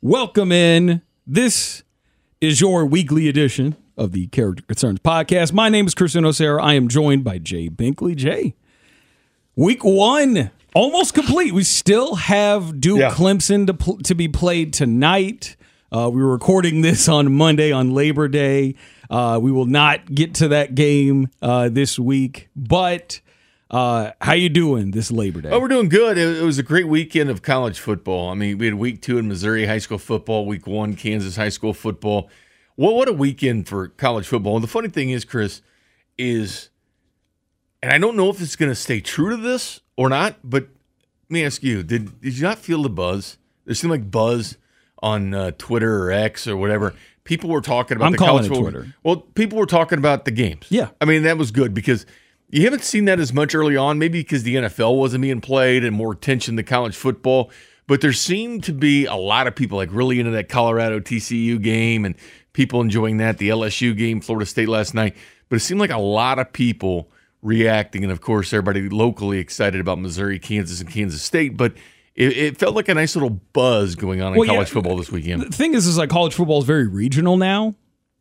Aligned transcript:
Welcome 0.00 0.52
in. 0.52 1.02
This 1.26 1.82
is 2.40 2.60
your 2.60 2.86
weekly 2.86 3.28
edition 3.28 3.76
of 3.96 4.12
the 4.12 4.28
Character 4.28 4.62
Concerns 4.64 5.00
podcast. 5.00 5.52
My 5.52 5.68
name 5.68 5.86
is 5.86 5.94
Christian 5.94 6.24
O'Sara. 6.24 6.62
I 6.62 6.74
am 6.74 6.88
joined 6.88 7.24
by 7.24 7.38
Jay 7.38 7.68
Binkley. 7.68 8.14
Jay, 8.14 8.54
week 9.56 9.82
one 9.84 10.50
almost 10.74 11.14
complete. 11.14 11.52
We 11.52 11.64
still 11.64 12.14
have 12.14 12.80
Duke 12.80 13.00
Yeah. 13.00 13.10
Clemson 13.10 13.66
to, 13.66 13.74
pl- 13.74 13.98
to 13.98 14.14
be 14.14 14.28
played 14.28 14.72
tonight. 14.72 15.56
Uh, 15.90 16.08
we 16.12 16.22
were 16.22 16.30
recording 16.30 16.82
this 16.82 17.08
on 17.08 17.32
Monday 17.32 17.72
on 17.72 17.90
Labor 17.92 18.28
Day. 18.28 18.76
Uh, 19.10 19.38
we 19.42 19.50
will 19.50 19.66
not 19.66 20.14
get 20.14 20.34
to 20.36 20.48
that 20.48 20.74
game 20.74 21.28
uh, 21.42 21.70
this 21.70 21.98
week, 21.98 22.50
but 22.54 23.20
uh, 23.70 24.12
how 24.20 24.32
you 24.32 24.48
doing 24.48 24.92
this 24.92 25.10
Labor 25.10 25.40
Day? 25.42 25.50
Oh, 25.50 25.60
we're 25.60 25.68
doing 25.68 25.88
good. 25.88 26.16
It, 26.16 26.38
it 26.38 26.42
was 26.44 26.58
a 26.58 26.62
great 26.62 26.88
weekend 26.88 27.28
of 27.30 27.42
college 27.42 27.78
football. 27.78 28.30
I 28.30 28.34
mean, 28.34 28.58
we 28.58 28.66
had 28.66 28.74
week 28.74 29.02
two 29.02 29.18
in 29.18 29.28
Missouri 29.28 29.66
high 29.66 29.78
school 29.78 29.98
football, 29.98 30.46
week 30.46 30.66
one 30.66 30.94
Kansas 30.94 31.36
high 31.36 31.48
school 31.50 31.74
football. 31.74 32.30
What 32.76 32.94
what 32.94 33.08
a 33.08 33.12
weekend 33.12 33.68
for 33.68 33.88
college 33.88 34.26
football. 34.26 34.54
And 34.56 34.62
the 34.62 34.68
funny 34.68 34.88
thing 34.88 35.10
is, 35.10 35.24
Chris, 35.24 35.62
is, 36.16 36.70
and 37.82 37.92
I 37.92 37.98
don't 37.98 38.16
know 38.16 38.30
if 38.30 38.40
it's 38.40 38.56
going 38.56 38.70
to 38.70 38.74
stay 38.76 39.00
true 39.00 39.30
to 39.30 39.36
this 39.36 39.80
or 39.96 40.08
not, 40.08 40.36
but 40.44 40.62
let 40.62 41.30
me 41.30 41.44
ask 41.44 41.62
you: 41.62 41.82
Did 41.82 42.20
did 42.20 42.36
you 42.38 42.42
not 42.42 42.58
feel 42.58 42.82
the 42.82 42.88
buzz? 42.90 43.36
There 43.64 43.74
seemed 43.74 43.90
like 43.90 44.10
buzz 44.10 44.56
on 45.02 45.34
uh, 45.34 45.50
Twitter 45.58 46.04
or 46.04 46.10
X 46.10 46.46
or 46.48 46.56
whatever. 46.56 46.94
People 47.24 47.50
were 47.50 47.60
talking 47.60 47.96
about 47.96 48.06
I'm 48.06 48.12
the 48.12 48.18
calling 48.18 48.30
college 48.30 48.46
it 48.46 48.48
football- 48.48 48.70
Twitter. 48.70 48.94
Well, 49.02 49.16
people 49.16 49.58
were 49.58 49.66
talking 49.66 49.98
about 49.98 50.24
the 50.24 50.30
games. 50.30 50.64
Yeah. 50.70 50.88
I 51.00 51.04
mean, 51.04 51.24
that 51.24 51.36
was 51.36 51.50
good 51.50 51.74
because 51.74 52.06
you 52.50 52.64
haven't 52.64 52.84
seen 52.84 53.04
that 53.06 53.20
as 53.20 53.32
much 53.32 53.54
early 53.54 53.76
on, 53.76 53.98
maybe 53.98 54.20
because 54.20 54.42
the 54.42 54.56
NFL 54.56 54.96
wasn't 54.96 55.22
being 55.22 55.40
played 55.40 55.84
and 55.84 55.94
more 55.94 56.12
attention 56.12 56.56
to 56.56 56.62
college 56.62 56.96
football. 56.96 57.50
But 57.86 58.00
there 58.00 58.12
seemed 58.12 58.64
to 58.64 58.72
be 58.72 59.06
a 59.06 59.14
lot 59.14 59.46
of 59.46 59.54
people 59.54 59.78
like 59.78 59.90
really 59.92 60.18
into 60.18 60.32
that 60.32 60.48
Colorado 60.48 61.00
TCU 61.00 61.60
game 61.60 62.04
and 62.04 62.14
people 62.52 62.80
enjoying 62.80 63.16
that, 63.18 63.38
the 63.38 63.48
LSU 63.48 63.96
game, 63.96 64.20
Florida 64.20 64.46
State 64.46 64.68
last 64.68 64.94
night. 64.94 65.16
But 65.48 65.56
it 65.56 65.60
seemed 65.60 65.80
like 65.80 65.90
a 65.90 65.98
lot 65.98 66.38
of 66.38 66.52
people 66.52 67.10
reacting. 67.42 68.02
And 68.02 68.12
of 68.12 68.20
course, 68.20 68.52
everybody 68.52 68.88
locally 68.88 69.38
excited 69.38 69.80
about 69.80 69.98
Missouri, 69.98 70.38
Kansas, 70.38 70.80
and 70.80 70.90
Kansas 70.90 71.22
State. 71.22 71.56
But 71.56 71.74
it, 72.14 72.36
it 72.36 72.58
felt 72.58 72.74
like 72.74 72.88
a 72.88 72.94
nice 72.94 73.16
little 73.16 73.30
buzz 73.30 73.94
going 73.94 74.20
on 74.20 74.32
in 74.32 74.38
Well, 74.38 74.46
yeah. 74.46 74.54
college 74.54 74.70
football 74.70 74.96
this 74.96 75.10
weekend. 75.10 75.42
the 75.42 75.56
thing 75.56 75.74
is, 75.74 75.86
is 75.86 75.96
like 75.96 76.10
college 76.10 76.34
football 76.34 76.58
is 76.58 76.64
very 76.66 76.86
regional 76.86 77.36
now. 77.36 77.74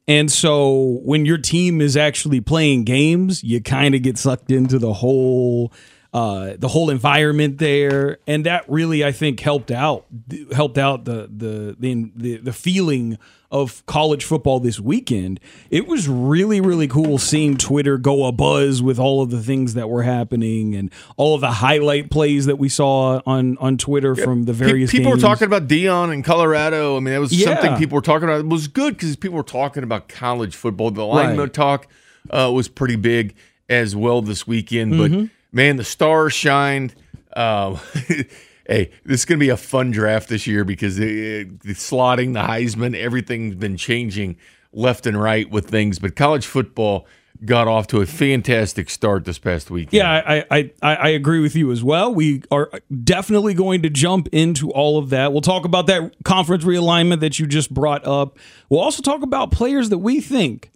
And 0.08 0.32
so 0.32 1.00
when 1.04 1.26
your 1.26 1.38
team 1.38 1.82
is 1.82 1.98
actually 1.98 2.40
playing 2.40 2.86
games, 2.86 3.44
you 3.44 3.62
kind 3.62 3.94
of 3.94 4.02
get 4.02 4.18
sucked 4.18 4.52
into 4.52 4.80
the 4.80 4.94
whole 4.94 5.74
uh, 6.14 6.54
the 6.58 6.70
whole 6.70 6.90
environment 6.90 7.58
there, 7.58 8.18
and 8.26 8.46
that 8.46 8.64
really 8.70 9.04
I 9.04 9.12
think 9.12 9.40
helped 9.42 9.72
out 9.72 10.06
helped 10.54 10.78
out 10.78 11.06
the 11.06 11.30
the 11.30 11.76
the 11.78 12.12
the, 12.16 12.38
the 12.38 12.54
feeling 12.54 13.18
of 13.50 13.86
college 13.86 14.26
football 14.26 14.60
this 14.60 14.80
weekend. 14.80 15.40
It 15.70 15.88
was 15.88 16.08
really 16.08 16.60
really 16.60 16.88
cool 16.88 17.18
seeing 17.18 17.56
Twitter 17.58 17.98
go 17.98 18.26
a 18.26 18.32
buzz 18.32 18.82
with 18.82 19.00
all 19.00 19.22
of 19.22 19.30
the 19.30 19.42
things 19.42 19.74
that 19.76 19.90
were 19.90 20.04
happening 20.04 20.76
and 20.76 20.92
all 21.16 21.36
of 21.36 21.42
the 21.42 21.52
highlight 21.52 22.10
plays 22.12 22.46
that 22.48 22.58
we 22.58 22.68
saw 22.70 23.22
on 23.26 23.58
on 23.60 23.78
Twitter 23.78 24.16
from 24.16 24.44
the 24.44 24.54
various 24.54 24.92
people 24.92 25.12
games. 25.12 25.24
were 25.24 25.30
talking 25.30 25.46
about 25.48 25.68
Deion 25.68 26.14
in 26.14 26.24
Colorado. 26.24 26.98
I 26.98 27.00
mean, 27.00 27.14
that 27.14 27.20
was 27.22 27.32
Yeah. 27.32 27.46
something 27.56 27.78
people 27.78 27.96
were 27.96 28.02
talking 28.02 28.28
about. 28.28 28.42
It 28.42 28.48
was 28.48 28.68
good 28.68 28.96
because 28.96 29.16
people 29.16 29.38
were 29.38 29.44
talking 29.44 29.84
about 29.84 30.10
college 30.10 30.56
football. 30.56 30.92
The 30.92 31.06
lineman 31.06 31.38
Right. 31.40 31.54
talk 31.54 31.88
uh, 32.30 32.52
was 32.54 32.68
pretty 32.68 32.98
big 32.98 33.34
as 33.70 33.96
well 33.96 34.22
this 34.22 34.46
weekend. 34.46 34.94
Mm-hmm. 34.94 35.20
But 35.22 35.30
man, 35.54 35.78
the 35.78 35.84
stars 35.86 36.34
shined. 36.34 36.94
Uh, 37.34 37.78
hey, 38.68 38.92
this 39.06 39.22
is 39.22 39.26
going 39.26 39.40
to 39.40 39.44
be 39.44 39.50
a 39.50 39.58
fun 39.58 39.92
draft 39.92 40.30
this 40.30 40.46
year 40.46 40.64
because 40.64 40.98
the, 40.98 41.44
the 41.44 41.74
slotting, 41.74 42.34
the 42.34 42.42
Heisman, 42.42 42.96
everything's 42.96 43.56
been 43.56 43.78
changing 43.78 44.38
left 44.74 45.06
and 45.06 45.20
right 45.20 45.50
with 45.50 45.70
things. 45.70 46.00
But 46.00 46.16
college 46.16 46.46
football 46.46 47.08
got 47.46 47.68
off 47.68 47.88
to 47.88 48.02
a 48.02 48.06
fantastic 48.06 48.90
start 48.90 49.26
this 49.26 49.38
past 49.38 49.70
weekend. 49.70 49.94
Yeah, 49.94 50.12
I, 50.12 50.46
I, 50.50 50.72
I, 50.82 50.96
I 50.96 51.08
agree 51.10 51.40
with 51.40 51.56
you 51.56 51.72
as 51.72 51.84
well. 51.84 52.14
We 52.14 52.44
are 52.52 52.70
definitely 53.04 53.54
going 53.54 53.84
to 53.84 53.90
jump 53.90 54.28
into 54.32 54.72
all 54.72 54.98
of 54.98 55.10
that. 55.12 55.32
We'll 55.32 55.42
talk 55.42 55.66
about 55.66 55.88
that 55.88 56.14
conference 56.24 56.64
realignment 56.64 57.20
that 57.22 57.40
you 57.40 57.46
just 57.46 57.74
brought 57.74 58.06
up. 58.06 58.38
We'll 58.70 58.82
also 58.82 59.02
talk 59.02 59.22
about 59.22 59.52
players 59.52 59.90
that 59.90 60.00
we 60.00 60.20
think 60.20 60.72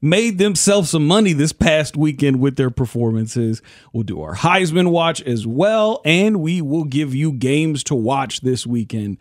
made 0.00 0.38
themselves 0.38 0.90
some 0.90 1.06
money 1.06 1.32
this 1.32 1.52
past 1.52 1.96
weekend 1.96 2.40
with 2.40 2.56
their 2.56 2.70
performances. 2.70 3.62
We'll 3.92 4.02
do 4.02 4.20
our 4.22 4.34
Heisman 4.34 4.90
watch 4.90 5.22
as 5.22 5.46
well, 5.46 6.00
and 6.04 6.40
we 6.40 6.60
will 6.60 6.84
give 6.84 7.14
you 7.14 7.32
games 7.32 7.82
to 7.84 7.94
watch 7.94 8.42
this 8.42 8.66
weekend. 8.66 9.18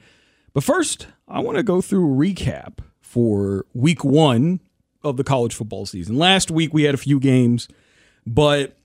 But 0.53 0.63
first, 0.63 1.07
I 1.27 1.39
want 1.39 1.57
to 1.57 1.63
go 1.63 1.81
through 1.81 2.13
a 2.13 2.17
recap 2.17 2.79
for 3.01 3.65
week 3.73 4.03
one 4.03 4.59
of 5.03 5.17
the 5.17 5.23
college 5.23 5.53
football 5.53 5.85
season. 5.85 6.17
Last 6.17 6.51
week, 6.51 6.73
we 6.73 6.83
had 6.83 6.95
a 6.95 6.97
few 6.97 7.19
games, 7.19 7.67
but 8.25 8.77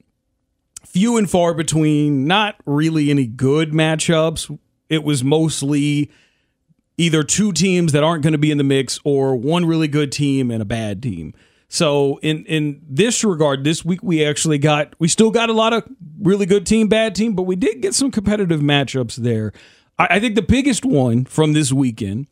few 0.84 1.16
and 1.16 1.28
far 1.28 1.54
between, 1.54 2.26
not 2.26 2.56
really 2.66 3.10
any 3.10 3.26
good 3.26 3.72
matchups. 3.72 4.58
It 4.88 5.04
was 5.04 5.22
mostly 5.22 6.10
either 6.96 7.22
two 7.22 7.52
teams 7.52 7.92
that 7.92 8.02
aren't 8.02 8.22
going 8.22 8.32
to 8.32 8.38
be 8.38 8.50
in 8.50 8.58
the 8.58 8.64
mix 8.64 9.00
or 9.04 9.36
one 9.36 9.64
really 9.64 9.88
good 9.88 10.12
team 10.12 10.50
and 10.50 10.60
a 10.60 10.66
bad 10.66 11.02
team. 11.02 11.34
So 11.72 12.19
in 12.20 12.44
in 12.47 12.82
this 12.88 13.22
regard, 13.22 13.62
this 13.62 13.84
week 13.84 14.03
we 14.03 14.25
actually 14.25 14.58
got 14.58 14.92
we 14.98 15.06
still 15.06 15.31
got 15.31 15.50
a 15.50 15.53
lot 15.53 15.72
of 15.72 15.84
really 16.20 16.44
good 16.44 16.66
team, 16.66 16.88
bad 16.88 17.14
team, 17.14 17.34
but 17.34 17.44
we 17.44 17.54
did 17.54 17.81
get 17.81 17.94
some 17.94 18.10
competitive 18.10 18.60
matchups 18.60 19.14
there. 19.14 19.53
I, 19.97 20.08
I 20.10 20.20
think 20.20 20.34
the 20.34 20.42
biggest 20.42 20.84
one 20.84 21.25
from 21.25 21.53
this 21.53 21.72
weekend 21.72 22.26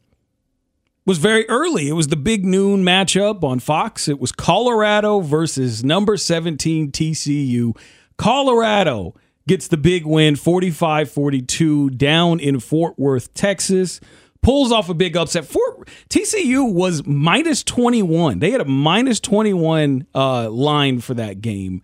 was 1.07 1.19
very 1.19 1.49
early. 1.49 1.89
It 1.89 1.93
was 1.93 2.09
the 2.09 2.17
big 2.17 2.45
noon 2.45 2.83
matchup 2.83 3.45
on 3.45 3.61
Fox. 3.61 4.09
It 4.09 4.19
was 4.19 4.33
Colorado 4.33 5.21
versus 5.21 5.85
number 5.85 6.17
17 6.17 6.91
TCU. 6.91 7.79
Colorado 8.17 9.15
gets 9.47 9.69
the 9.69 9.77
big 9.77 10.05
win 10.05 10.35
45 10.35 11.13
42 11.13 11.91
down 11.91 12.41
in 12.41 12.59
Fort 12.59 12.99
Worth, 12.99 13.33
Texas. 13.35 14.01
Pulls 14.43 14.73
off 14.73 14.89
a 14.89 14.95
big 14.95 15.17
upset. 15.17 15.45
Fort 15.45 15.78
TCU 16.09 16.73
was 16.73 17.07
minus 17.07 17.63
21. 17.63 18.39
They 18.39 18.51
had 18.51 18.61
a 18.61 18.65
minus 18.65 19.21
21 19.21 20.07
uh, 20.15 20.49
line 20.51 21.01
for 21.01 21.15
that 21.15 21.41
game. 21.41 21.83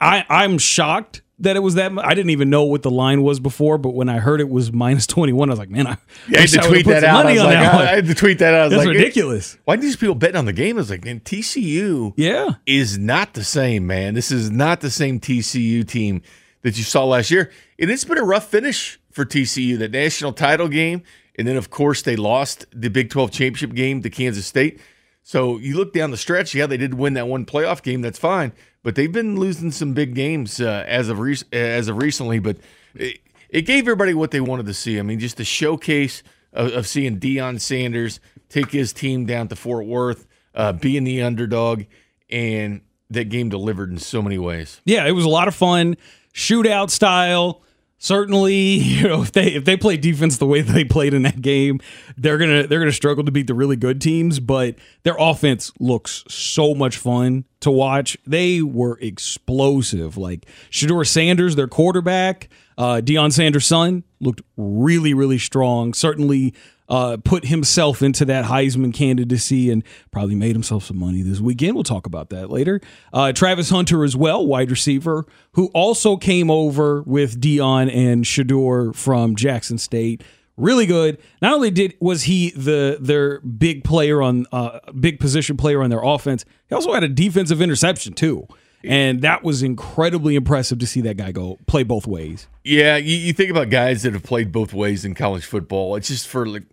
I, 0.00 0.24
I'm 0.28 0.58
shocked 0.58 1.22
that 1.40 1.56
it 1.56 1.60
was 1.60 1.74
that. 1.74 1.92
I 1.98 2.14
didn't 2.14 2.30
even 2.30 2.48
know 2.50 2.64
what 2.64 2.82
the 2.82 2.90
line 2.90 3.22
was 3.22 3.40
before, 3.40 3.76
but 3.78 3.90
when 3.90 4.08
I 4.08 4.18
heard 4.18 4.40
it 4.40 4.48
was 4.48 4.72
minus 4.84 5.06
21, 5.06 5.48
I 5.48 5.52
was 5.52 5.58
like, 5.58 5.70
man, 5.70 5.86
I, 5.86 5.96
Yeah, 6.28 6.38
I 6.38 6.40
had 6.42 6.50
to 6.50 6.58
tweet 6.68 6.86
that 6.86 7.04
out. 7.04 7.26
I 7.26 7.32
was 7.32 7.42
like, 7.42 7.48
that 7.54 7.74
I. 7.80 7.82
I 7.92 7.94
had 7.96 8.06
to 8.06 8.14
tweet 8.14 8.38
that 8.38 8.54
out. 8.54 8.60
I 8.60 8.64
was 8.64 8.70
That's 8.72 8.86
like, 8.86 8.96
ridiculous. 8.96 9.58
Why 9.64 9.76
do 9.76 9.82
these 9.82 9.96
people 9.96 10.14
betting 10.14 10.36
on 10.36 10.44
the 10.44 10.52
game? 10.52 10.76
I 10.76 10.80
was 10.80 10.90
like, 10.90 11.04
man, 11.04 11.20
TCU 11.20 12.12
Yeah. 12.16 12.50
is 12.66 12.98
not 12.98 13.34
the 13.34 13.44
same, 13.44 13.86
man. 13.86 14.14
This 14.14 14.30
is 14.30 14.50
not 14.50 14.80
the 14.80 14.90
same 14.90 15.20
TCU 15.20 15.86
team 15.86 16.22
that 16.62 16.76
you 16.78 16.84
saw 16.84 17.04
last 17.04 17.30
year. 17.30 17.50
And 17.78 17.90
it's 17.90 18.04
been 18.04 18.18
a 18.18 18.24
rough 18.24 18.48
finish 18.48 18.98
for 19.10 19.24
TCU. 19.24 19.78
The 19.78 19.88
national 19.88 20.32
title 20.32 20.68
game, 20.68 21.02
and 21.36 21.46
then 21.46 21.56
of 21.56 21.70
course 21.70 22.02
they 22.02 22.16
lost 22.16 22.66
the 22.70 22.88
Big 22.88 23.10
12 23.10 23.30
championship 23.30 23.74
game 23.74 24.02
to 24.02 24.10
Kansas 24.10 24.46
State. 24.46 24.80
So 25.22 25.58
you 25.58 25.76
look 25.76 25.92
down 25.92 26.10
the 26.10 26.16
stretch, 26.16 26.54
yeah, 26.54 26.66
they 26.66 26.76
did 26.76 26.94
win 26.94 27.14
that 27.14 27.26
one 27.26 27.46
playoff 27.46 27.82
game. 27.82 28.02
That's 28.02 28.18
fine, 28.18 28.52
but 28.82 28.94
they've 28.94 29.10
been 29.10 29.38
losing 29.38 29.70
some 29.70 29.94
big 29.94 30.14
games 30.14 30.60
uh, 30.60 30.84
as 30.86 31.08
of 31.08 31.18
re- 31.18 31.38
as 31.52 31.88
of 31.88 31.96
recently. 31.96 32.38
But 32.38 32.58
it, 32.94 33.20
it 33.48 33.62
gave 33.62 33.84
everybody 33.84 34.12
what 34.12 34.32
they 34.32 34.40
wanted 34.40 34.66
to 34.66 34.74
see. 34.74 34.98
I 34.98 35.02
mean, 35.02 35.18
just 35.18 35.38
the 35.38 35.44
showcase 35.44 36.22
of, 36.52 36.72
of 36.72 36.86
seeing 36.86 37.18
Deion 37.18 37.58
Sanders 37.58 38.20
take 38.50 38.70
his 38.70 38.92
team 38.92 39.24
down 39.24 39.48
to 39.48 39.56
Fort 39.56 39.86
Worth, 39.86 40.26
uh, 40.54 40.72
being 40.74 41.04
the 41.04 41.22
underdog, 41.22 41.84
and 42.28 42.82
that 43.10 43.30
game 43.30 43.48
delivered 43.48 43.90
in 43.90 43.98
so 43.98 44.20
many 44.20 44.38
ways. 44.38 44.80
Yeah, 44.84 45.06
it 45.06 45.12
was 45.12 45.24
a 45.24 45.30
lot 45.30 45.48
of 45.48 45.54
fun, 45.54 45.96
shootout 46.34 46.90
style. 46.90 47.62
Certainly, 48.04 48.54
you 48.54 49.08
know, 49.08 49.22
if 49.22 49.32
they 49.32 49.54
if 49.54 49.64
they 49.64 49.78
play 49.78 49.96
defense 49.96 50.36
the 50.36 50.44
way 50.44 50.60
they 50.60 50.84
played 50.84 51.14
in 51.14 51.22
that 51.22 51.40
game, 51.40 51.80
they're 52.18 52.36
gonna 52.36 52.66
they're 52.66 52.78
gonna 52.78 52.92
struggle 52.92 53.24
to 53.24 53.32
beat 53.32 53.46
the 53.46 53.54
really 53.54 53.76
good 53.76 53.98
teams. 53.98 54.40
But 54.40 54.74
their 55.04 55.16
offense 55.18 55.72
looks 55.80 56.22
so 56.28 56.74
much 56.74 56.98
fun 56.98 57.46
to 57.60 57.70
watch. 57.70 58.18
They 58.26 58.60
were 58.60 58.98
explosive. 59.00 60.18
Like 60.18 60.44
Shedeur 60.70 61.06
Sanders, 61.06 61.56
their 61.56 61.66
quarterback, 61.66 62.50
uh, 62.76 63.00
Deion 63.02 63.32
Sanders' 63.32 63.64
son, 63.64 64.04
looked 64.20 64.42
really 64.58 65.14
really 65.14 65.38
strong. 65.38 65.94
Certainly 65.94 66.52
uh, 66.88 67.16
put 67.24 67.46
himself 67.46 68.02
into 68.02 68.24
that 68.26 68.44
Heisman 68.44 68.92
candidacy 68.92 69.70
and 69.70 69.82
probably 70.10 70.34
made 70.34 70.54
himself 70.54 70.84
some 70.84 70.98
money 70.98 71.22
this 71.22 71.40
weekend. 71.40 71.74
We'll 71.74 71.84
talk 71.84 72.06
about 72.06 72.30
that 72.30 72.50
later. 72.50 72.80
Uh, 73.12 73.32
Travis 73.32 73.70
Hunter 73.70 74.04
as 74.04 74.16
well, 74.16 74.46
wide 74.46 74.70
receiver, 74.70 75.24
who 75.52 75.68
also 75.68 76.16
came 76.16 76.50
over 76.50 77.02
with 77.02 77.40
Deion 77.40 77.94
and 77.94 78.24
Shedeur 78.24 78.94
from 78.94 79.36
Jackson 79.36 79.78
State. 79.78 80.22
Really 80.56 80.86
good. 80.86 81.18
Not 81.42 81.54
only 81.54 81.70
did 81.70 81.96
was 82.00 82.24
he 82.24 82.50
the 82.50 82.98
their 83.00 83.40
big 83.40 83.82
player 83.82 84.22
on 84.22 84.46
uh, 84.52 84.78
big 84.98 85.18
position 85.18 85.56
player 85.56 85.82
on 85.82 85.90
their 85.90 86.02
offense, 86.02 86.44
he 86.68 86.74
also 86.74 86.92
had 86.92 87.02
a 87.02 87.08
defensive 87.08 87.60
interception 87.60 88.12
too. 88.12 88.46
And 88.84 89.22
that 89.22 89.42
was 89.42 89.62
incredibly 89.62 90.34
impressive 90.36 90.78
to 90.78 90.86
see 90.86 91.00
that 91.00 91.16
guy 91.16 91.32
go 91.32 91.58
play 91.66 91.84
both 91.84 92.06
ways. 92.06 92.48
Yeah, 92.64 92.96
you, 92.98 93.16
you 93.16 93.32
think 93.32 93.50
about 93.50 93.70
guys 93.70 94.02
that 94.02 94.12
have 94.12 94.22
played 94.22 94.52
both 94.52 94.74
ways 94.74 95.04
in 95.06 95.14
college 95.14 95.44
football. 95.46 95.96
It's 95.96 96.08
just 96.08 96.28
for 96.28 96.46
like 96.46 96.64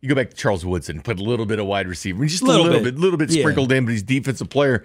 you 0.00 0.08
go 0.08 0.14
back 0.14 0.30
to 0.30 0.36
Charles 0.36 0.64
Woodson, 0.64 1.00
put 1.02 1.18
a 1.18 1.22
little 1.22 1.46
bit 1.46 1.58
of 1.58 1.66
wide 1.66 1.86
receiver, 1.88 2.24
just 2.26 2.42
a 2.42 2.46
Little 2.46 2.70
bit. 2.70 2.82
bit, 2.84 2.98
little 2.98 3.18
bit 3.18 3.30
Yeah. 3.30 3.42
sprinkled 3.42 3.70
in, 3.72 3.84
but 3.84 3.92
he's 3.92 4.02
a 4.02 4.06
defensive 4.06 4.48
player. 4.48 4.84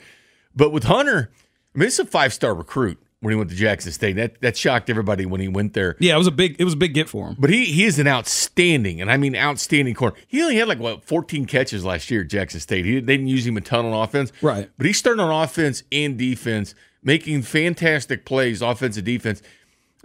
But 0.56 0.72
with 0.72 0.84
Hunter, 0.86 1.30
I 1.74 1.80
mean, 1.80 1.88
it's 1.88 2.00
a 2.00 2.06
five 2.06 2.34
star 2.34 2.54
recruit 2.54 2.98
when 3.22 3.32
he 3.32 3.38
went 3.38 3.50
to 3.50 3.56
Jackson 3.56 3.92
State. 3.92 4.16
That 4.18 4.40
that 4.42 4.56
shocked 4.58 4.90
everybody 4.90 5.26
when 5.26 5.42
he 5.42 5.48
went 5.48 5.74
there. 5.74 5.96
Yeah, 6.00 6.16
it 6.16 6.18
was 6.18 6.28
a 6.28 6.32
big 6.32 6.56
it 6.60 6.64
was 6.64 6.74
a 6.74 6.78
big 6.78 6.94
get 6.94 7.10
for 7.10 7.28
him. 7.30 7.36
But 7.40 7.50
he 7.50 7.66
he 7.66 7.84
is 7.86 7.98
an 8.00 8.08
outstanding, 8.08 9.02
and 9.02 9.12
I 9.12 9.18
mean 9.18 9.36
outstanding 9.36 9.94
corner. 9.96 10.16
He 10.28 10.42
only 10.42 10.56
had 10.58 10.68
like 10.68 10.80
what 10.80 11.04
14 11.04 11.46
catches 11.46 11.84
last 11.86 12.10
year 12.12 12.22
at 12.22 12.28
Jackson 12.30 12.60
State. 12.60 12.86
He, 12.86 12.96
they 13.00 13.18
didn't 13.18 13.28
use 13.28 13.46
him 13.48 13.58
a 13.58 13.62
ton 13.62 13.86
on 13.86 13.94
offense, 13.94 14.32
Right. 14.42 14.70
But 14.78 14.86
he's 14.86 14.98
starting 14.98 15.22
on 15.22 15.44
offense 15.44 15.84
and 15.92 16.18
defense, 16.18 16.76
making 17.04 17.42
fantastic 17.42 18.26
plays, 18.26 18.62
offensive 18.62 19.04
defense. 19.06 19.42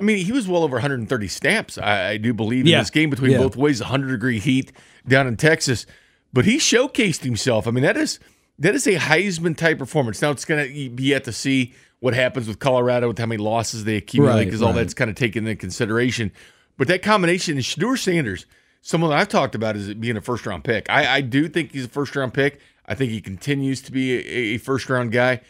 I 0.01 0.03
mean, 0.03 0.25
he 0.25 0.33
was 0.33 0.49
well 0.49 0.63
over 0.65 0.77
130 0.77 1.29
snaps, 1.29 1.77
I, 1.79 2.11
I 2.11 2.17
do 2.17 2.33
believe, 2.33 2.63
in 2.63 2.69
Yeah. 2.69 2.79
this 2.81 2.91
game 2.91 3.11
between 3.11 3.33
Yeah. 3.33 3.39
both 3.39 3.55
ways, 3.57 3.81
100 3.81 4.09
degree 4.11 4.39
heat 4.39 4.73
down 5.07 5.27
in 5.27 5.37
Texas. 5.37 5.87
But 6.33 6.45
he 6.47 6.57
showcased 6.57 7.23
himself. 7.25 7.67
I 7.67 7.71
mean, 7.71 7.85
that 7.85 7.97
is 7.97 8.19
that 8.59 8.75
is 8.75 8.87
a 8.87 8.97
Heisman 8.97 9.57
type 9.57 9.79
performance. 9.79 10.21
Now 10.21 10.31
it's 10.31 10.45
going 10.45 10.67
to 10.69 10.91
be 10.91 11.05
yet 11.05 11.25
to 11.25 11.33
see 11.33 11.73
what 12.01 12.15
happens 12.15 12.47
with 12.47 12.59
Colorado 12.59 13.09
with 13.09 13.19
how 13.19 13.25
many 13.27 13.43
losses 13.43 13.85
they 13.85 13.97
accumulate 13.97 14.35
Right, 14.35 14.45
because 14.45 14.61
all 14.63 14.73
that's 14.75 14.93
kind 14.95 15.09
of 15.11 15.17
taken 15.17 15.47
into 15.47 15.59
consideration. 15.59 16.31
But 16.77 16.87
that 16.89 17.03
combination 17.03 17.57
is 17.59 17.65
Shedeur 17.65 17.99
Sanders, 17.99 18.45
someone 18.83 19.11
that 19.11 19.19
I've 19.19 19.29
talked 19.29 19.55
about 19.55 19.77
as 19.77 19.93
being 19.95 20.17
a 20.17 20.21
first 20.21 20.45
round 20.47 20.65
pick. 20.65 20.89
I, 20.91 21.17
I 21.17 21.21
do 21.23 21.49
think 21.49 21.73
he's 21.73 21.85
a 21.87 21.89
first 21.89 22.15
round 22.17 22.33
pick. 22.35 22.61
I 22.87 22.95
think 22.95 23.11
he 23.13 23.21
continues 23.21 23.81
to 23.83 23.93
be 23.93 24.15
a, 24.17 24.55
a 24.55 24.59
first 24.59 24.89
round 24.91 25.11
guy, 25.13 25.41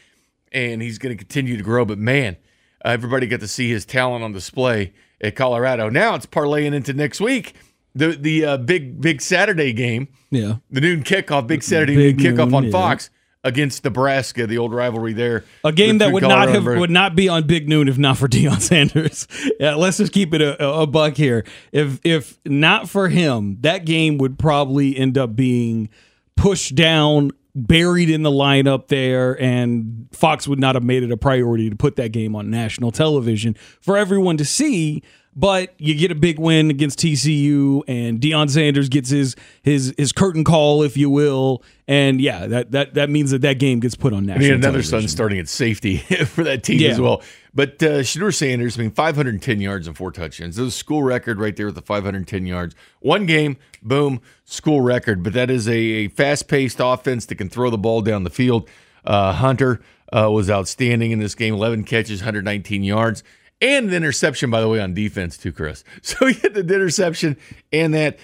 and 0.53 0.81
he's 0.83 0.99
going 0.99 1.17
to 1.17 1.19
continue 1.19 1.57
to 1.57 1.63
grow. 1.63 1.85
But 1.85 1.99
man, 1.99 2.37
everybody 2.85 3.27
got 3.27 3.41
to 3.41 3.49
see 3.49 3.71
his 3.71 3.85
talent 3.85 4.25
on 4.25 4.33
display 4.33 4.93
at 5.21 5.37
Colorado. 5.37 5.89
Now 5.89 6.15
it's 6.15 6.27
parlaying 6.27 6.75
into 6.75 6.93
next 6.93 7.21
week, 7.21 7.55
the 7.95 8.09
the 8.09 8.45
uh, 8.45 8.57
big 8.59 9.01
big 9.01 9.21
Saturday 9.21 9.73
game, 9.73 10.09
Yeah. 10.31 10.57
the 10.71 10.81
noon 10.81 11.03
kickoff, 11.03 11.47
big 11.47 11.63
Saturday 11.63 11.97
Big 11.97 12.21
noon 12.21 12.37
kickoff 12.37 12.55
on 12.55 12.65
yeah. 12.65 12.71
Fox 12.71 13.11
against 13.43 13.83
Nebraska, 13.85 14.47
the 14.47 14.59
old 14.59 14.75
rivalry 14.75 15.15
there. 15.15 15.45
A 15.65 15.73
game 15.73 15.99
that 15.99 16.13
would 16.13 16.23
not 16.23 16.49
have 16.51 16.67
would 16.67 16.91
not 16.91 17.17
be 17.17 17.29
on 17.29 17.47
Big 17.47 17.69
Noon 17.71 17.89
if 17.89 17.97
not 17.97 18.19
for 18.19 18.29
Deion 18.29 18.61
Sanders. 18.61 19.27
yeah, 19.59 19.75
let's 19.77 19.97
just 19.97 20.13
keep 20.13 20.35
it 20.35 20.43
a, 20.43 20.63
a 20.63 20.87
buck 20.87 21.17
here. 21.17 21.45
If 21.73 22.01
if 22.05 22.39
not 22.45 22.89
for 22.89 23.09
him, 23.09 23.57
that 23.61 23.85
game 23.87 24.19
would 24.19 24.39
probably 24.39 24.97
end 24.97 25.17
up 25.17 25.35
being 25.37 25.89
pushed 26.37 26.75
down, 26.75 27.31
buried 27.55 28.11
in 28.11 28.23
the 28.23 28.31
lineup 28.31 28.89
there, 28.89 29.41
and 29.41 30.09
Fox 30.13 30.47
would 30.47 30.61
not 30.61 30.75
have 30.75 30.85
made 30.85 31.03
it 31.03 31.11
a 31.11 31.17
priority 31.17 31.71
to 31.71 31.77
put 31.77 31.97
that 31.97 32.13
game 32.13 32.37
on 32.37 32.51
national 32.51 32.93
television 32.93 33.55
for 33.81 33.97
everyone 33.97 34.37
to 34.37 34.45
see. 34.45 35.03
But 35.37 35.75
you 35.79 35.95
get 35.95 36.11
a 36.11 36.17
big 36.17 36.41
win 36.41 36.71
against 36.71 36.99
TCU, 36.99 37.83
and 37.87 38.21
Deion 38.21 38.51
Sanders 38.51 38.89
gets 38.89 39.11
his 39.11 39.37
his 39.63 39.95
his 39.97 40.11
curtain 40.11 40.43
call, 40.43 40.83
if 40.83 40.97
you 40.97 41.09
will, 41.09 41.63
and 41.87 42.21
yeah, 42.21 42.47
that 42.49 42.73
that 42.73 42.95
that 42.95 43.11
means 43.11 43.31
that 43.31 43.41
that 43.43 43.61
game 43.61 43.79
gets 43.79 43.95
put 43.95 44.13
on 44.13 44.25
I 44.25 44.35
national. 44.35 44.41
mean, 44.43 44.53
another 44.55 44.83
television. 44.83 45.01
son 45.03 45.09
starting 45.09 45.39
at 45.39 45.49
safety 45.49 45.99
for 46.27 46.43
that 46.43 46.65
team 46.65 46.81
Yeah. 46.81 46.89
as 46.91 47.01
well. 47.01 47.23
But 47.55 47.81
uh, 47.83 48.01
Shedeur 48.01 48.35
Sanders, 48.35 48.77
I 48.77 48.83
mean, 48.83 48.91
510 48.91 49.61
yards 49.61 49.87
and 49.87 49.97
four 49.97 50.11
touchdowns. 50.11 50.59
A 50.59 50.69
school 50.71 51.03
record 51.05 51.39
right 51.39 51.55
there 51.57 51.67
with 51.67 51.75
the 51.77 51.83
510 51.83 52.47
yards. 52.47 52.75
One 52.99 53.25
game, 53.27 53.57
boom, 53.83 54.21
school 54.45 54.81
record. 54.81 55.23
But 55.23 55.33
that 55.35 55.49
is 55.51 55.69
a, 55.69 55.73
a 55.77 56.09
fast 56.09 56.49
paced 56.49 56.79
offense 56.81 57.27
that 57.27 57.37
can 57.37 57.49
throw 57.49 57.71
the 57.71 57.79
ball 57.79 58.03
down 58.03 58.25
the 58.25 58.31
field. 58.31 58.69
Uh, 59.05 59.33
Hunter 59.33 59.81
uh, 60.13 60.29
was 60.31 60.51
outstanding 60.51 61.11
in 61.13 61.19
this 61.21 61.35
game 61.37 61.55
11 61.55 61.85
catches, 61.85 62.21
119 62.21 62.83
yards. 62.85 63.23
And 63.61 63.89
an 63.89 63.95
interception, 63.95 64.51
by 64.51 64.61
the 64.61 64.69
way, 64.69 64.81
on 64.81 64.95
defense, 64.95 65.37
too, 65.37 65.53
Chris. 65.53 65.85
So 66.03 66.27
he 66.27 66.35
had 66.41 66.55
the 66.55 66.61
interception 66.61 67.37
and 67.73 67.93
that. 67.95 68.19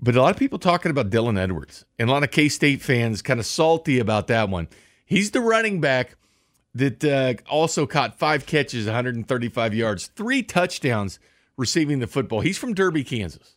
But 0.00 0.16
a 0.16 0.22
lot 0.22 0.30
of 0.32 0.36
people 0.36 0.58
talking 0.58 0.90
about 0.90 1.10
Dylan 1.10 1.38
Edwards 1.38 1.84
and 1.98 2.08
a 2.08 2.12
lot 2.12 2.24
of 2.24 2.30
K 2.32 2.48
State 2.48 2.82
fans 2.82 3.22
kind 3.22 3.38
of 3.38 3.46
salty 3.46 4.00
about 4.00 4.26
that 4.26 4.48
one. 4.48 4.68
He's 5.04 5.30
the 5.30 5.40
running 5.40 5.80
back 5.80 6.16
that 6.74 7.04
uh, 7.04 7.34
also 7.48 7.86
caught 7.86 8.18
five 8.18 8.44
catches, 8.46 8.86
135 8.86 9.74
yards, 9.74 10.08
three 10.08 10.42
touchdowns 10.42 11.20
receiving 11.56 12.00
the 12.00 12.06
football. 12.08 12.40
He's 12.40 12.58
from 12.58 12.74
Derby, 12.74 13.04
Kansas. 13.04 13.56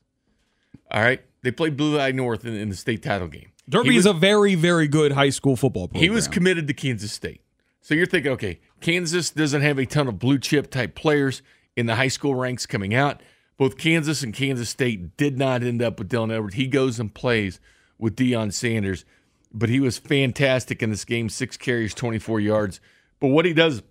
All 0.91 1.01
right. 1.01 1.21
They 1.41 1.51
played 1.51 1.77
Blue 1.77 1.99
Eye 1.99 2.11
North 2.11 2.45
in, 2.45 2.53
in 2.55 2.69
the 2.69 2.75
state 2.75 3.01
title 3.01 3.27
game. 3.27 3.51
Derby 3.67 3.91
He 3.91 3.97
is 3.97 4.05
a 4.05 4.13
very, 4.13 4.53
very 4.55 4.87
good 4.87 5.13
high 5.13 5.29
school 5.29 5.55
football 5.55 5.87
program. 5.87 6.03
he 6.03 6.09
was 6.09 6.27
committed 6.27 6.67
to 6.67 6.73
Kansas 6.73 7.11
State. 7.11 7.41
So 7.85 7.93
you're 7.93 8.07
thinking, 8.07 8.31
okay, 8.31 8.61
Kansas 8.81 9.29
doesn't 9.29 9.61
have 9.61 9.77
a 9.77 9.85
ton 9.85 10.07
of 10.07 10.17
blue 10.17 10.39
chip 10.39 10.71
type 10.71 10.95
players 10.95 11.43
in 11.75 11.85
the 11.85 11.93
high 11.93 12.07
school 12.07 12.33
ranks 12.33 12.65
coming 12.65 12.95
out. 12.95 13.21
Both 13.57 13.77
Kansas 13.77 14.23
and 14.23 14.33
Kansas 14.33 14.69
State 14.69 15.15
did 15.17 15.37
not 15.37 15.61
end 15.61 15.83
up 15.83 15.99
with 15.99 16.09
Dylan 16.09 16.33
Edwards. 16.33 16.55
He 16.55 16.65
goes 16.65 16.99
and 16.99 17.13
plays 17.13 17.59
with 17.99 18.15
Deion 18.15 18.51
Sanders, 18.51 19.05
but 19.53 19.69
he 19.69 19.79
was 19.79 19.99
fantastic 19.99 20.81
in 20.81 20.89
this 20.89 21.05
game 21.05 21.29
six 21.29 21.57
carries, 21.57 21.93
24 21.93 22.39
yards. 22.39 22.81
But 23.19 23.27
what 23.27 23.45
he 23.45 23.53
does 23.53 23.83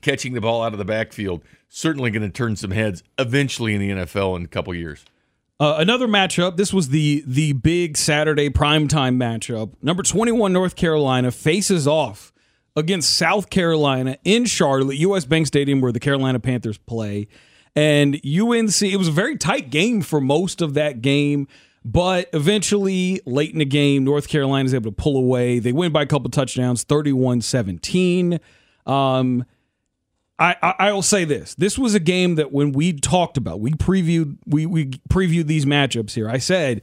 catching 0.00 0.32
the 0.32 0.40
ball 0.40 0.64
out 0.64 0.72
of 0.72 0.80
the 0.80 0.84
backfield, 0.84 1.44
certainly 1.68 2.10
going 2.10 2.22
to 2.24 2.30
turn 2.30 2.56
some 2.56 2.72
heads 2.72 3.04
eventually 3.16 3.76
in 3.76 3.80
the 3.80 3.90
NFL 3.90 4.38
in 4.38 4.44
a 4.44 4.48
couple 4.48 4.74
years. 4.74 5.04
Uh, 5.60 5.76
another 5.78 6.08
matchup. 6.08 6.56
This 6.56 6.72
was 6.72 6.88
the 6.88 7.22
the 7.24 7.52
big 7.52 7.96
Saturday 7.96 8.50
primetime 8.50 9.18
matchup. 9.18 9.74
Number 9.80 10.02
21 10.02 10.52
North 10.52 10.74
Carolina 10.74 11.30
faces 11.30 11.86
off 11.86 12.32
against 12.80 13.16
South 13.16 13.50
Carolina 13.50 14.18
in 14.24 14.44
Charlotte, 14.44 14.96
US 14.96 15.24
Bank 15.24 15.46
Stadium 15.46 15.80
where 15.80 15.92
the 15.92 16.00
Carolina 16.00 16.40
Panthers 16.40 16.78
play. 16.78 17.28
And 17.76 18.16
UNC, 18.16 18.82
it 18.82 18.96
was 18.96 19.08
a 19.08 19.12
very 19.12 19.36
tight 19.36 19.70
game 19.70 20.02
for 20.02 20.20
most 20.20 20.60
of 20.60 20.74
that 20.74 21.02
game, 21.02 21.46
but 21.84 22.28
eventually 22.32 23.20
late 23.24 23.52
in 23.52 23.60
the 23.60 23.64
game, 23.64 24.02
North 24.04 24.28
Carolina 24.28 24.66
is 24.66 24.74
able 24.74 24.90
to 24.90 24.96
pull 24.96 25.16
away. 25.16 25.60
They 25.60 25.72
win 25.72 25.92
by 25.92 26.02
a 26.02 26.06
couple 26.06 26.28
touchdowns, 26.30 26.84
31-17. 26.84 28.40
Um 28.86 29.44
I, 30.40 30.56
I 30.62 30.74
I 30.78 30.92
will 30.92 31.02
say 31.02 31.26
this: 31.26 31.54
this 31.56 31.78
was 31.78 31.94
a 31.94 32.00
game 32.00 32.36
that 32.36 32.50
when 32.50 32.72
we 32.72 32.94
talked 32.94 33.36
about, 33.36 33.60
we 33.60 33.72
previewed 33.72 34.38
we 34.46 34.64
we 34.64 34.86
previewed 35.10 35.46
these 35.46 35.66
matchups 35.66 36.12
here. 36.12 36.30
I 36.30 36.38
said 36.38 36.80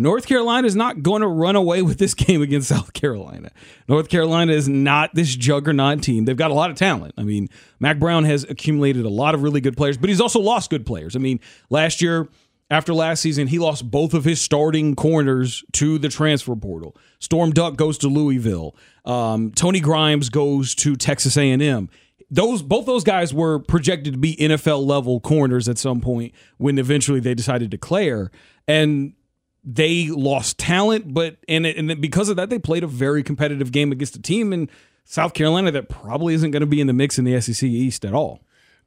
North 0.00 0.26
Carolina 0.26 0.66
is 0.66 0.74
not 0.74 1.02
going 1.02 1.20
to 1.20 1.28
run 1.28 1.56
away 1.56 1.82
with 1.82 1.98
this 1.98 2.14
game 2.26 2.40
against 2.40 2.68
South 2.68 2.94
Carolina. 2.94 3.50
North 3.86 4.08
Carolina 4.08 4.52
is 4.52 4.66
not 4.66 5.14
this 5.14 5.36
juggernaut 5.36 6.02
team. 6.02 6.24
They've 6.24 6.36
got 6.36 6.50
a 6.50 6.54
lot 6.54 6.70
of 6.70 6.76
talent. 6.76 7.12
I 7.18 7.22
mean, 7.22 7.48
Mack 7.80 7.98
Brown 7.98 8.24
has 8.24 8.44
accumulated 8.44 9.04
a 9.04 9.10
lot 9.10 9.34
of 9.34 9.42
really 9.42 9.60
good 9.60 9.76
players, 9.76 9.98
but 9.98 10.08
he's 10.08 10.20
also 10.20 10.40
lost 10.40 10.70
good 10.70 10.86
players. 10.86 11.14
I 11.14 11.18
mean, 11.18 11.38
last 11.68 12.02
year. 12.02 12.28
After 12.72 12.94
last 12.94 13.20
season, 13.20 13.48
he 13.48 13.58
lost 13.58 13.90
both 13.90 14.14
of 14.14 14.22
his 14.22 14.40
starting 14.40 14.94
corners 14.94 15.64
to 15.72 15.98
the 15.98 16.08
transfer 16.08 16.54
portal. 16.54 16.96
Storm 17.18 17.50
Duck 17.50 17.74
goes 17.74 17.98
to 17.98 18.06
Louisville. 18.06 18.76
Um, 19.04 19.50
Tony 19.50 19.80
Grimes 19.80 20.28
goes 20.28 20.76
to 20.76 20.94
Texas 20.94 21.36
A&M 21.36 21.90
those 22.30 22.62
both 22.62 22.86
those 22.86 23.02
guys 23.02 23.34
were 23.34 23.58
projected 23.58 24.14
to 24.14 24.18
be 24.18 24.36
NFL 24.36 24.86
level 24.86 25.18
corners 25.18 25.68
at 25.68 25.78
some 25.78 26.00
point 26.00 26.32
when 26.58 26.78
eventually 26.78 27.18
they 27.18 27.34
decided 27.34 27.72
to 27.72 27.76
declare 27.76 28.30
and 28.68 29.14
they 29.64 30.08
lost 30.08 30.56
talent 30.58 31.12
but 31.12 31.36
and 31.48 31.66
it, 31.66 31.76
and 31.76 32.00
because 32.00 32.28
of 32.28 32.36
that 32.36 32.48
they 32.50 32.58
played 32.58 32.82
a 32.82 32.86
very 32.86 33.22
competitive 33.22 33.72
game 33.72 33.92
against 33.92 34.16
a 34.16 34.22
team 34.22 34.52
in 34.52 34.68
South 35.04 35.34
Carolina 35.34 35.70
that 35.72 35.88
probably 35.88 36.34
isn't 36.34 36.50
going 36.50 36.60
to 36.60 36.66
be 36.66 36.80
in 36.80 36.86
the 36.86 36.92
mix 36.92 37.18
in 37.18 37.24
the 37.24 37.40
SEC 37.40 37.62
East 37.64 38.04
at 38.04 38.14
all. 38.14 38.40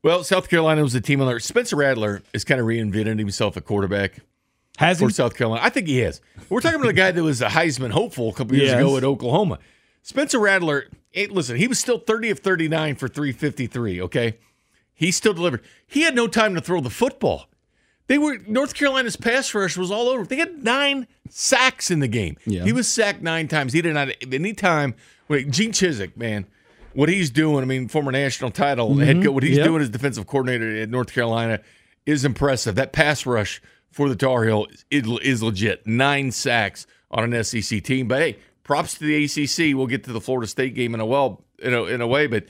Well, 0.03 0.23
South 0.23 0.49
Carolina 0.49 0.81
was 0.81 0.93
the 0.93 1.01
team 1.01 1.21
on 1.21 1.27
there. 1.27 1.39
Spencer 1.39 1.75
Rattler 1.75 2.21
has 2.33 2.43
kind 2.43 2.59
of 2.61 2.67
reinvented 2.67 3.19
himself 3.19 3.55
a 3.57 3.61
quarterback. 3.61 4.19
Has 4.77 4.99
he? 4.99 5.05
for 5.05 5.11
South 5.11 5.35
Carolina. 5.35 5.63
I 5.63 5.69
think 5.69 5.87
he 5.87 5.99
has. 5.99 6.19
We're 6.49 6.59
talking 6.61 6.79
about 6.79 6.89
a 6.89 6.93
guy 6.93 7.11
that 7.11 7.21
was 7.23 7.41
a 7.41 7.47
Heisman 7.47 7.91
hopeful 7.91 8.29
a 8.29 8.33
couple 8.33 8.55
years 8.57 8.69
Yes. 8.71 8.79
ago 8.79 8.97
at 8.97 9.03
Oklahoma. 9.03 9.59
Spencer 10.01 10.39
Rattler, 10.39 10.85
eh, 11.13 11.27
listen, 11.29 11.55
he 11.57 11.67
was 11.67 11.79
still 11.79 11.99
30 11.99 12.31
of 12.31 12.39
39 12.39 12.95
for 12.95 13.07
353, 13.07 14.01
okay? 14.01 14.37
He 14.93 15.11
still 15.11 15.33
delivered. 15.33 15.61
He 15.87 16.01
had 16.01 16.15
no 16.15 16.27
time 16.27 16.55
to 16.55 16.61
throw 16.61 16.81
the 16.81 16.89
football. 16.89 17.47
They 18.07 18.17
were 18.17 18.37
North 18.47 18.73
Carolina's 18.73 19.15
pass 19.15 19.53
rush 19.53 19.77
was 19.77 19.91
all 19.91 20.09
over. 20.09 20.25
They 20.25 20.35
had 20.35 20.63
nine 20.63 21.07
sacks 21.29 21.89
in 21.89 21.99
the 21.99 22.07
game. 22.07 22.37
Yeah. 22.45 22.63
He 22.63 22.73
was 22.73 22.87
sacked 22.87 23.21
nine 23.21 23.47
times. 23.47 23.73
He 23.73 23.81
did 23.81 23.93
not 23.93 24.09
any 24.31 24.53
time. 24.53 24.95
Wait, 25.29 25.49
Gene 25.49 25.71
Chizik, 25.71 26.17
man, 26.17 26.45
what 26.93 27.07
he's 27.07 27.29
doing. 27.29 27.63
I 27.63 27.65
mean, 27.65 27.87
former 27.87 28.11
national 28.11 28.51
title 28.51 28.97
head 28.97 29.15
mm-hmm. 29.15 29.23
coach. 29.23 29.33
What 29.33 29.43
he's 29.43 29.57
Yep. 29.57 29.65
doing 29.65 29.81
as 29.81 29.89
defensive 29.89 30.27
coordinator 30.27 30.81
at 30.81 30.89
North 30.89 31.13
Carolina 31.13 31.61
is 32.05 32.25
impressive. 32.25 32.75
That 32.75 32.91
pass 32.91 33.25
rush 33.25 33.61
for 33.91 34.09
the 34.09 34.15
Tar 34.15 34.43
Heel 34.43 34.67
is, 34.91 35.07
is 35.21 35.43
legit. 35.43 35.87
Nine 35.87 36.31
sacks 36.31 36.85
on 37.09 37.33
an 37.33 37.43
SEC 37.43 37.81
team. 37.83 38.07
But 38.07 38.19
hey, 38.19 38.37
props 38.63 38.97
to 38.97 39.05
the 39.05 39.23
ACC. 39.23 39.75
We'll 39.75 39.87
get 39.87 40.03
to 40.05 40.11
the 40.11 40.21
Florida 40.21 40.47
State 40.47 40.75
game 40.75 40.93
in 40.93 40.99
a 40.99 41.05
well 41.05 41.43
in 41.59 41.73
a, 41.73 41.83
in 41.85 42.01
a 42.01 42.07
way, 42.07 42.27
but 42.27 42.45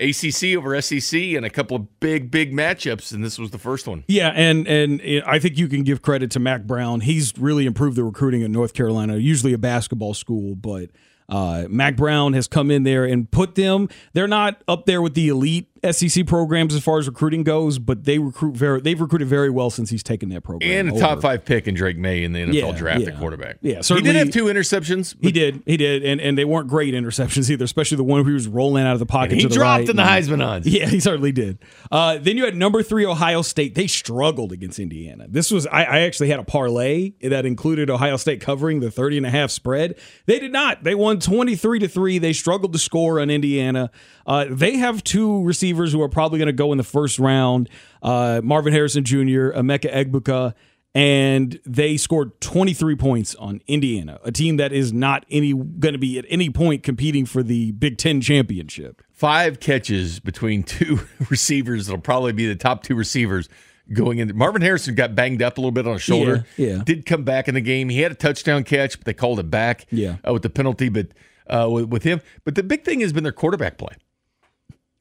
ACC 0.00 0.56
over 0.56 0.80
SEC 0.80 1.20
and 1.20 1.44
a 1.44 1.50
couple 1.50 1.76
of 1.76 2.00
big 2.00 2.30
big 2.30 2.52
matchups, 2.52 3.12
and 3.12 3.24
this 3.24 3.38
was 3.38 3.50
the 3.50 3.58
first 3.58 3.86
one. 3.86 4.04
Yeah, 4.08 4.32
and 4.34 4.66
and 4.66 5.00
I 5.26 5.38
think 5.38 5.58
you 5.58 5.68
can 5.68 5.82
give 5.82 6.02
credit 6.02 6.30
to 6.32 6.40
Mack 6.40 6.64
Brown. 6.64 7.00
He's 7.00 7.36
really 7.38 7.66
improved 7.66 7.96
the 7.96 8.04
recruiting 8.04 8.42
at 8.42 8.50
North 8.50 8.74
Carolina, 8.74 9.16
usually 9.16 9.52
a 9.52 9.58
basketball 9.58 10.14
school, 10.14 10.54
but 10.54 10.90
uh, 11.30 11.66
Mack 11.68 11.96
Brown 11.96 12.32
has 12.32 12.48
come 12.48 12.70
in 12.70 12.82
there 12.82 13.04
and 13.04 13.30
put 13.30 13.54
them. 13.54 13.88
They're 14.12 14.26
not 14.26 14.62
up 14.66 14.86
there 14.86 15.00
with 15.00 15.14
the 15.14 15.28
elite 15.28 15.69
SEC 15.88 16.26
programs 16.26 16.74
as 16.74 16.82
far 16.82 16.98
as 16.98 17.06
recruiting 17.06 17.42
goes, 17.42 17.78
but 17.78 18.04
they 18.04 18.18
recruit 18.18 18.56
very. 18.56 18.80
They've 18.80 19.00
recruited 19.00 19.28
very 19.28 19.50
well 19.50 19.70
since 19.70 19.88
he's 19.90 20.02
taken 20.02 20.28
that 20.30 20.42
program. 20.42 20.70
And 20.70 20.88
a 20.88 20.92
over. 20.92 21.00
top 21.00 21.22
five 21.22 21.44
pick 21.44 21.66
in 21.66 21.74
Drake 21.74 21.96
Maye 21.96 22.22
in 22.24 22.32
the 22.32 22.40
NFL 22.40 22.52
Yeah, 22.54 22.72
draft 22.72 23.00
yeah. 23.02 23.08
at 23.08 23.18
quarterback. 23.18 23.56
Yeah, 23.62 23.80
he 23.82 24.00
did 24.02 24.16
have 24.16 24.30
two 24.30 24.44
interceptions. 24.44 25.16
He 25.20 25.32
did, 25.32 25.62
he 25.66 25.76
did, 25.76 26.04
and 26.04 26.20
and 26.20 26.36
they 26.36 26.44
weren't 26.44 26.68
great 26.68 26.92
interceptions 26.92 27.48
either, 27.50 27.64
especially 27.64 27.96
the 27.96 28.04
one 28.04 28.20
where 28.20 28.28
he 28.28 28.34
was 28.34 28.46
rolling 28.46 28.84
out 28.84 28.92
of 28.92 28.98
the 28.98 29.06
pocket. 29.06 29.36
He 29.36 29.42
to 29.42 29.48
the 29.48 29.54
dropped 29.54 29.80
right 29.80 29.88
in 29.88 29.96
the 29.96 30.02
Heisman 30.02 30.44
odds. 30.44 30.66
Yeah, 30.70 30.86
he 30.86 31.00
certainly 31.00 31.32
did. 31.32 31.58
Uh, 31.90 32.18
then 32.18 32.36
you 32.36 32.44
had 32.44 32.54
number 32.56 32.82
three 32.82 33.06
Ohio 33.06 33.40
State. 33.42 33.74
They 33.74 33.86
struggled 33.86 34.52
against 34.52 34.78
Indiana. 34.78 35.26
This 35.28 35.50
was 35.50 35.66
I, 35.66 35.84
I 35.84 36.00
actually 36.00 36.28
had 36.28 36.38
a 36.40 36.44
parlay 36.44 37.12
that 37.22 37.46
included 37.46 37.88
Ohio 37.90 38.16
State 38.18 38.40
covering 38.40 38.80
the 38.80 38.90
30 38.90 39.16
and 39.18 39.26
a 39.26 39.30
half 39.30 39.50
spread. 39.50 39.98
They 40.26 40.38
did 40.38 40.52
not. 40.52 40.84
They 40.84 40.94
won 40.94 41.18
23 41.20 41.78
to 41.80 41.88
3. 41.88 42.18
They 42.18 42.32
struggled 42.32 42.72
to 42.74 42.78
score 42.78 43.18
on 43.20 43.30
Indiana. 43.30 43.90
Uh, 44.26 44.44
they 44.48 44.76
have 44.76 45.02
two 45.02 45.42
receivers 45.42 45.69
who 45.92 46.02
are 46.02 46.08
probably 46.08 46.38
going 46.38 46.46
to 46.46 46.52
go 46.52 46.72
in 46.72 46.78
the 46.78 46.84
first 46.84 47.18
round. 47.18 47.68
Uh, 48.02 48.40
Marvin 48.44 48.72
Harrison 48.72 49.04
Jr., 49.04 49.50
Emeka 49.52 49.92
Egbuka, 49.92 50.54
and 50.94 51.60
they 51.64 51.96
scored 51.96 52.40
23 52.40 52.96
points 52.96 53.34
on 53.36 53.60
Indiana, 53.68 54.18
a 54.24 54.32
team 54.32 54.56
that 54.56 54.72
is 54.72 54.92
not 54.92 55.24
any 55.30 55.52
going 55.52 55.92
to 55.92 55.98
be 55.98 56.18
at 56.18 56.24
any 56.28 56.50
point 56.50 56.82
competing 56.82 57.24
for 57.26 57.42
the 57.42 57.70
Big 57.72 57.96
10 57.96 58.20
championship. 58.20 59.00
Five 59.12 59.60
catches 59.60 60.18
between 60.18 60.62
two 60.64 61.00
receivers 61.30 61.86
that'll 61.86 62.00
probably 62.00 62.32
be 62.32 62.46
the 62.46 62.56
top 62.56 62.82
two 62.82 62.94
receivers 62.96 63.48
going 63.92 64.18
in. 64.18 64.36
Marvin 64.36 64.62
Harrison 64.62 64.94
got 64.94 65.14
banged 65.14 65.42
up 65.42 65.58
a 65.58 65.60
little 65.60 65.70
bit 65.72 65.86
on 65.86 65.94
his 65.94 66.02
shoulder. 66.02 66.44
Yeah, 66.56 66.76
yeah. 66.76 66.82
Did 66.84 67.06
come 67.06 67.22
back 67.24 67.46
in 67.48 67.54
the 67.54 67.60
game. 67.60 67.88
He 67.88 68.00
had 68.00 68.10
a 68.12 68.16
touchdown 68.16 68.64
catch, 68.64 68.96
but 68.98 69.04
they 69.04 69.14
called 69.14 69.38
it 69.38 69.50
back 69.50 69.86
Yeah. 69.90 70.16
uh, 70.26 70.32
with 70.32 70.42
the 70.42 70.50
penalty. 70.50 70.88
But 70.88 71.08
uh, 71.48 71.68
with, 71.70 71.86
with 71.86 72.02
him, 72.04 72.20
but 72.44 72.54
the 72.54 72.62
big 72.62 72.84
thing 72.84 73.00
has 73.00 73.12
been 73.12 73.22
their 73.24 73.32
quarterback 73.32 73.76
play 73.78 73.94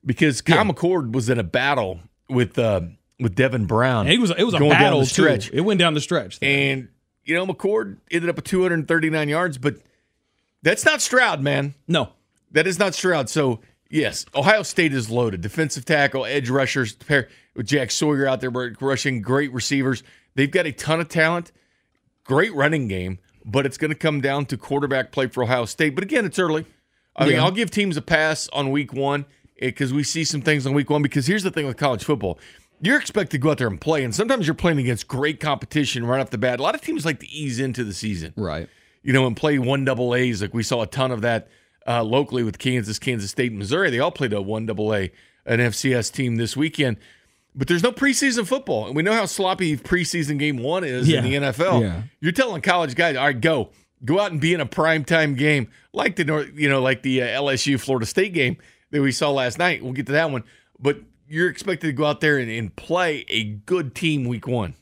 because 0.10 0.42
Kyle 0.42 0.66
McCord 0.66 1.14
was 1.14 1.30
in 1.30 1.38
a 1.38 1.44
battle 1.44 2.00
with 2.32 2.58
uh, 2.58 2.82
with 3.20 3.36
Devin 3.36 3.66
Brown. 3.66 4.08
And 4.08 4.14
it 4.16 4.20
was 4.20 4.32
it 4.32 4.44
was 4.44 4.56
a 4.56 4.60
battle 4.60 5.06
stretch. 5.06 5.50
Too. 5.50 5.58
It 5.58 5.62
went 5.62 5.80
down 5.80 5.94
the 5.94 6.02
stretch. 6.02 6.40
And 6.42 6.88
you 7.26 7.36
know, 7.36 7.46
McCord 7.46 7.98
ended 8.10 8.28
up 8.28 8.38
with 8.38 8.46
239 8.46 9.30
yards, 9.30 9.60
but 9.60 9.76
that's 10.64 10.84
not 10.84 11.04
Stroud, 11.04 11.42
man. 11.42 11.76
no, 11.88 12.10
That 12.54 12.66
is 12.66 12.80
not 12.80 12.96
Stroud. 12.96 13.30
So 13.30 13.60
yes, 13.88 14.26
Ohio 14.34 14.64
State 14.64 14.94
is 14.94 15.12
loaded. 15.12 15.42
Defensive 15.42 15.86
tackle, 15.86 16.26
edge 16.26 16.50
rushers, 16.50 16.94
pair 16.94 17.30
with 17.56 17.68
Jack 17.68 17.92
Sawyer 17.92 18.26
out 18.28 18.42
there 18.42 18.50
rushing, 18.50 19.22
great 19.22 19.54
receivers. 19.54 20.02
They've 20.34 20.50
got 20.50 20.66
a 20.66 20.72
ton 20.72 21.00
of 21.00 21.08
talent, 21.08 21.52
great 22.24 22.56
running 22.56 22.88
game, 22.88 23.20
but 23.46 23.68
it's 23.68 23.78
going 23.78 23.92
to 23.92 23.98
come 23.98 24.22
down 24.22 24.48
to 24.48 24.58
quarterback 24.58 25.12
play 25.12 25.28
for 25.28 25.44
Ohio 25.44 25.66
State. 25.66 25.94
But 25.94 26.04
again, 26.04 26.26
it's 26.26 26.40
early. 26.40 26.66
I 27.16 27.26
mean, 27.26 27.34
Yeah. 27.34 27.44
I'll 27.44 27.52
give 27.52 27.70
teams 27.70 27.96
a 27.96 28.02
pass 28.02 28.50
on 28.54 28.72
week 28.72 28.92
one 28.92 29.26
because 29.60 29.94
we 29.94 30.04
see 30.04 30.24
some 30.24 30.42
things 30.42 30.66
on 30.66 30.74
week 30.74 30.90
one. 30.90 31.02
Because 31.02 31.28
here's 31.28 31.44
the 31.44 31.52
thing 31.52 31.66
with 31.66 31.78
college 31.78 32.04
football. 32.04 32.40
You're 32.82 33.00
expected 33.00 33.32
to 33.32 33.38
go 33.40 33.52
out 33.52 33.58
there 33.58 33.68
and 33.68 33.80
play, 33.80 34.04
and 34.06 34.16
sometimes 34.16 34.48
you're 34.48 34.54
playing 34.54 34.80
against 34.80 35.08
great 35.08 35.40
competition 35.40 36.06
right 36.06 36.22
off 36.22 36.30
the 36.30 36.38
bat. 36.38 36.60
A 36.60 36.64
lot 36.64 36.76
of 36.76 36.82
teams 36.82 37.06
like 37.06 37.20
to 37.20 37.28
ease 37.28 37.60
into 37.60 37.84
the 37.84 37.92
season 37.94 38.34
right. 38.38 38.70
you 39.04 39.12
know, 39.12 39.28
and 39.28 39.36
play 39.36 39.60
one 39.60 39.84
double 39.84 40.16
A's. 40.16 40.42
Like 40.42 40.54
we 40.54 40.64
saw 40.64 40.82
a 40.84 40.88
ton 40.88 41.12
of 41.12 41.22
that 41.22 41.50
uh, 41.86 42.04
locally 42.04 42.42
with 42.44 42.58
Kansas, 42.58 42.98
Kansas 42.98 43.32
State, 43.32 43.52
and 43.52 43.60
Missouri. 43.60 43.90
They 43.90 44.00
all 44.00 44.12
played 44.12 44.32
a 44.32 44.42
one 44.42 44.66
double 44.66 44.96
A, 44.96 45.12
an 45.46 45.60
FCS 45.60 46.12
team 46.14 46.38
this 46.38 46.56
weekend. 46.56 46.98
But 47.54 47.68
there's 47.68 47.84
no 47.84 47.92
preseason 47.92 48.48
football, 48.48 48.88
and 48.88 48.96
we 48.96 49.04
know 49.04 49.12
how 49.12 49.26
sloppy 49.26 49.76
preseason 49.76 50.40
game 50.40 50.58
one 50.58 50.86
is 50.86 51.10
Yeah. 51.10 51.18
in 51.20 51.24
the 51.26 51.34
NFL. 51.48 51.82
Yeah. 51.82 52.04
You're 52.22 52.32
telling 52.32 52.62
college 52.62 52.96
guys, 52.96 53.18
all 53.18 53.26
right, 53.26 53.42
go, 53.42 53.72
go 54.06 54.22
out 54.22 54.32
and 54.32 54.40
be 54.40 54.54
in 54.54 54.62
a 54.62 54.66
primetime 54.66 55.36
game 55.36 55.68
like 55.92 56.16
the 56.16 56.24
North, 56.24 56.52
you 56.56 56.70
know, 56.70 56.82
like 56.82 57.02
the 57.02 57.24
uh, 57.24 57.42
LSU 57.42 57.78
Florida 57.78 58.06
State 58.06 58.32
game 58.34 58.56
that 58.92 59.02
we 59.02 59.12
saw 59.12 59.32
last 59.32 59.58
night. 59.58 59.84
We'll 59.84 59.94
get 59.94 60.06
to 60.08 60.14
that 60.14 60.32
one, 60.32 60.44
but 60.80 61.00
you're 61.28 61.50
expected 61.50 61.88
to 61.88 61.94
go 61.94 62.06
out 62.06 62.22
there 62.22 62.38
and, 62.38 62.50
and 62.50 62.76
play 62.76 63.26
a 63.30 63.44
good 63.44 63.94
team 63.96 64.26
week 64.26 64.48
one. 64.48 64.74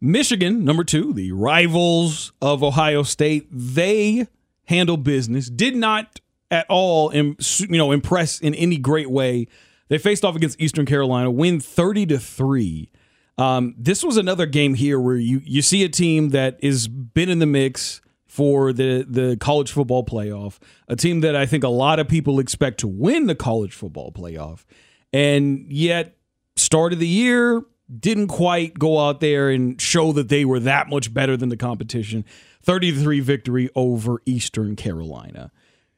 Michigan, 0.00 0.64
number 0.64 0.82
two, 0.82 1.12
the 1.12 1.32
rivals 1.32 2.32
of 2.40 2.62
Ohio 2.62 3.02
State, 3.02 3.46
they 3.50 4.26
handle 4.64 4.96
business. 4.96 5.50
Did 5.50 5.76
not 5.76 6.20
at 6.50 6.66
all, 6.68 7.14
you 7.14 7.36
know, 7.68 7.92
impress 7.92 8.40
in 8.40 8.54
any 8.54 8.78
great 8.78 9.10
way. 9.10 9.46
They 9.88 9.98
faced 9.98 10.24
off 10.24 10.36
against 10.36 10.60
Eastern 10.60 10.86
Carolina, 10.86 11.30
win 11.30 11.60
thirty 11.60 12.06
to 12.06 12.18
three. 12.18 12.90
Um, 13.36 13.74
this 13.76 14.02
was 14.04 14.16
another 14.16 14.46
game 14.46 14.74
here 14.74 14.98
where 14.98 15.16
you 15.16 15.42
you 15.44 15.62
see 15.62 15.84
a 15.84 15.88
team 15.88 16.30
that 16.30 16.62
has 16.62 16.88
been 16.88 17.28
in 17.28 17.38
the 17.38 17.46
mix 17.46 18.00
for 18.40 18.72
the 18.72 19.04
the 19.06 19.36
college 19.36 19.70
football 19.70 20.02
playoff, 20.02 20.56
a 20.88 20.96
team 20.96 21.20
that 21.20 21.36
I 21.36 21.44
think 21.44 21.62
a 21.62 21.68
lot 21.68 21.98
of 21.98 22.08
people 22.08 22.40
expect 22.40 22.80
to 22.80 22.88
win 22.88 23.26
the 23.26 23.34
college 23.34 23.74
football 23.74 24.10
playoff, 24.12 24.64
and 25.12 25.70
yet 25.70 26.16
start 26.56 26.94
of 26.94 27.00
the 27.00 27.06
year 27.06 27.62
didn't 27.94 28.28
quite 28.28 28.78
go 28.78 28.98
out 28.98 29.20
there 29.20 29.50
and 29.50 29.78
show 29.78 30.12
that 30.12 30.30
they 30.30 30.46
were 30.46 30.58
that 30.58 30.88
much 30.88 31.12
better 31.12 31.36
than 31.36 31.50
the 31.50 31.56
competition. 31.58 32.24
33 32.62 33.20
victory 33.20 33.68
over 33.74 34.22
Eastern 34.24 34.74
Carolina. 34.74 35.52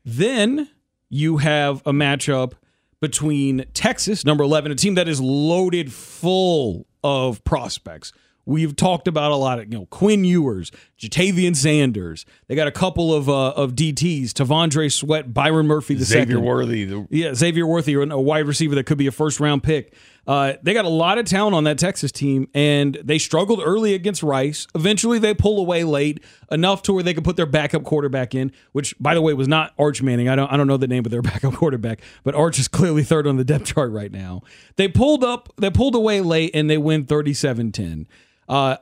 Then 0.05 0.69
you 1.09 1.37
have 1.37 1.81
a 1.87 1.93
matchup 1.93 2.55
between 3.01 3.67
Texas, 3.73 4.25
number 4.25 4.43
11, 4.43 4.73
a 4.73 4.75
team 4.75 4.97
that 4.97 5.07
is 5.07 5.21
loaded 5.21 5.93
full 5.93 6.89
of 7.05 7.45
prospects. 7.45 8.13
We've 8.45 8.75
talked 8.75 9.07
about 9.07 9.31
a 9.31 9.37
lot 9.37 9.61
of, 9.61 9.73
you 9.73 9.79
know, 9.79 9.87
Quinn 9.87 10.25
Ewers, 10.25 10.73
Ja'Tavion 10.99 11.55
Sanders. 11.55 12.27
They 12.49 12.55
got 12.55 12.67
a 12.67 12.73
couple 12.73 13.15
of 13.15 13.29
uh, 13.29 13.51
of 13.51 13.75
DTs, 13.75 14.31
T'Vondre 14.31 14.93
Sweat, 14.93 15.33
Byron 15.33 15.67
Murphy 15.67 15.95
the 15.95 16.05
Xavier 16.05 16.37
second. 16.37 16.45
Worthy, 16.45 16.85
the 16.85 17.07
Yeah, 17.11 17.35
Xavier 17.35 17.67
Worthy, 17.67 17.95
a 17.95 18.19
wide 18.19 18.47
receiver 18.47 18.75
that 18.75 18.85
could 18.85 18.99
be 18.99 19.07
a 19.07 19.13
first 19.13 19.39
round 19.39 19.63
pick. 19.63 19.95
Uh, 20.27 20.53
they 20.63 20.73
got 20.73 20.85
a 20.85 20.89
lot 20.91 21.19
of 21.19 21.27
talent 21.27 21.55
on 21.55 21.65
that 21.65 21.79
Texas 21.79 22.13
team, 22.13 22.49
and 22.55 22.97
they 23.03 23.19
struggled 23.19 23.61
early 23.63 23.95
against 23.95 24.23
Rice. 24.23 24.69
Eventually, 24.75 25.19
they 25.19 25.35
pull 25.35 25.59
away 25.59 25.83
late 25.83 26.23
enough 26.51 26.83
to 26.83 26.93
where 26.93 27.03
they 27.03 27.13
could 27.13 27.25
put 27.25 27.37
their 27.37 27.47
backup 27.47 27.83
quarterback 27.83 28.35
in, 28.35 28.53
which, 28.71 28.95
by 29.01 29.15
the 29.15 29.23
way, 29.23 29.35
was 29.35 29.49
not 29.49 29.73
Arch 29.79 30.01
Manning. 30.01 30.29
I 30.29 30.37
don't, 30.37 30.53
I 30.53 30.57
don't 30.57 30.69
know 30.69 30.77
the 30.77 30.87
name 30.87 31.05
of 31.05 31.11
their 31.11 31.23
backup 31.23 31.55
quarterback, 31.55 32.01
but 32.23 32.37
Arch 32.37 32.59
is 32.61 32.69
clearly 32.69 33.03
third 33.03 33.27
on 33.27 33.37
the 33.37 33.45
depth 33.45 33.67
chart 33.67 33.91
right 33.91 34.13
now. 34.13 34.43
They 34.77 34.87
pulled 34.87 35.25
up, 35.25 35.53
they 35.57 35.71
pulled 35.71 35.97
away 35.97 36.21
late, 36.21 36.53
and 36.55 36.71
they 36.71 36.79
win 36.79 37.05
37 37.05 37.73
10. 37.73 38.07
Uh, 38.49 38.77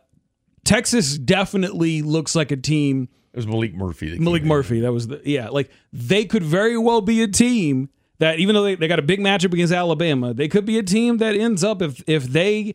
Texas 0.65 1.19
definitely 1.19 2.03
looks 2.03 2.35
like 2.35 2.51
a 2.51 2.57
team 2.57 3.09
it 3.33 3.37
was 3.37 3.47
Maalik 3.47 3.75
Murphy. 3.75 4.11
that 4.11 4.21
Malik 4.21 4.43
in. 4.43 4.49
Murphy. 4.49 4.81
That 4.81 4.93
was 4.93 5.07
the 5.07 5.21
yeah. 5.25 5.51
Like 5.51 5.71
they 5.93 6.25
could 6.25 6.43
very 6.43 6.77
well 6.77 7.01
be 7.01 7.23
a 7.23 7.29
team 7.29 7.89
that 8.19 8.41
even 8.41 8.55
though 8.55 8.65
they, 8.65 8.75
they 8.75 8.89
got 8.89 8.99
a 8.99 9.03
big 9.03 9.21
matchup 9.21 9.53
against 9.53 9.73
Alabama, 9.73 10.35
they 10.35 10.49
could 10.49 10.65
be 10.65 10.79
a 10.79 10.83
team 10.83 11.19
that 11.19 11.37
ends 11.37 11.63
up 11.63 11.81
if 11.81 12.03
if 12.09 12.25
they 12.25 12.75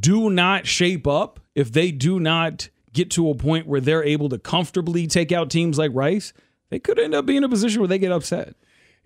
do 0.00 0.30
not 0.30 0.66
shape 0.66 1.06
up, 1.06 1.40
if 1.54 1.72
they 1.72 1.90
do 1.90 2.18
not 2.18 2.70
get 2.92 3.10
to 3.10 3.28
a 3.28 3.34
point 3.34 3.66
where 3.66 3.80
they're 3.80 4.04
able 4.04 4.28
to 4.30 4.38
comfortably 4.38 5.06
take 5.06 5.30
out 5.30 5.50
teams 5.50 5.76
like 5.76 5.90
Rice, 5.94 6.32
they 6.70 6.78
could 6.78 6.98
end 6.98 7.14
up 7.14 7.26
being 7.26 7.38
in 7.38 7.44
a 7.44 7.48
position 7.48 7.80
where 7.80 7.88
they 7.88 7.98
get 7.98 8.12
upset. 8.12 8.54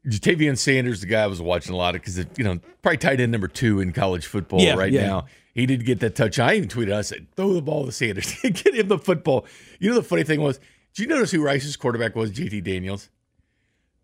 Ja'Tavion 0.06 0.56
Sanders, 0.56 1.00
the 1.00 1.06
guy 1.06 1.22
I 1.22 1.26
was 1.26 1.40
watching 1.42 1.74
a 1.74 1.76
lot 1.76 1.94
of 1.96 2.00
because 2.02 2.18
you 2.36 2.44
know 2.44 2.58
probably 2.82 2.98
tight 2.98 3.20
end 3.20 3.32
number 3.32 3.48
two 3.48 3.80
in 3.80 3.92
college 3.92 4.26
football 4.26 4.60
Yeah, 4.60 4.74
right 4.74 4.92
yeah. 4.92 5.06
now. 5.06 5.26
He 5.54 5.64
did 5.66 5.84
get 5.86 6.00
that 6.00 6.14
touch. 6.14 6.38
I 6.38 6.54
even 6.54 6.68
tweeted. 6.68 6.92
I 6.92 7.00
said, 7.00 7.26
"Throw 7.34 7.52
the 7.54 7.62
ball 7.62 7.86
to 7.86 7.92
Sanders. 7.92 8.34
Get 8.42 8.74
him 8.74 8.88
the 8.88 8.98
football." 8.98 9.46
You 9.80 9.88
know 9.88 9.96
the 9.96 10.02
funny 10.02 10.22
thing 10.22 10.40
was, 10.42 10.58
did 10.94 11.02
you 11.02 11.06
notice 11.08 11.30
who 11.30 11.42
Rice's 11.42 11.76
quarterback 11.76 12.14
was? 12.14 12.30
JT 12.30 12.62
Daniels. 12.62 13.08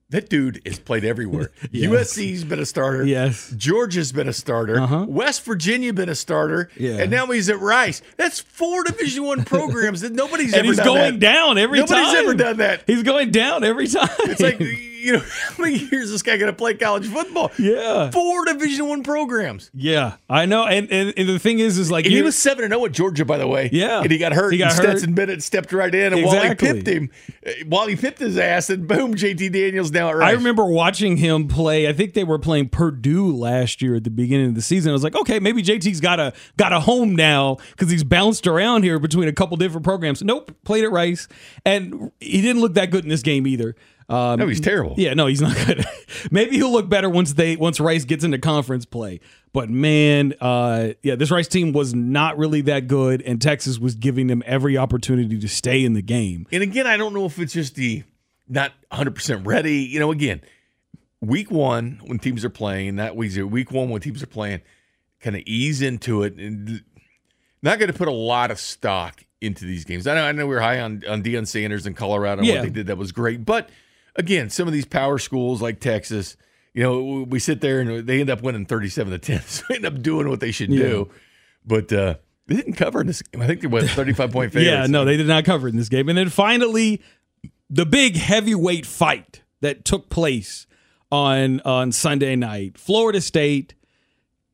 That 0.09 0.29
dude 0.29 0.61
has 0.67 0.79
played 0.79 1.05
everywhere. 1.07 1.51
Yes. 1.71 1.91
USC's 2.15 2.45
been 2.45 2.59
a 2.59 2.67
starter. 2.67 3.05
Yes. 3.05 3.51
Georgia's 3.57 4.13
been 4.13 4.29
a 4.29 4.33
starter. 4.35 4.79
Uh-huh. 4.79 5.07
West 5.09 5.43
Virginia 5.45 5.93
been 5.95 6.11
a 6.11 6.15
starter. 6.15 6.69
Yeah. 6.77 6.99
And 6.99 7.11
now 7.11 7.25
he's 7.27 7.49
at 7.49 7.59
Rice. 7.61 8.03
That's 8.19 8.39
four 8.41 8.85
Division 8.85 9.25
One 9.25 9.45
programs 9.45 10.03
that 10.03 10.13
nobody's 10.13 10.53
ever 10.53 10.65
done. 10.65 10.69
And 10.69 10.81
ever 10.81 10.83
he's 10.83 10.85
going 11.01 11.13
that. 11.15 11.21
down 11.21 11.57
every 11.59 11.79
Nobody's 11.81 12.07
time. 12.09 12.17
ever 12.17 12.35
done 12.35 12.57
that. 12.59 12.83
He's 12.87 13.03
going 13.03 13.31
down 13.31 13.65
every 13.65 13.87
time. 13.89 14.09
It's 14.21 14.41
like 14.41 14.59
you 15.03 15.13
know, 15.15 15.19
how 15.49 15.63
many 15.63 15.79
years 15.79 16.11
this 16.11 16.23
guy 16.23 16.37
going 16.37 16.51
to 16.53 16.57
play 16.57 16.75
college 16.75 17.07
football? 17.09 17.51
yeah, 17.59 18.11
Four 18.11 18.45
Division 18.47 18.89
One 18.89 19.03
programs. 19.03 19.71
yeah. 19.75 20.17
I 20.31 20.47
know. 20.47 20.65
And, 20.67 20.91
and 20.91 21.13
and 21.17 21.29
the 21.29 21.39
thing 21.39 21.59
is, 21.59 21.77
is 21.79 21.91
like 21.91 22.05
And 22.07 22.15
he 22.15 22.23
was 22.23 22.37
seven 22.37 22.65
and 22.65 22.73
zero 22.73 22.85
at 22.87 22.93
Georgia, 22.93 23.25
by 23.25 23.37
the 23.39 23.47
way. 23.47 23.69
Yeah. 23.73 24.01
and 24.01 24.11
he 24.11 24.19
got 24.19 24.33
hurt. 24.33 24.53
He 24.53 24.59
got 24.59 24.73
and 24.73 24.79
hurt. 24.81 24.89
Stetson 24.99 25.15
Bennett 25.15 25.43
stepped 25.43 25.73
right 25.73 25.95
in, 25.95 26.13
and 26.13 26.23
Exactly. 26.25 26.69
he 26.69 26.75
pipped 26.75 26.87
him. 26.89 27.11
Uh, 27.47 27.51
Wally 27.67 27.97
pipped 27.97 28.19
his 28.21 28.39
ass, 28.39 28.71
and 28.71 28.87
boom, 28.89 29.15
JT 29.15 29.53
Daniels 29.53 29.91
now 29.91 30.09
at 30.09 30.17
Rice. 30.17 30.31
I 30.31 30.33
remember 30.33 30.65
watching 30.65 31.17
him 31.19 31.49
play. 31.49 31.89
I 31.89 31.93
think 31.93 32.15
they 32.15 32.25
were 32.25 32.39
playing 32.39 32.69
Purdue 32.71 33.35
last 33.35 33.83
year 33.83 33.97
at 33.97 34.05
the 34.05 34.11
beginning 34.11 34.47
of 34.49 34.55
the 34.55 34.63
season. 34.63 34.91
I 34.91 34.93
was 34.93 35.03
like, 35.05 35.17
okay, 35.17 35.39
maybe 35.41 35.63
JT's 35.63 36.01
got 36.01 36.21
a 36.21 36.33
got 36.57 36.73
a 36.73 36.81
home 36.81 37.15
now 37.17 37.57
because 37.73 37.91
he's 37.91 38.05
bounced 38.05 38.47
around 38.47 38.83
here 38.85 38.99
between 38.99 39.29
a 39.29 39.33
couple 39.33 39.57
different 39.57 39.85
programs. 39.85 40.23
Nope, 40.23 40.55
played 40.65 40.85
at 40.85 40.91
Rice, 40.93 41.29
and 41.65 42.11
he 42.21 42.41
didn't 42.41 42.63
look 42.63 42.75
that 42.75 42.91
good 42.91 43.05
in 43.05 43.11
this 43.11 43.23
game 43.23 43.47
either. 43.47 43.75
Um, 44.09 44.39
No, 44.41 44.47
he's 44.49 44.61
terrible. 44.61 44.95
yeah, 44.99 45.15
no, 45.15 45.27
he's 45.27 45.41
not 45.41 45.57
good. 45.67 45.85
maybe 46.31 46.57
he'll 46.57 46.73
look 46.73 46.89
better 46.89 47.09
once 47.09 47.33
they 47.35 47.57
once 47.57 47.81
Rice 47.81 48.05
gets 48.05 48.25
into 48.25 48.39
conference 48.39 48.85
play. 48.85 49.21
But 49.53 49.69
man, 49.71 50.35
uh, 50.41 50.91
yeah, 51.03 51.15
this 51.15 51.31
Rice 51.31 51.49
team 51.49 51.73
was 51.73 51.95
not 51.95 52.39
really 52.39 52.63
that 52.63 52.89
good, 52.89 53.23
and 53.23 53.41
Texas 53.41 53.79
was 53.79 53.95
giving 53.95 54.27
them 54.27 54.43
every 54.47 54.77
opportunity 54.79 55.39
to 55.39 55.49
stay 55.49 55.85
in 55.85 55.93
the 55.93 56.03
game. 56.03 56.47
And 56.53 56.63
again, 56.63 56.87
I 56.87 56.97
don't 56.97 57.13
know 57.15 57.27
if 57.27 57.39
it's 57.39 57.53
just 57.53 57.75
the 57.75 58.03
not 58.49 58.73
100 58.89 59.15
percent 59.15 59.47
ready. 59.47 59.79
You 59.81 60.01
know, 60.01 60.11
again, 60.11 60.41
week 61.21 61.51
one 61.51 62.01
when 62.05 62.19
teams 62.19 62.45
are 62.45 62.51
playing, 62.51 62.97
not 62.97 63.15
week 63.17 63.31
zero, 63.31 63.47
week 63.47 63.71
one 63.71 63.89
when 63.91 64.01
teams 64.01 64.23
are 64.23 64.27
playing, 64.27 64.63
kind 65.21 65.37
of 65.37 65.43
ease 65.47 65.83
into 65.83 66.23
it 66.23 66.35
and 66.37 66.83
not 67.63 67.79
going 67.79 67.91
to 67.93 67.97
put 67.97 68.09
a 68.09 68.13
lot 68.13 68.51
of 68.51 68.59
stock 68.59 69.25
into 69.41 69.65
these 69.65 69.85
games. 69.85 70.07
I 70.07 70.15
know, 70.15 70.25
I 70.25 70.33
know 70.33 70.47
we 70.47 70.55
are 70.57 70.61
high 70.61 70.81
on 70.81 71.03
on 71.09 71.23
Deion 71.23 71.47
Sanders 71.47 71.87
in 71.87 71.95
Colorado. 71.95 72.39
and 72.41 72.47
Yeah. 72.47 72.57
What 72.57 72.63
they 72.65 72.71
did 72.71 72.87
that 72.89 72.97
was 72.99 73.13
great, 73.13 73.45
but 73.45 73.69
again, 74.17 74.51
some 74.51 74.67
of 74.67 74.73
these 74.75 74.85
power 74.87 75.19
schools 75.19 75.63
like 75.63 75.81
Texas, 75.81 76.37
you 76.75 76.83
know, 76.83 77.27
we 77.29 77.39
sit 77.39 77.61
there 77.61 77.81
and 77.81 78.07
they 78.07 78.21
end 78.21 78.31
up 78.31 78.43
winning 78.43 78.67
thirty-seven 78.67 79.13
to 79.13 79.19
ten. 79.19 79.41
So 79.47 79.65
they 79.69 79.77
end 79.77 79.87
up 79.87 80.01
doing 80.03 80.29
what 80.29 80.41
they 80.41 80.53
should 80.53 80.71
do, 80.71 81.11
but 81.65 81.93
uh, 81.93 82.15
they 82.47 82.57
didn't 82.57 82.75
cover 82.75 83.01
in 83.01 83.07
this 83.07 83.23
game. 83.23 83.43
I 83.43 83.47
think 83.47 83.61
they 83.61 83.67
went 83.67 83.91
thirty-five 83.91 84.31
point 84.31 84.53
favorites. 84.55 84.71
Yeah, 84.71 84.87
no, 84.87 85.05
they 85.05 85.17
did 85.17 85.27
not 85.27 85.45
cover 85.45 85.69
in 85.69 85.77
this 85.77 85.89
game. 85.89 86.09
And 86.09 86.17
then 86.17 86.29
finally, 86.29 87.03
the 87.69 87.87
big 87.87 88.17
heavyweight 88.17 88.87
fight 88.87 89.43
that 89.61 89.85
took 89.85 90.09
place 90.09 90.67
on 91.11 91.61
on 91.61 91.93
Sunday 91.93 92.37
night, 92.37 92.79
Florida 92.79 93.21
State 93.21 93.75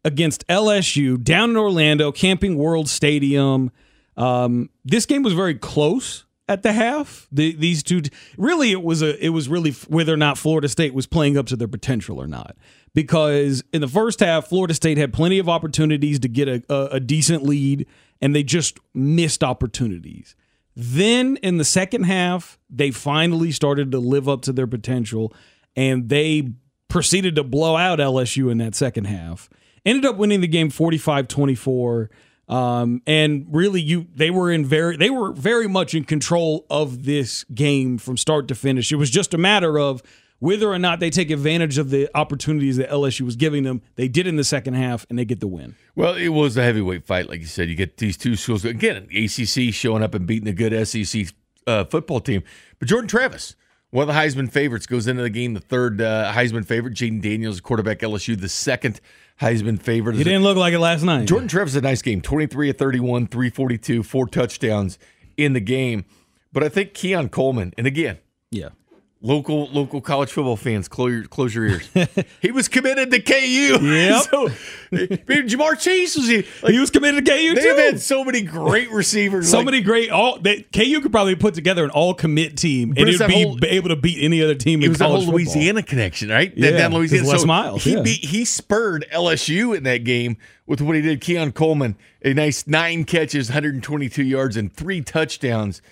against 0.05 0.47
LSU 0.49 1.23
down 1.23 1.50
in 1.50 1.57
Orlando, 1.57 2.11
Camping 2.12 2.57
World 2.57 2.88
Stadium. 2.88 3.71
Um, 4.17 4.71
this 4.85 5.07
game 5.07 5.23
was 5.23 5.33
very 5.33 5.55
close 5.55 6.25
at 6.49 6.62
the 6.62 6.73
half. 6.73 7.28
The, 7.31 7.55
these 7.55 7.83
two, 7.83 8.02
really, 8.37 8.73
it 8.73 8.83
was 8.83 9.02
a, 9.02 9.23
it 9.25 9.31
was 9.31 9.49
really 9.49 9.73
whether 9.88 10.14
or 10.14 10.17
not 10.17 10.38
Florida 10.38 10.69
State 10.69 10.95
was 10.95 11.07
playing 11.07 11.37
up 11.37 11.47
to 11.47 11.57
their 11.57 11.69
potential 11.69 12.21
or 12.21 12.26
not. 12.26 12.57
Because 12.95 13.62
in 13.73 13.81
the 13.81 13.88
first 13.88 14.21
half, 14.21 14.49
Florida 14.49 14.75
State 14.75 14.99
had 14.99 15.12
plenty 15.12 15.38
of 15.38 15.49
opportunities 15.49 16.19
to 16.21 16.28
get 16.28 16.49
a, 16.49 16.62
a, 16.69 16.85
a 16.93 17.00
decent 17.00 17.43
lead, 17.43 17.87
and 18.21 18.35
they 18.35 18.43
just 18.43 18.78
missed 18.95 19.45
opportunities. 19.45 20.35
Then 20.75 21.37
in 21.43 21.59
the 21.59 21.64
second 21.64 22.05
half, 22.05 22.59
they 22.71 22.90
finally 22.90 23.52
started 23.52 23.93
to 23.93 23.99
live 23.99 24.28
up 24.28 24.43
to 24.43 24.52
their 24.52 24.67
potential, 24.67 25.35
and 25.76 26.09
they 26.09 26.52
proceeded 26.88 27.37
to 27.37 27.45
blow 27.45 27.76
out 27.76 27.99
LSU 27.99 28.50
in 28.50 28.59
that 28.59 28.75
second 28.75 29.05
half. 29.05 29.50
Ended 29.85 30.05
up 30.05 30.17
winning 30.17 30.40
the 30.40 30.49
game 30.49 30.71
45-24. 30.71 32.09
Um, 32.49 33.02
and 33.07 33.47
really 33.50 33.81
you 33.83 34.07
they 34.14 34.31
were 34.31 34.50
in 34.50 34.64
very 34.64 34.97
they 34.97 35.11
were 35.11 35.33
very 35.33 35.69
much 35.69 35.95
in 35.95 36.05
control 36.05 36.64
of 36.71 37.05
this 37.05 37.45
game 37.45 37.99
from 37.99 38.17
start 38.17 38.49
to 38.49 38.55
finish. 38.55 38.90
It 38.90 38.97
was 38.97 39.11
just 39.11 39.35
a 39.35 39.38
matter 39.38 39.78
of 39.78 40.02
whether 40.38 40.69
or 40.71 40.78
not 40.78 41.00
they 41.00 41.11
take 41.11 41.31
advantage 41.31 41.78
of 41.78 41.90
the 41.90 42.09
opportunities 42.14 42.76
that 42.76 42.88
LSU 42.90 43.23
was 43.23 43.37
giving 43.37 43.64
them. 43.64 43.83
They 43.97 44.09
did 44.09 44.26
in 44.26 44.37
the 44.37 44.45
second 44.45 44.75
half 44.75 45.05
and 45.11 45.19
they 45.19 45.25
get 45.25 45.40
the 45.40 45.49
win. 45.49 45.75
Well, 45.95 46.14
it 46.14 46.28
was 46.28 46.57
a 46.57 46.62
heavyweight 46.62 47.05
fight, 47.07 47.28
like 47.28 47.40
you 47.40 47.47
said. 47.47 47.69
You 47.69 47.75
get 47.75 47.97
these 47.97 48.17
two 48.17 48.37
schools 48.37 48.64
again. 48.64 49.09
ACC 49.14 49.75
showing 49.75 50.02
up 50.02 50.14
and 50.14 50.26
beating 50.26 50.49
a 50.49 50.52
good 50.52 50.87
SEC 50.87 51.26
uh, 51.67 51.85
football 51.85 52.21
team, 52.21 52.43
but 52.78 52.88
Jordan 52.88 53.09
Travis, 53.09 53.55
one 53.90 54.09
of 54.09 54.14
the 54.14 54.19
Heisman 54.19 54.50
favorites, 54.50 54.87
goes 54.87 55.07
into 55.07 55.23
the 55.23 55.31
game. 55.31 55.55
The 55.55 55.61
third 55.61 56.00
uh, 56.00 56.33
Heisman 56.33 56.64
favorite, 56.64 56.95
Jayden 56.95 57.21
Daniels, 57.21 57.61
quarterback 57.61 57.99
LSU, 57.99 58.40
the 58.40 58.49
second 58.49 59.00
Heisman 59.40 59.80
favorite. 59.80 60.16
He 60.16 60.25
didn't 60.25 60.42
look 60.42 60.57
like 60.57 60.75
it 60.75 60.80
last 60.80 61.02
night. 61.02 61.28
Jordan 61.28 61.49
Travis 61.49 61.75
had 61.75 61.85
a 61.85 61.87
nice 61.87 62.02
game, 62.02 62.21
twenty 62.21 62.47
three 62.47 62.71
of 62.71 62.76
thirty 62.76 63.00
one, 63.00 63.26
three 63.26 63.50
forty 63.50 63.78
two, 63.78 64.02
four 64.02 64.26
touchdowns 64.26 64.99
in 65.37 65.52
the 65.52 65.61
game. 65.61 66.04
But 66.52 66.64
I 66.64 66.68
think 66.68 66.95
Keon 66.95 67.28
Coleman, 67.28 67.73
and 67.78 67.87
again, 67.87 68.18
yeah. 68.50 68.71
Local 69.21 69.67
local 69.73 70.01
college 70.01 70.31
football 70.31 70.55
fans, 70.55 70.87
close 70.87 71.11
your, 71.11 71.25
close 71.25 71.53
your 71.53 71.67
ears. 71.67 71.89
he 72.41 72.53
was 72.53 72.69
committed 72.69 73.11
to 73.11 73.21
KU. 73.21 73.79
Yep. 73.99 74.23
so, 74.31 74.47
eh, 74.47 75.07
eh, 75.11 75.17
Ja'Marr 75.43 75.79
Chase 75.79 76.15
was 76.17 76.29
he. 76.29 76.45
Like, 76.63 76.73
he 76.73 76.79
was 76.79 76.91
committed 76.91 77.25
to 77.25 77.31
KU 77.33 77.49
too? 77.49 77.55
They've 77.55 77.75
too. 77.75 77.83
had 77.83 78.01
so 78.01 78.23
many 78.23 78.43
great 78.43 78.93
receivers. 78.93 79.49
so 79.51 79.57
like, 79.59 79.67
many 79.67 79.81
great 79.81 80.11
all 80.11 80.39
that 80.41 80.73
KU 80.73 81.01
could 81.01 81.11
probably 81.11 81.35
put 81.35 81.55
together 81.55 81.83
an 81.83 81.91
all 81.91 82.15
commit 82.15 82.57
team 82.57 82.91
and 82.97 83.09
it'd 83.09 83.27
be 83.27 83.43
whole- 83.43 83.59
able 83.65 83.89
to 83.89 83.97
beat 83.97 84.23
any 84.23 84.41
other 84.41 84.55
team 84.55 84.83
It 84.83 84.89
was 84.89 85.01
whole 85.01 85.09
college 85.09 85.25
football. 85.25 85.35
Louisiana 85.35 85.83
connection, 85.83 86.29
right? 86.29 86.53
Yeah, 86.57 86.71
down 86.71 86.95
Louisiana. 86.95 87.27
Les 87.27 87.45
Miles, 87.45 87.83
he 87.83 87.95
yeah. 87.95 88.03
beat, 88.03 88.25
he 88.25 88.45
spurred 88.45 89.05
LSU 89.13 89.77
in 89.77 89.83
that 89.83 90.05
game 90.05 90.37
with 90.65 90.81
what 90.81 90.95
he 90.95 91.03
did. 91.03 91.21
Keon 91.21 91.51
Coleman, 91.51 91.97
a 92.23 92.35
nice 92.35 92.69
nine 92.69 93.03
catches, 93.05 93.49
122 93.49 94.23
yards, 94.23 94.57
and 94.57 94.73
three 94.73 95.01
touchdowns 95.01 95.83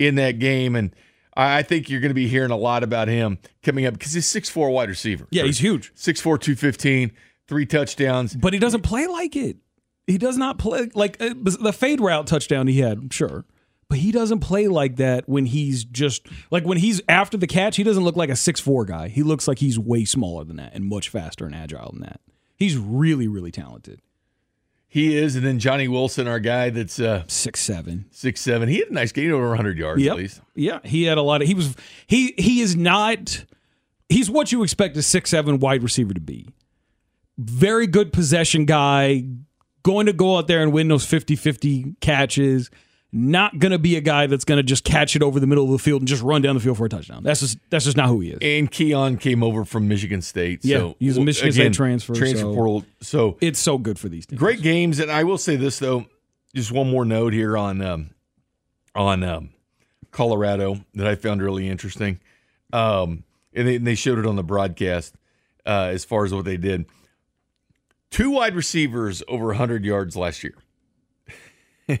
in 0.00 0.16
that 0.16 0.40
game. 0.40 0.74
And 0.74 0.92
I 1.34 1.62
think 1.62 1.88
you're 1.88 2.00
going 2.00 2.10
to 2.10 2.14
be 2.14 2.28
hearing 2.28 2.50
a 2.50 2.56
lot 2.56 2.82
about 2.82 3.08
him 3.08 3.38
coming 3.62 3.86
up 3.86 3.94
because 3.94 4.12
he's 4.12 4.26
6'4 4.26 4.72
wide 4.72 4.88
receiver. 4.88 5.26
Yeah, 5.30 5.44
he's 5.44 5.58
huge. 5.58 5.92
6'4, 5.94 6.22
215, 6.22 7.12
three 7.48 7.66
touchdowns. 7.66 8.34
But 8.34 8.52
he 8.52 8.58
doesn't 8.58 8.82
play 8.82 9.06
like 9.06 9.34
it. 9.36 9.56
He 10.06 10.18
does 10.18 10.36
not 10.36 10.58
play 10.58 10.90
like 10.94 11.20
uh, 11.22 11.34
the 11.36 11.72
fade 11.72 12.00
route 12.00 12.26
touchdown 12.26 12.66
he 12.66 12.80
had, 12.80 13.12
sure. 13.12 13.44
But 13.88 13.98
he 13.98 14.10
doesn't 14.10 14.40
play 14.40 14.68
like 14.68 14.96
that 14.96 15.28
when 15.28 15.46
he's 15.46 15.84
just 15.84 16.26
like 16.50 16.64
when 16.64 16.78
he's 16.78 17.00
after 17.08 17.36
the 17.36 17.46
catch, 17.46 17.76
he 17.76 17.82
doesn't 17.82 18.02
look 18.02 18.16
like 18.16 18.30
a 18.30 18.36
six 18.36 18.58
four 18.58 18.84
guy. 18.84 19.08
He 19.08 19.22
looks 19.22 19.46
like 19.46 19.58
he's 19.58 19.78
way 19.78 20.04
smaller 20.04 20.44
than 20.44 20.56
that 20.56 20.74
and 20.74 20.86
much 20.86 21.08
faster 21.08 21.44
and 21.46 21.54
agile 21.54 21.92
than 21.92 22.00
that. 22.00 22.20
He's 22.56 22.76
really, 22.76 23.28
really 23.28 23.50
talented. 23.50 24.00
He 24.92 25.16
is. 25.16 25.36
And 25.36 25.44
then 25.46 25.58
Johnny 25.58 25.88
Wilson, 25.88 26.28
our 26.28 26.38
guy 26.38 26.68
that's 26.68 27.00
uh, 27.00 27.24
Six 27.26 27.60
seven. 27.60 28.04
six 28.10 28.42
seven. 28.42 28.68
He 28.68 28.78
had 28.80 28.88
a 28.88 28.92
nice 28.92 29.10
game, 29.10 29.32
over 29.32 29.48
100 29.48 29.78
yards 29.78 30.02
Yep. 30.02 30.12
at 30.12 30.18
least. 30.18 30.40
Yeah. 30.54 30.80
He 30.84 31.04
had 31.04 31.16
a 31.16 31.22
lot 31.22 31.40
of 31.40 31.48
he 31.48 31.54
was 31.54 31.74
he 32.06 32.34
he 32.36 32.60
is 32.60 32.76
not 32.76 33.46
he's 34.10 34.28
what 34.30 34.52
you 34.52 34.62
expect 34.62 34.94
a 34.98 35.02
six 35.02 35.30
seven 35.30 35.58
wide 35.60 35.82
receiver 35.82 36.12
to 36.12 36.20
be. 36.20 36.46
Very 37.38 37.86
good 37.86 38.12
possession 38.12 38.66
guy, 38.66 39.24
going 39.82 40.04
to 40.06 40.12
go 40.12 40.36
out 40.36 40.46
there 40.46 40.62
and 40.62 40.72
win 40.74 40.88
those 40.88 41.06
50-50 41.06 41.98
catches. 42.00 42.70
Not 43.14 43.58
gonna 43.58 43.78
be 43.78 43.96
a 43.96 44.00
guy 44.00 44.26
that's 44.26 44.44
gonna 44.46 44.62
just 44.62 44.84
catch 44.84 45.14
it 45.14 45.22
over 45.22 45.38
the 45.38 45.46
middle 45.46 45.64
of 45.64 45.70
the 45.70 45.78
field 45.78 46.00
and 46.00 46.08
just 46.08 46.22
run 46.22 46.40
down 46.40 46.54
the 46.54 46.62
field 46.62 46.78
for 46.78 46.86
a 46.86 46.88
touchdown. 46.88 47.22
That's 47.22 47.40
just 47.40 47.58
that's 47.68 47.84
just 47.84 47.96
not 47.96 48.08
who 48.08 48.20
he 48.20 48.30
is. 48.30 48.38
And 48.40 48.70
Keon 48.70 49.18
came 49.18 49.42
over 49.42 49.66
from 49.66 49.86
Michigan 49.86 50.22
State. 50.22 50.64
Yeah, 50.64 50.78
so, 50.78 50.96
he's 50.98 51.18
a 51.18 51.20
Michigan 51.20 51.52
State 51.52 51.60
again, 51.60 51.72
transfer, 51.72 52.14
Transfer 52.14 52.38
so- 52.38 52.54
portal. 52.54 52.84
So 53.02 53.36
It's 53.42 53.58
so 53.58 53.76
good 53.76 53.98
for 53.98 54.08
these 54.08 54.24
teams. 54.24 54.38
great 54.38 54.62
games, 54.62 54.98
and 54.98 55.10
I 55.10 55.24
will 55.24 55.36
say 55.36 55.56
this 55.56 55.78
though, 55.78 56.06
just 56.54 56.72
one 56.72 56.90
more 56.90 57.04
note 57.04 57.34
here 57.34 57.54
on 57.56 57.82
um, 57.82 58.10
on 58.94 59.22
um, 59.22 59.50
Colorado 60.10 60.82
that 60.94 61.06
I 61.06 61.14
found 61.14 61.42
really 61.42 61.68
interesting, 61.68 62.18
um, 62.72 63.24
and, 63.52 63.68
they, 63.68 63.76
and 63.76 63.86
they 63.86 63.94
showed 63.94 64.18
it 64.20 64.26
on 64.26 64.36
the 64.36 64.42
broadcast 64.42 65.14
uh, 65.66 65.90
as 65.92 66.04
far 66.06 66.24
as 66.24 66.32
what 66.32 66.46
they 66.46 66.56
did. 66.56 66.86
Two 68.10 68.30
wide 68.30 68.54
receivers 68.54 69.22
over 69.28 69.46
100 69.48 69.84
yards 69.84 70.16
last 70.16 70.42
year. 70.44 70.54
they 71.86 71.98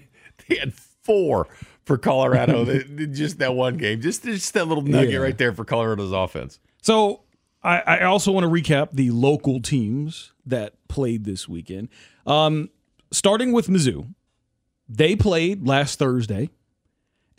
had 0.58 0.74
four 1.02 1.48
for 1.84 1.98
Colorado. 1.98 2.64
Just 3.12 3.38
that 3.38 3.54
one 3.54 3.76
game, 3.76 4.00
just 4.00 4.24
just 4.24 4.54
that 4.54 4.68
little 4.68 4.84
nugget 4.84 5.10
Yeah. 5.12 5.18
right 5.18 5.36
there 5.36 5.52
for 5.52 5.64
Colorado's 5.64 6.12
offense. 6.12 6.58
So 6.82 7.22
I, 7.62 7.80
I 7.80 8.02
also 8.04 8.32
want 8.32 8.44
to 8.44 8.50
recap 8.50 8.90
the 8.92 9.10
local 9.10 9.60
teams 9.60 10.32
that 10.46 10.74
played 10.88 11.24
this 11.24 11.48
weekend. 11.48 11.88
Um, 12.26 12.70
starting 13.10 13.52
with 13.52 13.66
Mizzou, 13.68 14.14
they 14.88 15.16
played 15.16 15.66
last 15.66 15.98
Thursday 15.98 16.50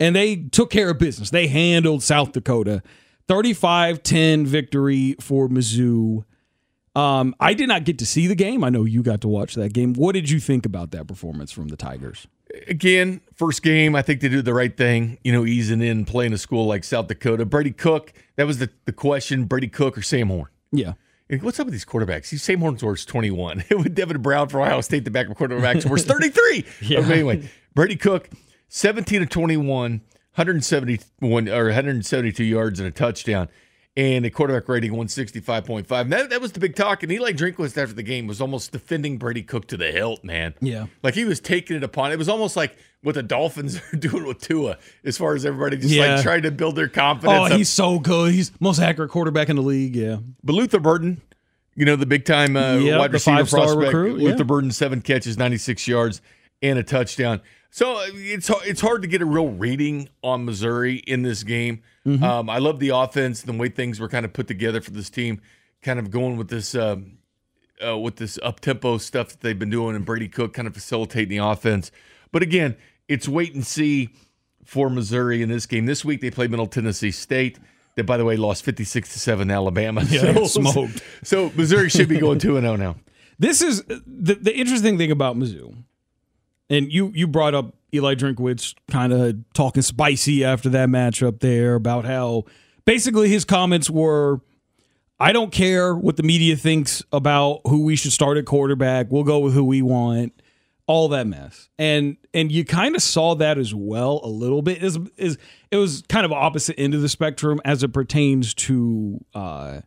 and 0.00 0.14
they 0.16 0.36
took 0.36 0.70
care 0.70 0.90
of 0.90 0.98
business. 0.98 1.30
They 1.30 1.46
handled 1.46 2.02
South 2.02 2.32
Dakota. 2.32 2.82
35 3.28 4.02
10 4.02 4.44
victory 4.44 5.16
for 5.20 5.48
Mizzou. 5.48 6.24
Um, 6.94 7.34
I 7.40 7.54
did 7.54 7.68
not 7.68 7.84
get 7.84 7.98
to 8.00 8.06
see 8.06 8.26
the 8.26 8.34
game. 8.34 8.62
I 8.62 8.68
know 8.68 8.84
you 8.84 9.02
got 9.02 9.22
to 9.22 9.28
watch 9.28 9.54
that 9.54 9.72
game. 9.72 9.94
What 9.94 10.12
did 10.12 10.28
you 10.30 10.38
think 10.40 10.66
about 10.66 10.90
that 10.92 11.06
performance 11.08 11.50
from 11.50 11.68
the 11.68 11.76
Tigers? 11.76 12.26
Again, 12.68 13.20
first 13.34 13.62
game, 13.62 13.94
I 13.94 14.02
think 14.02 14.20
they 14.20 14.28
did 14.28 14.44
the 14.44 14.54
right 14.54 14.76
thing, 14.76 15.18
you 15.24 15.32
know, 15.32 15.44
easing 15.44 15.82
in, 15.82 16.04
playing 16.04 16.32
a 16.32 16.38
school 16.38 16.66
like 16.66 16.84
South 16.84 17.08
Dakota. 17.08 17.44
Brady 17.44 17.72
Cook, 17.72 18.12
that 18.36 18.46
was 18.46 18.58
the, 18.58 18.70
the 18.84 18.92
question 18.92 19.44
Brady 19.44 19.68
Cook 19.68 19.98
or 19.98 20.02
Sam 20.02 20.28
Horn. 20.28 20.48
Yeah. 20.72 20.94
What's 21.40 21.58
up 21.58 21.66
with 21.66 21.72
these 21.72 21.84
quarterbacks? 21.84 22.30
These 22.30 22.42
Sam 22.42 22.60
Horn's 22.60 22.80
scores 22.80 23.04
21. 23.06 23.64
with 23.70 23.94
Devin 23.94 24.20
Brown 24.22 24.48
for 24.48 24.60
Ohio 24.60 24.80
State, 24.82 25.04
the 25.04 25.10
backup 25.10 25.36
quarterback, 25.36 25.80
scores 25.80 26.04
33. 26.06 26.64
Yeah. 26.82 27.00
But 27.00 27.10
anyway, 27.10 27.48
Brady 27.74 27.96
Cook, 27.96 28.30
17 28.68 29.20
to 29.20 29.26
21, 29.26 30.00
171 30.34 31.48
or 31.48 31.64
172 31.66 32.44
yards 32.44 32.78
and 32.78 32.88
a 32.88 32.90
touchdown. 32.90 33.48
And 33.96 34.26
a 34.26 34.30
quarterback 34.30 34.68
rating 34.68 34.90
165.5. 34.92 35.88
And 36.00 36.12
That, 36.12 36.30
that 36.30 36.40
was 36.40 36.50
the 36.50 36.58
big 36.58 36.74
talk. 36.74 37.04
And 37.04 37.12
Eli 37.12 37.30
Drinkwitz 37.32 37.80
after 37.80 37.94
the 37.94 38.02
game 38.02 38.26
was 38.26 38.40
almost 38.40 38.72
defending 38.72 39.18
Brady 39.18 39.42
Cook 39.42 39.68
to 39.68 39.76
the 39.76 39.92
hilt, 39.92 40.24
man. 40.24 40.54
Yeah. 40.60 40.86
Like 41.04 41.14
he 41.14 41.24
was 41.24 41.38
taking 41.38 41.76
it 41.76 41.84
upon. 41.84 42.10
It 42.10 42.18
was 42.18 42.28
almost 42.28 42.56
like 42.56 42.76
what 43.02 43.14
the 43.14 43.22
Dolphins 43.22 43.80
are 43.92 43.96
doing 43.98 44.26
with 44.26 44.40
Tua, 44.40 44.78
as 45.04 45.16
far 45.16 45.36
as 45.36 45.46
everybody 45.46 45.76
just 45.76 45.94
Yeah. 45.94 46.14
like 46.16 46.22
trying 46.24 46.42
to 46.42 46.50
build 46.50 46.74
their 46.74 46.88
confidence. 46.88 47.52
Oh, 47.52 47.56
he's 47.56 47.68
so 47.68 48.00
good. 48.00 48.32
He's 48.34 48.50
most 48.60 48.80
accurate 48.80 49.10
quarterback 49.10 49.48
in 49.48 49.54
the 49.56 49.62
league. 49.62 49.94
Yeah. 49.94 50.16
But 50.42 50.54
Luther 50.54 50.80
Burden, 50.80 51.20
you 51.76 51.84
know, 51.84 51.94
the 51.94 52.06
big 52.06 52.24
time 52.24 52.56
uh, 52.56 52.74
Yep, 52.78 52.98
wide 52.98 53.12
receiver 53.12 53.44
prospect. 53.46 53.76
recruit, 53.76 54.20
yeah. 54.20 54.30
Luther 54.30 54.44
Burden, 54.44 54.72
seven 54.72 55.02
catches, 55.02 55.38
96 55.38 55.86
yards, 55.86 56.20
and 56.62 56.80
a 56.80 56.82
touchdown. 56.82 57.40
So 57.74 57.96
uh, 57.96 58.06
it's 58.12 58.48
it's 58.64 58.80
hard 58.80 59.02
to 59.02 59.08
get 59.08 59.20
a 59.20 59.24
real 59.24 59.48
reading 59.48 60.08
on 60.22 60.44
Missouri 60.44 60.98
in 61.08 61.22
this 61.22 61.42
game. 61.42 61.82
Mm-hmm. 62.06 62.22
Um, 62.22 62.48
I 62.48 62.58
love 62.58 62.78
the 62.78 62.90
offense, 62.90 63.42
the 63.42 63.52
way 63.52 63.68
things 63.68 63.98
were 63.98 64.08
kind 64.08 64.24
of 64.24 64.32
put 64.32 64.46
together 64.46 64.80
for 64.80 64.92
this 64.92 65.10
team, 65.10 65.40
kind 65.82 65.98
of 65.98 66.12
going 66.12 66.36
with 66.36 66.46
this 66.46 66.76
um, 66.76 67.18
uh, 67.84 67.98
with 67.98 68.14
this 68.14 68.38
up 68.44 68.60
tempo 68.60 68.96
stuff 68.98 69.30
that 69.30 69.40
they've 69.40 69.58
been 69.58 69.70
doing, 69.70 69.96
and 69.96 70.04
Brady 70.04 70.28
Cook 70.28 70.52
kind 70.52 70.68
of 70.68 70.74
facilitating 70.74 71.36
the 71.36 71.44
offense. 71.44 71.90
But 72.30 72.44
again, 72.44 72.76
it's 73.08 73.26
wait 73.26 73.56
and 73.56 73.66
see 73.66 74.10
for 74.64 74.88
Missouri 74.88 75.42
in 75.42 75.48
this 75.48 75.66
game. 75.66 75.86
This 75.86 76.04
week 76.04 76.20
they 76.20 76.30
play 76.30 76.46
Middle 76.46 76.68
Tennessee 76.68 77.10
State. 77.10 77.58
That, 77.96 78.04
by 78.04 78.18
the 78.18 78.24
way, 78.24 78.36
lost 78.36 78.64
56 78.64 79.14
to 79.14 79.18
7 79.18 79.50
Alabama. 79.50 80.04
Yeah, 80.08 80.32
got 80.32 80.46
smoked. 80.48 81.02
So 81.24 81.50
Missouri 81.56 81.90
should 81.90 82.08
be 82.08 82.20
going 82.20 82.38
2 82.38 82.56
and 82.56 82.64
0 82.64 82.76
now. 82.76 82.94
This 83.40 83.62
is 83.62 83.82
the 83.82 84.36
the 84.40 84.56
interesting 84.56 84.96
thing 84.96 85.10
about 85.10 85.36
Mizzou, 85.36 85.74
and 86.74 86.92
you 86.92 87.12
you 87.14 87.26
brought 87.26 87.54
up 87.54 87.74
Eli 87.94 88.14
Drinkwitz 88.14 88.74
kind 88.90 89.12
of 89.12 89.36
talking 89.54 89.82
spicy 89.82 90.44
after 90.44 90.68
that 90.70 90.88
matchup 90.88 91.40
there 91.40 91.74
about 91.74 92.04
how 92.04 92.44
basically 92.84 93.28
his 93.28 93.44
comments 93.44 93.88
were. 93.88 94.40
I 95.20 95.32
don't 95.32 95.52
care 95.52 95.94
what 95.94 96.16
the 96.16 96.24
media 96.24 96.56
thinks 96.56 97.02
about 97.12 97.60
who 97.66 97.84
we 97.84 97.94
should 97.94 98.12
start 98.12 98.36
at 98.36 98.46
quarterback. 98.46 99.06
We'll 99.10 99.22
go 99.22 99.38
with 99.38 99.54
who 99.54 99.64
we 99.64 99.80
want. 99.80 100.32
All 100.86 101.08
that 101.10 101.26
mess, 101.26 101.70
and 101.78 102.18
and 102.34 102.52
you 102.52 102.62
kind 102.62 102.94
of 102.94 103.02
saw 103.02 103.34
that 103.36 103.56
as 103.56 103.74
well 103.74 104.20
a 104.22 104.28
little 104.28 104.60
bit. 104.60 104.82
Is 104.82 104.98
is 105.16 105.38
it 105.70 105.78
was 105.78 106.02
kind 106.10 106.26
of 106.26 106.32
opposite 106.32 106.78
end 106.78 106.92
of 106.92 107.00
the 107.00 107.08
spectrum 107.08 107.58
as 107.64 107.82
it 107.82 107.94
pertains 107.94 108.52
to 108.54 109.24
uh, 109.34 109.80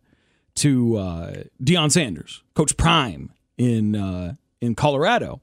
to 0.55 0.97
uh, 0.97 1.33
Deion 1.63 1.91
Sanders, 1.91 2.41
Coach 2.55 2.75
Prime 2.77 3.31
in 3.59 3.95
uh, 3.95 4.33
in 4.59 4.73
Colorado. 4.73 5.39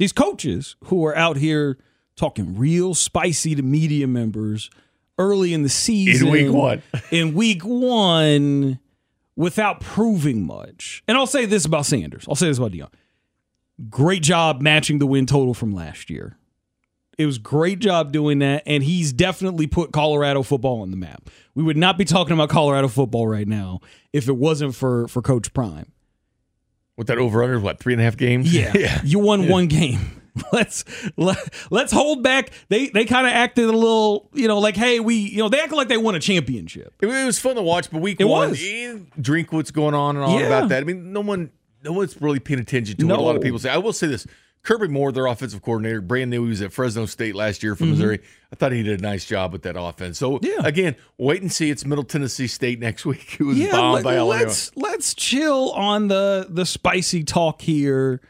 These 0.00 0.14
coaches 0.14 0.76
who 0.84 1.04
are 1.04 1.14
out 1.14 1.36
here 1.36 1.76
talking 2.16 2.56
real 2.56 2.94
spicy 2.94 3.54
to 3.54 3.60
media 3.60 4.06
members 4.06 4.70
early 5.18 5.52
in 5.52 5.62
the 5.62 5.68
season, 5.68 6.28
In 6.28 6.32
week 6.32 6.52
one. 6.54 6.82
in 7.10 7.34
week 7.34 7.62
one, 7.62 8.80
without 9.36 9.80
proving 9.80 10.46
much. 10.46 11.04
And 11.06 11.18
I'll 11.18 11.26
say 11.26 11.44
this 11.44 11.66
about 11.66 11.84
Sanders. 11.84 12.24
I'll 12.26 12.34
say 12.34 12.46
this 12.46 12.56
about 12.56 12.72
Deion. 12.72 12.88
Great 13.90 14.22
job 14.22 14.62
matching 14.62 15.00
the 15.00 15.06
win 15.06 15.26
total 15.26 15.52
from 15.52 15.74
last 15.74 16.08
year. 16.08 16.38
It 17.18 17.26
was 17.26 17.36
great 17.36 17.80
job 17.80 18.10
doing 18.10 18.38
that, 18.38 18.62
and 18.64 18.82
he's 18.82 19.12
definitely 19.12 19.66
put 19.66 19.92
Colorado 19.92 20.42
football 20.42 20.80
on 20.80 20.90
the 20.90 20.96
map. 20.96 21.28
We 21.54 21.62
would 21.62 21.76
not 21.76 21.98
be 21.98 22.06
talking 22.06 22.32
about 22.32 22.48
Colorado 22.48 22.88
football 22.88 23.26
right 23.26 23.46
now 23.46 23.80
if 24.14 24.30
it 24.30 24.36
wasn't 24.38 24.74
for 24.74 25.08
for 25.08 25.20
Coach 25.20 25.52
Prime. 25.52 25.92
With 27.00 27.06
that 27.06 27.16
over 27.16 27.42
under, 27.42 27.58
what, 27.58 27.78
three 27.80 27.94
and 27.94 28.02
a 28.02 28.04
half 28.04 28.18
games? 28.18 28.52
Yeah, 28.52 29.00
you 29.04 29.20
won 29.20 29.48
one 29.48 29.68
game. 29.68 29.98
Let's 30.52 30.84
let, 31.16 31.38
let's 31.70 31.90
hold 31.92 32.22
back. 32.22 32.50
They 32.68 32.88
they 32.90 33.06
kind 33.06 33.26
of 33.26 33.32
acted 33.32 33.64
a 33.64 33.72
little, 33.72 34.28
you 34.34 34.48
know, 34.48 34.58
like 34.58 34.76
hey, 34.76 35.00
we 35.00 35.14
you 35.14 35.38
know 35.38 35.48
they 35.48 35.58
acted 35.60 35.76
like 35.76 35.88
they 35.88 35.96
won 35.96 36.14
a 36.14 36.20
championship. 36.20 36.92
It, 37.00 37.06
it 37.06 37.24
was 37.24 37.38
fun 37.38 37.56
to 37.56 37.62
watch, 37.62 37.90
but 37.90 38.02
week 38.02 38.20
It 38.20 38.24
one, 38.26 38.50
was. 38.50 38.62
eh, 38.62 38.98
drink 39.18 39.50
what's 39.50 39.70
going 39.70 39.94
on 39.94 40.16
and 40.16 40.24
all 40.26 40.38
Yeah. 40.38 40.46
about 40.46 40.68
that. 40.68 40.82
I 40.82 40.84
mean, 40.84 41.12
no 41.14 41.22
one, 41.22 41.50
no 41.82 41.92
one's 41.92 42.20
really 42.20 42.38
paying 42.38 42.60
attention 42.60 42.98
to 42.98 43.06
what 43.06 43.18
a 43.18 43.22
lot 43.22 43.34
of 43.34 43.40
people 43.40 43.58
say. 43.58 43.70
I 43.70 43.78
will 43.78 43.94
say 43.94 44.06
this: 44.06 44.26
Kirby 44.62 44.88
Moore, 44.88 45.10
their 45.10 45.26
offensive 45.26 45.62
coordinator, 45.62 46.00
brand 46.02 46.30
new. 46.30 46.44
He 46.44 46.50
was 46.50 46.60
at 46.62 46.72
Fresno 46.72 47.06
State 47.06 47.34
last 47.34 47.62
year 47.62 47.74
for 47.74 47.84
Missouri. 47.84 48.20
I 48.52 48.56
thought 48.56 48.72
he 48.72 48.82
did 48.82 49.00
a 49.00 49.02
nice 49.02 49.24
job 49.24 49.52
with 49.52 49.62
that 49.62 49.74
offense. 49.80 50.18
So 50.18 50.32
Mm-hmm. 50.38 50.46
Yeah. 50.46 50.66
again, 50.66 50.96
wait 51.16 51.40
and 51.40 51.50
see. 51.50 51.70
It's 51.70 51.86
Middle 51.86 52.04
Tennessee 52.04 52.46
State 52.46 52.78
next 52.78 53.06
week. 53.06 53.36
It 53.40 53.44
was 53.44 53.58
bombed 53.58 53.94
let, 53.94 54.04
by 54.04 54.16
Alabama. 54.16 54.44
let's 54.44 54.76
let's 54.76 55.14
chill 55.14 55.70
on 55.72 56.08
the 56.08 56.46
the 56.50 56.66
spicy 56.66 57.24
talk 57.24 57.62
here. 57.62 58.20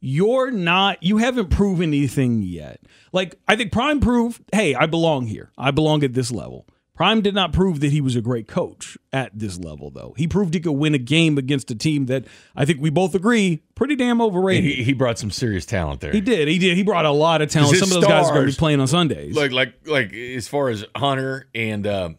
You're 0.00 0.50
not 0.50 1.02
you 1.02 1.18
haven't 1.18 1.50
proven 1.50 1.90
anything 1.90 2.42
yet. 2.42 2.80
Like 3.12 3.38
I 3.48 3.54
think 3.56 3.70
Prime 3.72 4.00
proved, 4.00 4.42
hey, 4.52 4.74
I 4.74 4.86
belong 4.86 5.26
here. 5.26 5.50
I 5.56 5.70
belong 5.70 6.02
at 6.04 6.12
this 6.14 6.30
level. 6.32 6.66
Prime 6.96 7.20
did 7.20 7.34
not 7.34 7.52
prove 7.52 7.80
that 7.80 7.92
he 7.92 8.00
was 8.00 8.16
a 8.16 8.22
great 8.22 8.48
coach 8.48 8.96
at 9.12 9.38
this 9.38 9.58
level 9.58 9.90
though. 9.90 10.14
He 10.16 10.26
proved 10.26 10.54
he 10.54 10.60
could 10.60 10.72
win 10.72 10.94
a 10.94 10.98
game 10.98 11.36
against 11.36 11.70
a 11.70 11.74
team 11.74 12.06
that 12.06 12.24
I 12.56 12.64
think 12.64 12.80
we 12.80 12.88
both 12.88 13.14
agree 13.14 13.62
pretty 13.74 13.96
damn 13.96 14.20
overrated. 14.22 14.64
He, 14.64 14.82
he 14.82 14.92
brought 14.94 15.18
some 15.18 15.30
serious 15.30 15.66
talent 15.66 16.00
there. 16.00 16.12
He 16.12 16.22
did. 16.22 16.48
He 16.48 16.58
did. 16.58 16.76
He 16.76 16.82
brought 16.82 17.04
a 17.04 17.10
lot 17.10 17.42
of 17.42 17.50
talent. 17.50 17.76
Some 17.76 17.88
of 17.88 17.94
those 17.94 18.06
guys 18.06 18.26
are 18.28 18.32
going 18.34 18.46
to 18.46 18.52
be 18.52 18.56
playing 18.56 18.80
on 18.80 18.88
Sundays. 18.88 19.36
like 19.36 19.52
like 19.52 19.74
like 19.86 20.12
as 20.14 20.48
far 20.48 20.70
as 20.70 20.84
Hunter 20.96 21.48
and 21.54 21.86
uh, 21.86 22.10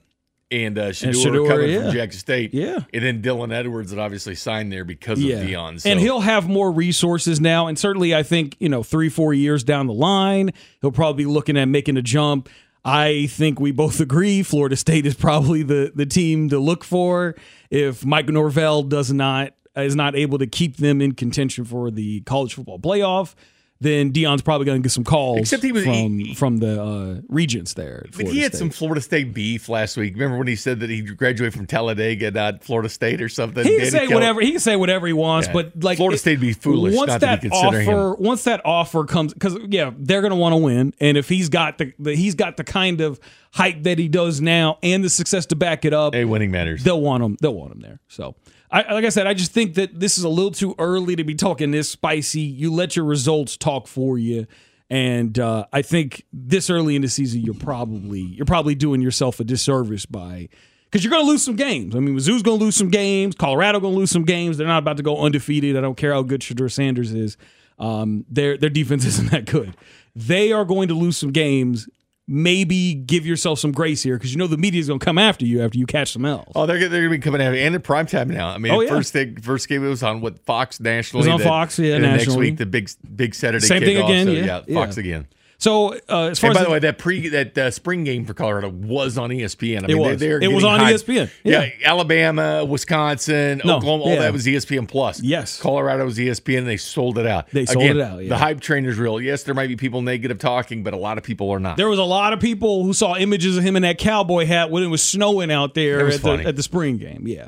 and 0.50 0.78
uh, 0.78 0.90
Shedeur, 0.90 1.14
Shedeur, 1.14 1.48
coming 1.48 1.70
yeah. 1.72 1.82
from 1.84 1.92
Jackson 1.92 2.20
State, 2.20 2.54
Yeah. 2.54 2.80
and 2.94 3.04
then 3.04 3.22
Dylan 3.22 3.54
Edwards 3.54 3.92
that 3.92 4.00
obviously 4.00 4.36
signed 4.36 4.72
there 4.72 4.86
because 4.86 5.20
of 5.20 5.26
Deion. 5.26 5.82
So. 5.82 5.90
And 5.90 6.00
he'll 6.00 6.22
have 6.22 6.48
more 6.48 6.72
resources 6.72 7.42
now. 7.42 7.68
And 7.68 7.78
certainly, 7.78 8.16
I 8.16 8.24
think, 8.24 8.56
you 8.60 8.70
know, 8.70 8.84
three, 8.84 9.10
four 9.10 9.34
years 9.34 9.64
down 9.64 9.88
the 9.88 9.94
line, 9.94 10.54
he'll 10.82 10.92
probably 10.92 11.26
be 11.26 11.30
looking 11.30 11.58
at 11.58 11.66
making 11.66 11.98
a 11.98 12.02
jump. 12.02 12.48
I 12.88 13.26
think 13.28 13.60
we 13.60 13.72
both 13.72 14.00
agree 14.00 14.44
Florida 14.44 14.78
State 14.78 15.06
is 15.06 15.14
probably 15.14 15.62
the, 15.62 15.92
the 15.94 16.06
team 16.06 16.48
to 16.50 16.58
look 16.58 16.86
for 16.86 17.36
if 17.70 18.06
Mike 18.06 18.30
Norvell 18.30 18.82
does 18.84 19.12
not 19.12 19.52
is 19.76 19.94
not 19.94 20.16
able 20.16 20.38
to 20.40 20.48
keep 20.48 20.78
them 20.78 21.02
in 21.02 21.12
contention 21.12 21.66
for 21.66 21.92
the 21.92 22.22
college 22.22 22.54
football 22.54 22.80
playoff. 22.80 23.36
Then 23.80 24.12
Deion's 24.12 24.42
probably 24.42 24.66
going 24.66 24.82
to 24.82 24.86
get 24.86 24.92
some 24.92 25.04
calls 25.04 25.40
Except 25.40 25.62
he 25.62 25.72
was- 25.72 25.84
from 25.84 26.18
he- 26.18 26.34
from 26.34 26.58
the 26.58 26.82
uh, 26.82 27.22
regents 27.30 27.76
there. 27.76 28.02
But 28.06 28.14
Florida 28.16 28.32
he 28.34 28.42
had 28.42 28.52
State. 28.54 28.58
some 28.60 28.70
Florida 28.72 29.02
State 29.02 29.34
beef 29.36 29.70
last 29.70 29.98
week. 29.98 30.14
Remember 30.16 30.38
when 30.40 30.48
he 30.48 30.56
said 30.56 30.80
that 30.80 30.90
he 30.90 31.02
graduated 31.04 31.54
from 31.54 31.68
Talladega, 31.68 32.32
not 32.32 32.64
Florida 32.64 32.90
State 32.90 33.22
or 33.22 33.30
something? 33.30 33.64
He 33.64 33.70
can 33.70 33.78
Danny 33.80 33.90
say 33.92 34.00
Kelly- 34.00 34.14
whatever 34.16 34.42
he 34.42 34.52
can 34.52 34.60
say 34.60 34.76
whatever 34.76 35.06
he 35.06 35.14
wants, 35.14 35.48
Yeah. 35.48 35.54
but 35.54 35.84
like 35.84 35.98
Florida 35.98 36.16
it- 36.16 36.20
State 36.20 36.40
be 36.40 36.54
foolish 36.54 36.96
once 36.96 37.10
not 37.10 37.22
to 37.22 37.28
be 37.28 37.30
that 37.30 37.42
considering 37.42 37.88
offer, 37.90 38.16
once 38.16 38.44
that 38.46 38.62
offer 38.66 39.04
comes, 39.06 39.34
because 39.34 39.56
yeah, 39.68 39.92
they're 39.96 40.22
going 40.22 40.32
to 40.32 40.38
want 40.38 40.54
to 40.54 40.58
win, 40.58 40.94
and 41.00 41.16
if 41.16 41.30
he's 41.30 41.50
got 41.50 41.78
the, 41.78 41.94
the 42.00 42.16
he's 42.16 42.34
got 42.34 42.58
the 42.58 42.64
kind 42.64 43.00
of 43.00 43.20
hype 43.54 43.84
that 43.84 44.00
he 44.00 44.08
does 44.08 44.42
now 44.42 44.80
and 44.82 45.04
the 45.04 45.10
success 45.10 45.46
to 45.48 45.56
back 45.56 45.86
it 45.86 45.94
up, 45.94 46.16
Hey, 46.16 46.26
winning 46.26 46.50
matters. 46.50 46.84
they'll 46.84 47.00
want 47.02 47.24
him. 47.24 47.38
They'll 47.42 47.54
want 47.54 47.74
him 47.74 47.82
there. 47.82 48.00
So, 48.08 48.36
I, 48.70 48.94
like 48.94 49.06
I 49.06 49.10
said, 49.10 49.28
I 49.28 49.34
just 49.34 49.54
think 49.54 49.76
that 49.76 49.98
this 50.00 50.18
is 50.18 50.24
a 50.24 50.30
little 50.30 50.52
too 50.52 50.76
early 50.78 51.16
to 51.16 51.24
be 51.24 51.36
talking 51.36 51.72
this 51.72 51.90
spicy. 51.90 52.42
You 52.42 52.74
let 52.74 52.96
your 52.96 53.06
results 53.06 53.56
talk 53.56 53.88
for 53.88 54.18
you, 54.18 54.46
and 54.90 55.38
uh, 55.40 55.66
I 55.72 55.82
think 55.82 56.26
this 56.34 56.70
early 56.70 56.96
in 56.96 57.02
the 57.02 57.08
season, 57.08 57.42
you're 57.42 57.54
probably 57.54 58.20
you're 58.22 58.46
probably 58.46 58.76
doing 58.76 59.02
yourself 59.02 59.40
a 59.40 59.46
disservice 59.46 60.06
by 60.06 60.50
because 60.86 61.04
you're 61.04 61.12
going 61.12 61.26
to 61.26 61.30
lose 61.30 61.44
some 61.44 61.56
games. 61.56 61.96
I 61.96 62.00
mean, 62.00 62.16
Mizzou's 62.16 62.44
going 62.44 62.60
to 62.60 62.66
lose 62.66 62.76
some 62.76 62.90
games. 62.90 63.36
Colorado 63.36 63.80
going 63.80 63.94
to 63.94 64.00
lose 64.00 64.12
some 64.12 64.24
games. 64.24 64.58
They're 64.58 64.68
not 64.68 64.80
about 64.80 64.98
to 64.98 65.04
go 65.04 65.24
undefeated. 65.24 65.78
I 65.78 65.82
don't 65.82 65.98
care 65.98 66.14
how 66.14 66.22
good 66.22 66.42
Shedeur 66.42 66.72
Sanders 66.72 67.14
is. 67.14 67.38
Um, 67.80 68.26
their 68.30 68.58
their 68.58 68.70
defense 68.70 69.06
isn't 69.06 69.32
that 69.32 69.46
good. 69.46 69.76
They 70.16 70.52
are 70.52 70.66
going 70.66 70.88
to 70.88 70.94
lose 70.94 71.16
some 71.18 71.32
games. 71.32 71.88
Maybe 72.30 72.94
give 72.94 73.26
yourself 73.26 73.58
some 73.58 73.72
grace 73.72 74.04
here 74.04 74.18
because 74.18 74.34
you 74.34 74.38
know 74.38 74.48
the 74.48 74.58
media 74.58 74.82
is 74.82 74.88
going 74.88 75.00
to 75.00 75.06
come 75.06 75.18
after 75.18 75.46
you 75.46 75.62
after 75.64 75.78
you 75.78 75.86
catch 75.86 76.12
some 76.12 76.26
L's. 76.26 76.52
Oh, 76.56 76.66
they're, 76.66 76.78
they're 76.78 76.90
going 76.90 77.04
to 77.04 77.10
be 77.10 77.20
coming 77.20 77.42
out 77.42 77.54
and 77.56 77.74
in 77.74 77.82
prime 77.82 78.06
time 78.06 78.30
now. 78.30 78.50
I 78.50 78.58
mean, 78.58 78.74
Oh, 78.74 78.82
yeah. 78.82 78.90
first 78.90 79.14
thing, 79.14 79.38
first 79.40 79.70
game 79.70 79.86
it 79.86 79.88
was 79.88 80.04
on 80.04 80.20
what 80.20 80.38
Fox 80.40 80.82
nationally. 80.82 81.22
It 81.26 81.32
was 81.32 81.34
on 81.34 81.40
then- 81.40 81.48
Fox, 81.48 81.80
yeah, 81.80 81.96
and 81.96 82.04
then 82.04 82.18
next 82.18 82.36
week 82.36 82.58
the 82.58 82.66
big 82.66 82.90
big 83.16 83.34
Saturday. 83.34 83.66
Same 83.66 83.82
thing 83.82 83.96
again, 83.98 84.26
so, 84.26 84.32
yeah, 84.34 84.62
Fox 84.74 84.98
yeah. 84.98 85.02
again. 85.02 85.28
So 85.60 85.96
uh, 86.08 86.28
as 86.28 86.40
far 86.40 86.50
And 86.50 86.54
by 86.56 86.62
as 86.62 86.68
the 86.68 86.72
way, 86.72 86.80
that 86.80 86.98
pre 87.00 87.30
that 87.30 87.58
uh, 87.58 87.72
spring 87.72 88.04
game 88.04 88.26
for 88.26 88.36
Colorado 88.36 88.70
was 88.70 89.18
on 89.18 89.32
ESPN. 89.32 89.84
I 89.84 89.88
mean, 89.88 89.98
was. 89.98 90.20
They, 90.20 90.30
It 90.30 90.52
was 90.54 90.64
on 90.64 90.80
hyped. 90.80 91.04
ESPN. 91.04 91.32
Yeah. 91.44 91.64
Yeah. 91.64 91.90
Alabama, 91.90 92.64
Wisconsin, 92.64 93.62
No, 93.66 93.78
Oklahoma, 93.78 94.04
all 94.04 94.10
yeah. 94.14 94.20
that 94.22 94.34
was 94.34 94.46
ESPN 94.46 94.88
plus. 94.88 95.22
Yes. 95.22 95.60
Colorado 95.60 96.06
was 96.06 96.18
ESPN. 96.20 96.60
and 96.60 96.68
They 96.68 96.78
sold 96.78 97.18
it 97.18 97.26
out. 97.26 97.50
They 97.50 97.66
sold 97.66 97.86
Again, 97.86 97.98
it 97.98 98.04
out, 98.04 98.22
yeah. 98.22 98.30
The 98.30 98.38
hype 98.38 98.60
train 98.60 98.86
is 98.86 98.98
real. 98.98 99.20
Yes, 99.20 99.44
there 99.44 99.56
might 99.56 99.68
be 99.68 99.76
people 99.76 100.04
negative 100.04 100.38
talking, 100.38 100.84
but 100.84 100.94
a 100.94 100.98
lot 100.98 101.18
of 101.18 101.24
people 101.24 101.50
are 101.50 101.60
not. 101.60 101.78
there 101.78 101.90
was 101.90 102.00
a 102.00 102.04
lot 102.04 102.34
of 102.34 102.40
people 102.40 102.84
who 102.84 102.94
saw 102.94 103.16
images 103.16 103.58
of 103.58 103.64
him 103.64 103.76
in 103.76 103.82
that 103.82 103.98
cowboy 103.98 104.46
hat 104.46 104.70
when 104.70 104.84
it 104.84 104.88
was 104.88 105.04
snowing 105.04 105.52
out 105.52 105.74
there 105.74 106.08
at 106.08 106.22
the, 106.22 106.34
at 106.46 106.56
the 106.56 106.64
spring 106.64 106.98
game. 106.98 107.24
Yeah. 107.26 107.48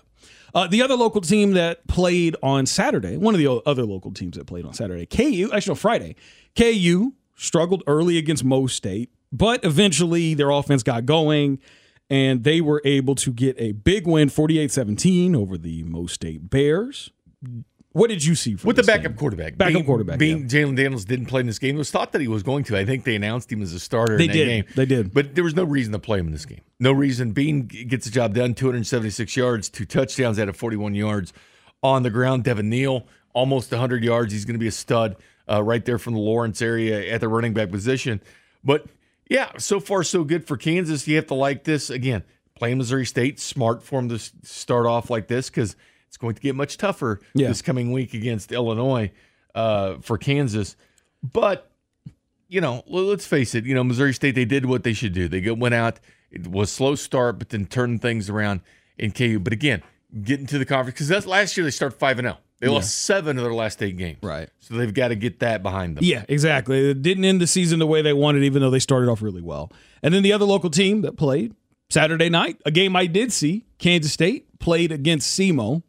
Uh, 0.56 0.66
the 0.66 0.82
other 0.82 0.96
local 0.96 1.22
team 1.22 1.52
that 1.52 1.86
played 1.88 2.36
on 2.42 2.66
Saturday, 2.66 3.18
one 3.18 3.36
of 3.36 3.40
the 3.40 3.62
other 3.68 3.84
local 3.84 4.12
teams 4.12 4.36
that 4.36 4.48
played 4.48 4.66
on 4.66 4.74
Saturday, 4.74 5.06
KU, 5.06 5.52
actually, 5.54 5.72
no, 5.72 5.76
Friday, 5.76 6.16
KU 6.58 7.14
struggled 7.40 7.84
early 7.88 8.18
against 8.18 8.44
Mo 8.44 8.68
State, 8.68 9.10
but 9.32 9.64
eventually 9.64 10.34
their 10.34 10.50
offense 10.52 10.84
got 10.84 11.06
going 11.06 11.60
and 12.10 12.44
they 12.44 12.60
were 12.62 12.82
able 12.86 13.16
to 13.16 13.32
get 13.32 13.56
a 13.60 13.72
big 13.72 14.08
win 14.08 14.30
48 14.30 14.72
17 14.72 15.36
over 15.36 15.58
the 15.58 15.84
Mo 15.84 16.06
State 16.08 16.50
Bears. 16.50 17.12
What 17.92 18.10
did 18.10 18.24
you 18.24 18.36
see 18.36 18.56
from 18.56 18.68
with 18.68 18.76
the 18.76 18.84
backup 18.84 19.14
game? 19.14 19.16
quarterback. 19.16 19.58
Backup 19.58 19.74
being, 19.74 19.86
quarterback, 19.86 20.20
Being 20.20 20.48
Jalon 20.48 20.76
Daniels 20.76 21.06
didn't 21.06 21.26
play 21.26 21.42
in 21.42 21.48
this 21.48 21.58
game. 21.58 21.76
It 21.76 21.80
was 21.80 21.90
thought 21.90 22.12
that 22.12 22.22
he 22.22 22.28
was 22.28 22.44
going 22.44 22.64
to. 22.66 22.78
I 22.78 22.86
think 22.86 23.04
they 23.04 23.16
announced 23.16 23.52
him 23.52 23.64
as 23.64 23.74
a 23.74 23.80
starter 23.80 24.16
They 24.16 24.28
did. 24.28 24.46
game. 24.46 24.66
They 24.76 24.86
did. 24.86 25.12
But 25.12 25.34
there 25.34 25.44
was 25.44 25.56
no 25.56 25.64
reason 25.64 25.92
to 25.94 26.00
play 26.00 26.20
him 26.20 26.28
in 26.28 26.32
this 26.32 26.46
game. 26.46 26.62
No 26.80 26.92
reason. 26.92 27.32
Bean 27.32 27.66
gets 27.66 28.06
the 28.06 28.12
job 28.12 28.36
done, 28.36 28.54
276 28.54 29.36
yards, 29.36 29.70
two 29.70 29.86
touchdowns 29.86 30.38
out 30.38 30.48
of 30.50 30.56
41 30.56 30.94
yards 30.94 31.34
on 31.82 32.04
the 32.04 32.12
ground. 32.12 32.44
Devin 32.44 32.70
Neal, 32.70 33.08
almost 33.34 33.72
100 33.72 34.04
yards. 34.04 34.34
He's 34.34 34.46
going 34.46 34.54
to 34.56 34.60
be 34.60 34.68
a 34.68 34.72
stud 34.72 35.16
uh, 35.50 35.64
right 35.64 35.84
there 35.86 35.98
from 35.98 36.14
the 36.14 36.20
Lawrence 36.20 36.62
area 36.62 37.12
at 37.14 37.22
the 37.22 37.28
running 37.28 37.54
back 37.54 37.70
position. 37.72 38.22
But 38.64 38.86
yeah, 39.30 39.52
so 39.58 39.80
far 39.80 40.04
so 40.04 40.24
good 40.24 40.46
for 40.48 40.58
Kansas. 40.58 41.08
You 41.08 41.16
have 41.18 41.28
to 41.28 41.34
like 41.36 41.64
this. 41.64 41.90
Again, 41.90 42.24
playing 42.56 42.78
Missouri 42.78 43.06
State, 43.06 43.40
smart 43.40 43.84
for 43.84 44.02
them 44.02 44.10
to 44.10 44.20
start 44.44 44.86
off 44.86 45.10
like 45.10 45.28
this 45.28 45.50
because 45.50 45.76
it's 46.08 46.18
going 46.18 46.36
to 46.36 46.42
get 46.42 46.56
much 46.56 46.78
tougher 46.78 47.20
Yeah. 47.34 47.48
this 47.48 47.62
coming 47.62 47.92
week 47.92 48.14
against 48.14 48.52
Illinois 48.52 49.12
uh, 49.56 49.98
for 50.02 50.18
Kansas. 50.18 50.76
But 51.22 51.70
you 52.48 52.62
know, 52.62 52.84
let's 52.88 53.28
face 53.28 53.54
it. 53.54 53.66
You 53.66 53.76
know, 53.76 53.84
Missouri 53.84 54.14
State 54.14 54.34
they 54.36 54.46
did 54.46 54.66
what 54.66 54.84
they 54.84 54.94
should 54.94 55.14
do. 55.14 55.28
They 55.28 55.52
went 55.52 55.76
out. 55.76 56.00
It 56.32 56.48
was 56.48 56.72
slow 56.72 56.96
start, 56.96 57.38
but 57.40 57.50
then 57.50 57.66
turned 57.66 58.02
things 58.02 58.30
around 58.30 58.62
in 58.98 59.12
KU. 59.12 59.40
But 59.40 59.54
again, 59.54 59.84
getting 60.24 60.48
to 60.48 60.58
the 60.58 60.66
conference 60.66 60.96
because 60.96 61.08
that's 61.08 61.26
last 61.28 61.56
year 61.58 61.64
they 61.64 61.70
started 61.72 61.98
five 61.98 62.18
and 62.20 62.26
zero. 62.28 62.38
They 62.60 62.68
lost 62.68 63.04
seven 63.04 63.38
of 63.38 63.44
their 63.44 63.54
last 63.54 63.82
eight 63.82 63.96
games. 63.96 64.20
Right. 64.22 64.50
So 64.60 64.74
they've 64.74 64.94
got 64.94 65.10
to 65.10 65.16
get 65.16 65.40
that 65.40 65.64
behind 65.64 65.96
them. 65.96 66.04
Yeah, 66.04 66.26
exactly. 66.28 66.92
It 66.92 67.02
didn't 67.02 67.24
end 67.24 67.40
the 67.40 67.48
season 67.48 67.80
the 67.80 67.88
way 67.88 68.02
they 68.02 68.14
wanted, 68.14 68.44
even 68.44 68.62
though 68.62 68.70
they 68.70 68.80
started 68.80 69.10
off 69.10 69.22
really 69.22 69.42
well. 69.42 69.72
And 70.04 70.14
then 70.14 70.24
the 70.24 70.34
other 70.34 70.46
local 70.46 70.70
team 70.70 71.02
that 71.02 71.16
played, 71.16 71.56
Saturday 71.90 72.30
night, 72.30 72.62
a 72.66 72.72
game 72.72 72.96
I 72.96 73.06
did 73.06 73.32
see, 73.32 73.66
Kansas 73.78 74.12
State 74.12 74.60
played 74.60 74.92
against 74.92 75.40
SEMO. 75.40 75.84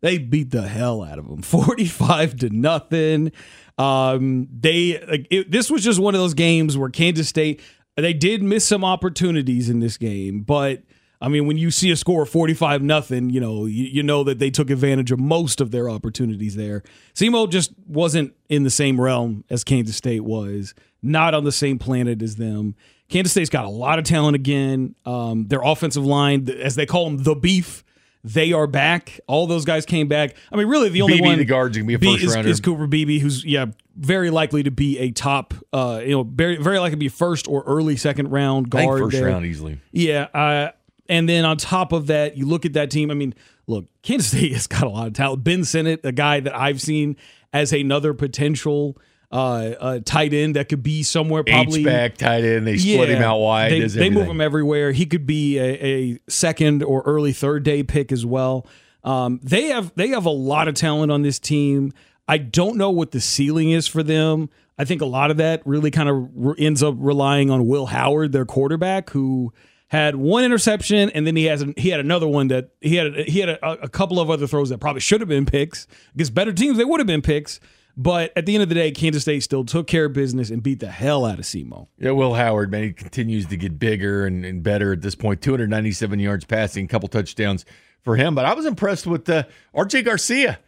They 0.00 0.18
beat 0.18 0.50
the 0.50 0.68
hell 0.68 1.02
out 1.02 1.18
of 1.18 1.26
them, 1.28 1.42
forty-five 1.42 2.36
to 2.36 2.50
nothing. 2.50 3.32
Um, 3.78 4.48
they 4.52 5.00
like 5.00 5.26
it, 5.30 5.50
this 5.50 5.70
was 5.70 5.82
just 5.82 5.98
one 5.98 6.14
of 6.14 6.20
those 6.20 6.34
games 6.34 6.76
where 6.78 6.90
Kansas 6.90 7.28
State 7.28 7.60
they 7.96 8.12
did 8.12 8.42
miss 8.42 8.64
some 8.64 8.84
opportunities 8.84 9.70
in 9.70 9.80
this 9.80 9.96
game, 9.96 10.40
but 10.40 10.82
I 11.24 11.28
mean, 11.28 11.46
when 11.46 11.56
you 11.56 11.70
see 11.70 11.90
a 11.90 11.96
score 11.96 12.24
of 12.24 12.28
45 12.28 12.82
nothing, 12.82 13.30
you 13.30 13.40
know, 13.40 13.64
you, 13.64 13.84
you, 13.84 14.02
know 14.02 14.24
that 14.24 14.38
they 14.38 14.50
took 14.50 14.68
advantage 14.68 15.10
of 15.10 15.18
most 15.18 15.62
of 15.62 15.70
their 15.70 15.88
opportunities 15.88 16.54
there. 16.54 16.82
SEMO 17.14 17.48
just 17.48 17.72
wasn't 17.86 18.34
in 18.50 18.62
the 18.62 18.68
same 18.68 19.00
realm 19.00 19.42
as 19.48 19.64
Kansas 19.64 19.96
State 19.96 20.20
was, 20.20 20.74
not 21.02 21.32
on 21.32 21.44
the 21.44 21.52
same 21.52 21.78
planet 21.78 22.20
as 22.20 22.36
them. 22.36 22.74
Kansas 23.08 23.32
State's 23.32 23.48
got 23.48 23.64
a 23.64 23.70
lot 23.70 23.98
of 23.98 24.04
talent 24.04 24.34
again. 24.34 24.96
Um, 25.06 25.46
their 25.46 25.62
offensive 25.62 26.04
line, 26.04 26.46
as 26.50 26.74
they 26.74 26.84
call 26.84 27.06
them, 27.06 27.22
the 27.22 27.34
beef, 27.34 27.84
they 28.22 28.52
are 28.52 28.66
back. 28.66 29.18
All 29.26 29.46
those 29.46 29.64
guys 29.64 29.86
came 29.86 30.08
back. 30.08 30.36
I 30.52 30.56
mean, 30.56 30.66
really, 30.66 30.90
the 30.90 31.00
only 31.00 31.14
Beebe, 31.14 31.26
one 31.26 31.38
the 31.38 31.46
guards 31.46 31.78
can 31.78 31.86
be 31.86 31.94
a 31.94 31.98
first 31.98 32.22
is, 32.22 32.34
rounder. 32.34 32.50
is 32.50 32.60
Cooper 32.60 32.86
Beebe, 32.86 33.18
who's 33.18 33.46
yeah 33.46 33.66
very 33.96 34.28
likely 34.28 34.62
to 34.62 34.70
be 34.70 34.98
a 34.98 35.10
top, 35.10 35.54
uh, 35.72 36.02
you 36.02 36.10
know, 36.10 36.22
very 36.22 36.56
very 36.56 36.78
likely 36.78 36.96
to 36.96 36.96
be 36.98 37.08
first 37.08 37.48
or 37.48 37.62
early 37.64 37.96
second 37.96 38.30
round 38.30 38.68
I 38.74 38.78
think 38.78 38.90
guard. 38.90 39.00
first 39.00 39.16
there. 39.16 39.26
round 39.26 39.46
easily. 39.46 39.80
Yeah, 39.92 40.28
uh, 40.34 40.72
and 41.08 41.28
then 41.28 41.44
on 41.44 41.56
top 41.56 41.92
of 41.92 42.06
that, 42.08 42.36
you 42.36 42.46
look 42.46 42.64
at 42.64 42.72
that 42.74 42.90
team. 42.90 43.10
I 43.10 43.14
mean, 43.14 43.34
look, 43.66 43.86
Kansas 44.02 44.28
State 44.28 44.52
has 44.52 44.66
got 44.66 44.84
a 44.84 44.88
lot 44.88 45.06
of 45.06 45.12
talent. 45.12 45.44
Ben 45.44 45.64
Sinnott, 45.64 46.00
a 46.04 46.12
guy 46.12 46.40
that 46.40 46.56
I've 46.56 46.80
seen 46.80 47.16
as 47.52 47.72
another 47.72 48.14
potential 48.14 48.98
uh, 49.30 49.74
uh, 49.80 49.98
tight 50.04 50.32
end 50.32 50.56
that 50.56 50.68
could 50.68 50.82
be 50.82 51.02
somewhere 51.02 51.42
probably 51.42 51.84
back 51.84 52.16
tight 52.16 52.44
end. 52.44 52.66
They 52.66 52.76
split 52.76 53.08
him 53.08 53.22
out 53.22 53.38
wide. 53.38 53.72
They, 53.72 53.86
they 53.86 54.10
move 54.10 54.28
him 54.28 54.40
everywhere. 54.40 54.92
He 54.92 55.06
could 55.06 55.26
be 55.26 55.58
a, 55.58 55.84
a 55.84 56.18
second 56.28 56.82
or 56.82 57.02
early 57.02 57.32
third 57.32 57.64
day 57.64 57.82
pick 57.82 58.12
as 58.12 58.24
well. 58.24 58.66
Um, 59.02 59.40
they 59.42 59.64
have 59.64 59.92
they 59.96 60.08
have 60.08 60.24
a 60.24 60.30
lot 60.30 60.68
of 60.68 60.74
talent 60.74 61.10
on 61.10 61.22
this 61.22 61.38
team. 61.38 61.92
I 62.26 62.38
don't 62.38 62.76
know 62.76 62.90
what 62.90 63.10
the 63.10 63.20
ceiling 63.20 63.70
is 63.70 63.86
for 63.86 64.02
them. 64.02 64.48
I 64.78 64.84
think 64.84 65.02
a 65.02 65.06
lot 65.06 65.30
of 65.30 65.36
that 65.36 65.62
really 65.66 65.90
kind 65.90 66.08
of 66.08 66.28
re- 66.34 66.54
ends 66.58 66.82
up 66.82 66.94
relying 66.98 67.50
on 67.50 67.66
Will 67.66 67.86
Howard, 67.86 68.32
their 68.32 68.46
quarterback, 68.46 69.10
who 69.10 69.52
had 69.94 70.16
one 70.16 70.44
interception 70.44 71.08
and 71.10 71.26
then 71.26 71.36
he 71.36 71.44
has 71.44 71.64
he 71.76 71.90
had 71.90 72.00
another 72.00 72.26
one 72.26 72.48
that 72.48 72.70
he 72.80 72.96
had 72.96 73.14
he 73.14 73.38
had 73.38 73.48
a, 73.48 73.84
a 73.84 73.88
couple 73.88 74.18
of 74.18 74.28
other 74.28 74.46
throws 74.46 74.68
that 74.70 74.78
probably 74.78 75.00
should 75.00 75.20
have 75.20 75.28
been 75.28 75.46
picks 75.46 75.86
against 76.14 76.34
better 76.34 76.52
teams. 76.52 76.76
They 76.76 76.84
would 76.84 77.00
have 77.00 77.06
been 77.06 77.22
picks. 77.22 77.60
But 77.96 78.32
at 78.36 78.44
the 78.44 78.54
end 78.54 78.64
of 78.64 78.68
the 78.68 78.74
day, 78.74 78.90
Kansas 78.90 79.22
State 79.22 79.44
still 79.44 79.64
took 79.64 79.86
care 79.86 80.06
of 80.06 80.12
business 80.12 80.50
and 80.50 80.64
beat 80.64 80.80
the 80.80 80.90
hell 80.90 81.24
out 81.24 81.38
of 81.38 81.44
SEMO. 81.44 81.86
Yeah, 81.96 82.10
Will 82.10 82.34
Howard, 82.34 82.68
man, 82.72 82.82
he 82.82 82.92
continues 82.92 83.46
to 83.46 83.56
get 83.56 83.78
bigger 83.78 84.26
and, 84.26 84.44
and 84.44 84.64
better 84.64 84.92
at 84.92 85.00
this 85.00 85.14
point. 85.14 85.40
297 85.42 86.18
yards 86.18 86.44
passing, 86.44 86.86
a 86.86 86.88
couple 86.88 87.08
touchdowns 87.08 87.64
for 88.02 88.16
him. 88.16 88.34
But 88.34 88.46
I 88.46 88.54
was 88.54 88.66
impressed 88.66 89.06
with 89.06 89.28
uh, 89.28 89.44
RJ 89.76 90.06
Garcia. 90.06 90.58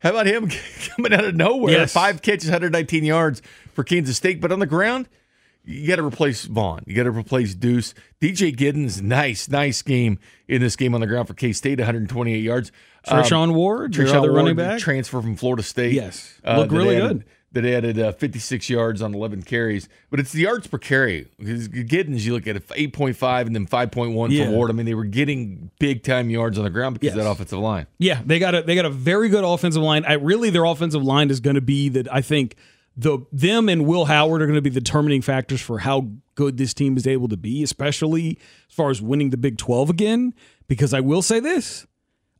How 0.00 0.10
about 0.10 0.26
him 0.26 0.50
coming 0.94 1.14
out 1.14 1.24
of 1.24 1.34
nowhere? 1.34 1.72
Yes. 1.72 1.92
Five 1.94 2.20
catches, 2.20 2.50
119 2.50 3.02
yards 3.02 3.40
for 3.72 3.82
Kansas 3.82 4.18
State. 4.18 4.42
But 4.42 4.52
on 4.52 4.58
the 4.58 4.66
ground, 4.66 5.08
you 5.64 5.86
got 5.88 5.96
to 5.96 6.04
replace 6.04 6.44
Vaughn. 6.44 6.82
You 6.86 6.94
got 6.94 7.04
to 7.04 7.10
replace 7.10 7.54
Deuce. 7.54 7.94
DJ 8.20 8.54
Giddens, 8.54 9.00
nice, 9.02 9.48
nice 9.48 9.82
game 9.82 10.18
in 10.48 10.60
this 10.60 10.76
game 10.76 10.94
on 10.94 11.00
the 11.00 11.06
ground 11.06 11.28
for 11.28 11.34
K 11.34 11.52
State, 11.52 11.78
128 11.78 12.38
yards. 12.38 12.70
Treshaun 13.06 13.54
Ward, 13.54 13.96
your 13.96 14.06
other 14.08 14.20
Ward, 14.30 14.34
running 14.34 14.56
back. 14.56 14.78
transfer 14.78 15.20
from 15.20 15.36
Florida 15.36 15.62
State. 15.62 15.92
Yes. 15.92 16.40
Looked 16.46 16.70
that 16.70 16.76
really 16.76 16.96
added- 16.96 17.08
good. 17.18 17.24
That 17.52 17.64
added 17.64 18.00
uh, 18.00 18.10
56 18.10 18.68
yards 18.68 19.00
on 19.00 19.14
11 19.14 19.44
carries, 19.44 19.88
but 20.10 20.18
it's 20.18 20.32
the 20.32 20.40
yards 20.40 20.66
per 20.66 20.76
carry. 20.76 21.28
Because 21.38 21.68
Giddens, 21.68 22.22
you 22.22 22.32
look 22.32 22.48
at 22.48 22.56
it, 22.56 22.66
8.5 22.66 23.46
and 23.46 23.54
then 23.54 23.64
5.1 23.68 24.30
Yeah. 24.32 24.46
for 24.46 24.50
Ward. 24.50 24.70
I 24.70 24.72
mean, 24.72 24.86
they 24.86 24.94
were 24.94 25.04
getting 25.04 25.70
big 25.78 26.02
time 26.02 26.30
yards 26.30 26.58
on 26.58 26.64
the 26.64 26.70
ground 26.70 26.94
because 26.98 27.12
of 27.12 27.16
Yes. 27.18 27.24
that 27.24 27.30
offensive 27.30 27.60
line. 27.60 27.86
Yeah, 28.00 28.20
they 28.26 28.40
got 28.40 28.56
a 28.56 28.62
they 28.62 28.74
got 28.74 28.86
a 28.86 28.90
very 28.90 29.28
good 29.28 29.44
offensive 29.44 29.82
line. 29.82 30.04
I 30.04 30.14
really 30.14 30.50
their 30.50 30.64
offensive 30.64 31.04
line 31.04 31.30
is 31.30 31.38
going 31.38 31.54
to 31.54 31.60
be 31.60 31.88
that 31.90 32.12
I 32.12 32.22
think 32.22 32.56
the 32.96 33.18
them 33.32 33.68
and 33.68 33.86
Will 33.86 34.04
Howard 34.04 34.42
are 34.42 34.46
going 34.46 34.56
to 34.56 34.62
be 34.62 34.70
determining 34.70 35.22
factors 35.22 35.60
for 35.60 35.80
how 35.80 36.08
good 36.34 36.56
this 36.56 36.74
team 36.74 36.96
is 36.96 37.06
able 37.06 37.28
to 37.28 37.36
be, 37.36 37.62
especially 37.62 38.38
as 38.68 38.74
far 38.74 38.90
as 38.90 39.02
winning 39.02 39.30
the 39.30 39.36
Big 39.36 39.58
12 39.58 39.90
again 39.90 40.34
because 40.68 40.94
I 40.94 41.00
will 41.00 41.22
say 41.22 41.40
this. 41.40 41.86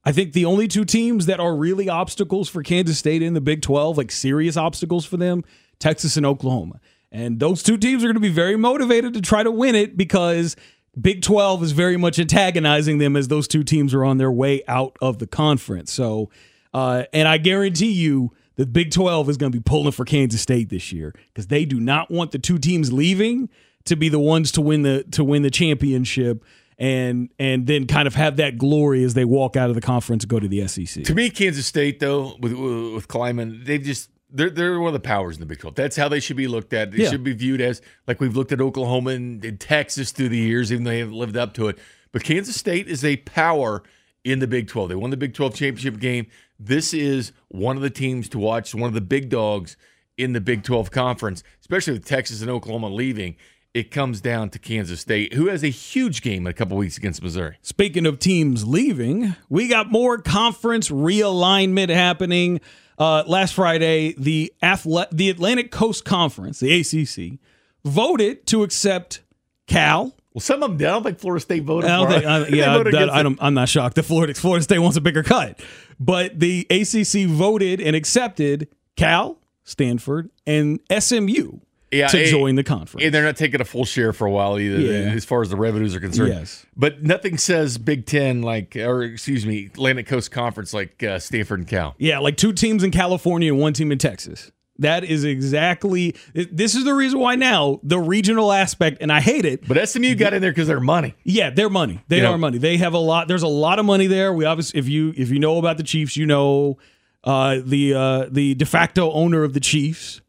I 0.04 0.12
think 0.12 0.32
the 0.32 0.44
only 0.44 0.68
two 0.68 0.84
teams 0.84 1.26
that 1.26 1.40
are 1.40 1.56
really 1.56 1.88
obstacles 1.88 2.48
for 2.48 2.62
Kansas 2.62 2.98
State 2.98 3.22
in 3.22 3.34
the 3.34 3.40
Big 3.40 3.62
12, 3.62 3.96
like 3.96 4.12
serious 4.12 4.56
obstacles 4.56 5.06
for 5.06 5.16
them, 5.16 5.44
Texas 5.78 6.16
and 6.16 6.26
Oklahoma. 6.26 6.80
And 7.10 7.40
those 7.40 7.62
two 7.62 7.78
teams 7.78 8.02
are 8.02 8.08
going 8.08 8.14
to 8.14 8.20
be 8.20 8.28
very 8.28 8.56
motivated 8.56 9.14
to 9.14 9.20
try 9.20 9.42
to 9.42 9.50
win 9.50 9.74
it 9.74 9.96
because 9.96 10.56
Big 11.00 11.22
12 11.22 11.62
is 11.62 11.72
very 11.72 11.96
much 11.96 12.18
antagonizing 12.18 12.98
them 12.98 13.16
as 13.16 13.28
those 13.28 13.48
two 13.48 13.64
teams 13.64 13.94
are 13.94 14.04
on 14.04 14.18
their 14.18 14.32
way 14.32 14.62
out 14.68 14.96
of 15.00 15.18
the 15.18 15.26
conference. 15.26 15.92
So, 15.92 16.30
uh, 16.74 17.04
and 17.12 17.26
I 17.26 17.38
guarantee 17.38 17.92
you 17.92 18.32
the 18.56 18.66
Big 18.66 18.90
12 18.92 19.28
is 19.30 19.36
going 19.36 19.50
to 19.52 19.58
be 19.58 19.62
pulling 19.62 19.92
for 19.92 20.04
Kansas 20.04 20.40
State 20.40 20.68
this 20.68 20.92
year 20.92 21.14
because 21.28 21.48
they 21.48 21.64
do 21.64 21.80
not 21.80 22.10
want 22.10 22.30
the 22.32 22.38
two 22.38 22.58
teams 22.58 22.92
leaving 22.92 23.48
to 23.84 23.96
be 23.96 24.08
the 24.08 24.18
ones 24.18 24.52
to 24.52 24.60
win 24.60 24.82
the 24.82 25.04
to 25.12 25.22
win 25.24 25.42
the 25.42 25.50
championship 25.50 26.44
and 26.78 27.30
and 27.38 27.66
then 27.66 27.86
kind 27.86 28.06
of 28.06 28.14
have 28.14 28.36
that 28.36 28.58
glory 28.58 29.04
as 29.04 29.14
they 29.14 29.24
walk 29.24 29.56
out 29.56 29.68
of 29.68 29.74
the 29.74 29.80
conference 29.80 30.24
and 30.24 30.30
go 30.30 30.40
to 30.40 30.48
the 30.48 30.66
SEC. 30.66 31.04
To 31.04 31.14
me, 31.14 31.30
Kansas 31.30 31.66
State 31.66 32.00
though, 32.00 32.36
with 32.40 32.52
with 32.52 33.08
Klieman, 33.08 33.64
they 33.64 33.78
just 33.78 34.10
they're 34.30 34.50
they're 34.50 34.80
one 34.80 34.88
of 34.88 34.94
the 34.94 35.06
powers 35.06 35.36
in 35.36 35.40
the 35.40 35.46
Big 35.46 35.58
12. 35.58 35.74
That's 35.76 35.96
how 35.96 36.08
they 36.08 36.18
should 36.20 36.36
be 36.36 36.48
looked 36.48 36.72
at. 36.72 36.90
They 36.92 37.04
Yeah. 37.04 37.10
should 37.10 37.22
be 37.24 37.32
viewed 37.34 37.60
as 37.60 37.80
like 38.08 38.20
we've 38.20 38.36
looked 38.36 38.50
at 38.52 38.60
Oklahoma 38.60 39.10
and, 39.10 39.44
and 39.44 39.60
Texas 39.60 40.10
through 40.10 40.30
the 40.30 40.38
years, 40.38 40.72
even 40.72 40.84
though 40.84 40.90
they 40.90 40.98
haven't 41.00 41.14
lived 41.14 41.36
up 41.36 41.54
to 41.54 41.68
it. 41.68 41.78
But 42.10 42.24
Kansas 42.24 42.56
State 42.56 42.88
is 42.88 43.04
a 43.04 43.16
power 43.18 43.82
in 44.24 44.38
the 44.38 44.46
Big 44.46 44.66
12. 44.68 44.88
They 44.88 44.94
won 44.94 45.10
the 45.10 45.16
Big 45.16 45.34
12 45.34 45.54
championship 45.54 46.00
game. 46.00 46.26
This 46.58 46.94
is 46.94 47.32
one 47.48 47.76
of 47.76 47.82
the 47.82 47.90
teams 47.90 48.28
to 48.30 48.38
watch, 48.38 48.74
one 48.74 48.88
of 48.88 48.94
the 48.94 49.00
big 49.00 49.28
dogs 49.28 49.76
in 50.16 50.32
the 50.32 50.40
Big 50.40 50.62
12 50.62 50.90
conference, 50.90 51.42
especially 51.60 51.94
with 51.94 52.04
Texas 52.04 52.40
and 52.40 52.50
Oklahoma 52.50 52.88
leaving. 52.88 53.36
It 53.72 53.90
comes 53.90 54.20
down 54.20 54.50
to 54.50 54.60
Kansas 54.60 55.00
State, 55.00 55.34
who 55.34 55.48
has 55.48 55.64
a 55.64 55.68
huge 55.68 56.22
game 56.22 56.46
in 56.46 56.50
a 56.50 56.54
couple 56.54 56.76
weeks 56.76 56.96
against 56.96 57.20
Missouri. 57.20 57.56
Speaking 57.60 58.06
of 58.06 58.20
teams 58.20 58.64
leaving, 58.64 59.34
we 59.48 59.66
got 59.66 59.90
more 59.90 60.18
conference 60.18 60.90
realignment 60.90 61.88
happening. 61.88 62.60
Uh, 62.96 63.24
last 63.26 63.54
Friday, 63.54 64.14
the 64.16 64.52
athle- 64.62 65.10
the 65.10 65.28
Atlantic 65.28 65.72
Coast 65.72 66.04
Conference, 66.04 66.60
the 66.60 66.72
ACC, 66.72 67.40
voted 67.84 68.46
to 68.46 68.62
accept 68.62 69.22
Cal. 69.66 70.14
Well, 70.34 70.40
some 70.40 70.62
of 70.64 70.70
them 70.70 70.78
did. 70.78 70.88
I 70.88 70.90
don't 70.90 71.04
think 71.04 71.20
Florida 71.20 71.40
State 71.40 71.62
voted 71.62 71.88
I 71.88 71.96
don't 71.96 72.06
for 72.08 72.12
think. 72.12 72.26
I, 72.26 72.46
yeah, 72.48 72.82
that, 72.82 73.10
I 73.10 73.22
don't, 73.22 73.38
I'm 73.40 73.54
not 73.54 73.68
shocked 73.68 73.94
that 73.96 74.02
Florida 74.02 74.34
Florida 74.34 74.64
State 74.64 74.80
wants 74.80 74.96
a 74.96 75.00
bigger 75.00 75.22
cut, 75.22 75.60
but 76.00 76.38
the 76.40 76.66
ACC 76.70 77.28
voted 77.30 77.80
and 77.80 77.94
accepted 77.94 78.66
Cal, 78.96 79.38
Stanford, 79.62 80.30
and 80.44 80.80
SMU 80.98 81.58
Yeah, 81.92 82.08
to 82.08 82.20
eh, 82.20 82.30
join 82.30 82.56
the 82.56 82.64
conference. 82.64 83.04
And 83.04 83.14
they're 83.14 83.22
not 83.22 83.36
taking 83.36 83.60
a 83.60 83.64
full 83.64 83.84
share 83.84 84.12
for 84.12 84.26
a 84.26 84.30
while 84.30 84.58
either, 84.58 84.80
Yeah. 84.80 85.12
as 85.12 85.24
far 85.24 85.40
as 85.40 85.50
the 85.50 85.56
revenues 85.56 85.94
are 85.94 86.00
concerned. 86.00 86.30
Yes. 86.34 86.66
But 86.76 87.04
nothing 87.04 87.38
says 87.38 87.78
Big 87.78 88.04
Ten 88.04 88.42
like, 88.42 88.74
or 88.74 89.02
excuse 89.04 89.46
me, 89.46 89.66
Atlantic 89.66 90.08
Coast 90.08 90.32
Conference 90.32 90.74
like 90.74 91.00
uh, 91.04 91.20
Stanford 91.20 91.60
and 91.60 91.68
Cal. 91.68 91.94
Yeah, 91.98 92.18
like 92.18 92.36
two 92.36 92.52
teams 92.52 92.82
in 92.82 92.90
California 92.90 93.52
and 93.52 93.60
one 93.60 93.72
team 93.72 93.92
in 93.92 93.98
Texas. 93.98 94.50
That 94.80 95.04
is 95.04 95.22
exactly. 95.24 96.16
This 96.34 96.74
is 96.74 96.84
the 96.84 96.94
reason 96.94 97.20
why 97.20 97.36
now 97.36 97.78
the 97.84 97.98
regional 98.00 98.50
aspect, 98.52 98.98
and 99.00 99.12
I 99.12 99.20
hate 99.20 99.44
it. 99.44 99.66
But 99.68 99.88
SMU 99.88 100.16
got 100.16 100.34
in 100.34 100.42
there 100.42 100.50
because 100.50 100.66
they're 100.66 100.80
money. 100.80 101.14
Yeah, 101.22 101.50
they're 101.50 101.70
money. 101.70 102.02
They 102.08 102.16
You 102.16 102.22
know- 102.22 102.32
are 102.32 102.38
money. 102.38 102.58
They 102.58 102.76
have 102.78 102.92
a 102.92 102.98
lot. 102.98 103.28
There's 103.28 103.44
a 103.44 103.48
lot 103.48 103.78
of 103.78 103.84
money 103.86 104.08
there. 104.08 104.32
We 104.32 104.44
obviously, 104.44 104.80
if 104.80 104.88
you 104.88 105.14
if 105.16 105.30
you 105.30 105.38
know 105.38 105.58
about 105.58 105.76
the 105.76 105.84
Chiefs, 105.84 106.16
you 106.16 106.26
know 106.26 106.78
uh, 107.22 107.58
the 107.64 107.94
uh, 107.94 108.26
the 108.30 108.54
de 108.54 108.66
facto 108.66 109.12
owner 109.12 109.44
of 109.44 109.52
the 109.54 109.60
Chiefs, 109.60 110.20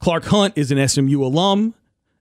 Clark 0.00 0.24
Hunt, 0.24 0.54
is 0.56 0.72
an 0.72 0.88
SMU 0.88 1.22
alum, 1.24 1.72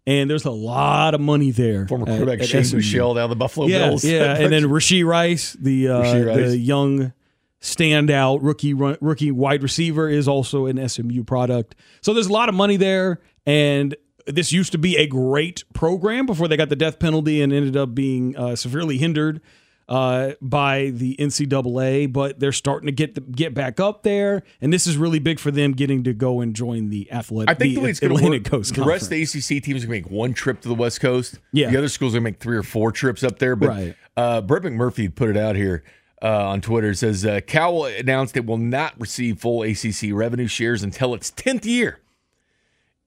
and 0.06 0.30
there's 0.30 0.46
a 0.46 0.52
lot 0.52 1.16
of 1.16 1.20
money 1.22 1.50
there. 1.50 1.88
Former 1.88 2.04
at- 2.08 2.10
quarterback 2.18 2.42
at 2.42 2.48
Shane 2.48 2.64
SMU. 2.64 2.80
Buechele 2.82 3.16
down 3.16 3.30
the 3.32 3.36
Buffalo 3.36 3.66
Yeah, 3.68 3.88
Bills. 3.90 4.06
yeah, 4.06 4.38
and 4.38 4.54
then 4.54 4.64
Rashee 4.66 5.04
Rice, 5.04 5.54
the 5.60 5.88
uh, 5.90 6.02
Rashee 6.04 6.28
Rice. 6.28 6.38
the 6.52 6.58
young 6.58 7.14
standout 7.62 8.40
rookie 8.42 8.74
run, 8.74 8.98
rookie 9.02 9.32
wide 9.32 9.64
receiver, 9.64 10.10
is 10.10 10.28
also 10.28 10.66
an 10.66 10.88
SMU 10.90 11.24
product. 11.24 11.76
So 12.02 12.14
there's 12.14 12.28
a 12.28 12.34
lot 12.34 12.50
of 12.50 12.56
money 12.56 12.78
there, 12.78 13.22
and 13.46 13.96
this 14.28 14.52
used 14.52 14.72
to 14.72 14.78
be 14.78 14.98
a 14.98 15.08
great 15.08 15.64
program 15.74 16.26
before 16.26 16.48
they 16.48 16.58
got 16.58 16.70
the 16.70 16.76
death 16.76 17.00
penalty 17.00 17.42
and 17.42 17.54
ended 17.54 17.78
up 17.78 17.94
being 17.96 18.36
uh, 18.36 18.56
severely 18.56 18.98
hindered 18.98 19.42
uh, 19.90 20.32
by 20.42 20.92
the 20.94 21.16
NCAA. 21.18 22.12
But 22.12 22.40
they're 22.40 22.52
starting 22.52 22.88
to 22.88 22.92
get 22.92 23.14
the, 23.16 23.22
get 23.22 23.54
back 23.54 23.80
up 23.80 24.04
there, 24.04 24.42
and 24.60 24.74
this 24.74 24.88
is 24.88 24.98
really 24.98 25.20
big 25.20 25.40
for 25.40 25.52
them 25.52 25.74
getting 25.74 26.04
to 26.06 26.14
go 26.14 26.42
and 26.42 26.56
join 26.56 26.90
the 26.90 27.12
athletic. 27.12 27.50
I 27.50 27.54
think 27.54 27.76
the, 27.76 27.82
way 27.82 27.90
it's 27.92 28.00
going 28.00 28.12
to 28.12 28.16
Atlantic 28.18 28.44
work, 28.46 28.52
Coast 28.52 28.76
the 28.76 28.84
rest 28.84 29.04
of 29.04 29.10
the 29.10 29.22
ACC 29.22 29.64
teams 29.64 29.84
to 29.84 29.90
make 29.90 30.10
one 30.10 30.34
trip 30.34 30.62
to 30.62 30.68
the 30.68 30.76
West 30.76 31.00
Coast. 31.00 31.40
Yeah. 31.52 31.70
The 31.70 31.78
other 31.78 31.90
schools 31.90 32.14
are 32.14 32.18
going 32.20 32.24
to 32.26 32.32
make 32.32 32.40
three 32.40 32.58
or 32.58 32.64
four 32.64 32.92
trips 32.92 33.24
up 33.24 33.38
there. 33.40 33.56
But 33.56 33.70
Right. 33.70 33.96
uh, 34.18 34.42
Brett 34.42 34.64
McMurphy 34.64 35.14
put 35.14 35.30
it 35.30 35.38
out 35.38 35.56
here 35.56 35.84
uh, 36.22 36.50
on 36.50 36.62
Twitter. 36.62 36.92
It 36.92 36.98
says 36.98 37.26
uh, 37.26 37.42
Cal 37.46 37.86
announced 37.86 38.38
it 38.38 38.46
will 38.46 38.58
not 38.58 39.00
receive 39.00 39.40
full 39.40 39.64
ACC 39.64 40.12
revenue 40.12 40.48
shares 40.48 40.84
until 40.84 41.14
its 41.14 41.32
10th 41.32 41.66
year 41.66 42.00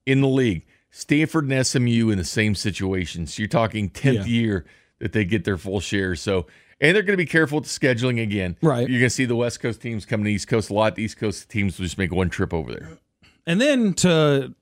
in 0.05 0.21
the 0.21 0.27
league. 0.27 0.65
Stanford 0.91 1.49
and 1.49 1.65
SMU 1.65 2.09
in 2.09 2.17
the 2.17 2.23
same 2.23 2.55
situation. 2.55 3.27
So 3.27 3.41
you're 3.41 3.49
talking 3.49 3.89
10th 3.89 4.13
Yeah. 4.13 4.25
year. 4.25 4.65
that 4.99 5.11
they 5.11 5.25
get 5.25 5.43
their 5.43 5.57
full 5.57 5.81
share. 5.81 6.15
So, 6.15 6.47
and 6.79 6.95
they're 6.95 7.03
going 7.03 7.17
to 7.17 7.21
be 7.21 7.25
careful 7.25 7.59
with 7.59 7.67
the 7.67 7.79
scheduling 7.87 8.23
again. 8.23 8.55
Right. 8.61 8.87
You're 8.89 8.99
going 8.99 9.07
to 9.07 9.09
see 9.09 9.25
the 9.25 9.35
West 9.35 9.59
Coast 9.59 9.81
teams 9.81 10.05
coming 10.05 10.23
to 10.23 10.31
East 10.31 10.47
Coast 10.47 10.69
a 10.69 10.73
lot. 10.73 10.95
The 10.95 11.03
East 11.03 11.17
Coast 11.17 11.49
teams 11.49 11.77
will 11.77 11.83
just 11.83 11.97
make 11.97 12.13
one 12.13 12.29
trip 12.29 12.53
over 12.53 12.71
there. 12.71 12.97
And 13.45 13.59
then 13.59 13.93
to 13.95 14.55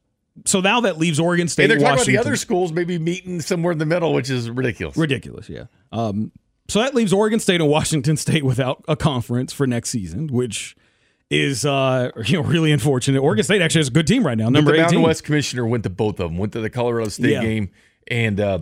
so 0.46 0.60
now 0.60 0.82
that 0.82 0.98
leaves 0.98 1.20
Oregon 1.20 1.48
State. 1.48 1.66
And 1.66 1.72
they're 1.72 1.78
talking 1.78 1.92
Washington. 1.98 2.16
about 2.16 2.24
the 2.24 2.30
other 2.30 2.36
schools 2.36 2.72
maybe 2.74 2.98
meeting 2.98 3.42
somewhere 3.42 3.74
in 3.74 3.78
the 3.78 3.86
middle, 3.86 4.12
which 4.12 4.32
is 4.32 4.50
ridiculous. 4.50 4.98
ridiculous. 4.98 5.48
Yeah. 5.50 5.66
Um, 5.92 6.32
so 6.68 6.80
that 6.80 6.94
leaves 6.96 7.12
Oregon 7.14 7.40
State 7.40 7.62
and 7.62 7.70
Washington 7.70 8.18
State 8.26 8.44
without 8.44 8.84
a 8.88 8.96
conference 8.96 9.54
for 9.54 9.68
next 9.68 9.90
season, 9.90 10.28
which 10.28 10.76
is 11.30 11.66
uh, 11.66 12.12
you 12.26 12.42
know 12.42 12.48
really 12.48 12.72
unfortunate. 12.72 13.20
Oregon 13.20 13.44
State 13.44 13.62
actually 13.62 13.80
has 13.80 13.88
a 13.90 13.92
good 13.92 14.08
team 14.08 14.26
right 14.26 14.38
now, 14.38 14.50
number 14.50 14.72
the 14.72 14.78
Mountain 14.78 14.96
eighteen. 14.98 15.08
West 15.08 15.24
commissioner 15.24 15.66
went 15.66 15.84
to 15.84 15.90
both 15.90 16.20
of 16.20 16.30
them. 16.30 16.38
Went 16.38 16.54
to 16.54 16.62
the 16.62 16.70
Colorado 16.70 17.10
State 17.10 17.32
Yeah. 17.32 17.42
game 17.42 17.72
and 18.08 18.40
uh, 18.40 18.60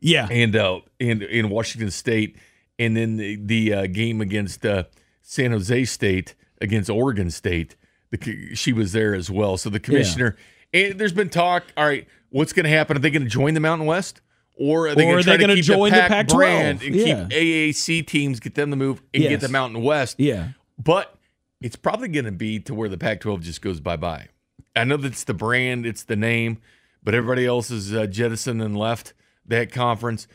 Yeah, 0.00 0.26
and 0.30 0.54
uh, 0.56 0.80
and 0.98 1.22
in 1.22 1.48
Washington 1.50 1.90
State, 1.90 2.36
and 2.78 2.96
then 2.96 3.16
the, 3.16 3.36
the 3.36 3.74
uh, 3.74 3.86
game 3.86 4.20
against 4.20 4.64
uh, 4.66 4.84
San 5.22 5.52
Jose 5.52 5.84
State 5.84 6.34
against 6.60 6.90
Oregon 6.90 7.30
State. 7.30 7.76
The, 8.10 8.54
she 8.56 8.72
was 8.72 8.92
there 8.92 9.14
as 9.14 9.30
well. 9.30 9.56
So 9.56 9.70
the 9.70 9.78
commissioner 9.78 10.36
and 10.74 10.98
there's 10.98 11.12
been 11.12 11.28
talk. 11.28 11.64
All 11.76 11.84
right, 11.84 12.06
what's 12.30 12.52
going 12.52 12.64
to 12.64 12.70
happen? 12.70 12.96
Are 12.96 13.00
they 13.00 13.10
going 13.10 13.22
to 13.22 13.28
join 13.28 13.54
the 13.54 13.60
Mountain 13.60 13.86
West? 13.86 14.20
Or 14.62 14.88
are 14.88 14.94
they 14.94 15.04
Or 15.04 15.06
going 15.06 15.14
are 15.14 15.22
to 15.22 15.24
try 15.24 15.36
to 15.38 15.54
keep 15.54 15.64
join 15.64 15.90
the 15.90 15.96
the 15.96 16.00
Pac 16.02 16.10
Pac-12? 16.10 16.36
brand 16.36 16.82
and 16.82 16.94
Yeah. 16.94 17.04
keep 17.04 17.32
AAC 17.32 18.02
teams, 18.06 18.40
get 18.40 18.54
them 18.56 18.68
to 18.70 18.76
move 18.76 19.02
and 19.14 19.22
Yes. 19.22 19.30
get 19.30 19.40
the 19.40 19.48
Mountain 19.48 19.82
West? 19.82 20.16
yeah. 20.20 20.48
But 20.78 21.16
it's 21.62 21.76
probably 21.76 22.08
going 22.08 22.26
to 22.26 22.30
be 22.32 22.60
to 22.60 22.74
where 22.74 22.88
the 22.90 22.98
Pac-12 22.98 23.40
just 23.42 23.62
goes 23.62 23.80
bye-bye. 23.80 24.28
I 24.76 24.84
know 24.84 24.98
that's 24.98 25.24
the 25.24 25.32
brand, 25.34 25.86
it's 25.86 26.02
the 26.02 26.14
name, 26.16 26.58
but 27.02 27.14
everybody 27.14 27.46
else 27.46 27.70
is 27.70 27.94
uh, 27.94 28.06
jettisoned 28.06 28.60
and 28.60 28.76
left 28.76 29.14
that 29.46 29.72
conference. 29.72 30.28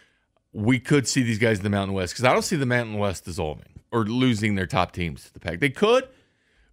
We 0.54 0.80
could 0.80 1.08
see 1.08 1.22
these 1.22 1.38
guys 1.40 1.58
in 1.60 1.64
the 1.64 1.70
Mountain 1.70 1.94
West 1.94 2.14
because 2.14 2.26
I 2.26 2.34
don't 2.34 2.42
see 2.44 2.56
the 2.56 2.66
Mountain 2.66 2.98
West 2.98 3.26
dissolving 3.26 3.80
or 3.92 4.06
losing 4.06 4.56
their 4.56 4.66
top 4.66 4.92
teams 4.92 5.26
to 5.26 5.34
the 5.34 5.40
Pac. 5.40 5.60
They 5.60 5.70
could, 5.70 6.08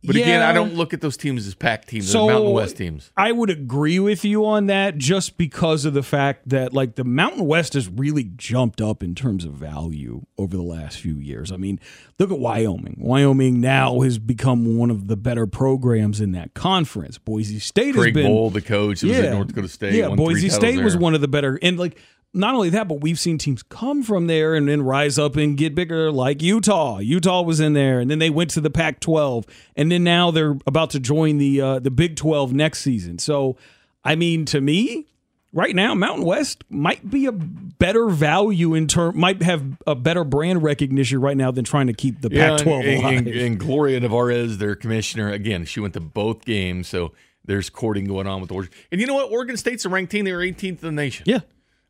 but 0.05 0.17
again, 0.17 0.43
I 0.43 0.53
don't 0.53 0.75
look 0.75 0.93
at 0.93 1.01
those 1.01 1.17
teams 1.17 1.47
as 1.47 1.55
Pac 1.55 1.87
teams. 1.87 2.11
So- 2.11 2.27
Mountain 2.27 2.53
West 2.53 2.77
teams. 2.77 3.11
I 3.17 3.31
would 3.33 3.51
agree 3.51 3.99
with 3.99 4.25
you 4.25 4.45
on 4.47 4.67
that 4.67 4.99
just 4.99 5.37
because 5.39 5.85
of 5.85 5.95
the 5.95 6.03
fact 6.03 6.49
that 6.49 6.73
like 6.73 6.97
the 6.97 7.05
Mountain 7.05 7.47
West 7.47 7.75
has 7.75 7.89
really 7.89 8.25
jumped 8.37 8.81
up 8.81 9.03
in 9.03 9.15
terms 9.15 9.45
of 9.45 9.53
value 9.53 10.23
over 10.39 10.57
the 10.57 10.63
last 10.63 10.99
few 10.99 11.15
years. 11.17 11.53
I 11.53 11.57
mean, 11.57 11.79
look 12.19 12.31
at 12.31 12.39
Wyoming. 12.39 12.97
Wyoming 12.99 13.61
now 13.61 14.01
has 14.01 14.19
become 14.19 14.77
one 14.77 14.91
of 14.91 15.07
the 15.07 15.17
better 15.17 15.47
programs 15.47 16.21
in 16.21 16.33
that 16.33 16.55
conference. 16.55 17.19
Boise 17.19 17.59
State 17.59 17.95
Craig 17.95 18.15
has 18.17 18.23
been 18.25 18.33
Bohl, 18.33 18.53
the 18.53 18.61
coach, 18.61 19.03
was 19.03 19.13
at 19.19 19.33
North 19.33 19.49
Dakota 19.49 19.69
State. 19.69 19.95
Yeah, 19.95 20.09
Boise 20.15 20.49
State 20.49 20.83
was 20.83 20.95
there. 20.95 21.01
one 21.01 21.15
of 21.15 21.21
the 21.21 21.29
better 21.29 21.59
and 21.63 21.79
like 21.79 21.99
not 22.35 22.55
only 22.55 22.71
that, 22.71 22.89
but 22.89 23.01
we've 23.01 23.19
seen 23.19 23.37
teams 23.39 23.63
come 23.63 24.03
from 24.03 24.27
there 24.27 24.55
and 24.55 24.67
then 24.69 24.83
rise 24.83 25.19
up 25.19 25.37
and 25.37 25.57
get 25.57 25.75
bigger, 25.75 26.11
like 26.11 26.41
Utah. 26.43 26.99
Utah 26.99 27.43
was 27.43 27.61
in 27.61 27.73
there, 27.75 28.01
and 28.01 28.11
then 28.11 28.19
they 28.19 28.31
went 28.31 28.51
to 28.51 28.61
the 28.61 28.71
Pac-12, 28.71 29.47
and 29.77 29.93
then 29.93 30.03
now 30.05 30.31
they're 30.31 30.57
about 30.67 30.91
to 30.91 31.01
join 31.01 31.39
the 31.39 31.61
uh, 31.61 31.79
the 31.79 31.91
Big 31.91 32.17
12 32.17 32.53
next 32.55 32.81
season. 32.81 33.19
So, 33.19 33.57
I 34.05 34.15
mean, 34.17 34.47
to 34.47 34.61
me, 34.63 35.07
right 35.53 35.75
now, 35.77 35.95
Mountain 35.95 36.25
West 36.25 36.65
might 36.71 37.11
be 37.11 37.27
a 37.27 37.33
better 37.33 38.09
value 38.09 38.73
in 38.73 38.87
term, 38.87 39.19
might 39.19 39.43
have 39.43 39.63
a 39.87 39.95
better 39.95 40.25
brand 40.25 40.63
recognition 40.63 41.21
right 41.21 41.37
now 41.37 41.51
than 41.51 41.65
trying 41.65 41.89
to 41.89 41.93
keep 41.93 42.23
the 42.23 42.31
Yeah, 42.33 42.57
Pac-12 42.57 42.85
and, 42.85 42.99
alive. 43.03 43.19
and, 43.19 43.29
and 43.29 43.59
Gloria 43.61 44.01
Nevarez, 44.01 44.57
their 44.57 44.75
commissioner, 44.75 45.31
again, 45.31 45.67
she 45.67 45.81
went 45.81 45.93
to 45.95 46.01
both 46.01 46.45
games, 46.47 46.89
so 46.89 47.13
there's 47.45 47.69
courting 47.69 48.07
going 48.07 48.27
on 48.27 48.41
with 48.41 48.51
Oregon. 48.51 48.73
And 48.91 49.01
you 49.03 49.07
know 49.07 49.15
what? 49.15 49.31
Oregon 49.31 49.57
State's 49.59 49.85
a 49.85 49.89
ranked 49.91 50.13
team. 50.13 50.25
They 50.25 50.33
were 50.33 50.39
18th 50.41 50.65
in 50.65 50.77
the 50.81 50.93
nation. 50.93 51.25
yeah, 51.27 51.41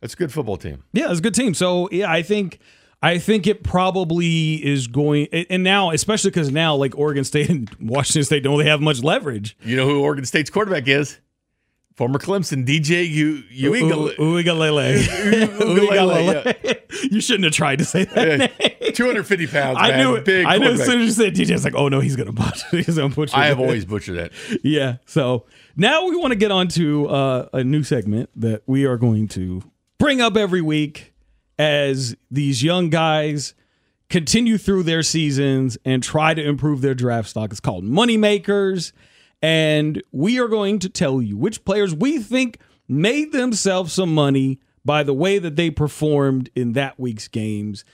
That's 0.02 0.14
a 0.14 0.16
good 0.16 0.32
football 0.32 0.56
team. 0.58 0.82
Yeah, 0.92 1.10
it's 1.10 1.20
a 1.20 1.22
good 1.22 1.34
team. 1.34 1.54
So 1.54 1.88
yeah, 1.92 2.10
I 2.12 2.22
think 2.22 2.58
I 3.00 3.18
think 3.18 3.46
it 3.46 3.62
probably 3.62 4.54
is 4.54 4.88
going. 4.88 5.28
And 5.48 5.62
now, 5.62 5.92
especially 5.92 6.30
because 6.30 6.50
now, 6.50 6.74
like 6.74 6.98
Oregon 6.98 7.22
State 7.24 7.48
and 7.50 7.70
Washington 7.80 8.24
State 8.24 8.42
don't 8.42 8.52
really 8.58 8.68
have 8.68 8.80
much 8.82 9.02
leverage. 9.02 9.56
You 9.64 9.76
know 9.76 9.86
who 9.88 10.02
Oregon 10.02 10.24
State's 10.24 10.50
quarterback 10.50 10.88
is? 10.88 11.18
Former 11.96 12.18
Clemson 12.18 12.66
DJ 12.66 13.08
U 13.08 13.42
Uigal- 13.70 14.16
Uigalele. 14.18 14.98
Uigalele. 15.58 16.78
You 17.10 17.20
shouldn't 17.20 17.44
have 17.44 17.52
tried 17.54 17.78
to 17.78 17.84
say 17.84 18.04
that. 18.04 18.38
name. 18.60 18.92
250 18.92 19.46
pounds. 19.48 19.78
I 19.80 19.96
knew 19.96 20.14
it. 20.14 20.24
Big 20.24 20.46
I 20.46 20.58
knew 20.58 20.72
as 20.72 20.84
soon 20.84 21.00
as 21.00 21.06
you 21.06 21.12
said 21.24 21.34
DJ, 21.34 21.50
I 21.50 21.54
was 21.54 21.64
like, 21.64 21.74
oh 21.74 21.88
no, 21.88 22.00
he's 22.00 22.16
gonna 22.16 22.32
butcher. 22.32 22.66
He's 22.70 22.96
gonna 22.96 23.08
butcher. 23.14 23.36
I 23.36 23.46
have 23.46 23.58
always 23.58 23.84
butchered 23.84 24.18
that. 24.18 24.32
Yeah. 24.62 24.96
So 25.06 25.46
now 25.74 26.06
we 26.06 26.16
want 26.16 26.32
to 26.32 26.36
get 26.36 26.50
on 26.50 26.68
to 26.68 27.08
uh, 27.08 27.48
a 27.54 27.64
new 27.64 27.82
segment 27.82 28.30
that 28.36 28.62
we 28.66 28.84
are 28.84 28.96
going 28.98 29.26
to 29.28 29.62
bring 30.02 30.20
up 30.20 30.36
every 30.36 30.60
week 30.60 31.14
as 31.60 32.16
these 32.28 32.60
young 32.60 32.90
guys 32.90 33.54
continue 34.10 34.58
through 34.58 34.82
their 34.82 35.00
seasons 35.00 35.78
and 35.84 36.02
try 36.02 36.34
to 36.34 36.42
improve 36.42 36.80
their 36.80 36.92
draft 36.92 37.28
stock. 37.28 37.52
It's 37.52 37.60
called 37.60 37.84
Moneymakers. 37.84 38.90
And 39.40 40.02
we 40.10 40.40
are 40.40 40.48
going 40.48 40.80
to 40.80 40.88
tell 40.88 41.22
you 41.22 41.36
which 41.36 41.64
players 41.64 41.94
we 41.94 42.18
think 42.18 42.58
made 42.88 43.30
themselves 43.30 43.92
some 43.92 44.12
money 44.12 44.58
by 44.84 45.04
the 45.04 45.14
way 45.14 45.38
that 45.38 45.54
they 45.54 45.70
performed 45.70 46.50
in 46.56 46.72
that 46.72 46.98
week's 46.98 47.28
games. 47.28 47.84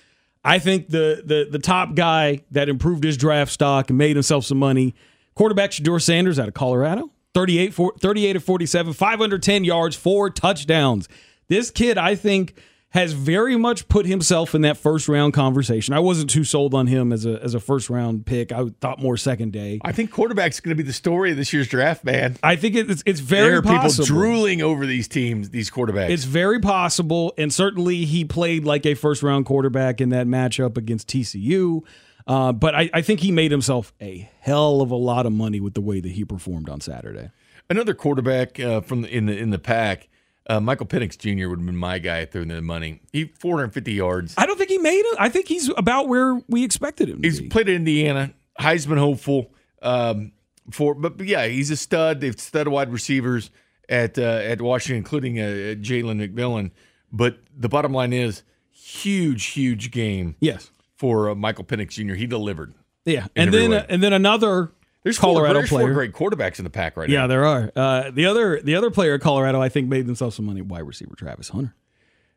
I 0.43 0.61
think 0.61 0.89
the 0.89 1.23
the 1.23 1.47
the 1.51 1.59
top 1.59 1.95
guy 1.95 2.43
that 2.53 2.71
improved 2.71 3.05
his 3.05 3.19
draft 3.19 3.53
stock 3.53 3.91
and 3.91 3.99
made 3.99 4.17
himself 4.17 4.47
some 4.47 4.59
money, 4.59 4.95
quarterback 5.35 5.73
Shedeur 5.73 6.01
Sanders 6.01 6.39
out 6.39 6.49
of 6.49 6.55
Colorado, 6.55 7.11
38 7.35 7.75
for, 7.75 7.93
38 8.01 8.37
of 8.37 8.45
47, 8.45 8.95
510 8.95 9.65
yards, 9.65 9.95
four 9.95 10.31
touchdowns. 10.31 11.07
This 11.49 11.71
kid, 11.71 11.99
I 11.99 12.15
think, 12.15 12.55
has 12.91 13.13
very 13.13 13.57
much 13.57 13.87
put 13.89 14.07
himself 14.07 14.55
in 14.55 14.63
that 14.63 14.77
first 14.77 15.09
round 15.09 15.35
conversation. 15.35 15.93
I 15.93 15.99
wasn't 15.99 16.31
too 16.31 16.45
sold 16.45 16.73
on 16.73 16.87
him 16.87 17.13
as 17.13 17.27
a 17.27 17.43
as 17.43 17.55
a 17.55 17.61
first 17.61 17.91
round 17.91 18.25
pick. 18.25 18.51
I 18.51 18.67
thought 18.81 18.99
more 18.99 19.17
second 19.19 19.53
day. 19.53 19.79
I 19.85 19.93
think 19.93 20.11
quarterback's 20.11 20.61
going 20.61 20.75
to 20.77 20.83
be 20.83 20.87
the 20.87 20.93
story 20.95 21.31
of 21.31 21.37
this 21.37 21.53
year's 21.53 21.69
draft, 21.69 22.03
man. 22.05 22.37
I 22.43 22.57
think 22.57 22.75
it's 22.77 23.03
it's 23.05 23.21
very 23.21 23.49
There 23.51 23.59
are 23.59 23.63
people 23.63 23.79
possible. 23.79 24.07
drooling 24.07 24.63
over 24.63 24.87
these 24.87 25.07
teams, 25.07 25.51
these 25.51 25.71
quarterbacks. 25.71 26.11
It's 26.11 26.25
very 26.25 26.61
possible, 26.61 27.35
and 27.37 27.53
certainly 27.53 28.05
he 28.07 28.25
played 28.25 28.65
like 28.65 28.87
a 28.87 28.95
first 28.95 29.23
round 29.23 29.45
quarterback 29.45 30.01
in 30.01 30.09
that 30.11 30.27
matchup 30.27 30.77
against 30.79 31.09
TCU. 31.09 31.83
Uh, 32.27 32.53
but 32.53 32.75
I, 32.75 32.91
I 32.93 33.01
think 33.03 33.21
he 33.21 33.33
made 33.33 33.51
himself 33.51 33.93
a 34.03 34.31
hell 34.41 34.83
of 34.83 34.91
a 34.91 34.97
lot 34.97 35.25
of 35.25 35.33
money 35.33 35.61
with 35.61 35.73
the 35.75 35.81
way 35.81 36.01
that 36.01 36.13
he 36.13 36.25
performed 36.27 36.69
on 36.69 36.81
Saturday. 36.83 37.31
Another 37.71 37.95
quarterback 37.95 38.61
uh, 38.61 38.81
from 38.83 39.03
the, 39.03 39.15
in 39.15 39.27
the 39.27 39.37
in 39.37 39.51
the 39.51 39.59
pack, 39.59 40.08
uh, 40.49 40.61
Michael 40.61 40.87
Penix 40.87 41.19
Jr. 41.19 41.49
would 41.49 41.59
have 41.59 41.67
been 41.67 41.77
my 41.77 41.99
guy 41.99 42.25
throwing 42.25 42.49
the 42.49 42.63
money. 42.63 43.01
He 43.13 43.25
450 43.39 43.93
yards. 43.93 44.35
I 44.39 44.47
don't 44.47 44.57
think 44.57 44.71
he 44.71 44.79
made 44.79 45.01
it. 45.01 45.17
I 45.19 45.29
think 45.29 45.47
he's 45.47 45.69
about 45.77 46.09
where 46.09 46.41
we 46.49 46.65
expected 46.65 47.09
him 47.09 47.23
He's 47.23 47.41
be. 47.41 47.49
played 47.49 47.69
at 47.69 47.75
Indiana, 47.75 48.33
Heisman 48.59 48.99
hopeful. 48.99 49.53
Um, 49.83 50.33
for 50.71 50.95
but, 50.95 51.17
but 51.17 51.27
yeah, 51.27 51.47
he's 51.47 51.71
a 51.71 51.77
stud. 51.77 52.21
They've 52.21 52.39
stud 52.39 52.69
wide 52.69 52.93
receivers 52.93 53.51
at 53.89 54.19
uh, 54.19 54.23
at 54.23 54.61
Washington, 54.61 54.99
including 54.99 55.41
uh, 55.41 55.75
Jalen 55.81 56.27
McMillan. 56.27 56.71
But 57.13 57.39
the 57.57 57.69
bottom 57.69 57.93
line 57.93 58.13
is, 58.13 58.43
huge, 58.71 59.47
huge 59.47 59.91
game 59.91 60.37
yes. 60.41 60.71
for 60.97 61.31
uh, 61.31 61.35
Michael 61.35 61.65
Penix 61.65 61.91
Jr. 61.91 62.15
He 62.15 62.27
delivered. 62.27 62.75
Yeah. 63.05 63.27
And 63.35 63.53
then 63.53 63.73
uh, 63.73 63.87
and 63.89 64.03
then 64.03 64.13
another 64.13 64.73
There's 65.05 65.19
Colorado 65.19 65.55
four, 65.55 65.61
there's 65.61 65.69
player. 65.71 65.87
four 65.87 65.95
great 65.95 66.13
quarterbacks 66.13 66.59
in 66.59 66.65
the 66.65 66.71
pack 66.71 66.97
right 66.97 67.09
Yeah, 67.09 67.19
now. 67.19 67.23
Yeah, 67.25 67.27
there 67.29 67.47
are. 67.47 67.73
Uh, 67.75 68.11
the 68.11 68.27
other 68.27 68.61
the 68.61 68.75
other 68.75 68.91
player 68.91 69.15
at 69.15 69.21
Colorado, 69.21 69.61
I 69.61 69.69
think, 69.69 69.89
made 69.89 70.07
themselves 70.07 70.37
some 70.37 70.45
money. 70.47 70.61
Wide 70.61 70.81
receiver 70.87 71.15
Travis 71.17 71.49
Hunter. 71.51 71.75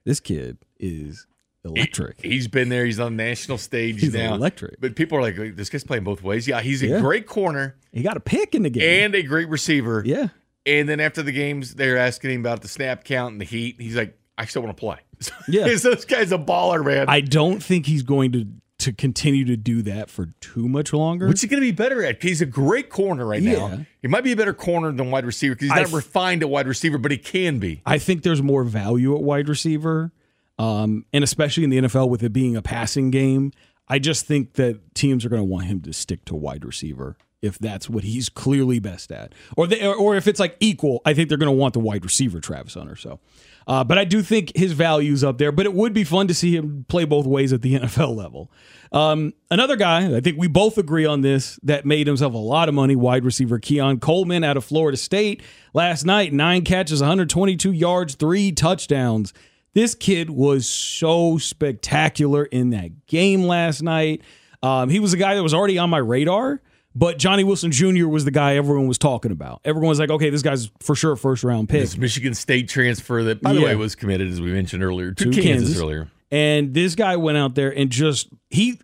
This 0.06 0.20
kid 0.20 0.58
is 0.80 1.28
electric. 1.66 2.22
He's 2.22 2.48
been 2.48 2.70
there. 2.70 2.86
He's 2.86 3.00
on 3.00 3.16
the 3.18 3.24
national 3.24 3.58
stage 3.60 4.00
He's 4.00 4.14
now. 4.14 4.34
electric. 4.36 4.80
But 4.82 4.96
people 4.96 5.18
are 5.18 5.22
like, 5.22 5.56
this 5.56 5.70
guy's 5.70 5.84
playing 5.84 6.04
both 6.04 6.24
ways. 6.24 6.48
Yeah, 6.48 6.62
he's 6.62 6.82
a 6.82 6.88
Yeah. 6.88 7.00
great 7.02 7.28
corner 7.28 7.76
He 7.92 8.02
got 8.02 8.18
a 8.18 8.22
pick 8.22 8.56
in 8.56 8.64
the 8.64 8.70
game. 8.72 9.04
and 9.06 9.16
a 9.16 9.22
great 9.24 9.48
receiver. 9.50 10.02
yeah. 10.06 10.30
And 10.66 10.88
then 10.88 11.00
after 11.00 11.24
the 11.24 11.32
games, 11.32 11.74
they're 11.76 11.98
asking 11.98 12.32
him 12.32 12.42
about 12.42 12.62
the 12.62 12.68
snap 12.68 13.04
count 13.04 13.32
and 13.34 13.42
the 13.42 13.46
heat. 13.46 13.78
He's 13.80 13.96
like, 13.96 14.16
I 14.38 14.46
still 14.46 14.62
want 14.64 14.76
to 14.78 14.80
play. 14.80 14.98
Yeah. 15.48 15.66
This 15.66 16.06
guy's 16.06 16.32
a 16.32 16.38
baller, 16.38 16.84
man. 16.86 17.06
I 17.10 17.22
don't 17.22 17.62
think 17.62 17.86
he's 17.86 18.02
going 18.04 18.32
to 18.34 18.48
to 18.82 18.94
continue 18.94 19.46
to 19.46 19.58
do 19.58 19.82
that 19.84 20.10
for 20.10 20.28
too 20.42 20.68
much 20.68 20.94
longer. 20.94 21.28
What's 21.28 21.42
he 21.42 21.48
going 21.48 21.62
to 21.62 21.68
be 21.68 21.72
better 21.72 22.04
at? 22.04 22.22
He's 22.22 22.42
a 22.42 22.46
great 22.46 22.90
corner 22.90 23.26
right 23.26 23.42
Yeah. 23.42 23.54
now. 23.68 23.86
He 24.02 24.08
might 24.08 24.24
be 24.24 24.32
a 24.32 24.36
better 24.36 24.54
corner 24.54 24.92
than 24.92 25.10
wide 25.12 25.26
receiver 25.26 25.56
because 25.56 25.66
he's 25.70 25.76
not 25.76 25.88
f- 25.88 25.94
refined 25.94 26.42
at 26.44 26.50
wide 26.50 26.68
receiver, 26.68 26.98
but 26.98 27.12
he 27.12 27.18
can 27.18 27.60
be. 27.60 27.82
I 27.86 27.98
think 27.98 28.24
there's 28.24 28.42
more 28.42 28.64
value 28.64 29.16
at 29.16 29.22
wide 29.24 29.50
receiver, 29.50 30.12
um, 30.60 31.06
and 31.14 31.24
especially 31.24 31.64
in 31.64 31.70
the 31.70 31.78
NFL 31.82 32.10
with 32.10 32.24
it 32.24 32.34
being 32.34 32.56
a 32.56 32.62
passing 32.62 33.12
game. 33.12 33.52
I 33.88 34.00
just 34.00 34.26
think 34.26 34.54
that 34.54 34.96
teams 34.96 35.26
are 35.26 35.30
going 35.30 35.42
to 35.42 35.46
want 35.46 35.66
him 35.66 35.82
to 35.82 35.94
stick 35.94 36.24
to 36.26 36.36
wide 36.36 36.64
receiver 36.64 37.18
if 37.42 37.58
that's 37.58 37.90
what 37.90 38.04
he's 38.04 38.30
clearly 38.30 38.80
best 38.80 39.12
at, 39.12 39.34
or 39.58 39.68
they, 39.68 39.86
or 39.86 40.16
if 40.16 40.28
it's 40.28 40.40
like 40.40 40.58
equal. 40.60 41.02
I 41.06 41.14
think 41.14 41.30
they're 41.30 41.38
going 41.38 41.48
to 41.48 41.58
want 41.58 41.74
the 41.74 41.80
wide 41.80 42.04
receiver 42.04 42.40
Travis 42.40 42.76
Hunter. 42.76 42.96
So, 42.96 43.20
uh, 43.68 43.84
but 43.84 43.98
I 43.98 44.06
do 44.06 44.22
think 44.22 44.52
his 44.56 44.74
value's 44.74 45.24
up 45.24 45.38
there. 45.38 45.52
But 45.52 45.66
it 45.66 45.74
would 45.74 45.94
be 45.94 46.04
fun 46.04 46.28
to 46.28 46.34
see 46.34 46.56
him 46.56 46.86
play 46.88 47.06
both 47.06 47.26
ways 47.26 47.54
at 47.54 47.62
the 47.62 47.74
NFL 47.80 48.16
level. 48.16 48.52
Um, 48.92 49.34
another 49.50 49.76
guy, 49.78 50.16
I 50.16 50.20
think 50.20 50.38
we 50.38 50.48
both 50.48 50.78
agree 50.78 51.06
on 51.06 51.22
this, 51.22 51.60
that 51.64 51.86
made 51.86 52.08
himself 52.08 52.34
a 52.34 52.38
lot 52.38 52.68
of 52.68 52.76
money. 52.76 52.96
Wide 52.96 53.24
receiver 53.24 53.58
Keon 53.58 54.00
Coleman 54.00 54.44
out 54.44 54.58
of 54.58 54.66
Florida 54.66 54.98
State 54.98 55.42
last 55.74 56.06
night, 56.06 56.34
nine 56.34 56.64
catches, 56.64 57.00
122 57.00 57.72
yards, 57.72 58.16
three 58.16 58.52
touchdowns. 58.52 59.34
This 59.74 59.96
kid 59.96 60.30
was 60.30 60.68
so 60.68 61.38
spectacular 61.38 62.44
in 62.44 62.72
that 62.72 63.06
game 63.08 63.44
last 63.44 63.82
night. 63.82 64.22
Um, 64.62 64.90
he 64.90 65.00
was 65.00 65.14
a 65.14 65.18
guy 65.18 65.36
that 65.36 65.44
was 65.44 65.54
already 65.54 65.78
on 65.78 65.90
my 65.90 65.98
radar, 65.98 66.62
but 66.96 67.18
Johnny 67.18 67.44
Wilson 67.44 67.72
Jr. 67.72 68.08
was 68.08 68.26
the 68.26 68.32
guy 68.32 68.56
everyone 68.56 68.88
was 68.88 68.98
talking 68.98 69.32
about. 69.32 69.62
Everyone 69.66 69.90
was 69.90 70.00
like, 70.00 70.10
okay, 70.10 70.30
this 70.30 70.42
guy's 70.42 70.70
for 70.80 70.96
sure 70.96 71.14
a 71.14 71.18
first 71.18 71.44
round 71.44 71.70
pick. 71.70 71.82
This 71.82 71.98
Michigan 71.98 72.34
State 72.34 72.68
transfer 72.70 73.24
that, 73.24 73.42
by 73.42 73.54
the 73.54 73.60
Yeah. 73.60 73.66
way, 73.68 73.76
was 73.76 73.96
committed, 73.96 74.30
as 74.30 74.42
we 74.42 74.52
mentioned 74.52 74.84
earlier, 74.84 75.12
to, 75.14 75.24
To 75.26 75.32
Kansas, 75.32 75.44
Kansas. 75.70 75.80
earlier. 75.82 76.10
And 76.32 76.74
this 76.74 76.96
guy 76.96 77.16
went 77.18 77.38
out 77.38 77.56
there 77.56 77.70
and 77.76 77.90
just 77.90 78.30
he 78.50 78.80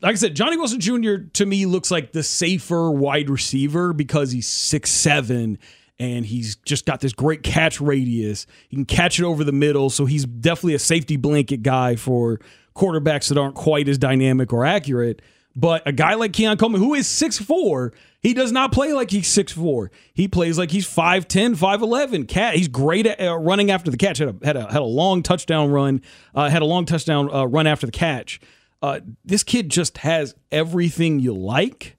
like 0.00 0.12
I 0.12 0.16
said, 0.16 0.34
Johnny 0.34 0.56
Wilson 0.56 0.80
Jr. 0.80 1.16
to 1.34 1.46
me 1.46 1.64
looks 1.66 1.90
like 1.90 2.12
the 2.12 2.22
safer 2.22 2.90
wide 2.90 3.30
receiver 3.30 3.92
because 3.92 4.32
he's 4.32 4.48
six 4.48 4.90
seven 4.90 5.58
and 5.98 6.26
he's 6.26 6.56
just 6.56 6.86
got 6.86 7.00
this 7.00 7.12
great 7.12 7.42
catch 7.44 7.80
radius. 7.80 8.46
He 8.68 8.76
can 8.76 8.84
catch 8.86 9.20
it 9.20 9.24
over 9.24 9.44
the 9.44 9.52
middle, 9.52 9.90
so 9.90 10.04
he's 10.06 10.24
definitely 10.24 10.74
a 10.74 10.78
safety 10.80 11.16
blanket 11.16 11.62
guy 11.62 11.94
for 11.96 12.40
quarterbacks 12.74 13.28
that 13.28 13.38
aren't 13.38 13.54
quite 13.54 13.86
as 13.88 13.98
dynamic 13.98 14.52
or 14.52 14.64
accurate. 14.64 15.22
But 15.54 15.86
a 15.86 15.92
guy 15.92 16.14
like 16.14 16.32
Keon 16.32 16.56
Coleman, 16.56 16.80
who 16.80 16.94
is 16.94 17.06
6'4, 17.06 17.92
he 18.20 18.32
does 18.34 18.52
not 18.52 18.72
play 18.72 18.92
like 18.92 19.10
he's 19.10 19.28
6'4. 19.28 19.90
He 20.14 20.28
plays 20.28 20.56
like 20.56 20.70
he's 20.70 20.86
5'10, 20.86 21.56
5'11. 21.56 22.26
Cat, 22.26 22.54
he's 22.54 22.68
great 22.68 23.06
at 23.06 23.20
uh, 23.20 23.36
running 23.36 23.70
after 23.70 23.90
the 23.90 23.96
catch. 23.96 24.18
Had 24.18 24.28
a, 24.28 24.46
had 24.46 24.56
a, 24.56 24.72
had 24.72 24.80
a 24.80 24.86
long 24.86 25.22
touchdown 25.22 25.70
run, 25.70 26.00
uh, 26.34 26.48
had 26.48 26.62
a 26.62 26.66
long 26.66 26.86
touchdown 26.86 27.32
uh, 27.32 27.44
run 27.44 27.66
after 27.66 27.86
the 27.86 27.92
catch. 27.92 28.40
Uh, 28.80 29.00
this 29.24 29.44
kid 29.44 29.68
just 29.68 29.98
has 29.98 30.34
everything 30.50 31.20
you 31.20 31.34
like. 31.34 31.96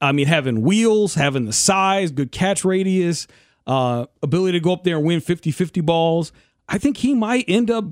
I 0.00 0.12
mean, 0.12 0.26
having 0.26 0.62
wheels, 0.62 1.14
having 1.14 1.44
the 1.44 1.52
size, 1.52 2.10
good 2.10 2.32
catch 2.32 2.64
radius, 2.64 3.26
uh, 3.66 4.06
ability 4.22 4.58
to 4.58 4.60
go 4.62 4.72
up 4.72 4.84
there 4.84 4.96
and 4.96 5.06
win 5.06 5.20
50 5.20 5.50
50 5.50 5.80
balls. 5.82 6.32
I 6.68 6.78
think 6.78 6.98
he 6.98 7.14
might 7.14 7.44
end 7.48 7.70
up 7.70 7.84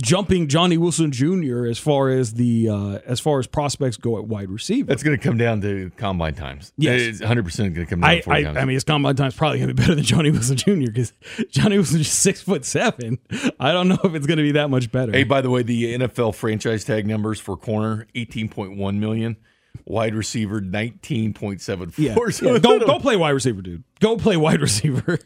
jumping 0.00 0.48
Johnny 0.48 0.78
Wilson 0.78 1.10
Jr. 1.10 1.66
as 1.66 1.78
far 1.78 2.08
as 2.10 2.34
the 2.34 2.68
uh, 2.68 2.98
as 3.04 3.20
far 3.20 3.38
as 3.38 3.46
prospects 3.46 3.96
go 3.96 4.18
at 4.18 4.24
wide 4.24 4.50
receiver. 4.50 4.86
That's 4.86 5.02
going 5.02 5.16
to 5.16 5.22
come 5.22 5.36
down 5.36 5.60
to 5.62 5.90
combine 5.96 6.34
times. 6.34 6.72
Yes. 6.76 7.00
It's 7.00 7.20
100% 7.20 7.56
going 7.58 7.74
to 7.74 7.86
come 7.86 8.00
down 8.00 8.10
I, 8.10 8.16
to 8.16 8.22
40 8.22 8.38
I, 8.38 8.42
times. 8.44 8.56
I 8.58 8.64
mean, 8.64 8.74
his 8.74 8.84
combine 8.84 9.16
time's 9.16 9.34
probably 9.34 9.58
going 9.58 9.68
to 9.68 9.74
be 9.74 9.82
better 9.82 9.94
than 9.94 10.04
Johnny 10.04 10.30
Wilson 10.30 10.56
Jr. 10.56 10.86
because 10.86 11.12
Johnny 11.50 11.76
Wilson's 11.76 12.04
just 12.04 12.20
six 12.20 12.40
foot 12.40 12.64
seven. 12.64 13.18
I 13.60 13.72
don't 13.72 13.88
know 13.88 13.98
if 14.04 14.14
it's 14.14 14.26
going 14.26 14.38
to 14.38 14.44
be 14.44 14.52
that 14.52 14.70
much 14.70 14.90
better. 14.90 15.12
Hey, 15.12 15.24
by 15.24 15.40
the 15.40 15.50
way, 15.50 15.62
the 15.62 15.98
NFL 15.98 16.34
franchise 16.34 16.84
tag 16.84 17.06
numbers 17.06 17.40
for 17.40 17.56
corner 17.56 18.06
18.1 18.14 18.98
million, 18.98 19.36
wide 19.84 20.14
receiver 20.14 20.60
19.74. 20.60 21.94
Yeah, 21.98 22.14
So 22.30 22.52
yeah. 22.52 22.58
Go 22.58 22.78
go 22.80 22.98
play 22.98 23.16
wide 23.16 23.30
receiver, 23.30 23.62
dude. 23.62 23.84
Go 24.00 24.16
play 24.16 24.36
wide 24.36 24.60
receiver. 24.62 25.18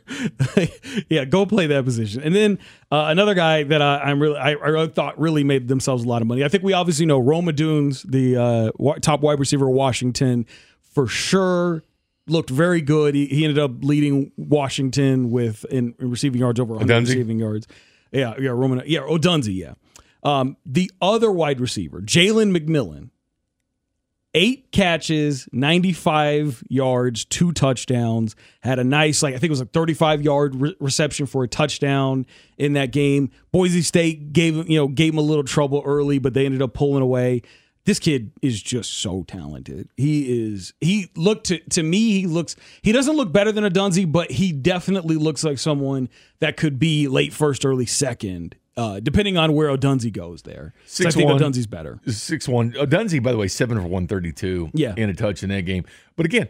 yeah, 1.09 1.25
go 1.25 1.47
play 1.47 1.67
that 1.69 1.85
position. 1.85 2.23
And 2.23 2.35
then 2.35 2.59
uh, 2.91 3.07
another 3.09 3.35
guy 3.35 3.63
that 3.65 3.83
I, 3.83 3.99
I'm 3.99 4.21
really 4.21 4.37
I, 4.39 4.51
I 4.51 4.69
really 4.69 4.89
thought 4.89 5.19
really 5.19 5.45
made 5.45 5.69
themselves 5.69 6.05
a 6.05 6.09
lot 6.09 6.23
of 6.23 6.29
money. 6.29 6.45
I 6.45 6.49
think 6.49 6.63
we 6.63 6.73
obviously 6.73 7.07
know 7.07 7.19
Rome 7.19 7.47
Odunze, 7.47 8.03
the 8.11 8.37
uh, 8.37 8.99
top 9.01 9.21
wide 9.21 9.39
receiver 9.39 9.69
of 9.69 9.75
Washington, 9.75 10.47
for 10.81 11.07
sure 11.07 11.83
looked 12.27 12.51
very 12.51 12.81
good. 12.81 13.15
He, 13.15 13.27
he 13.27 13.45
ended 13.45 13.59
up 13.59 13.83
leading 13.83 14.33
Washington 14.37 15.31
with 15.31 15.65
in, 15.67 15.95
in 15.99 16.11
receiving 16.11 16.41
yards 16.41 16.61
over 16.61 16.75
100 16.75 16.93
Odunze? 16.95 17.09
receiving 17.09 17.39
yards. 17.39 17.67
Yeah, 18.13 18.35
yeah, 18.39 18.51
Roman. 18.51 18.83
Yeah, 18.87 19.01
Odunze. 19.01 19.55
Yeah. 19.55 19.75
Um, 20.23 20.57
the 20.65 20.91
other 21.01 21.33
wide 21.33 21.61
receiver, 21.61 22.01
Jalen 22.01 22.57
McMillan, 22.57 23.11
eight 24.35 24.71
catches, 24.73 25.49
95 25.53 26.63
yards, 26.69 27.25
two 27.25 27.53
touchdowns. 27.53 28.35
Had 28.61 28.79
a 28.79 28.85
nice, 28.85 29.23
like, 29.23 29.35
I 29.35 29.39
think 29.39 29.49
it 29.49 29.51
was 29.51 29.61
a 29.61 29.67
35 29.67 30.23
yard 30.23 30.55
re- 30.55 30.77
reception 30.81 31.27
for 31.27 31.45
a 31.45 31.49
touchdown 31.49 32.27
in 32.57 32.73
that 32.75 32.93
game. 32.93 33.31
Boise 33.53 33.83
State 33.83 34.33
gave 34.33 34.57
him, 34.57 34.67
you 34.69 34.79
know, 34.79 34.89
gave 34.89 35.13
him 35.13 35.19
a 35.19 35.23
little 35.23 35.45
trouble 35.45 35.83
early, 35.85 36.19
but 36.19 36.35
they 36.35 36.47
ended 36.47 36.63
up 36.63 36.73
pulling 36.75 37.03
away. 37.03 37.43
This 37.85 37.99
kid 37.99 38.31
is 38.41 38.63
just 38.63 38.99
so 38.99 39.25
talented. 39.25 39.89
He 39.97 40.53
is, 40.53 40.73
he 40.81 41.09
looked 41.17 41.47
to, 41.47 41.59
to 41.71 41.83
me, 41.83 42.21
he 42.21 42.27
looks, 42.29 42.55
he 42.81 42.93
doesn't 42.93 43.17
look 43.17 43.33
better 43.33 43.51
than 43.51 43.65
Odunze, 43.65 44.11
but 44.11 44.31
he 44.31 44.53
definitely 44.53 45.17
looks 45.17 45.43
like 45.43 45.59
someone 45.59 46.09
that 46.39 46.57
could 46.57 46.79
be 46.79 47.09
late 47.09 47.33
first, 47.33 47.67
early 47.67 47.87
second. 47.87 48.55
Uh, 48.77 49.01
depending 49.01 49.37
on 49.37 49.53
where 49.53 49.69
Odunze 49.69 50.11
goes 50.13 50.43
there. 50.43 50.73
So 50.87 51.07
I 51.07 51.11
think 51.11 51.29
6'1". 51.29 51.39
Odunze's 51.41 51.67
better. 51.67 52.01
Six 52.07 52.49
one. 52.49 52.73
Dunzy, 52.73 53.23
by 53.23 53.31
the 53.31 53.37
way, 53.37 53.49
seven 53.49 53.79
for 53.79 53.87
one 53.87 54.07
thirty 54.07 54.33
two. 54.33 54.71
Yeah. 54.73 54.95
in 54.97 55.11
a 55.11 55.15
touch 55.15 55.43
in 55.43 55.51
that 55.51 55.63
game. 55.63 55.85
But 56.17 56.25
again, 56.25 56.49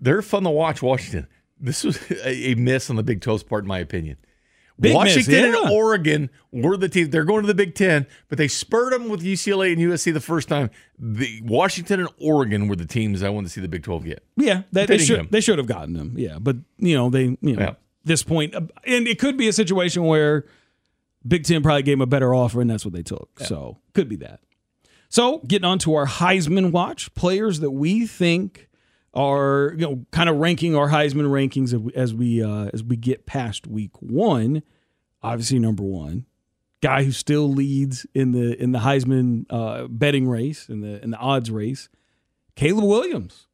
they're 0.00 0.22
fun 0.22 0.42
to 0.44 0.50
watch. 0.50 0.82
Washington. 0.82 1.28
This 1.60 1.84
was 1.84 1.98
a, 2.10 2.50
a 2.50 2.54
miss 2.56 2.90
on 2.90 2.96
the 2.96 3.04
Big 3.04 3.20
12's 3.20 3.44
part, 3.44 3.62
in 3.64 3.68
my 3.68 3.78
opinion. 3.78 4.16
Big 4.80 4.90
miss, 4.90 4.96
Washington 4.96 5.34
yeah. 5.52 5.62
and 5.62 5.70
Oregon 5.70 6.30
were 6.50 6.76
the 6.76 6.88
team. 6.88 7.10
They're 7.10 7.24
going 7.24 7.42
to 7.42 7.46
the 7.46 7.54
Big 7.54 7.74
Ten, 7.74 8.06
but 8.28 8.38
they 8.38 8.48
spurred 8.48 8.92
them 8.92 9.08
with 9.08 9.22
UCLA 9.22 9.72
and 9.72 9.80
USC 9.80 10.12
the 10.12 10.20
first 10.20 10.48
time. 10.48 10.70
The 10.98 11.40
Washington 11.44 12.00
and 12.00 12.08
Oregon 12.18 12.66
were 12.66 12.74
the 12.74 12.86
teams 12.86 13.22
I 13.22 13.28
wanted 13.28 13.48
to 13.48 13.52
see 13.52 13.60
the 13.60 13.68
Big 13.68 13.84
12 13.84 14.04
get. 14.04 14.24
Yeah, 14.36 14.62
that, 14.72 14.88
they 14.88 14.98
should 14.98 15.30
they 15.30 15.40
should 15.40 15.58
have 15.58 15.68
gotten 15.68 15.94
them. 15.94 16.14
Yeah, 16.16 16.38
but 16.40 16.56
you 16.78 16.96
know 16.96 17.10
they 17.10 17.24
you 17.40 17.56
know 17.56 17.60
Yeah. 17.60 17.74
this 18.04 18.24
uh, 18.28 18.32
and 18.84 19.06
it 19.06 19.20
could 19.20 19.36
be 19.36 19.46
a 19.46 19.52
situation 19.52 20.04
where 20.04 20.46
Big 21.26 21.44
Ten 21.44 21.62
probably 21.62 21.82
gave 21.82 21.94
him 21.94 22.00
a 22.00 22.06
better 22.06 22.34
offer, 22.34 22.60
and 22.60 22.70
that's 22.70 22.84
what 22.84 22.94
they 22.94 23.02
took. 23.02 23.30
So 23.40 23.78
could 23.94 24.08
be 24.08 24.16
that. 24.16 24.40
So 25.08 25.38
getting 25.46 25.66
on 25.66 25.78
to 25.80 25.94
our 25.94 26.06
Heisman 26.06 26.72
watch, 26.72 27.14
players 27.14 27.60
that 27.60 27.70
we 27.70 28.06
think 28.06 28.68
are 29.14 29.74
you 29.76 29.86
know 29.86 30.06
kind 30.10 30.28
of 30.28 30.36
ranking 30.36 30.74
our 30.74 30.88
Heisman 30.88 31.28
rankings 31.28 31.72
as 31.72 31.78
we 31.78 31.92
as 31.94 32.14
we, 32.14 32.42
uh, 32.42 32.70
as 32.72 32.82
we 32.82 32.96
get 32.96 33.26
past 33.26 33.66
week 33.66 33.90
one. 34.00 34.62
Obviously, 35.22 35.58
number 35.58 35.84
one 35.84 36.26
guy 36.82 37.04
who 37.04 37.12
still 37.12 37.48
leads 37.48 38.06
in 38.12 38.32
the 38.32 38.60
in 38.60 38.72
the 38.72 38.80
Heisman 38.80 39.46
uh, 39.48 39.86
betting 39.88 40.28
race 40.28 40.68
in 40.68 40.80
the 40.80 41.02
in 41.02 41.10
the 41.10 41.16
odds 41.16 41.50
race, 41.50 41.88
Caleb 42.56 42.84
Williams. 42.84 43.46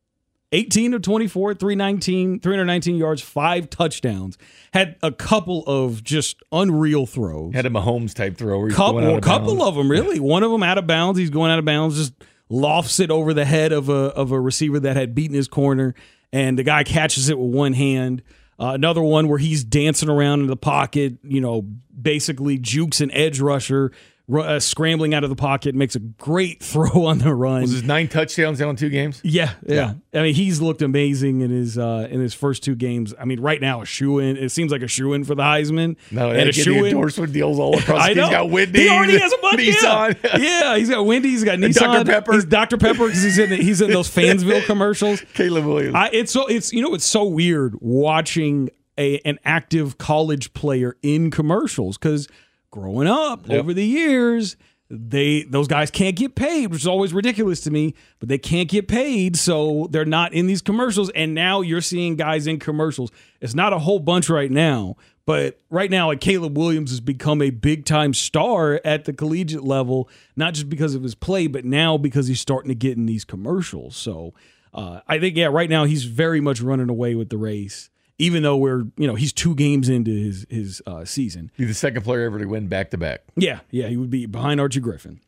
18 0.53 0.95
of 0.95 1.03
24, 1.03 1.55
319, 1.55 2.41
319 2.41 2.97
yards, 2.97 3.21
five 3.21 3.69
touchdowns. 3.69 4.39
Had 4.73 4.97
a 5.03 5.13
couple 5.13 5.63
of 5.67 6.03
just 6.03 6.43
unreal 6.53 7.05
throws. 7.07 7.55
Had 7.55 7.67
a 7.67 7.71
Mahomes 7.71 8.15
type 8.15 8.37
throw. 8.39 8.61
Where 8.61 8.71
couple, 8.71 8.95
going 8.95 9.07
out 9.07 9.13
a 9.13 9.17
of 9.19 9.23
couple 9.23 9.57
bounds. 9.57 9.65
of 9.65 9.75
them 9.77 9.91
really. 9.91 10.21
One 10.21 10.43
of 10.43 10.51
them 10.51 10.63
out 10.63 10.79
of 10.79 10.87
bounds. 10.87 11.19
He's 11.19 11.31
going 11.31 11.51
out 11.51 11.59
of 11.59 11.65
bounds. 11.65 11.97
Just 11.97 12.15
lofts 12.49 12.99
it 12.99 13.11
over 13.11 13.35
the 13.35 13.45
head 13.45 13.73
of 13.73 13.89
a 13.91 13.93
of 14.15 14.33
a 14.33 14.41
receiver 14.41 14.81
that 14.81 14.97
had 14.97 15.15
beaten 15.15 15.37
his 15.37 15.49
corner, 15.49 15.95
and 16.33 16.59
the 16.59 16.63
guy 16.63 16.83
catches 16.83 17.29
it 17.29 17.39
with 17.39 17.55
one 17.55 17.75
hand. 17.75 18.23
Uh, 18.61 18.73
another 18.75 19.03
one 19.03 19.29
where 19.29 19.39
he's 19.39 19.63
dancing 19.63 20.09
around 20.09 20.41
in 20.41 20.47
the 20.47 20.57
pocket. 20.57 21.19
You 21.23 21.41
know, 21.43 21.63
basically 22.01 22.59
jukes 22.59 23.01
an 23.01 23.11
edge 23.13 23.39
rusher, 23.41 23.83
ru- 23.83 23.91
uh, 24.37 24.61
scrambling 24.61 25.15
out 25.15 25.25
of 25.25 25.31
the 25.31 25.37
pocket, 25.37 25.75
makes 25.75 25.97
a 25.97 26.01
great 26.01 26.63
throw 26.63 27.07
on 27.07 27.19
the 27.19 27.35
run. 27.35 27.63
Was 27.63 27.73
his 27.73 27.83
nine 27.83 28.09
touchdowns 28.09 28.59
down 28.59 28.71
in 28.71 28.77
two 28.77 28.91
games? 28.91 29.21
Yeah, 29.25 29.55
yeah, 29.67 29.95
I 30.13 30.23
mean, 30.23 30.35
he's 30.35 30.61
looked 30.61 30.83
amazing 30.83 31.41
in 31.41 31.51
his 31.51 31.79
uh, 31.79 32.09
in 32.11 32.21
his 32.21 32.35
first 32.35 32.63
two 32.63 32.75
games. 32.75 33.15
I 33.19 33.25
mean, 33.25 33.41
right 33.41 33.61
now 33.61 33.83
a 33.83 33.87
shoe 33.87 34.19
in. 34.19 34.37
It 34.37 34.51
seems 34.51 34.71
like 34.73 34.83
a 34.83 34.89
shoe 34.89 35.13
in 35.13 35.25
for 35.25 35.35
the 35.35 35.43
Heisman. 35.43 35.97
No, 36.11 36.31
and 36.31 36.41
and 36.41 36.49
a 36.51 36.53
shoe 36.53 36.75
in. 36.85 36.87
endorsement 36.87 37.33
deals 37.33 37.59
all 37.59 37.79
across. 37.79 38.03
I 38.03 38.13
know. 38.13 38.25
He's 38.25 38.31
got 38.31 38.51
Wendy's. 38.51 38.83
He 38.83 38.89
already 38.89 39.19
has 39.19 39.33
a 39.33 39.39
bunch. 39.43 39.61
Nissan. 39.61 40.23
Yeah. 40.23 40.37
yeah, 40.39 40.77
he's 40.77 40.91
got 40.91 41.05
Wendy's. 41.07 41.33
He's 41.33 41.45
got 41.45 41.59
Nissan. 41.59 41.75
Dr. 41.81 42.05
Pepper. 42.05 42.33
He's 42.35 42.45
Dr 42.45 42.77
Pepper 42.79 43.07
because 43.07 43.23
he's 43.23 43.39
in 43.39 43.51
the, 43.51 43.57
he's 43.57 43.81
in 43.81 43.91
those 43.91 44.09
Fansville 44.09 44.65
commercials. 44.67 45.23
Caleb 45.35 45.65
Williams. 45.65 45.95
I, 45.95 46.09
it's 46.13 46.33
so 46.33 46.47
it's 46.47 46.73
you 46.73 46.83
know 46.83 46.95
it's 46.95 47.05
so 47.05 47.25
weird 47.25 47.77
watching 47.81 48.71
a 48.99 49.19
an 49.21 49.39
active 49.45 49.99
college 49.99 50.53
player 50.53 50.97
in 51.03 51.31
commercials 51.31 51.97
because 51.97 52.29
growing 52.71 53.07
up 53.09 53.49
Yep. 53.49 53.59
over 53.61 53.75
the 53.75 53.85
years 53.87 54.57
they 54.91 55.43
those 55.43 55.69
guys 55.69 55.91
can't 55.91 56.17
get 56.17 56.35
paid 56.35 56.69
which 56.69 56.81
is 56.81 56.87
always 56.87 57.13
ridiculous 57.13 57.61
to 57.61 57.71
me 57.71 57.95
but 58.21 58.29
they 58.31 58.39
can't 58.39 58.71
get 58.71 58.89
paid 58.89 59.37
so 59.37 59.87
they're 59.91 60.07
not 60.07 60.33
in 60.33 60.47
these 60.47 60.63
commercials 60.63 61.11
and 61.11 61.35
now 61.35 61.61
you're 61.61 61.83
seeing 61.83 62.17
guys 62.17 62.47
in 62.47 62.59
commercials. 62.59 63.11
It's 63.41 63.55
not 63.55 63.75
a 63.75 63.79
whole 63.79 63.99
bunch 63.99 64.31
right 64.31 64.51
now 64.51 64.97
but 65.27 65.61
right 65.69 65.91
now 65.91 66.07
like 66.07 66.23
Caleb 66.23 66.57
Williams 66.57 66.91
has 66.91 67.01
become 67.01 67.43
a 67.43 67.51
big 67.51 67.85
time 67.85 68.15
star 68.15 68.81
at 68.83 69.05
the 69.05 69.13
collegiate 69.13 69.63
level 69.65 70.09
not 70.37 70.55
just 70.55 70.71
because 70.71 70.95
of 70.95 71.03
his 71.03 71.15
play 71.15 71.47
but 71.49 71.67
now 71.67 71.99
because 71.99 72.27
he's 72.29 72.41
starting 72.41 72.71
to 72.71 72.75
get 72.75 72.97
in 72.97 73.05
these 73.05 73.27
commercials. 73.27 73.95
So 73.95 74.33
uh, 74.73 75.01
I 75.07 75.19
think 75.19 75.37
yeah, 75.37 75.47
right 75.47 75.69
now 75.69 75.85
he's 75.85 76.05
very 76.05 76.41
much 76.41 76.63
running 76.63 76.89
away 76.89 77.15
with 77.15 77.29
the 77.29 77.37
race, 77.39 77.91
even 78.19 78.43
though 78.43 78.57
we're 78.57 78.85
you 78.97 79.07
know 79.07 79.15
he's 79.15 79.33
two 79.33 79.55
games 79.55 79.89
into 79.89 80.11
his 80.11 80.47
his 80.51 80.83
uh, 80.87 81.05
season. 81.05 81.51
He's 81.57 81.69
the 81.69 81.75
second 81.75 82.03
player 82.03 82.27
ever 82.27 82.39
to 82.39 82.47
win 82.47 82.69
back 82.69 82.91
to 82.91 82.99
back. 82.99 83.21
Yeah, 83.37 83.61
yeah, 83.71 83.89
he 83.89 83.97
would 83.97 84.11
be 84.11 84.27
behind 84.27 84.61
Archie 84.61 84.81
Griffin. 84.81 85.21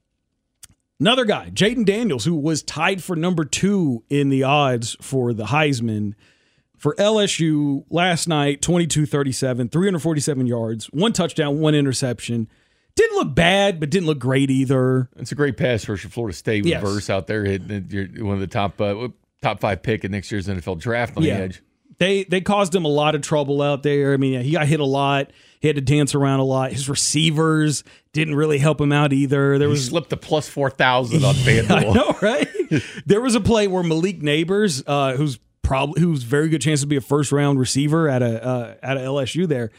Another 0.98 1.24
guy, 1.24 1.48
Jayden 1.50 1.86
Daniels, 1.86 2.26
who 2.26 2.34
was 2.34 2.62
tied 2.62 3.02
for 3.02 3.16
number 3.16 3.44
two 3.46 4.04
in 4.10 4.28
the 4.28 4.42
odds 4.42 4.96
for 5.00 5.32
the 5.32 5.46
Heisman 5.46 6.12
for 6.76 6.94
LSU 6.96 7.84
last 7.88 8.28
night 8.28 8.60
22 8.60 9.06
37, 9.06 9.68
347 9.70 10.46
yards, 10.46 10.86
one 10.86 11.12
touchdown, 11.14 11.58
one 11.58 11.74
interception. 11.74 12.48
Didn't 12.96 13.16
look 13.16 13.34
bad, 13.34 13.80
but 13.80 13.88
didn't 13.88 14.06
look 14.08 14.18
great 14.18 14.50
either. 14.50 15.08
It's 15.16 15.32
a 15.32 15.34
great 15.36 15.56
pass 15.56 15.88
rush 15.88 16.02
for 16.02 16.08
Florida 16.10 16.36
State 16.36 16.64
with 16.64 16.70
Yes. 16.70 16.82
Verse 16.82 17.08
out 17.08 17.26
there 17.28 17.44
hitting 17.44 18.24
one 18.26 18.34
of 18.34 18.40
the 18.40 18.46
top 18.46 18.78
uh, 18.78 19.08
top 19.40 19.60
five 19.60 19.82
pick 19.82 20.04
in 20.04 20.10
next 20.10 20.30
year's 20.30 20.48
NFL 20.48 20.78
draft 20.80 21.16
on 21.16 21.22
Yeah. 21.22 21.36
the 21.38 21.42
edge. 21.44 21.62
They 22.00 22.24
they 22.24 22.40
caused 22.40 22.74
him 22.74 22.84
a 22.86 22.88
lot 22.88 23.14
of 23.14 23.20
trouble 23.20 23.60
out 23.62 23.82
there. 23.82 24.14
I 24.14 24.16
mean, 24.16 24.40
he 24.40 24.52
got 24.52 24.66
hit 24.66 24.80
a 24.80 24.84
lot. 24.86 25.30
He 25.60 25.68
had 25.68 25.76
to 25.76 25.82
dance 25.82 26.14
around 26.14 26.40
a 26.40 26.44
lot. 26.44 26.72
His 26.72 26.88
receivers 26.88 27.84
didn't 28.14 28.34
really 28.34 28.56
help 28.58 28.80
him 28.80 28.90
out 28.90 29.12
either. 29.12 29.58
There 29.58 29.68
He 29.68 29.72
was 29.72 29.84
slipped 29.84 30.08
the 30.08 30.16
plus 30.16 30.48
4,000 30.48 31.22
on 31.22 31.34
I 31.34 31.38
FanDuel. 31.38 31.94
know, 31.94 32.16
right? 32.22 32.48
there 33.04 33.20
was 33.20 33.34
a 33.34 33.40
play 33.40 33.68
where 33.68 33.82
Malik 33.82 34.20
Nabers, 34.20 34.82
uh, 34.86 35.14
who's 35.16 35.38
probably 35.62 36.00
who's 36.00 36.22
very 36.22 36.48
good 36.48 36.62
chance 36.62 36.80
to 36.80 36.86
be 36.86 36.96
a 36.96 37.00
first 37.02 37.30
round 37.32 37.58
receiver 37.60 38.08
at 38.08 38.22
a 38.22 38.44
uh, 38.44 38.74
at 38.82 38.96
a 38.96 39.00
LSU 39.00 39.46
there. 39.46 39.70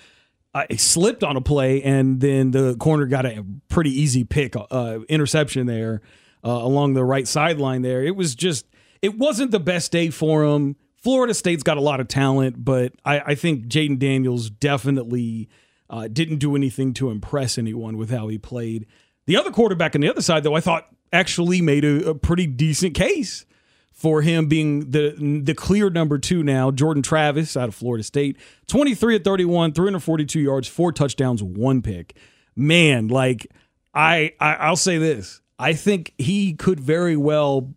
Uh, 0.54 0.66
slipped 0.78 1.24
on 1.24 1.38
a 1.38 1.42
play, 1.42 1.82
and 1.82 2.22
then 2.22 2.52
the 2.52 2.76
corner 2.76 3.08
got 3.08 3.26
a 3.26 3.44
pretty 3.68 3.90
easy 3.90 4.24
pick, 4.26 4.54
uh, 4.70 5.00
interception 5.10 5.66
there 5.66 6.02
uh, 6.46 6.50
along 6.52 6.94
the 6.94 7.04
right 7.04 7.28
sideline. 7.28 7.82
There, 7.82 8.04
it 8.04 8.16
was 8.16 8.36
just 8.36 8.68
it 9.02 9.18
wasn't 9.18 9.50
the 9.50 9.60
best 9.60 9.92
day 9.92 10.12
for 10.12 10.44
him. 10.44 10.76
Florida 11.02 11.34
State's 11.34 11.64
got 11.64 11.78
a 11.78 11.82
lot 11.82 12.00
of 12.00 12.08
talent, 12.08 12.64
but 12.64 12.94
I, 13.04 13.20
I 13.20 13.36
think 13.36 13.66
Jayden 13.66 13.98
Daniels 13.98 14.50
definitely 14.50 15.50
uh, 15.90 16.08
didn't 16.08 16.38
do 16.38 16.56
anything 16.56 16.94
to 16.96 17.10
impress 17.10 17.58
anyone 17.58 17.98
with 17.98 18.12
how 18.12 18.28
he 18.28 18.38
played. 18.38 18.86
The 19.26 19.36
other 19.36 19.52
quarterback 19.52 19.96
on 19.96 20.02
the 20.02 20.10
other 20.10 20.22
side, 20.22 20.44
though, 20.44 20.56
I 20.56 20.62
thought 20.62 20.88
actually 21.12 21.62
made 21.62 21.84
a, 21.84 22.10
a 22.10 22.16
pretty 22.16 22.46
decent 22.46 22.94
case 22.94 23.46
for 23.92 24.22
him 24.22 24.48
being 24.48 24.92
the 24.92 25.42
the 25.44 25.54
clear 25.54 25.90
number 25.90 26.18
two 26.18 26.44
now. 26.44 26.72
Jordan 26.72 27.04
Travis 27.04 27.58
out 27.58 27.68
of 27.68 27.76
Florida 27.76 28.04
State, 28.04 28.38
23 28.68 29.18
at 29.18 29.24
31, 29.24 29.74
342 29.74 30.40
yards, 30.40 30.68
four 30.68 30.92
touchdowns, 30.92 31.44
one 31.44 31.82
pick. 31.82 32.16
Man, 32.56 33.08
like 33.08 33.48
I, 33.94 34.34
I 34.40 34.54
I'll 34.56 34.76
say 34.76 34.98
this. 34.98 35.42
I 35.60 35.74
think 35.74 36.14
he 36.18 36.54
could 36.54 36.80
very 36.80 37.16
well 37.16 37.74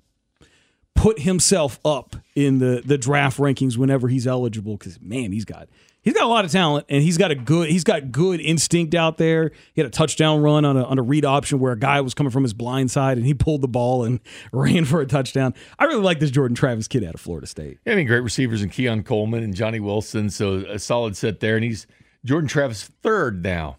put 0.94 1.20
himself 1.20 1.78
up 1.84 2.16
in 2.34 2.58
the 2.58 2.82
the 2.84 2.98
draft 2.98 3.38
rankings 3.38 3.76
whenever 3.76 4.08
he's 4.08 4.26
eligible 4.26 4.76
because 4.76 5.00
man, 5.00 5.32
he's 5.32 5.44
got 5.44 5.68
he's 6.02 6.14
got 6.14 6.22
a 6.22 6.28
lot 6.28 6.44
of 6.44 6.52
talent 6.52 6.86
and 6.88 7.02
he's 7.02 7.18
got 7.18 7.30
a 7.30 7.34
good 7.34 7.68
he's 7.68 7.82
got 7.84 8.12
good 8.12 8.40
instinct 8.40 8.94
out 8.94 9.18
there. 9.18 9.50
He 9.74 9.80
had 9.80 9.86
a 9.88 9.90
touchdown 9.90 10.40
run 10.42 10.64
on 10.64 10.76
a 10.76 10.84
on 10.84 10.98
a 10.98 11.02
read 11.02 11.24
option 11.24 11.58
where 11.58 11.72
a 11.72 11.78
guy 11.78 12.00
was 12.00 12.14
coming 12.14 12.30
from 12.30 12.42
his 12.42 12.54
blind 12.54 12.90
side 12.90 13.16
and 13.16 13.26
he 13.26 13.34
pulled 13.34 13.62
the 13.62 13.68
ball 13.68 14.04
and 14.04 14.20
ran 14.52 14.84
for 14.84 15.00
a 15.00 15.06
touchdown. 15.06 15.54
I 15.78 15.84
really 15.84 16.02
like 16.02 16.20
this 16.20 16.30
Jordan 16.30 16.54
Travis 16.54 16.86
kid 16.86 17.02
out 17.02 17.14
of 17.14 17.20
Florida 17.20 17.46
State. 17.46 17.78
Yeah, 17.84 17.94
I 17.94 17.96
mean, 17.96 18.06
great 18.06 18.20
receivers 18.20 18.62
in 18.62 18.70
Keon 18.70 19.02
Coleman 19.02 19.42
and 19.42 19.54
Johnny 19.54 19.80
Wilson. 19.80 20.30
So 20.30 20.58
a 20.68 20.78
solid 20.78 21.16
set 21.16 21.40
there. 21.40 21.56
And 21.56 21.64
he's 21.64 21.86
Jordan 22.24 22.48
Travis 22.48 22.84
third 23.02 23.42
now. 23.42 23.78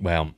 Well, 0.00 0.34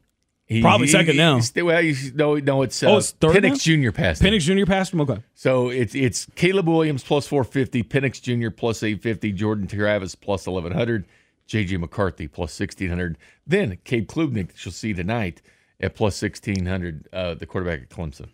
he, 0.47 0.61
Probably 0.63 0.87
second 0.87 1.13
he- 1.13 1.19
now. 1.19 1.35
he's- 1.35 1.53
well, 1.55 1.83
you, 1.83 1.95
no, 2.15 2.37
no, 2.37 2.63
it's, 2.63 2.83
uh, 2.83 2.91
Oh, 2.93 2.97
it's 2.99 3.11
third 3.11 3.35
Penix 3.37 3.51
now? 3.67 3.91
Jr. 3.91 3.91
passed 3.93 4.23
him. 4.23 4.33
Penix 4.33 4.41
Jr. 4.43 4.65
passed 4.67 4.93
him. 4.93 5.01
Okay. 5.01 5.19
So 5.35 5.69
it's 5.71 5.95
it's 5.95 6.27
Caleb 6.37 6.69
Williams 6.69 7.03
plus 7.03 7.27
450, 7.27 7.83
Penix 7.83 8.23
Jr. 8.23 8.51
plus 8.51 8.83
850, 8.83 9.33
Jordan 9.33 9.67
Travis 9.67 10.15
plus 10.15 10.47
1100, 10.47 11.05
JJ 11.49 11.79
McCarthy 11.81 12.29
plus 12.29 12.59
1600. 12.59 13.19
Then 13.47 13.79
Cade 13.85 14.09
Klubnik, 14.09 14.49
that 14.53 14.65
you'll 14.65 14.73
see 14.73 14.95
tonight 14.95 15.43
at 15.81 15.95
plus 15.95 16.21
1600, 16.23 17.09
uh, 17.13 17.35
the 17.35 17.47
quarterback 17.47 17.83
at 17.83 17.89
Clemson. 17.91 18.29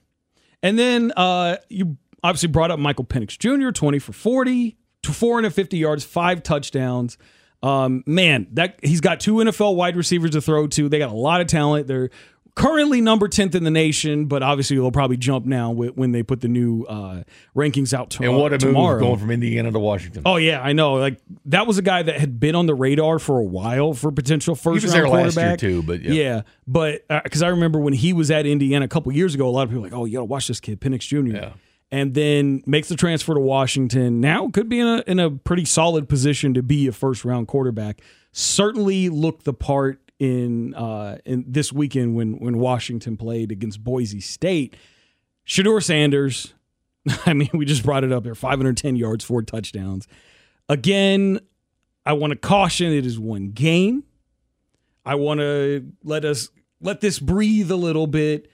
And 0.62 0.78
then 0.78 1.12
uh, 1.16 1.56
you 1.68 1.96
obviously 2.22 2.48
brought 2.48 2.70
up 2.70 2.78
Michael 2.78 3.04
Penix 3.04 3.36
Jr., 3.38 3.70
20 3.70 3.98
for 3.98 4.12
40, 4.12 4.76
to 5.02 5.12
450 5.12 5.76
yards, 5.78 6.04
five 6.04 6.42
touchdowns. 6.42 7.16
Um, 7.62 8.02
man, 8.06 8.48
that 8.52 8.80
he's 8.82 9.00
got 9.00 9.20
two 9.20 9.34
NFL 9.36 9.76
wide 9.76 9.96
receivers 9.96 10.30
to 10.32 10.40
throw 10.40 10.66
to. 10.68 10.88
They 10.88 10.98
got 10.98 11.10
a 11.10 11.14
lot 11.14 11.40
of 11.40 11.46
talent. 11.46 11.86
They're 11.86 12.10
currently 12.54 13.00
number 13.00 13.28
10th 13.28 13.54
in 13.54 13.64
the 13.64 13.70
nation, 13.70 14.26
but 14.26 14.42
obviously 14.42 14.76
they'll 14.76 14.90
probably 14.90 15.16
jump 15.16 15.46
now 15.46 15.70
when 15.70 16.12
they 16.12 16.22
put 16.22 16.40
the 16.42 16.48
new 16.48 16.82
uh, 16.84 17.22
rankings 17.56 17.94
out 17.94 18.10
to- 18.10 18.24
And 18.24 18.36
what 18.36 18.52
a 18.52 18.58
tomorrow. 18.58 18.94
move 18.98 19.00
going 19.08 19.18
from 19.20 19.30
Indiana 19.30 19.70
to 19.72 19.78
Washington. 19.78 20.22
Oh 20.26 20.36
yeah, 20.36 20.60
I 20.60 20.72
know. 20.74 20.94
Like 20.94 21.18
that 21.46 21.66
was 21.66 21.78
a 21.78 21.82
guy 21.82 22.02
that 22.02 22.20
had 22.20 22.38
been 22.38 22.54
on 22.54 22.66
the 22.66 22.74
radar 22.74 23.18
for 23.18 23.38
a 23.38 23.44
while 23.44 23.94
for 23.94 24.12
potential 24.12 24.54
first 24.54 24.82
was 24.82 24.92
round 24.92 25.06
there 25.06 25.08
last 25.08 25.36
year, 25.36 25.44
quarterback 25.44 25.58
too, 25.60 25.82
but 25.82 26.02
yeah. 26.02 26.12
yeah, 26.12 26.42
but 26.66 27.06
because 27.24 27.42
I 27.42 27.48
remember 27.48 27.78
when 27.78 27.94
he 27.94 28.12
was 28.12 28.30
at 28.30 28.44
Indiana 28.44 28.84
a 28.84 28.88
couple 28.88 29.10
years 29.12 29.34
ago, 29.34 29.48
a 29.48 29.50
lot 29.50 29.62
of 29.62 29.68
people 29.70 29.82
were 29.82 29.88
like, 29.88 29.96
oh, 29.96 30.04
you 30.04 30.14
gotta 30.14 30.24
watch 30.26 30.46
this 30.48 30.60
kid, 30.60 30.78
Penix 30.80 31.00
Jr. 31.08 31.34
Yeah. 31.36 31.52
And 31.92 32.14
then 32.14 32.62
makes 32.66 32.88
the 32.88 32.96
transfer 32.96 33.34
to 33.34 33.40
Washington. 33.40 34.18
Now 34.20 34.48
could 34.48 34.68
be 34.68 34.80
in 34.80 34.86
a 34.86 35.04
in 35.06 35.20
a 35.20 35.30
pretty 35.30 35.66
solid 35.66 36.08
position 36.08 36.54
to 36.54 36.62
be 36.62 36.86
a 36.86 36.92
first 36.92 37.22
round 37.22 37.48
quarterback. 37.48 38.00
Certainly 38.32 39.10
looked 39.10 39.44
the 39.44 39.52
part 39.52 40.00
in 40.18 40.72
uh, 40.74 41.18
in 41.26 41.44
this 41.46 41.70
weekend 41.70 42.16
when 42.16 42.38
when 42.38 42.58
Washington 42.58 43.18
played 43.18 43.52
against 43.52 43.84
Boise 43.84 44.20
State. 44.20 44.74
Shedeur 45.46 45.82
Sanders, 45.82 46.54
I 47.26 47.34
mean, 47.34 47.50
we 47.52 47.64
just 47.64 47.82
brought 47.82 48.04
it 48.04 48.12
up 48.12 48.24
there 48.24 48.34
510 48.34 48.96
yards, 48.96 49.24
four 49.24 49.42
touchdowns. 49.42 50.06
Again, 50.68 51.40
I 52.06 52.12
want 52.12 52.30
to 52.30 52.36
caution 52.36 52.92
it 52.92 53.04
is 53.04 53.18
one 53.18 53.50
game. 53.50 54.04
I 55.04 55.16
want 55.16 55.40
to 55.40 55.92
let 56.04 56.24
us 56.24 56.48
let 56.80 57.00
this 57.00 57.18
breathe 57.18 57.70
a 57.70 57.76
little 57.76 58.06
bit. 58.06 58.50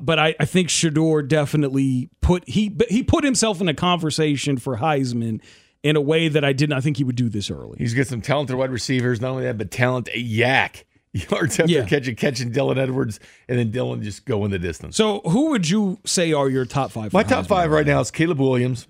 But 0.00 0.18
I, 0.18 0.34
I 0.40 0.44
think 0.44 0.68
Shedeur 0.68 1.26
definitely 1.26 2.10
put 2.20 2.48
he 2.48 2.76
he 2.88 3.02
put 3.02 3.24
himself 3.24 3.60
in 3.60 3.68
a 3.68 3.74
conversation 3.74 4.56
for 4.58 4.78
Heisman 4.78 5.40
in 5.82 5.96
a 5.96 6.00
way 6.00 6.28
that 6.28 6.44
I 6.44 6.52
did 6.52 6.68
not 6.68 6.82
think 6.82 6.96
he 6.96 7.04
would 7.04 7.16
do 7.16 7.28
this 7.28 7.50
early. 7.50 7.76
He's 7.78 7.94
got 7.94 8.06
some 8.06 8.20
talented 8.20 8.56
wide 8.56 8.70
receivers. 8.70 9.20
Not 9.20 9.30
only 9.30 9.44
that, 9.44 9.58
but 9.58 9.70
talent 9.70 10.08
a 10.12 10.18
yak. 10.18 10.84
Yards 11.12 11.58
after 11.58 11.72
Yeah. 11.72 11.86
catching, 11.86 12.16
catching 12.16 12.52
Dylan 12.52 12.76
Edwards, 12.76 13.18
and 13.48 13.58
then 13.58 13.72
Dylan 13.72 14.02
just 14.02 14.26
going 14.26 14.50
the 14.50 14.58
distance. 14.58 14.94
So 14.94 15.20
who 15.20 15.50
would 15.50 15.68
you 15.68 15.98
say 16.04 16.32
are 16.34 16.50
your 16.50 16.66
top 16.66 16.90
five? 16.90 17.12
My 17.14 17.22
top 17.22 17.44
Heisman? 17.44 17.48
five 17.48 17.70
right 17.70 17.86
now 17.86 18.00
is 18.00 18.10
Caleb 18.10 18.38
Williams. 18.40 18.86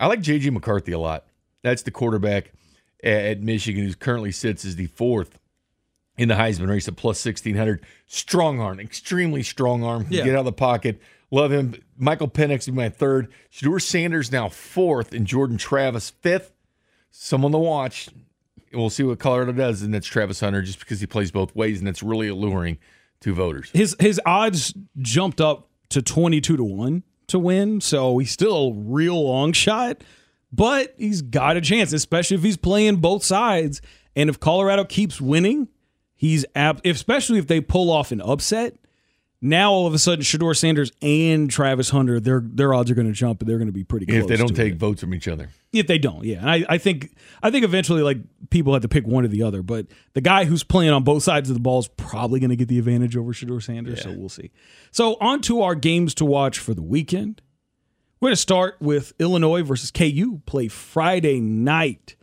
I 0.00 0.08
like 0.08 0.20
JJ 0.20 0.50
McCarthy 0.52 0.90
a 0.92 0.98
lot. 0.98 1.26
That's 1.62 1.82
the 1.82 1.90
quarterback 1.92 2.52
at 3.04 3.12
at 3.24 3.40
Michigan 3.42 3.84
who 3.86 3.94
currently 3.94 4.32
sits 4.32 4.64
as 4.64 4.76
the 4.76 4.86
fourth 4.86 5.38
in 6.20 6.28
the 6.28 6.34
Heisman 6.34 6.68
race 6.68 6.86
at 6.86 6.96
plus 6.96 7.24
1600. 7.24 7.80
Strong 8.06 8.60
arm, 8.60 8.78
extremely 8.78 9.42
strong 9.42 9.82
arm. 9.82 10.06
Yeah. 10.10 10.24
Get 10.24 10.34
out 10.34 10.40
of 10.40 10.44
the 10.44 10.52
pocket. 10.52 11.00
Love 11.30 11.50
him. 11.50 11.74
Michael 11.96 12.28
Penix 12.28 12.60
is 12.60 12.72
my 12.72 12.90
third. 12.90 13.32
Shedeur 13.50 13.80
Sanders 13.80 14.30
now 14.30 14.50
fourth, 14.50 15.14
and 15.14 15.26
Jordan 15.26 15.56
Travis 15.56 16.10
fifth. 16.10 16.52
Someone 17.10 17.52
to 17.52 17.58
watch. 17.58 18.10
We'll 18.72 18.90
see 18.90 19.02
what 19.02 19.18
Colorado 19.18 19.52
does, 19.52 19.80
and 19.80 19.94
that's 19.94 20.06
Travis 20.06 20.40
Hunter, 20.40 20.60
just 20.60 20.78
because 20.78 21.00
he 21.00 21.06
plays 21.06 21.30
both 21.30 21.56
ways, 21.56 21.78
and 21.78 21.86
that's 21.86 22.02
really 22.02 22.28
alluring 22.28 22.78
to 23.20 23.32
voters. 23.32 23.70
His 23.72 23.96
his 23.98 24.20
odds 24.26 24.74
jumped 24.98 25.40
up 25.40 25.68
to 25.88 26.02
twenty 26.02 26.42
two 26.42 26.58
to 26.58 26.64
one 26.64 27.02
to 27.28 27.38
win, 27.38 27.80
so 27.80 28.18
he's 28.18 28.30
still 28.30 28.68
a 28.68 28.72
real 28.74 29.24
long 29.24 29.52
shot. 29.52 30.02
But 30.52 30.94
he's 30.98 31.22
got 31.22 31.56
a 31.56 31.60
chance, 31.60 31.94
especially 31.94 32.36
if 32.36 32.42
he's 32.42 32.56
playing 32.58 32.96
both 32.96 33.24
sides. 33.24 33.80
And 34.16 34.28
if 34.28 34.40
Colorado 34.40 34.84
keeps 34.84 35.20
winning, 35.20 35.68
he's 36.20 36.44
apt. 36.54 36.86
Especially 36.86 37.38
if 37.38 37.46
they 37.46 37.62
pull 37.62 37.90
off 37.90 38.12
an 38.12 38.20
upset. 38.20 38.76
Now 39.42 39.72
all 39.72 39.86
of 39.86 39.94
a 39.94 39.98
sudden, 39.98 40.22
Shedeur 40.22 40.54
Sanders 40.54 40.92
and 41.00 41.50
Travis 41.50 41.88
Hunter, 41.88 42.20
their 42.20 42.42
their 42.44 42.74
odds 42.74 42.90
are 42.90 42.94
going 42.94 43.06
to 43.06 43.14
jump, 43.14 43.40
and 43.40 43.48
they're 43.48 43.56
going 43.56 43.68
to 43.68 43.72
be 43.72 43.84
pretty 43.84 44.04
close. 44.04 44.20
If 44.20 44.26
they 44.26 44.36
don't 44.36 44.54
take 44.54 44.74
it. 44.74 44.78
votes 44.78 45.00
from 45.00 45.14
each 45.14 45.26
other. 45.26 45.48
if 45.72 45.86
they 45.86 45.96
don't, 45.96 46.24
yeah, 46.24 46.40
and 46.40 46.50
I, 46.50 46.66
I 46.68 46.76
think 46.76 47.16
I 47.42 47.50
think 47.50 47.64
eventually 47.64 48.02
like 48.02 48.18
people 48.50 48.74
have 48.74 48.82
to 48.82 48.88
pick 48.88 49.06
one 49.06 49.24
or 49.24 49.28
the 49.28 49.42
other. 49.42 49.62
But 49.62 49.86
the 50.12 50.20
guy 50.20 50.44
who's 50.44 50.62
playing 50.62 50.90
on 50.90 51.04
both 51.04 51.22
sides 51.22 51.48
of 51.48 51.54
the 51.54 51.60
ball 51.60 51.78
is 51.78 51.88
probably 51.88 52.38
going 52.38 52.50
to 52.50 52.56
get 52.56 52.68
the 52.68 52.78
advantage 52.78 53.16
over 53.16 53.32
Shedeur 53.32 53.62
Sanders. 53.62 54.02
So 54.02 54.12
we'll 54.12 54.28
see. 54.28 54.50
So 54.90 55.16
on 55.22 55.40
to 55.42 55.62
our 55.62 55.74
games 55.74 56.12
to 56.16 56.26
watch 56.26 56.58
for 56.58 56.74
the 56.74 56.82
weekend. 56.82 57.40
We're 58.20 58.28
going 58.28 58.36
to 58.36 58.42
start 58.42 58.76
with 58.80 59.14
Illinois 59.18 59.62
versus 59.62 59.90
KU. 59.90 60.42
Play 60.44 60.68
Friday 60.68 61.40
night. 61.40 62.14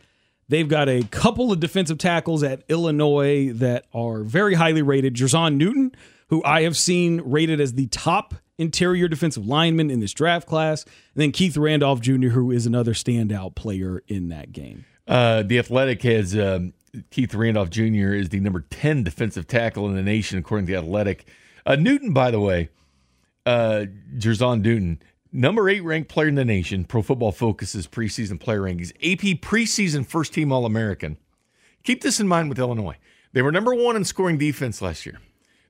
They've 0.48 0.68
got 0.68 0.88
a 0.88 1.02
couple 1.04 1.52
of 1.52 1.60
defensive 1.60 1.98
tackles 1.98 2.42
at 2.42 2.62
Illinois 2.68 3.52
that 3.52 3.86
are 3.92 4.22
very 4.22 4.54
highly 4.54 4.82
rated. 4.82 5.14
Jer'Zhan 5.14 5.56
Newton, 5.56 5.94
who 6.28 6.42
I 6.44 6.62
have 6.62 6.76
seen 6.76 7.20
rated 7.20 7.60
as 7.60 7.74
the 7.74 7.86
top 7.88 8.34
interior 8.56 9.08
defensive 9.08 9.46
lineman 9.46 9.90
in 9.90 10.00
this 10.00 10.12
draft 10.12 10.48
class, 10.48 10.84
and 10.84 11.22
then 11.22 11.32
Keith 11.32 11.56
Randolph 11.56 12.00
Jr., 12.00 12.28
who 12.28 12.50
is 12.50 12.66
another 12.66 12.92
standout 12.92 13.54
player 13.54 14.02
in 14.08 14.28
that 14.28 14.52
game. 14.52 14.84
Uh, 15.06 15.42
the 15.42 15.58
Athletic 15.58 16.02
has 16.02 16.36
um, 16.36 16.72
Keith 17.10 17.34
Randolph 17.34 17.70
Jr. 17.70 18.12
is 18.14 18.30
the 18.30 18.40
number 18.40 18.64
10 18.70 19.04
defensive 19.04 19.46
tackle 19.46 19.86
in 19.88 19.94
the 19.94 20.02
nation, 20.02 20.38
according 20.38 20.66
to 20.66 20.72
the 20.72 20.78
Athletic. 20.78 21.26
Uh, 21.64 21.76
Newton, 21.76 22.12
by 22.12 22.30
the 22.30 22.40
way, 22.40 22.68
uh, 23.46 23.86
Jer'Zhan 24.16 24.62
Newton, 24.62 25.00
number 25.32 25.68
eight 25.68 25.82
ranked 25.82 26.08
player 26.08 26.28
in 26.28 26.34
the 26.34 26.44
nation. 26.44 26.84
Pro 26.84 27.02
Football 27.02 27.32
Focus's 27.32 27.86
preseason 27.86 28.38
player 28.40 28.60
rankings. 28.60 28.90
AP 28.96 29.40
preseason 29.40 30.06
first 30.06 30.32
team 30.32 30.52
All 30.52 30.66
American. 30.66 31.18
Keep 31.84 32.02
this 32.02 32.20
in 32.20 32.28
mind 32.28 32.48
with 32.48 32.58
Illinois. 32.58 32.96
They 33.32 33.42
were 33.42 33.52
number 33.52 33.74
one 33.74 33.96
in 33.96 34.04
scoring 34.04 34.38
defense 34.38 34.80
last 34.80 35.06
year, 35.06 35.20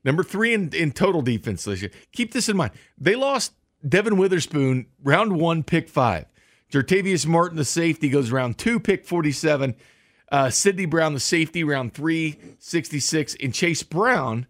number 0.05 0.23
three 0.23 0.55
in, 0.55 0.73
in 0.73 0.93
total 0.93 1.23
defense 1.23 1.67
last 1.67 1.83
year. 1.83 1.91
Keep 2.13 2.33
this 2.33 2.49
in 2.49 2.57
mind. 2.57 2.73
They 2.97 3.15
lost 3.15 3.53
Devon 3.87 4.17
Witherspoon, 4.17 4.87
round 5.03 5.39
one, 5.39 5.63
pick 5.63 5.89
five. 5.89 6.27
Jartavius 6.73 7.27
Martin, 7.27 7.57
the 7.57 7.65
safety, 7.65 8.09
goes 8.09 8.31
round 8.31 8.59
two, 8.59 8.79
pick 8.79 9.07
47. 9.07 9.75
Uh, 10.31 10.51
Sidney 10.51 10.85
Brown, 10.85 11.15
the 11.15 11.21
safety, 11.21 11.65
round 11.65 11.95
three, 11.95 12.39
66. 12.59 13.37
And 13.41 13.55
Chase 13.55 13.83
Brown, 13.83 14.47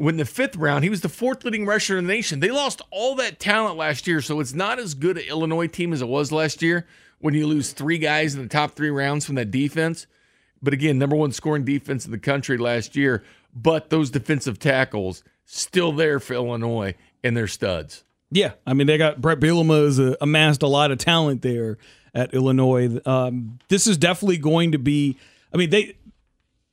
when 0.00 0.16
the 0.16 0.24
fifth 0.24 0.56
round, 0.56 0.82
he 0.82 0.88
was 0.88 1.02
the 1.02 1.10
fourth 1.10 1.44
leading 1.44 1.66
rusher 1.66 1.98
in 1.98 2.06
the 2.06 2.12
nation. 2.12 2.40
They 2.40 2.50
lost 2.50 2.80
all 2.90 3.14
that 3.16 3.38
talent 3.38 3.76
last 3.76 4.06
year, 4.06 4.22
so 4.22 4.40
it's 4.40 4.54
not 4.54 4.78
as 4.78 4.94
good 4.94 5.18
an 5.18 5.24
Illinois 5.24 5.66
team 5.66 5.92
as 5.92 6.00
it 6.00 6.08
was 6.08 6.32
last 6.32 6.62
year 6.62 6.86
when 7.18 7.34
you 7.34 7.46
lose 7.46 7.72
three 7.72 7.98
guys 7.98 8.34
in 8.34 8.40
the 8.40 8.48
top 8.48 8.72
three 8.72 8.88
rounds 8.88 9.26
from 9.26 9.34
that 9.34 9.50
defense. 9.50 10.06
but 10.62 10.72
again, 10.72 10.98
number 10.98 11.16
one 11.16 11.32
scoring 11.32 11.64
defense 11.64 12.06
in 12.06 12.12
the 12.12 12.18
country 12.18 12.56
last 12.56 12.96
year. 12.96 13.22
But 13.54 13.90
those 13.90 14.10
defensive 14.10 14.58
tackles 14.58 15.22
still 15.44 15.92
there 15.92 16.18
for 16.18 16.34
Illinois, 16.34 16.94
and 17.22 17.36
they're 17.36 17.46
studs. 17.46 18.04
Yeah, 18.30 18.52
I 18.66 18.72
mean 18.74 18.86
they 18.86 18.96
got 18.96 19.20
Brett 19.20 19.40
Bielema 19.40 19.84
has 19.84 20.00
uh, 20.00 20.14
amassed 20.20 20.62
a 20.62 20.68
lot 20.68 20.90
of 20.92 20.98
talent 20.98 21.42
there 21.42 21.78
at 22.14 22.32
Illinois. 22.32 23.00
Um, 23.04 23.58
this 23.68 23.86
is 23.86 23.98
definitely 23.98 24.38
going 24.38 24.72
to 24.72 24.78
be. 24.78 25.18
I 25.52 25.56
mean 25.56 25.70
they 25.70 25.96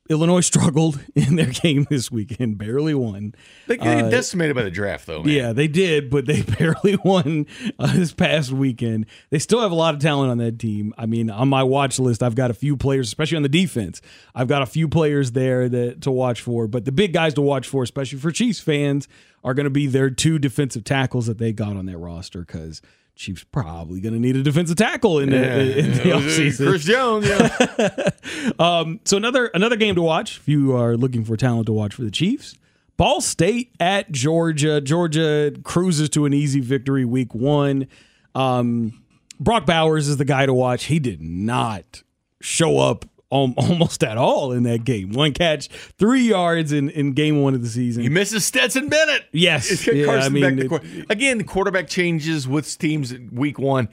Illinois 0.08 0.40
struggled 0.40 1.00
in 1.14 1.36
their 1.36 1.50
game 1.50 1.86
this 1.90 2.10
weekend, 2.10 2.58
barely 2.58 2.94
won. 2.94 3.34
They 3.66 3.76
get 3.76 4.04
uh, 4.04 4.10
decimated 4.10 4.56
by 4.56 4.62
the 4.62 4.70
draft, 4.70 5.06
though. 5.06 5.22
Man. 5.22 5.34
Yeah, 5.34 5.52
they 5.52 5.68
did, 5.68 6.10
but 6.10 6.26
they 6.26 6.42
barely 6.58 6.96
won 7.04 7.46
uh, 7.78 7.92
this 7.94 8.12
past 8.12 8.50
weekend. 8.52 9.06
They 9.30 9.38
still 9.38 9.60
have 9.60 9.72
a 9.72 9.76
lot 9.76 9.94
of 9.94 10.00
talent 10.00 10.30
on 10.30 10.38
that 10.38 10.58
team. 10.58 10.94
I 10.96 11.06
mean, 11.06 11.30
on 11.30 11.48
my 11.48 11.62
watch 11.62 11.98
list, 11.98 12.22
I've 12.22 12.34
got 12.34 12.50
a 12.50 12.54
few 12.54 12.76
players, 12.76 13.08
especially 13.08 13.36
on 13.36 13.42
the 13.42 13.48
defense. 13.48 14.00
I've 14.34 14.48
got 14.48 14.62
a 14.62 14.66
few 14.66 14.88
players 14.88 15.32
there 15.32 15.68
that 15.68 16.02
to 16.02 16.10
watch 16.10 16.40
for, 16.40 16.66
but 16.66 16.84
the 16.84 16.92
big 16.92 17.12
guys 17.12 17.34
to 17.34 17.42
watch 17.42 17.68
for, 17.68 17.82
especially 17.82 18.18
for 18.18 18.30
Chiefs 18.30 18.60
fans, 18.60 19.08
are 19.44 19.54
going 19.54 19.64
to 19.64 19.70
be 19.70 19.86
their 19.86 20.10
two 20.10 20.38
defensive 20.38 20.84
tackles 20.84 21.26
that 21.26 21.38
they 21.38 21.52
got 21.52 21.76
on 21.76 21.86
that 21.86 21.98
roster 21.98 22.40
because– 22.40 22.82
Chiefs 23.18 23.42
probably 23.42 24.00
going 24.00 24.14
to 24.14 24.20
need 24.20 24.36
a 24.36 24.44
defensive 24.44 24.76
tackle 24.76 25.18
in 25.18 25.30
the, 25.30 25.78
in 25.78 25.90
the 25.90 25.98
offseason. 26.02 26.66
Chris 26.68 26.84
Jones, 26.84 27.26
yeah. 27.26 28.50
um, 28.60 29.00
so 29.04 29.16
another 29.16 29.46
another 29.46 29.74
game 29.74 29.96
to 29.96 30.02
watch 30.02 30.36
if 30.36 30.48
you 30.48 30.76
are 30.76 30.96
looking 30.96 31.24
for 31.24 31.36
talent 31.36 31.66
to 31.66 31.72
watch 31.72 31.94
for 31.94 32.02
the 32.02 32.12
Chiefs. 32.12 32.54
Ball 32.96 33.20
State 33.20 33.74
at 33.80 34.12
Georgia. 34.12 34.80
Georgia 34.80 35.52
cruises 35.64 36.08
to 36.10 36.26
an 36.26 36.32
easy 36.32 36.60
victory 36.60 37.04
week 37.04 37.34
one. 37.34 37.88
Um, 38.36 39.02
Brock 39.40 39.66
Bowers 39.66 40.06
is 40.06 40.16
the 40.16 40.24
guy 40.24 40.46
to 40.46 40.54
watch. 40.54 40.84
He 40.84 41.00
did 41.00 41.20
not 41.20 42.04
show 42.40 42.78
up 42.78 43.04
almost 43.30 44.02
at 44.02 44.16
all 44.16 44.52
in 44.52 44.62
that 44.62 44.84
game. 44.84 45.12
One 45.12 45.32
catch, 45.32 45.68
three 45.68 46.22
yards 46.22 46.72
in, 46.72 46.88
in 46.90 47.12
game 47.12 47.42
one 47.42 47.54
of 47.54 47.62
the 47.62 47.68
season. 47.68 48.02
He 48.02 48.08
misses 48.08 48.44
Stetson 48.44 48.88
Bennett. 48.88 49.26
Yes. 49.32 49.86
Yeah, 49.86 50.10
I 50.12 50.28
mean, 50.30 50.58
it, 50.58 51.10
again, 51.10 51.38
the 51.38 51.44
quarterback 51.44 51.88
changes 51.88 52.48
with 52.48 52.78
teams 52.78 53.14
week 53.30 53.58
one. 53.58 53.88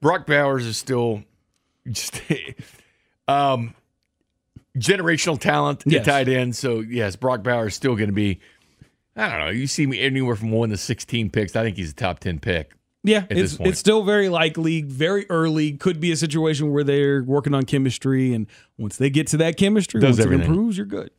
Brock 0.00 0.26
Bowers 0.26 0.64
is 0.64 0.78
still 0.78 1.22
just 1.90 2.22
um, 3.28 3.74
generational 4.78 5.38
talent 5.38 5.82
yes. 5.84 6.06
tight 6.06 6.28
end. 6.28 6.56
So, 6.56 6.80
yes, 6.80 7.16
Brock 7.16 7.42
Bowers 7.42 7.72
is 7.72 7.76
still 7.76 7.96
going 7.96 8.08
to 8.08 8.14
be, 8.14 8.40
I 9.14 9.28
don't 9.28 9.40
know, 9.40 9.50
you 9.50 9.66
see 9.66 9.86
me 9.86 10.00
anywhere 10.00 10.36
from 10.36 10.52
one 10.52 10.70
to 10.70 10.78
16 10.78 11.28
picks. 11.30 11.54
I 11.54 11.64
think 11.64 11.76
he's 11.76 11.90
a 11.90 11.94
top 11.94 12.20
10 12.20 12.40
pick. 12.40 12.72
Yeah, 13.02 13.24
it's 13.30 13.56
it's 13.60 13.78
still 13.78 14.02
very 14.02 14.28
likely, 14.28 14.82
very 14.82 15.24
early. 15.30 15.72
Could 15.72 16.00
be 16.00 16.12
a 16.12 16.16
situation 16.16 16.70
where 16.70 16.84
they're 16.84 17.22
working 17.22 17.54
on 17.54 17.64
chemistry, 17.64 18.34
and 18.34 18.46
once 18.76 18.98
they 18.98 19.08
get 19.08 19.26
to 19.28 19.38
that 19.38 19.56
chemistry, 19.56 20.00
Does 20.00 20.18
once 20.18 20.26
everything. 20.26 20.44
it 20.44 20.48
improves, 20.48 20.76
you're 20.76 20.86
good. 20.86 21.10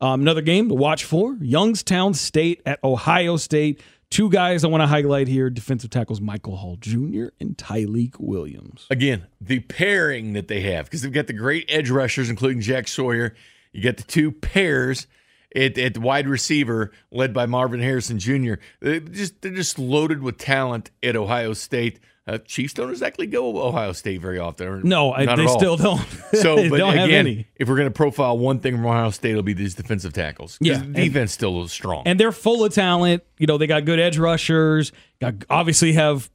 Um, 0.00 0.22
another 0.22 0.40
game 0.42 0.68
to 0.68 0.74
watch 0.74 1.04
for: 1.04 1.36
Youngstown 1.40 2.14
State 2.14 2.62
at 2.66 2.82
Ohio 2.82 3.36
State. 3.36 3.80
Two 4.10 4.28
guys 4.28 4.64
I 4.64 4.66
want 4.66 4.80
to 4.82 4.88
highlight 4.88 5.28
here: 5.28 5.50
defensive 5.50 5.90
tackles 5.90 6.20
Michael 6.20 6.56
Hall 6.56 6.76
Jr. 6.80 7.26
and 7.38 7.56
Tyleik 7.56 8.18
Williams. 8.18 8.86
Again, 8.90 9.26
the 9.40 9.60
pairing 9.60 10.32
that 10.32 10.48
they 10.48 10.62
have 10.62 10.86
because 10.86 11.02
they've 11.02 11.12
got 11.12 11.28
the 11.28 11.32
great 11.32 11.66
edge 11.68 11.90
rushers, 11.90 12.28
including 12.28 12.60
Jack 12.60 12.88
Sawyer. 12.88 13.34
You 13.72 13.82
get 13.82 13.98
the 13.98 14.02
two 14.02 14.32
pairs 14.32 15.06
at, 15.54 15.78
at 15.78 15.98
wide 15.98 16.28
receiver, 16.28 16.92
led 17.10 17.32
by 17.32 17.46
Marvin 17.46 17.80
Harrison 17.80 18.18
Jr. 18.18 18.54
They're 18.80 19.00
just 19.00 19.40
they're 19.42 19.52
just 19.52 19.78
loaded 19.78 20.22
with 20.22 20.38
talent 20.38 20.90
at 21.02 21.16
Ohio 21.16 21.52
State. 21.52 22.00
Uh, 22.26 22.38
Chiefs 22.38 22.74
don't 22.74 22.90
exactly 22.90 23.26
go 23.26 23.60
Ohio 23.60 23.92
State 23.92 24.20
very 24.20 24.38
often. 24.38 24.82
No, 24.84 25.12
I, 25.12 25.34
they 25.34 25.46
still 25.48 25.76
don't. 25.76 26.00
So, 26.32 26.56
but 26.70 26.76
don't 26.76 26.96
again, 26.96 27.44
if 27.56 27.68
we're 27.68 27.76
going 27.76 27.88
to 27.88 27.94
profile 27.94 28.38
one 28.38 28.60
thing 28.60 28.76
from 28.76 28.86
Ohio 28.86 29.10
State, 29.10 29.32
it'll 29.32 29.42
be 29.42 29.54
these 29.54 29.74
defensive 29.74 30.12
tackles. 30.12 30.56
Yeah, 30.60 30.78
the 30.78 30.86
defense 30.86 31.16
and, 31.16 31.30
still 31.30 31.64
is 31.64 31.72
strong, 31.72 32.04
and 32.06 32.20
they're 32.20 32.30
full 32.30 32.64
of 32.64 32.72
talent. 32.72 33.24
You 33.38 33.46
know, 33.46 33.58
they 33.58 33.66
got 33.66 33.84
good 33.84 33.98
edge 33.98 34.18
rushers. 34.18 34.92
Got 35.20 35.44
obviously 35.50 35.94
have. 35.94 36.30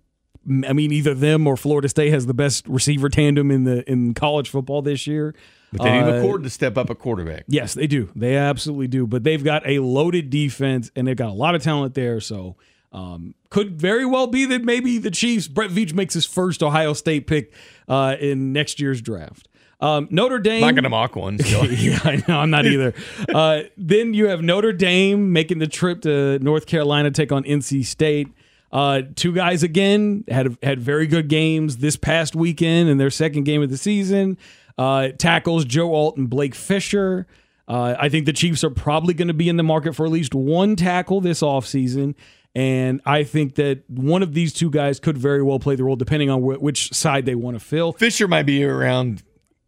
I 0.48 0.74
mean, 0.74 0.92
either 0.92 1.16
them 1.16 1.48
or 1.48 1.58
Florida 1.58 1.90
State 1.90 2.12
has 2.12 2.28
the 2.28 2.34
best 2.34 2.68
receiver 2.68 3.10
tandem 3.10 3.50
in 3.50 3.64
the 3.64 3.90
in 3.90 4.14
college 4.14 4.50
football 4.50 4.82
this 4.82 5.08
year. 5.08 5.34
But 5.78 5.84
they 5.84 5.92
need 5.92 6.04
uh, 6.04 6.14
McCord 6.14 6.44
to 6.44 6.50
step 6.50 6.78
up 6.78 6.90
a 6.90 6.96
quarterback. 6.96 7.46
Yes, 7.48 7.74
they 7.74 7.88
do. 7.88 8.10
They 8.16 8.36
absolutely 8.36 8.88
do. 8.88 9.08
But 9.08 9.24
they've 9.24 9.44
got 9.44 9.68
a 9.68 9.80
loaded 9.80 10.30
defense 10.30 10.92
and 10.96 11.08
they've 11.08 11.16
got 11.16 11.30
a 11.30 11.34
lot 11.34 11.56
of 11.56 11.64
talent 11.64 11.94
there. 11.94 12.20
So 12.20 12.56
um, 12.92 13.36
could 13.50 13.80
very 13.80 14.06
well 14.06 14.28
be 14.28 14.46
that 14.46 14.64
maybe 14.64 14.98
the 14.98 15.12
Chiefs, 15.12 15.48
Brett 15.48 15.70
Veach 15.70 15.94
makes 15.94 16.14
his 16.14 16.26
first 16.26 16.64
Ohio 16.64 16.94
State 16.94 17.28
pick 17.28 17.54
uh, 17.88 18.16
in 18.20 18.54
next 18.54 18.80
year's 18.80 19.02
draft. 19.02 19.48
Um, 19.82 20.08
Notre 20.10 20.40
Dame. 20.40 20.62
Not 20.62 20.76
going 20.76 20.84
to 20.84 20.90
mock 20.90 21.16
one. 21.16 21.38
So. 21.40 21.64
yeah, 21.66 22.00
I 22.04 22.24
know. 22.28 22.40
I'm 22.40 22.50
not 22.50 22.66
either. 22.66 22.94
Uh, 23.34 23.64
then 23.76 24.14
you 24.14 24.28
have 24.28 24.42
Notre 24.42 24.72
Dame 24.72 25.34
making 25.34 25.58
the 25.58 25.68
trip 25.68 26.02
to 26.04 26.40
North 26.40 26.68
Carolina, 26.68 27.12
take 27.12 27.34
on 27.34 27.44
NC 27.44 27.84
State. 27.84 28.30
Uh, 28.72 29.02
two 29.16 29.34
guys 29.34 29.64
again 29.64 30.24
had 30.28 30.58
had 30.64 30.80
very 30.80 31.08
good 31.08 31.28
games 31.28 31.78
this 31.78 31.98
past 31.98 32.36
weekend 32.36 32.88
in 32.88 32.98
their 32.98 33.10
second 33.10 33.44
game 33.44 33.62
of 33.62 33.70
the 33.70 33.78
season. 33.78 34.38
Uh, 34.78 35.10
tackles 35.18 35.66
Joe 35.66 35.94
Alt 35.94 36.18
and 36.18 36.30
Blake 36.30 36.56
Fisher. 36.56 37.28
Uh, 37.68 37.96
I 37.98 38.10
think 38.10 38.26
the 38.26 38.34
Chiefs 38.34 38.64
are 38.64 38.70
probably 38.70 39.14
going 39.14 39.28
to 39.28 39.34
be 39.34 39.50
in 39.50 39.58
the 39.58 39.64
market 39.64 39.96
for 39.96 40.06
at 40.06 40.12
least 40.12 40.36
one 40.36 40.76
tackle 40.76 41.22
this 41.22 41.42
offseason. 41.42 42.16
And 42.54 43.02
I 43.06 43.24
think 43.24 43.56
that 43.56 43.90
one 43.90 44.24
of 44.24 44.34
these 44.34 44.54
two 44.54 44.70
guys 44.70 45.00
could 45.00 45.18
very 45.18 45.44
well 45.44 45.60
play 45.60 45.76
the 45.76 45.84
role, 45.84 45.98
depending 45.98 46.30
on 46.30 46.42
wh- 46.42 46.62
which 46.62 46.94
side 46.94 47.26
they 47.26 47.36
want 47.36 47.60
to 47.60 47.60
fill. 47.60 47.94
Fisher 47.94 48.28
might 48.28 48.44
be 48.44 48.64
around 48.64 49.24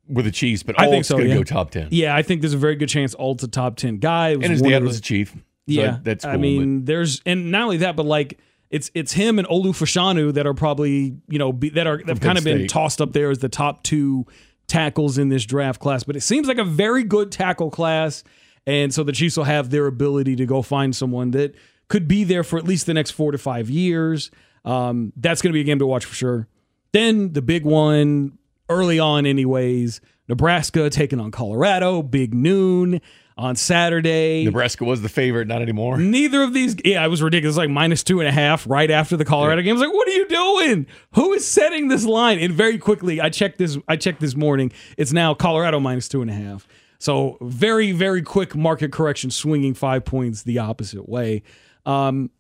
with 0.07 0.25
the 0.25 0.31
Chiefs, 0.31 0.63
but 0.63 0.79
I 0.79 0.89
think 0.89 1.03
so. 1.03 1.15
Going 1.17 1.27
to 1.27 1.33
yeah. 1.33 1.39
go 1.39 1.43
top 1.43 1.71
ten. 1.71 1.89
Yeah, 1.91 2.15
I 2.15 2.21
think 2.21 2.41
there's 2.41 2.53
a 2.53 2.57
very 2.57 2.75
good 2.75 2.87
chance 2.87 3.13
Alt's 3.13 3.43
a 3.43 3.47
top 3.49 3.75
ten 3.75 3.97
guy. 3.97 4.29
And 4.29 4.45
his 4.45 4.61
dad 4.61 4.83
was 4.83 4.99
a 4.99 5.01
Chief. 5.01 5.31
So 5.31 5.39
yeah, 5.65 5.99
that's. 6.01 6.23
Cool, 6.23 6.33
I 6.33 6.37
mean, 6.37 6.79
but. 6.79 6.85
there's 6.85 7.21
and 7.25 7.51
not 7.51 7.63
only 7.63 7.77
that, 7.77 7.97
but 7.97 8.05
like 8.05 8.39
it's 8.69 8.89
it's 8.93 9.11
him 9.11 9.37
and 9.37 9.47
Olu 9.49 9.69
Fashanu 9.69 10.33
that 10.35 10.47
are 10.47 10.53
probably 10.53 11.17
you 11.27 11.39
know 11.39 11.51
be, 11.51 11.69
that 11.69 11.87
are 11.87 11.97
that 11.97 12.07
have 12.07 12.21
kind 12.21 12.37
of 12.37 12.45
been 12.45 12.67
tossed 12.67 13.01
up 13.01 13.11
there 13.11 13.29
as 13.29 13.39
the 13.39 13.49
top 13.49 13.83
two 13.83 14.25
tackles 14.67 15.17
in 15.17 15.29
this 15.29 15.45
draft 15.45 15.79
class, 15.79 16.03
but 16.03 16.15
it 16.15 16.21
seems 16.21 16.47
like 16.47 16.57
a 16.57 16.63
very 16.63 17.03
good 17.03 17.31
tackle 17.31 17.71
class. 17.71 18.23
And 18.65 18.93
so 18.93 19.03
the 19.03 19.13
Chiefs 19.13 19.37
will 19.37 19.45
have 19.45 19.69
their 19.69 19.87
ability 19.87 20.35
to 20.37 20.45
go 20.45 20.61
find 20.61 20.95
someone 20.95 21.31
that 21.31 21.55
could 21.87 22.07
be 22.07 22.23
there 22.23 22.43
for 22.43 22.59
at 22.59 22.65
least 22.65 22.85
the 22.85 22.93
next 22.93 23.11
four 23.11 23.31
to 23.31 23.37
five 23.37 23.69
years. 23.69 24.29
Um, 24.65 25.13
that's 25.15 25.41
going 25.41 25.51
to 25.51 25.53
be 25.53 25.61
a 25.61 25.63
game 25.63 25.79
to 25.79 25.85
watch 25.85 26.03
for 26.03 26.15
sure. 26.15 26.47
Then 26.91 27.31
the 27.31 27.41
big 27.41 27.63
one 27.63 28.37
early 28.69 28.99
on, 28.99 29.25
anyways, 29.25 30.01
Nebraska 30.27 30.89
taking 30.89 31.21
on 31.21 31.31
Colorado, 31.31 32.01
big 32.03 32.33
noon 32.33 32.99
on 33.37 33.55
Saturday. 33.55 34.43
Nebraska 34.43 34.83
was 34.83 35.01
the 35.01 35.09
favorite, 35.09 35.47
not 35.47 35.61
anymore. 35.61 35.97
Neither 35.97 36.41
of 36.41 36.53
these, 36.53 36.75
yeah, 36.83 37.03
it 37.03 37.07
was 37.07 37.21
ridiculous. 37.21 37.57
Like 37.57 37.69
minus 37.69 38.03
two 38.03 38.19
and 38.19 38.27
a 38.27 38.31
half 38.31 38.67
right 38.67 38.89
after 38.89 39.15
the 39.15 39.25
Colorado 39.25 39.61
yeah. 39.61 39.65
game. 39.65 39.71
I 39.71 39.79
was 39.79 39.87
like, 39.87 39.93
what 39.93 40.07
are 40.07 40.11
you 40.11 40.27
doing? 40.27 40.87
Who 41.13 41.33
is 41.33 41.47
setting 41.47 41.87
this 41.87 42.05
line? 42.05 42.39
And 42.39 42.53
very 42.53 42.77
quickly, 42.77 43.21
I 43.21 43.29
checked 43.29 43.57
this. 43.57 43.77
I 43.87 43.95
checked 43.95 44.19
this 44.19 44.35
morning. 44.35 44.71
It's 44.97 45.13
now 45.13 45.33
Colorado 45.33 45.79
minus 45.79 46.07
two 46.07 46.21
and 46.21 46.31
a 46.31 46.33
half. 46.33 46.67
So 46.99 47.37
very, 47.41 47.91
very 47.91 48.21
quick 48.21 48.55
market 48.55 48.91
correction, 48.91 49.29
swinging 49.29 49.73
five 49.73 50.03
points 50.03 50.43
the 50.43 50.59
opposite 50.59 51.07
way. 51.07 51.43
Um, 51.85 52.31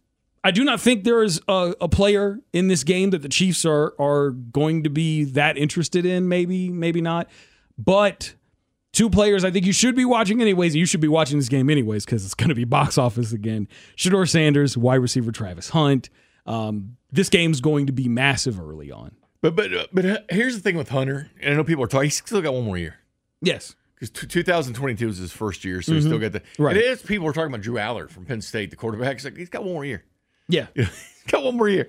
I 0.43 0.51
do 0.51 0.63
not 0.63 0.79
think 0.79 1.03
there 1.03 1.23
is 1.23 1.41
a, 1.47 1.75
a, 1.81 1.89
player 1.89 2.39
in 2.53 2.67
this 2.67 2.83
game 2.83 3.09
that 3.09 3.21
the 3.21 3.29
Chiefs 3.29 3.65
are 3.65 3.93
are 3.99 4.31
going 4.31 4.83
to 4.83 4.89
be 4.89 5.25
that 5.25 5.57
interested 5.57 6.05
in. 6.05 6.27
Maybe, 6.29 6.69
maybe 6.69 7.01
not. 7.01 7.29
But 7.77 8.33
Two 8.97 9.11
players 9.11 9.43
I 9.43 9.51
think 9.51 9.67
you 9.67 9.73
should 9.73 9.95
be 9.95 10.05
watching 10.05 10.41
anyways. 10.41 10.75
You 10.75 10.87
should 10.87 11.01
be 11.01 11.07
watching 11.07 11.37
this 11.37 11.49
game 11.49 11.69
anyways 11.69 12.03
because 12.03 12.25
it's 12.25 12.33
going 12.33 12.49
to 12.49 12.55
be 12.55 12.63
box 12.63 12.97
office 12.97 13.31
again. 13.31 13.67
Shedeur 13.95 14.27
Sanders, 14.27 14.75
wide 14.75 14.95
receiver 14.95 15.31
Travis 15.31 15.69
Hunt. 15.69 16.09
Um, 16.47 16.97
this 17.11 17.29
game's 17.29 17.61
going 17.61 17.85
to 17.85 17.93
be 17.93 18.07
massive 18.09 18.59
early 18.59 18.91
on. 18.91 19.15
But 19.39 19.55
but 19.55 19.71
uh, 19.71 19.85
but 19.93 20.25
here's 20.31 20.55
the 20.55 20.63
thing 20.63 20.77
with 20.77 20.89
Hunter, 20.89 21.29
and 21.39 21.53
I 21.53 21.57
know 21.57 21.63
people 21.63 21.83
are 21.83 21.87
talking. 21.87 22.05
He's 22.05 22.15
still 22.15 22.41
got 22.41 22.55
one 22.55 22.63
more 22.63 22.75
year. 22.75 22.95
Yes, 23.39 23.75
because 23.93 24.09
t- 24.09 24.25
2022 24.25 25.09
is 25.09 25.19
his 25.19 25.31
first 25.31 25.63
year, 25.63 25.83
so 25.83 25.91
mm-hmm. 25.91 25.95
he's 25.97 26.05
still 26.05 26.17
got 26.17 26.31
the. 26.31 26.41
Right. 26.57 26.75
It 26.75 26.83
is 26.83 27.03
people 27.03 27.27
are 27.27 27.33
talking 27.33 27.53
about 27.53 27.61
Drew 27.61 27.75
Allar 27.75 28.09
from 28.09 28.25
Penn 28.25 28.41
State, 28.41 28.71
the 28.71 28.77
quarterback. 28.77 29.17
He's 29.17 29.25
like 29.25 29.37
he's 29.37 29.49
got 29.49 29.63
one 29.63 29.73
more 29.73 29.85
year. 29.85 30.05
Yeah, 30.47 30.65
he's 30.73 31.23
got 31.27 31.43
one 31.43 31.55
more 31.55 31.69
year. 31.69 31.87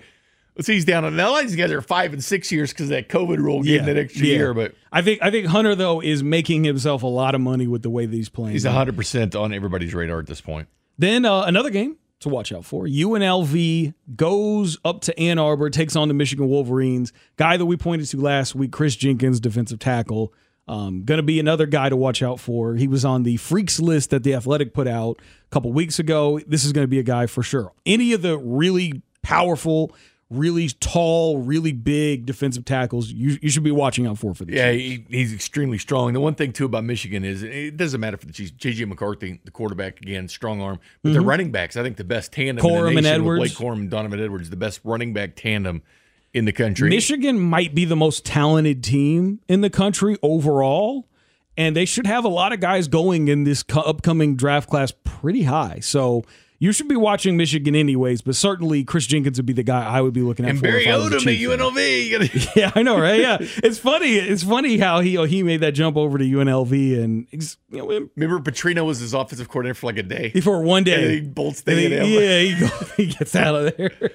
Let's 0.58 0.66
see, 0.66 0.74
he's 0.74 0.84
down 0.84 1.04
on 1.04 1.14
now. 1.14 1.40
These 1.40 1.54
guys 1.54 1.70
are 1.70 1.80
five 1.80 2.12
and 2.12 2.22
six 2.22 2.50
years 2.50 2.72
because 2.72 2.88
that 2.88 3.08
COVID 3.08 3.38
rule 3.38 3.62
gave 3.62 3.80
yeah. 3.80 3.86
that 3.86 3.96
extra 3.96 4.26
yeah. 4.26 4.34
year. 4.34 4.54
But 4.54 4.74
I 4.92 5.02
think 5.02 5.22
I 5.22 5.30
think 5.30 5.46
Hunter 5.46 5.76
though 5.76 6.00
is 6.02 6.24
making 6.24 6.64
himself 6.64 7.04
a 7.04 7.06
lot 7.06 7.36
of 7.36 7.40
money 7.40 7.68
with 7.68 7.82
the 7.82 7.90
way 7.90 8.06
these 8.06 8.28
playing. 8.28 8.54
He's 8.54 8.64
hundred 8.64 8.96
percent 8.96 9.36
on 9.36 9.54
everybody's 9.54 9.94
radar 9.94 10.18
at 10.18 10.26
this 10.26 10.40
point. 10.40 10.66
Then 10.98 11.24
uh, 11.24 11.42
another 11.42 11.70
game 11.70 11.96
to 12.20 12.28
watch 12.28 12.50
out 12.52 12.64
for. 12.64 12.86
UNLV 12.86 13.94
goes 14.16 14.78
up 14.84 15.00
to 15.02 15.16
Ann 15.16 15.38
Arbor, 15.38 15.70
takes 15.70 15.94
on 15.94 16.08
the 16.08 16.14
Michigan 16.14 16.48
Wolverines. 16.48 17.12
Guy 17.36 17.56
that 17.56 17.66
we 17.66 17.76
pointed 17.76 18.08
to 18.08 18.20
last 18.20 18.56
week, 18.56 18.72
Chris 18.72 18.96
Jenkins, 18.96 19.38
defensive 19.38 19.78
tackle. 19.78 20.32
Um, 20.66 21.04
going 21.04 21.18
to 21.18 21.22
be 21.22 21.38
another 21.38 21.66
guy 21.66 21.88
to 21.88 21.96
watch 21.96 22.20
out 22.20 22.40
for. 22.40 22.74
He 22.74 22.88
was 22.88 23.04
on 23.04 23.22
the 23.22 23.36
freaks 23.36 23.78
list 23.78 24.10
that 24.10 24.24
the 24.24 24.34
Athletic 24.34 24.74
put 24.74 24.88
out 24.88 25.20
a 25.20 25.50
couple 25.50 25.72
weeks 25.72 26.00
ago. 26.00 26.40
This 26.46 26.64
is 26.64 26.72
going 26.72 26.82
to 26.82 26.88
be 26.88 26.98
a 26.98 27.04
guy 27.04 27.26
for 27.26 27.44
sure. 27.44 27.72
Any 27.86 28.12
of 28.12 28.22
the 28.22 28.36
really 28.36 29.02
powerful 29.22 29.94
really 30.30 30.68
tall, 30.68 31.38
really 31.38 31.72
big 31.72 32.26
defensive 32.26 32.64
tackles 32.64 33.10
you, 33.10 33.38
you 33.40 33.50
should 33.50 33.62
be 33.62 33.70
watching 33.70 34.06
out 34.06 34.18
for 34.18 34.34
for 34.34 34.44
this. 34.44 34.56
Yeah, 34.56 34.72
he, 34.72 35.04
he's 35.08 35.32
extremely 35.32 35.78
strong. 35.78 36.12
The 36.12 36.20
one 36.20 36.34
thing 36.34 36.52
too 36.52 36.66
about 36.66 36.84
Michigan 36.84 37.24
is 37.24 37.42
it 37.42 37.76
doesn't 37.76 38.00
matter 38.00 38.16
for 38.16 38.26
the 38.26 38.32
Chiefs. 38.32 38.52
JJ 38.52 38.88
McCarthy, 38.88 39.40
the 39.44 39.50
quarterback 39.50 40.00
again, 40.00 40.28
strong 40.28 40.60
arm, 40.60 40.80
but 41.02 41.10
mm-hmm. 41.10 41.18
the 41.18 41.24
running 41.24 41.50
backs, 41.50 41.76
I 41.76 41.82
think 41.82 41.96
the 41.96 42.04
best 42.04 42.32
tandem 42.32 42.64
Corum 42.64 42.88
in 42.90 42.94
the 42.94 43.02
nation 43.02 43.14
and 43.14 43.22
Edwards. 43.22 43.40
Blake 43.40 43.68
Corum 43.68 43.80
and 43.80 43.90
Donovan 43.90 44.20
Edwards, 44.20 44.50
the 44.50 44.56
best 44.56 44.80
running 44.84 45.12
back 45.12 45.34
tandem 45.34 45.82
in 46.34 46.44
the 46.44 46.52
country. 46.52 46.90
Michigan 46.90 47.38
might 47.40 47.74
be 47.74 47.84
the 47.84 47.96
most 47.96 48.26
talented 48.26 48.84
team 48.84 49.40
in 49.48 49.62
the 49.62 49.70
country 49.70 50.18
overall, 50.22 51.08
and 51.56 51.74
they 51.74 51.86
should 51.86 52.06
have 52.06 52.24
a 52.24 52.28
lot 52.28 52.52
of 52.52 52.60
guys 52.60 52.86
going 52.86 53.28
in 53.28 53.44
this 53.44 53.64
upcoming 53.74 54.36
draft 54.36 54.68
class 54.68 54.92
pretty 55.04 55.44
high. 55.44 55.78
So 55.80 56.24
you 56.60 56.72
should 56.72 56.88
be 56.88 56.96
watching 56.96 57.36
Michigan 57.36 57.76
anyways, 57.76 58.20
but 58.20 58.34
certainly 58.34 58.82
Chris 58.82 59.06
Jenkins 59.06 59.38
would 59.38 59.46
be 59.46 59.52
the 59.52 59.62
guy 59.62 59.84
I 59.84 60.00
would 60.00 60.12
be 60.12 60.22
looking 60.22 60.44
at. 60.44 60.50
And 60.52 60.62
Barry 60.62 60.86
Odom 60.86 61.14
at 61.14 61.58
UNLV. 61.58 62.52
yeah, 62.56 62.72
I 62.74 62.82
know, 62.82 62.98
right? 62.98 63.20
Yeah, 63.20 63.38
it's 63.40 63.78
funny. 63.78 64.14
It's 64.16 64.42
funny 64.42 64.78
how 64.78 65.00
he 65.00 65.24
he 65.26 65.42
made 65.42 65.60
that 65.60 65.72
jump 65.72 65.96
over 65.96 66.18
to 66.18 66.24
UNLV, 66.24 67.02
and 67.02 67.26
you 67.30 67.78
know, 67.78 67.86
remember 68.16 68.50
Petrino 68.50 68.84
was 68.84 68.98
his 68.98 69.14
offensive 69.14 69.48
coordinator 69.48 69.74
for 69.74 69.86
like 69.86 69.98
a 69.98 70.02
day. 70.02 70.30
For 70.40 70.60
one 70.60 70.82
day, 70.82 71.04
and 71.04 71.12
he 71.12 71.20
bolts 71.20 71.62
he, 71.64 71.86
Yeah, 71.88 72.40
he, 72.40 72.60
goes, 72.60 72.92
he 72.96 73.06
gets 73.06 73.36
out 73.36 73.54
of 73.54 73.76
there. 73.76 74.10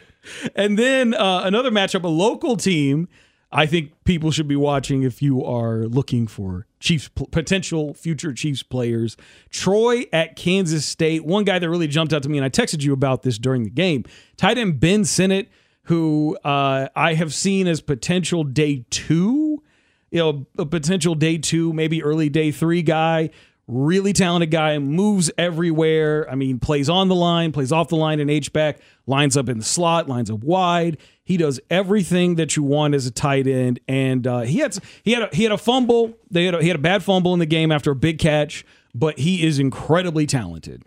And 0.55 0.77
then 0.77 1.13
uh, 1.13 1.43
another 1.45 1.71
matchup, 1.71 2.03
a 2.03 2.07
local 2.07 2.57
team 2.57 3.07
I 3.55 3.67
think 3.67 3.91
people 4.03 4.31
should 4.31 4.47
be 4.47 4.55
watching 4.55 5.03
if 5.03 5.21
you 5.21 5.45
are 5.45 5.83
looking 5.85 6.25
for 6.25 6.65
Chiefs 6.79 7.07
potential 7.07 7.93
future 7.93 8.33
Chiefs 8.33 8.63
players. 8.63 9.15
Troy 9.51 10.05
at 10.11 10.35
Kansas 10.35 10.85
State. 10.87 11.23
One 11.23 11.43
guy 11.43 11.59
that 11.59 11.69
really 11.69 11.87
jumped 11.87 12.13
out 12.13 12.23
to 12.23 12.29
me, 12.29 12.39
and 12.39 12.43
I 12.43 12.49
texted 12.49 12.81
you 12.81 12.93
about 12.93 13.21
this 13.21 13.37
during 13.37 13.63
the 13.63 13.69
game. 13.69 14.05
Tight 14.37 14.57
end 14.57 14.79
Ben 14.79 15.05
Sinnott, 15.05 15.49
who 15.83 16.35
uh, 16.43 16.89
I 16.95 17.13
have 17.13 17.31
seen 17.31 17.67
as 17.67 17.79
potential 17.79 18.43
day 18.43 18.85
two, 18.89 19.61
you 20.09 20.19
know, 20.19 20.47
a 20.57 20.65
potential 20.65 21.13
day 21.13 21.37
two, 21.37 21.73
maybe 21.73 22.03
early 22.03 22.29
day 22.29 22.51
three 22.51 22.81
guy. 22.81 23.29
Really 23.65 24.11
talented 24.11 24.51
guy, 24.51 24.77
moves 24.77 25.31
everywhere. 25.37 26.29
I 26.29 26.35
mean, 26.35 26.59
plays 26.59 26.89
on 26.89 27.07
the 27.07 27.15
line, 27.15 27.53
plays 27.53 27.71
off 27.71 27.87
the 27.87 27.95
line 27.95 28.19
in 28.19 28.29
H 28.29 28.51
back, 28.51 28.79
lines 29.07 29.37
up 29.37 29.47
in 29.47 29.57
the 29.57 29.63
slot, 29.63 30.09
lines 30.09 30.29
up 30.29 30.43
wide. 30.43 30.97
He 31.23 31.37
does 31.37 31.61
everything 31.69 32.35
that 32.35 32.57
you 32.57 32.63
want 32.63 32.93
as 32.93 33.05
a 33.05 33.11
tight 33.11 33.47
end, 33.47 33.79
and 33.87 34.27
uh, 34.27 34.41
he 34.41 34.59
had 34.59 34.77
he 35.03 35.13
had 35.13 35.23
a, 35.23 35.29
he 35.33 35.43
had 35.43 35.53
a 35.53 35.57
fumble. 35.57 36.13
They 36.29 36.43
had 36.43 36.55
a, 36.55 36.61
he 36.61 36.67
had 36.67 36.75
a 36.75 36.81
bad 36.81 37.03
fumble 37.03 37.31
in 37.31 37.39
the 37.39 37.45
game 37.45 37.71
after 37.71 37.91
a 37.91 37.95
big 37.95 38.19
catch, 38.19 38.65
but 38.93 39.19
he 39.19 39.45
is 39.47 39.59
incredibly 39.59 40.25
talented. 40.25 40.83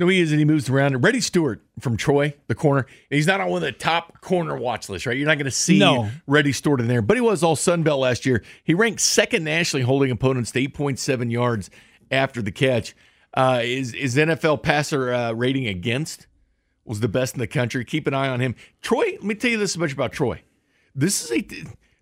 No, 0.00 0.08
he 0.08 0.20
is, 0.20 0.30
and 0.30 0.38
he 0.38 0.46
moves 0.46 0.68
around. 0.70 1.02
Reddy 1.02 1.20
Steward 1.20 1.60
from 1.78 1.98
Troy, 1.98 2.34
the 2.46 2.54
corner. 2.54 2.86
He's 3.10 3.26
not 3.26 3.40
on 3.40 3.48
one 3.48 3.62
of 3.62 3.66
the 3.66 3.72
top 3.72 4.20
corner 4.22 4.56
watch 4.56 4.88
lists, 4.88 5.06
right? 5.06 5.14
You're 5.14 5.26
not 5.26 5.36
going 5.36 5.44
to 5.44 5.50
see 5.50 5.78
no. 5.78 6.10
Reddy 6.26 6.52
Steward 6.52 6.80
in 6.80 6.88
there, 6.88 7.02
but 7.02 7.18
he 7.18 7.20
was 7.20 7.42
all 7.42 7.54
Sun 7.54 7.82
Belt 7.82 8.00
last 8.00 8.24
year. 8.24 8.42
He 8.64 8.72
ranked 8.72 9.00
second 9.00 9.44
nationally, 9.44 9.84
holding 9.84 10.10
opponents 10.10 10.52
to 10.52 10.66
8.7 10.66 11.30
yards 11.30 11.68
after 12.10 12.42
the 12.42 12.52
catch. 12.52 12.94
Uh, 13.32 13.60
is 13.62 13.94
is 13.94 14.16
NFL 14.16 14.62
passer 14.62 15.12
uh, 15.12 15.32
rating 15.32 15.66
against 15.66 16.26
was 16.84 17.00
the 17.00 17.08
best 17.08 17.34
in 17.34 17.40
the 17.40 17.46
country. 17.46 17.84
Keep 17.84 18.08
an 18.08 18.14
eye 18.14 18.28
on 18.28 18.40
him. 18.40 18.56
Troy, 18.82 19.12
let 19.12 19.22
me 19.22 19.34
tell 19.34 19.50
you 19.50 19.58
this 19.58 19.76
much 19.76 19.92
about 19.92 20.12
Troy. 20.12 20.42
This 20.94 21.24
is 21.24 21.30
a 21.30 21.46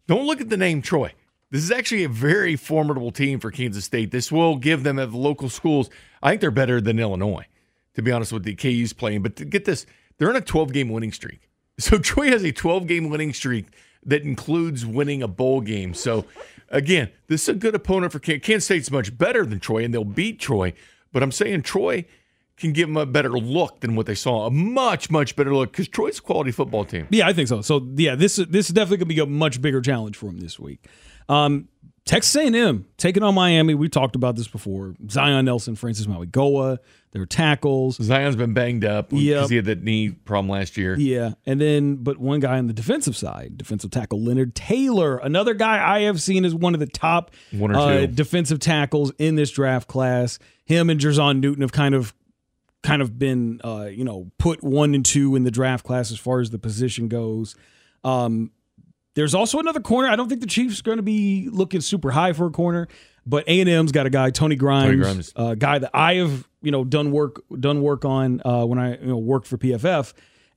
don't 0.07 0.27
look 0.27 0.41
at 0.41 0.49
the 0.49 0.57
name 0.57 0.81
Troy. 0.81 1.13
This 1.51 1.63
is 1.63 1.71
actually 1.71 2.05
a 2.05 2.09
very 2.09 2.57
formidable 2.57 3.11
team 3.11 3.41
for 3.41 3.51
Kansas 3.51 3.85
State. 3.85 4.11
This 4.11 4.31
will 4.31 4.57
give 4.57 4.83
them 4.83 4.99
at 4.99 5.11
the 5.11 5.17
local 5.17 5.49
schools. 5.49 5.89
I 6.23 6.31
think 6.31 6.41
they're 6.41 6.51
better 6.51 6.81
than 6.81 6.99
Illinois, 6.99 7.47
to 7.95 8.03
be 8.03 8.13
honest 8.13 8.33
with 8.33 8.45
the 8.45 8.55
KU's 8.55 8.93
playing. 8.93 9.23
But 9.23 9.37
to 9.37 9.45
get 9.45 9.65
this, 9.65 9.87
they're 10.19 10.29
on 10.29 10.37
a 10.37 10.41
12 10.41 10.73
game 10.73 10.89
winning 10.89 11.13
streak. 11.13 11.41
So 11.81 11.97
Troy 11.97 12.27
has 12.31 12.43
a 12.43 12.51
12 12.51 12.89
game 12.89 13.09
winning 13.09 13.33
streak 13.33 13.67
that 14.09 14.23
includes 14.23 14.85
winning 14.85 15.23
a 15.23 15.29
bowl 15.29 15.61
game. 15.61 15.95
So 15.95 16.25
again, 16.71 17.11
this 17.29 17.43
is 17.43 17.49
a 17.51 17.55
good 17.55 17.75
opponent 17.75 18.13
for 18.13 18.19
Kansas. 18.19 18.47
Kansas 18.47 18.65
State's 18.65 18.91
much 18.91 19.17
better 19.17 19.45
than 19.47 19.61
Troy, 19.61 19.85
and 19.85 19.93
they'll 19.93 20.05
beat 20.05 20.41
Troy. 20.41 20.73
But 21.13 21.23
I'm 21.23 21.33
saying 21.33 21.63
Troy 21.63 22.05
can 22.57 22.73
give 22.73 22.89
them 22.89 22.97
a 22.97 23.07
better 23.07 23.31
look 23.31 23.81
than 23.81 23.95
what 23.95 24.07
they 24.07 24.15
saw. 24.15 24.47
A 24.47 24.51
much, 24.51 25.11
much 25.11 25.37
better 25.37 25.55
look 25.55 25.73
because 25.73 25.89
Troy's 25.89 26.19
a 26.19 26.23
quality 26.23 26.51
football 26.51 26.85
team. 26.85 27.07
Yeah, 27.11 27.29
I 27.29 27.33
think 27.33 27.49
so. 27.49 27.61
So 27.63 27.87
yeah, 27.95 28.15
this 28.15 28.37
this 28.37 28.69
is 28.69 28.75
definitely 28.75 28.99
going 28.99 29.09
to 29.09 29.15
be 29.15 29.21
a 29.21 29.27
much 29.27 29.63
bigger 29.63 29.81
challenge 29.81 30.17
for 30.17 30.27
them 30.27 30.39
this 30.39 30.59
week. 30.59 30.87
Um, 31.29 31.69
Texas 32.09 32.35
A&M 32.37 32.87
taking 32.97 33.23
on 33.23 33.35
Miami. 33.35 33.75
We 33.75 33.91
talked 33.91 34.17
about 34.17 34.35
this 34.35 34.49
before. 34.49 34.95
Zion 35.11 35.45
Nelson, 35.45 35.77
Francis 35.77 36.07
Mauigoa, 36.07 36.79
their 37.11 37.27
tackles. 37.27 38.03
Zion's 38.03 38.35
been 38.35 38.55
banged 38.55 38.83
up 38.83 39.11
because 39.11 39.23
yep. 39.23 39.51
he 39.51 39.57
had 39.57 39.67
that 39.67 39.83
knee 39.83 40.09
problem 40.09 40.49
last 40.49 40.79
year. 40.79 40.99
Yeah, 40.99 41.33
and 41.45 41.61
then 41.61 41.97
but 41.97 42.17
one 42.17 42.41
guy 42.41 42.57
on 42.57 42.67
the 42.67 42.73
defensive 42.73 43.15
side, 43.15 43.59
defensive 43.59 43.91
tackle 43.91 44.23
Leonard 44.23 44.55
Taylor, 44.55 45.19
another 45.19 45.53
guy 45.53 45.97
I 45.97 46.01
have 46.05 46.19
seen 46.23 46.47
as 46.47 46.55
one 46.55 46.73
of 46.73 46.81
the 46.81 46.87
top 46.87 47.31
one 47.53 47.77
or 47.77 47.79
uh, 47.79 48.07
defensive 48.07 48.59
tackles 48.59 49.13
in 49.19 49.35
this 49.35 49.51
draft 49.51 49.87
class. 49.87 50.39
Him 50.65 50.89
and 50.89 50.99
Jer'Zhan 50.99 51.41
Newton 51.41 51.61
have 51.61 51.73
kind 51.73 51.95
of 51.95 52.15
kind 52.83 53.03
of 53.03 53.19
been 53.19 53.61
uh, 53.63 53.91
you 53.93 54.05
know 54.05 54.31
put 54.39 54.65
one 54.65 54.95
and 54.95 55.05
two 55.05 55.37
in 55.37 55.45
the 55.45 55.51
draft 55.51 55.85
class 55.85 56.11
as 56.11 56.19
far 56.19 56.41
as 56.41 56.49
the 56.49 56.59
position 56.59 57.09
goes. 57.09 57.55
Um, 58.03 58.51
there's 59.15 59.35
also 59.35 59.59
another 59.59 59.81
corner. 59.81 60.09
I 60.09 60.17
don't 60.17 60.29
think 60.29 60.41
the 60.41 60.47
Chiefs 60.47 60.81
are 60.81 60.83
going 60.85 60.99
to 60.99 61.03
be 61.03 61.49
looking 61.51 61.81
super 61.81 62.11
high 62.11 62.33
for 62.33 62.47
a 62.47 62.51
corner, 62.51 62.89
but 63.27 63.49
A 63.49 63.61
and 63.61 63.69
M's 63.69 63.93
got 63.93 64.07
a 64.07 64.11
guy 64.11 64.31
Tony 64.31 64.57
Grimes, 64.57 64.87
Tony 64.87 64.97
Grimes. 64.97 65.33
Uh, 65.35 65.55
guy 65.55 65.79
that 65.79 65.91
I 65.95 66.15
have 66.15 66.49
you 66.63 66.71
know 66.71 66.85
done 66.85 67.11
work 67.11 67.43
done 67.59 67.83
work 67.83 68.05
on 68.05 68.41
uh, 68.45 68.65
when 68.65 68.79
I 68.79 68.99
you 68.99 69.07
know 69.07 69.19
worked 69.19 69.47
for 69.47 69.59
PFF, 69.59 70.13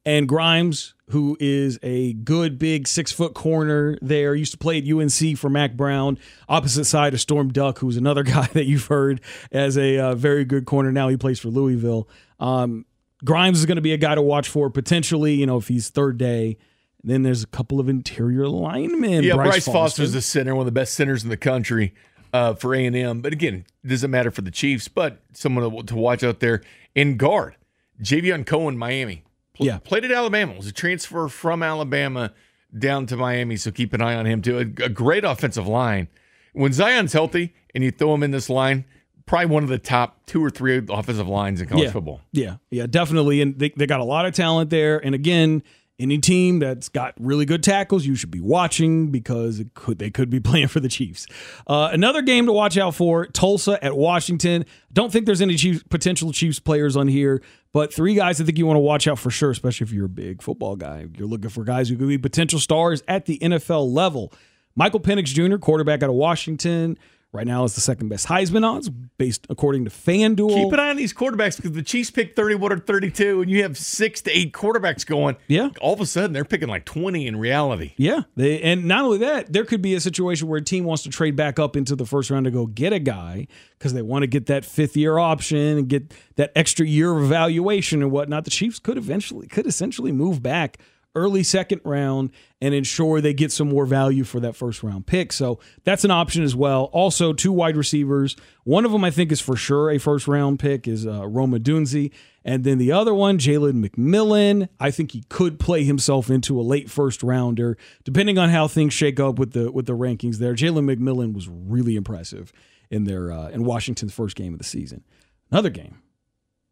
and 0.05 0.27
Grimes 0.27 0.93
who 1.11 1.35
is 1.39 1.77
a 1.83 2.13
good 2.13 2.57
big 2.57 2.87
six 2.87 3.11
foot 3.11 3.33
corner 3.33 3.97
there. 4.01 4.33
Used 4.33 4.53
to 4.53 4.57
play 4.57 4.77
at 4.77 4.89
UNC 4.89 5.37
for 5.37 5.49
Mack 5.49 5.75
Brown. 5.75 6.17
Opposite 6.47 6.85
side 6.85 7.13
of 7.13 7.21
Storm 7.21 7.51
Duck, 7.51 7.79
who's 7.79 7.97
another 7.97 8.23
guy 8.23 8.47
that 8.53 8.65
you've 8.65 8.87
heard 8.87 9.21
as 9.51 9.77
a 9.77 9.99
uh, 9.99 10.15
very 10.15 10.45
good 10.45 10.65
corner. 10.65 10.91
Now 10.91 11.09
he 11.09 11.17
plays 11.17 11.39
for 11.39 11.49
Louisville. 11.49 12.09
Um, 12.39 12.85
Grimes 13.23 13.59
is 13.59 13.65
going 13.65 13.75
to 13.75 13.81
be 13.81 13.93
a 13.93 13.97
guy 13.97 14.15
to 14.15 14.21
watch 14.21 14.49
for 14.49 14.69
potentially. 14.69 15.33
You 15.33 15.45
know, 15.45 15.57
if 15.57 15.67
he's 15.67 15.89
third 15.89 16.17
day. 16.17 16.57
Then 17.03 17.23
there's 17.23 17.43
a 17.43 17.47
couple 17.47 17.79
of 17.79 17.89
interior 17.89 18.47
linemen. 18.47 19.23
Yeah, 19.23 19.35
Bryce, 19.35 19.47
Bryce 19.47 19.65
Foster's 19.65 20.13
the 20.13 20.21
center, 20.21 20.53
one 20.53 20.61
of 20.61 20.65
the 20.65 20.71
best 20.71 20.93
centers 20.93 21.23
in 21.23 21.29
the 21.29 21.37
country 21.37 21.95
uh, 22.31 22.53
for 22.53 22.75
A 22.75 22.85
and 22.85 22.95
M. 22.95 23.21
But 23.21 23.33
again, 23.33 23.65
it 23.83 23.87
doesn't 23.87 24.11
matter 24.11 24.29
for 24.29 24.41
the 24.41 24.51
Chiefs, 24.51 24.87
but 24.87 25.21
someone 25.33 25.85
to 25.85 25.95
watch 25.95 26.23
out 26.23 26.39
there 26.39 26.61
in 26.93 27.17
guard. 27.17 27.55
Javion 28.01 28.45
Cohen, 28.45 28.77
Miami 28.77 29.23
yeah. 29.61 29.79
Played 29.79 30.05
at 30.05 30.11
Alabama. 30.11 30.53
Was 30.55 30.67
a 30.67 30.71
transfer 30.71 31.27
from 31.27 31.63
Alabama 31.63 32.33
down 32.77 33.05
to 33.07 33.17
Miami, 33.17 33.57
so 33.57 33.71
keep 33.71 33.93
an 33.93 34.01
eye 34.01 34.15
on 34.15 34.25
him 34.25 34.41
too. 34.41 34.57
A, 34.57 34.85
a 34.85 34.89
great 34.89 35.23
offensive 35.23 35.67
line. 35.67 36.07
When 36.53 36.73
Zion's 36.73 37.13
healthy 37.13 37.53
and 37.73 37.83
you 37.83 37.91
throw 37.91 38.13
him 38.13 38.23
in 38.23 38.31
this 38.31 38.49
line, 38.49 38.85
probably 39.25 39.47
one 39.47 39.63
of 39.63 39.69
the 39.69 39.77
top 39.77 40.25
two 40.25 40.43
or 40.43 40.49
three 40.49 40.81
offensive 40.89 41.27
lines 41.27 41.61
in 41.61 41.67
college 41.67 41.85
yeah. 41.85 41.91
football. 41.91 42.21
Yeah, 42.31 42.55
yeah, 42.69 42.87
definitely. 42.87 43.41
And 43.41 43.57
they, 43.57 43.69
they 43.69 43.87
got 43.87 43.99
a 43.99 44.05
lot 44.05 44.25
of 44.25 44.33
talent 44.33 44.69
there. 44.69 44.97
And 45.03 45.15
again, 45.15 45.63
any 46.01 46.17
team 46.17 46.59
that's 46.59 46.89
got 46.89 47.13
really 47.19 47.45
good 47.45 47.63
tackles, 47.63 48.05
you 48.05 48.15
should 48.15 48.31
be 48.31 48.39
watching 48.39 49.11
because 49.11 49.63
could, 49.73 49.99
they 49.99 50.09
could 50.09 50.29
be 50.29 50.39
playing 50.41 50.67
for 50.67 50.79
the 50.79 50.89
Chiefs. 50.89 51.27
Uh, 51.67 51.89
another 51.91 52.21
game 52.21 52.45
to 52.47 52.53
watch 52.53 52.77
out 52.77 52.95
for: 52.95 53.27
Tulsa 53.27 53.83
at 53.83 53.95
Washington. 53.95 54.65
Don't 54.91 55.11
think 55.11 55.25
there's 55.25 55.41
any 55.41 55.55
Chiefs, 55.55 55.83
potential 55.83 56.31
Chiefs 56.31 56.59
players 56.59 56.97
on 56.97 57.07
here, 57.07 57.41
but 57.71 57.93
three 57.93 58.15
guys 58.15 58.41
I 58.41 58.45
think 58.45 58.57
you 58.57 58.65
want 58.65 58.77
to 58.77 58.81
watch 58.81 59.07
out 59.07 59.19
for 59.19 59.29
sure, 59.29 59.51
especially 59.51 59.85
if 59.85 59.93
you're 59.93 60.07
a 60.07 60.09
big 60.09 60.41
football 60.41 60.75
guy. 60.75 61.07
You're 61.17 61.27
looking 61.27 61.49
for 61.49 61.63
guys 61.63 61.89
who 61.89 61.97
could 61.97 62.07
be 62.07 62.17
potential 62.17 62.59
stars 62.59 63.03
at 63.07 63.25
the 63.25 63.37
NFL 63.39 63.93
level. 63.93 64.33
Michael 64.75 64.99
Penix 64.99 65.25
Jr., 65.25 65.57
quarterback 65.57 66.03
out 66.03 66.09
of 66.09 66.15
Washington. 66.15 66.97
Right 67.33 67.47
now 67.47 67.63
is 67.63 67.75
the 67.75 67.81
second 67.81 68.09
best 68.09 68.27
Heisman 68.27 68.65
odds 68.65 68.89
based 68.89 69.47
according 69.49 69.85
to 69.85 69.91
FanDuel. 69.91 70.53
Keep 70.53 70.73
an 70.73 70.79
eye 70.81 70.89
on 70.89 70.97
these 70.97 71.13
quarterbacks 71.13 71.55
because 71.55 71.71
the 71.71 71.81
Chiefs 71.81 72.11
pick 72.11 72.35
31 72.35 72.73
or 72.73 72.79
32 72.79 73.41
and 73.41 73.49
you 73.49 73.63
have 73.63 73.77
six 73.77 74.21
to 74.23 74.37
eight 74.37 74.51
quarterbacks 74.51 75.05
going. 75.05 75.37
Yeah. 75.47 75.69
All 75.79 75.93
of 75.93 76.01
a 76.01 76.05
sudden 76.05 76.33
they're 76.33 76.43
picking 76.43 76.67
like 76.67 76.83
20 76.83 77.25
in 77.25 77.37
reality. 77.37 77.93
Yeah. 77.95 78.23
They, 78.35 78.61
and 78.61 78.83
not 78.83 79.05
only 79.05 79.19
that, 79.19 79.53
there 79.53 79.63
could 79.63 79.81
be 79.81 79.95
a 79.95 80.01
situation 80.01 80.49
where 80.49 80.57
a 80.57 80.63
team 80.63 80.83
wants 80.83 81.03
to 81.03 81.09
trade 81.09 81.37
back 81.37 81.57
up 81.57 81.77
into 81.77 81.95
the 81.95 82.05
first 82.05 82.29
round 82.29 82.43
to 82.45 82.51
go 82.51 82.65
get 82.65 82.91
a 82.91 82.99
guy 82.99 83.47
because 83.79 83.93
they 83.93 84.01
want 84.01 84.23
to 84.23 84.27
get 84.27 84.47
that 84.47 84.65
fifth 84.65 84.97
year 84.97 85.17
option 85.17 85.57
and 85.57 85.87
get 85.87 86.13
that 86.35 86.51
extra 86.53 86.85
year 86.85 87.15
of 87.15 87.23
evaluation 87.23 88.01
and 88.01 88.11
whatnot. 88.11 88.43
The 88.43 88.51
Chiefs 88.51 88.77
could 88.77 88.97
eventually, 88.97 89.47
could 89.47 89.67
essentially 89.67 90.11
move 90.11 90.43
back 90.43 90.79
early 91.15 91.43
second 91.43 91.81
round 91.83 92.31
and 92.61 92.73
ensure 92.73 93.19
they 93.19 93.33
get 93.33 93.51
some 93.51 93.69
more 93.69 93.85
value 93.85 94.23
for 94.23 94.39
that 94.39 94.55
first 94.55 94.83
round 94.83 95.05
pick. 95.05 95.33
So 95.33 95.59
that's 95.83 96.05
an 96.05 96.11
option 96.11 96.43
as 96.43 96.55
well. 96.55 96.85
Also, 96.93 97.33
two 97.33 97.51
wide 97.51 97.75
receivers. 97.75 98.35
One 98.63 98.85
of 98.85 98.91
them 98.91 99.03
I 99.03 99.11
think 99.11 99.31
is 99.31 99.41
for 99.41 99.55
sure 99.55 99.89
a 99.89 99.97
first 99.97 100.27
round 100.27 100.59
pick 100.59 100.87
is 100.87 101.05
uh, 101.05 101.27
Rome 101.27 101.51
Odunze. 101.51 102.11
And 102.43 102.63
then 102.63 102.77
the 102.77 102.91
other 102.91 103.13
one, 103.13 103.37
Jalen 103.37 103.85
McMillan. 103.85 104.67
I 104.79 104.89
think 104.89 105.11
he 105.11 105.23
could 105.29 105.59
play 105.59 105.83
himself 105.83 106.29
into 106.29 106.59
a 106.59 106.63
late 106.63 106.89
first 106.89 107.21
rounder, 107.21 107.77
depending 108.03 108.37
on 108.37 108.49
how 108.49 108.67
things 108.67 108.93
shake 108.93 109.19
up 109.19 109.37
with 109.37 109.53
the 109.53 109.71
with 109.71 109.85
the 109.85 109.95
rankings 109.95 110.37
there. 110.37 110.55
Jalen 110.55 110.91
McMillan 110.93 111.33
was 111.33 111.47
really 111.47 111.95
impressive 111.95 112.51
in 112.89 113.03
their 113.03 113.31
uh, 113.31 113.49
in 113.49 113.63
Washington's 113.63 114.13
first 114.13 114.35
game 114.35 114.53
of 114.53 114.59
the 114.59 114.65
season. 114.65 115.03
Another 115.51 115.69
game, 115.69 116.01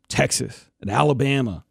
Texas 0.08 0.70
and 0.82 0.90
Alabama 0.90 1.66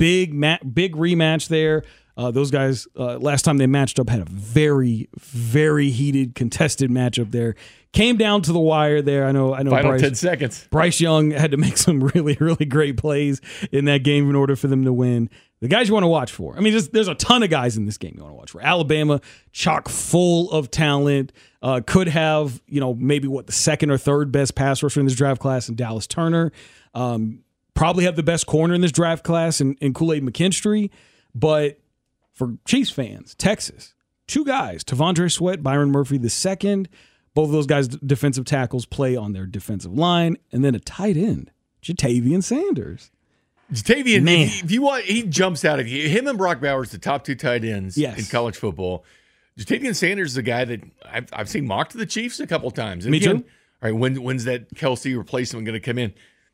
big 0.00 0.32
ma- 0.32 0.58
big 0.72 0.96
rematch 0.96 1.48
there. 1.48 1.84
Uh, 2.16 2.30
those 2.30 2.50
guys, 2.50 2.88
uh, 2.98 3.16
last 3.18 3.42
time 3.42 3.58
they 3.58 3.66
matched 3.66 3.98
up, 3.98 4.08
had 4.08 4.20
a 4.20 4.24
very, 4.24 5.08
very 5.18 5.90
heated, 5.90 6.34
contested 6.34 6.90
matchup 6.90 7.30
there. 7.30 7.54
Came 7.92 8.16
down 8.16 8.42
to 8.42 8.52
the 8.52 8.58
wire 8.58 9.00
there. 9.00 9.26
I 9.26 9.32
know. 9.32 9.54
I 9.54 9.62
know. 9.62 9.70
Final 9.70 9.92
Bryce, 9.92 10.00
ten 10.00 10.14
seconds. 10.14 10.66
Bryce 10.70 11.00
Young 11.00 11.30
had 11.30 11.50
to 11.52 11.56
make 11.56 11.76
some 11.76 12.02
really, 12.14 12.36
really 12.40 12.64
great 12.64 12.96
plays 12.96 13.40
in 13.72 13.84
that 13.86 14.02
game 14.02 14.28
in 14.28 14.36
order 14.36 14.56
for 14.56 14.66
them 14.66 14.84
to 14.84 14.92
win. 14.92 15.30
The 15.60 15.68
guys 15.68 15.88
you 15.88 15.94
want 15.94 16.04
to 16.04 16.08
watch 16.08 16.32
for. 16.32 16.56
I 16.56 16.60
mean, 16.60 16.72
there's, 16.72 16.88
there's 16.88 17.08
a 17.08 17.14
ton 17.14 17.42
of 17.42 17.50
guys 17.50 17.76
in 17.76 17.84
this 17.84 17.98
game 17.98 18.14
you 18.16 18.22
want 18.22 18.32
to 18.32 18.36
watch 18.36 18.50
for. 18.50 18.62
Alabama, 18.62 19.20
chock 19.52 19.88
full 19.88 20.50
of 20.50 20.70
talent. 20.70 21.32
Uh, 21.62 21.82
could 21.86 22.08
have, 22.08 22.62
you 22.66 22.80
know, 22.80 22.94
maybe 22.94 23.28
what 23.28 23.46
the 23.46 23.52
second 23.52 23.90
or 23.90 23.98
third 23.98 24.32
best 24.32 24.54
pass 24.54 24.82
rusher 24.82 25.00
in 25.00 25.06
this 25.06 25.14
draft 25.14 25.40
class 25.40 25.68
in 25.68 25.74
Dallas 25.74 26.06
Turner. 26.06 26.50
Um, 26.94 27.44
probably 27.80 28.04
have 28.04 28.14
the 28.14 28.22
best 28.22 28.46
corner 28.46 28.74
in 28.74 28.82
this 28.82 28.92
draft 28.92 29.24
class 29.24 29.58
in, 29.60 29.74
in 29.80 29.94
Kool 29.94 30.12
Aid 30.12 30.22
McKinstry. 30.22 30.90
But 31.34 31.80
for 32.34 32.58
Chiefs 32.66 32.90
fans, 32.90 33.34
Texas, 33.36 33.94
two 34.26 34.44
guys, 34.44 34.84
T'Vondre 34.84 35.32
Sweat, 35.32 35.62
Byron 35.62 35.90
Murphy 35.90 36.18
the 36.18 36.28
second. 36.28 36.90
Both 37.32 37.46
of 37.46 37.52
those 37.52 37.66
guys, 37.66 37.88
defensive 37.88 38.44
tackles, 38.44 38.84
play 38.84 39.16
on 39.16 39.32
their 39.32 39.46
defensive 39.46 39.94
line, 39.96 40.36
and 40.52 40.62
then 40.64 40.74
a 40.74 40.80
tight 40.80 41.16
end, 41.16 41.50
Ja'Tavion 41.82 42.42
Sanders. 42.42 43.10
Ja'Tavion, 43.72 44.24
Man. 44.24 44.48
if, 44.48 44.64
if 44.64 44.70
you 44.72 44.82
want, 44.82 45.04
he 45.04 45.22
jumps 45.22 45.64
out 45.64 45.78
of 45.80 45.86
you. 45.88 46.08
Him 46.08 46.26
and 46.26 46.36
Brock 46.36 46.60
Bowers, 46.60 46.90
the 46.90 46.98
top 46.98 47.24
two 47.24 47.36
tight 47.36 47.64
ends 47.64 47.96
Yes. 47.96 48.18
in 48.18 48.24
college 48.26 48.56
football. 48.56 49.04
Ja'Tavion 49.58 49.94
Sanders 49.96 50.32
is 50.32 50.36
a 50.36 50.42
guy 50.42 50.64
that 50.66 50.82
I've, 51.10 51.28
I've 51.32 51.48
seen 51.48 51.66
mocked 51.66 51.92
to 51.92 51.98
the 51.98 52.04
Chiefs 52.06 52.40
a 52.40 52.46
couple 52.46 52.70
times. 52.72 53.04
And 53.06 53.12
Me 53.12 53.18
again, 53.18 53.42
too. 53.42 53.48
All 53.82 53.90
right, 53.90 53.98
when 53.98 54.22
when's 54.22 54.44
that 54.44 54.74
Kelce 54.74 55.16
replacement 55.16 55.64
going 55.64 55.72
to 55.74 55.80
come 55.80 55.96
in? 55.98 56.12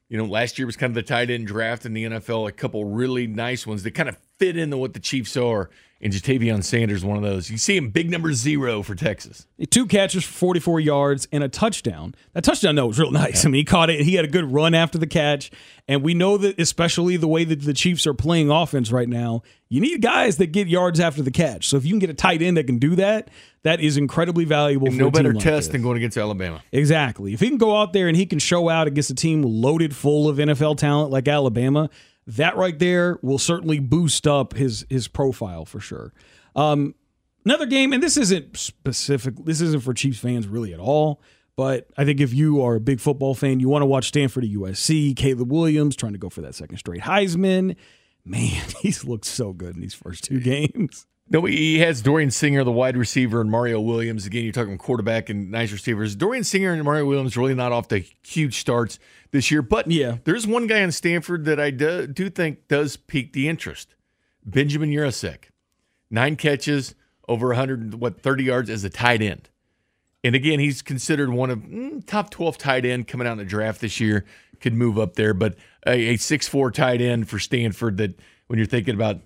You 0.08 0.18
know, 0.18 0.24
last 0.24 0.58
year 0.58 0.66
was 0.66 0.76
kind 0.76 0.90
of 0.90 0.94
the 0.94 1.02
tight 1.02 1.30
end 1.30 1.46
draft 1.46 1.84
in 1.84 1.92
the 1.92 2.04
NFL. 2.04 2.48
A 2.48 2.52
couple 2.52 2.84
really 2.84 3.26
nice 3.26 3.66
ones 3.66 3.82
that 3.82 3.90
kind 3.92 4.08
of 4.08 4.16
fit 4.38 4.56
into 4.56 4.76
what 4.76 4.94
the 4.94 5.00
Chiefs 5.00 5.36
are. 5.36 5.70
And 5.98 6.12
Ja'Tavion 6.12 6.62
Sanders, 6.62 7.02
one 7.02 7.16
of 7.16 7.22
those. 7.22 7.50
You 7.50 7.56
see 7.56 7.74
him 7.74 7.88
big 7.88 8.10
number 8.10 8.34
zero 8.34 8.82
for 8.82 8.94
Texas. 8.94 9.46
Two 9.70 9.86
catches 9.86 10.24
for 10.24 10.32
44 10.34 10.78
yards 10.78 11.26
and 11.32 11.42
a 11.42 11.48
touchdown. 11.48 12.14
That 12.34 12.44
touchdown, 12.44 12.74
though, 12.74 12.88
was 12.88 12.98
real 12.98 13.10
nice. 13.10 13.46
I 13.46 13.48
mean, 13.48 13.60
he 13.60 13.64
caught 13.64 13.88
it. 13.88 14.00
He 14.00 14.14
had 14.14 14.26
a 14.26 14.28
good 14.28 14.52
run 14.52 14.74
after 14.74 14.98
the 14.98 15.06
catch. 15.06 15.50
And 15.88 16.02
we 16.02 16.12
know 16.12 16.36
that, 16.36 16.60
especially 16.60 17.16
the 17.16 17.26
way 17.26 17.44
that 17.44 17.62
the 17.62 17.72
Chiefs 17.72 18.06
are 18.06 18.12
playing 18.12 18.50
offense 18.50 18.92
right 18.92 19.08
now, 19.08 19.40
you 19.70 19.80
need 19.80 20.02
guys 20.02 20.36
that 20.36 20.48
get 20.48 20.68
yards 20.68 21.00
after 21.00 21.22
the 21.22 21.30
catch. 21.30 21.66
So 21.66 21.78
if 21.78 21.86
you 21.86 21.92
can 21.92 21.98
get 21.98 22.10
a 22.10 22.14
tight 22.14 22.42
end 22.42 22.58
that 22.58 22.66
can 22.66 22.78
do 22.78 22.94
that, 22.96 23.30
that 23.66 23.80
is 23.80 23.96
incredibly 23.96 24.44
valuable. 24.44 24.90
No 24.90 25.10
better 25.10 25.34
like 25.34 25.42
test 25.42 25.66
this. 25.66 25.72
than 25.72 25.82
going 25.82 25.96
against 25.96 26.16
Alabama. 26.16 26.62
Exactly. 26.70 27.34
If 27.34 27.40
he 27.40 27.48
can 27.48 27.58
go 27.58 27.76
out 27.76 27.92
there 27.92 28.06
and 28.06 28.16
he 28.16 28.24
can 28.24 28.38
show 28.38 28.68
out 28.68 28.86
against 28.86 29.10
a 29.10 29.14
team 29.14 29.42
loaded 29.42 29.94
full 29.94 30.28
of 30.28 30.36
NFL 30.36 30.78
talent 30.78 31.10
like 31.10 31.26
Alabama, 31.26 31.90
that 32.28 32.56
right 32.56 32.78
there 32.78 33.18
will 33.22 33.38
certainly 33.38 33.80
boost 33.80 34.26
up 34.26 34.54
his 34.54 34.86
his 34.88 35.08
profile 35.08 35.64
for 35.64 35.80
sure. 35.80 36.12
Um, 36.54 36.94
another 37.44 37.66
game, 37.66 37.92
and 37.92 38.02
this 38.02 38.16
isn't 38.16 38.56
specific. 38.56 39.34
This 39.44 39.60
isn't 39.60 39.82
for 39.82 39.94
Chiefs 39.94 40.20
fans 40.20 40.46
really 40.46 40.72
at 40.72 40.80
all. 40.80 41.20
But 41.56 41.88
I 41.96 42.04
think 42.04 42.20
if 42.20 42.34
you 42.34 42.62
are 42.62 42.74
a 42.74 42.80
big 42.80 43.00
football 43.00 43.34
fan, 43.34 43.60
you 43.60 43.68
want 43.68 43.82
to 43.82 43.86
watch 43.86 44.08
Stanford 44.08 44.44
at 44.44 44.50
USC. 44.50 45.16
Caleb 45.16 45.50
Williams 45.50 45.96
trying 45.96 46.12
to 46.12 46.18
go 46.18 46.28
for 46.28 46.42
that 46.42 46.54
second 46.54 46.76
straight 46.76 47.00
Heisman. 47.00 47.76
Man, 48.24 48.62
he's 48.80 49.04
looked 49.04 49.24
so 49.24 49.52
good 49.52 49.74
in 49.74 49.80
these 49.80 49.94
first 49.94 50.24
two 50.24 50.38
games. 50.38 51.06
No, 51.28 51.44
he 51.44 51.80
has 51.80 52.02
Dorian 52.02 52.30
Singer, 52.30 52.62
the 52.62 52.70
wide 52.70 52.96
receiver, 52.96 53.40
and 53.40 53.50
Mario 53.50 53.80
Williams. 53.80 54.26
Again, 54.26 54.44
you're 54.44 54.52
talking 54.52 54.78
quarterback 54.78 55.28
and 55.28 55.50
nice 55.50 55.72
receivers. 55.72 56.14
Dorian 56.14 56.44
Singer 56.44 56.72
and 56.72 56.84
Mario 56.84 57.04
Williams 57.06 57.36
really 57.36 57.54
not 57.54 57.72
off 57.72 57.88
to 57.88 58.04
huge 58.24 58.58
starts 58.60 59.00
this 59.32 59.50
year, 59.50 59.60
but 59.60 59.90
Yeah. 59.90 60.18
there's 60.24 60.46
one 60.46 60.68
guy 60.68 60.78
in 60.78 60.92
Stanford 60.92 61.44
that 61.46 61.58
I 61.58 61.70
do, 61.70 62.06
do 62.06 62.30
think 62.30 62.68
does 62.68 62.96
pique 62.96 63.32
the 63.32 63.48
interest. 63.48 63.96
Benjamin 64.44 64.90
Yurosek, 64.90 65.46
nine 66.10 66.36
catches, 66.36 66.94
over 67.28 67.48
100, 67.48 67.94
what 67.94 68.20
30 68.22 68.44
yards 68.44 68.70
as 68.70 68.84
a 68.84 68.90
tight 68.90 69.20
end. 69.20 69.48
And 70.22 70.36
again, 70.36 70.60
he's 70.60 70.80
considered 70.80 71.30
one 71.30 71.50
of 71.50 71.58
mm, 71.58 72.06
top 72.06 72.30
12 72.30 72.56
tight 72.56 72.84
end 72.84 73.08
coming 73.08 73.26
out 73.26 73.32
in 73.32 73.38
the 73.38 73.44
draft 73.44 73.80
this 73.80 73.98
year. 73.98 74.24
Could 74.60 74.74
move 74.74 74.96
up 74.96 75.16
there, 75.16 75.34
but 75.34 75.56
a, 75.86 76.10
a 76.10 76.14
6'4 76.14 76.72
tight 76.72 77.00
end 77.00 77.28
for 77.28 77.40
Stanford 77.40 77.96
that 77.96 78.18
when 78.46 78.58
you're 78.58 78.66
thinking 78.66 78.94
about, 78.94 79.20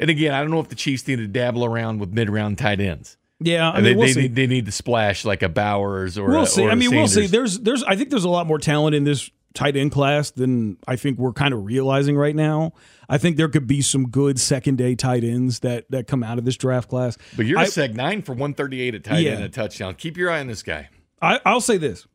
and 0.00 0.10
again, 0.10 0.34
I 0.34 0.40
don't 0.40 0.50
know 0.50 0.58
if 0.60 0.68
the 0.68 0.74
Chiefs 0.74 1.06
need 1.06 1.16
to 1.16 1.26
dabble 1.28 1.64
around 1.64 2.00
with 2.00 2.10
mid 2.12 2.28
round 2.28 2.58
tight 2.58 2.80
ends. 2.80 3.16
Yeah, 3.42 3.70
I 3.70 3.76
mean, 3.76 3.84
they, 3.84 3.94
we'll 3.94 4.14
they, 4.14 4.20
need, 4.22 4.34
they 4.34 4.46
need 4.46 4.66
to 4.66 4.72
splash 4.72 5.24
like 5.24 5.42
a 5.42 5.48
Bowers 5.48 6.18
or 6.18 6.28
we'll 6.28 6.42
a, 6.42 6.46
see. 6.46 6.62
or 6.64 6.70
I 6.70 6.74
mean, 6.74 6.90
we'll 6.90 7.08
see. 7.08 7.26
There's, 7.26 7.58
there's. 7.60 7.82
I 7.84 7.96
think 7.96 8.10
there's 8.10 8.24
a 8.24 8.28
lot 8.28 8.46
more 8.46 8.58
talent 8.58 8.94
in 8.94 9.04
this 9.04 9.30
tight 9.54 9.76
end 9.76 9.92
class 9.92 10.30
than 10.30 10.76
I 10.86 10.96
think 10.96 11.18
we're 11.18 11.32
kind 11.32 11.54
of 11.54 11.64
realizing 11.64 12.16
right 12.16 12.36
now. 12.36 12.72
I 13.08 13.16
think 13.18 13.36
there 13.38 13.48
could 13.48 13.66
be 13.66 13.80
some 13.82 14.08
good 14.10 14.38
second 14.38 14.76
day 14.76 14.94
tight 14.94 15.24
ends 15.24 15.60
that 15.60 15.90
that 15.90 16.06
come 16.06 16.22
out 16.22 16.38
of 16.38 16.44
this 16.44 16.56
draft 16.56 16.88
class. 16.90 17.16
But 17.36 17.46
you're 17.46 17.58
I- 17.58 17.64
a 17.64 17.66
seg 17.68 17.94
nine 17.94 18.20
for 18.22 18.32
138 18.32 18.94
at 18.94 19.04
tight 19.04 19.18
Yeah. 19.20 19.30
end 19.30 19.36
and 19.42 19.44
a 19.46 19.48
touchdown. 19.48 19.94
Keep 19.94 20.16
your 20.18 20.30
eye 20.30 20.40
on 20.40 20.46
this 20.46 20.62
guy. 20.62 20.90
I, 21.22 21.40
I'll 21.46 21.60
say 21.62 21.78
this. 21.78 22.06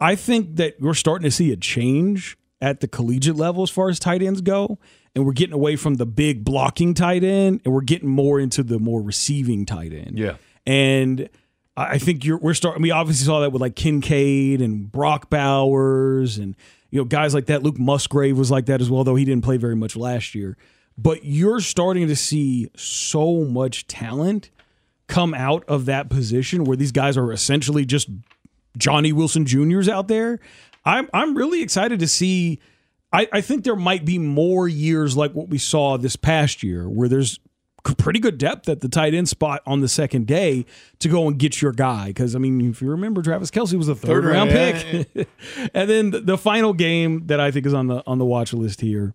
I 0.00 0.16
think 0.16 0.56
that 0.56 0.80
we're 0.80 0.94
starting 0.94 1.24
to 1.24 1.30
see 1.30 1.52
a 1.52 1.56
change 1.56 2.36
at 2.60 2.80
the 2.80 2.88
collegiate 2.88 3.36
level 3.36 3.62
as 3.62 3.70
far 3.70 3.88
as 3.88 3.98
tight 4.00 4.22
ends 4.22 4.40
go. 4.40 4.78
And 5.14 5.26
we're 5.26 5.32
getting 5.32 5.52
away 5.52 5.76
from 5.76 5.96
the 5.96 6.06
big 6.06 6.44
blocking 6.44 6.94
tight 6.94 7.22
end 7.22 7.60
and 7.64 7.74
we're 7.74 7.82
getting 7.82 8.08
more 8.08 8.40
into 8.40 8.62
the 8.62 8.78
more 8.78 9.02
receiving 9.02 9.66
tight 9.66 9.92
end. 9.92 10.18
Yeah. 10.18 10.36
And 10.66 11.28
I 11.76 11.98
think 11.98 12.24
you're 12.24 12.38
we're 12.38 12.54
starting 12.54 12.82
we 12.82 12.90
obviously 12.90 13.26
saw 13.26 13.40
that 13.40 13.52
with 13.52 13.60
like 13.60 13.76
Kincaid 13.76 14.60
and 14.60 14.90
Brock 14.90 15.30
Bowers 15.30 16.38
and 16.38 16.54
you 16.90 16.98
know 16.98 17.04
guys 17.04 17.34
like 17.34 17.46
that. 17.46 17.62
Luke 17.62 17.78
Musgrave 17.78 18.36
was 18.38 18.50
like 18.50 18.66
that 18.66 18.80
as 18.80 18.90
well, 18.90 19.04
though 19.04 19.14
he 19.14 19.24
didn't 19.24 19.44
play 19.44 19.56
very 19.56 19.76
much 19.76 19.96
last 19.96 20.34
year. 20.34 20.56
But 20.98 21.24
you're 21.24 21.60
starting 21.60 22.08
to 22.08 22.16
see 22.16 22.68
so 22.76 23.44
much 23.44 23.86
talent 23.86 24.50
come 25.06 25.34
out 25.34 25.64
of 25.66 25.86
that 25.86 26.10
position 26.10 26.64
where 26.64 26.76
these 26.76 26.92
guys 26.92 27.16
are 27.16 27.32
essentially 27.32 27.84
just 27.84 28.08
Johnny 28.76 29.12
Wilson 29.12 29.46
Juniors 29.46 29.88
out 29.88 30.08
there. 30.08 30.40
I'm 30.84 31.08
I'm 31.14 31.34
really 31.34 31.62
excited 31.62 32.00
to 32.00 32.08
see. 32.08 32.60
I, 33.12 33.28
I 33.32 33.40
think 33.40 33.64
there 33.64 33.76
might 33.76 34.04
be 34.04 34.18
more 34.18 34.68
years 34.68 35.16
like 35.16 35.32
what 35.32 35.48
we 35.48 35.58
saw 35.58 35.98
this 35.98 36.16
past 36.16 36.62
year, 36.62 36.88
where 36.88 37.08
there's 37.08 37.38
pretty 37.82 38.20
good 38.20 38.38
depth 38.38 38.68
at 38.68 38.80
the 38.80 38.88
tight 38.88 39.12
end 39.12 39.28
spot 39.28 39.60
on 39.66 39.80
the 39.80 39.88
second 39.88 40.26
day 40.26 40.64
to 41.00 41.08
go 41.08 41.26
and 41.26 41.38
get 41.38 41.60
your 41.60 41.72
guy. 41.72 42.06
Because 42.06 42.34
I 42.34 42.38
mean, 42.38 42.70
if 42.70 42.80
you 42.80 42.88
remember, 42.88 43.22
Travis 43.22 43.50
Kelce 43.50 43.74
was 43.74 43.88
a 43.88 43.94
third, 43.94 44.22
Third 44.22 44.24
round 44.24 44.52
round, 44.52 45.06
pick, 45.14 45.28
and 45.74 45.90
then 45.90 46.10
the, 46.10 46.20
the 46.20 46.38
final 46.38 46.72
game 46.72 47.26
that 47.26 47.40
I 47.40 47.50
think 47.50 47.66
is 47.66 47.74
on 47.74 47.88
the 47.88 48.02
on 48.06 48.18
the 48.18 48.24
watch 48.24 48.52
list 48.52 48.80
here. 48.80 49.14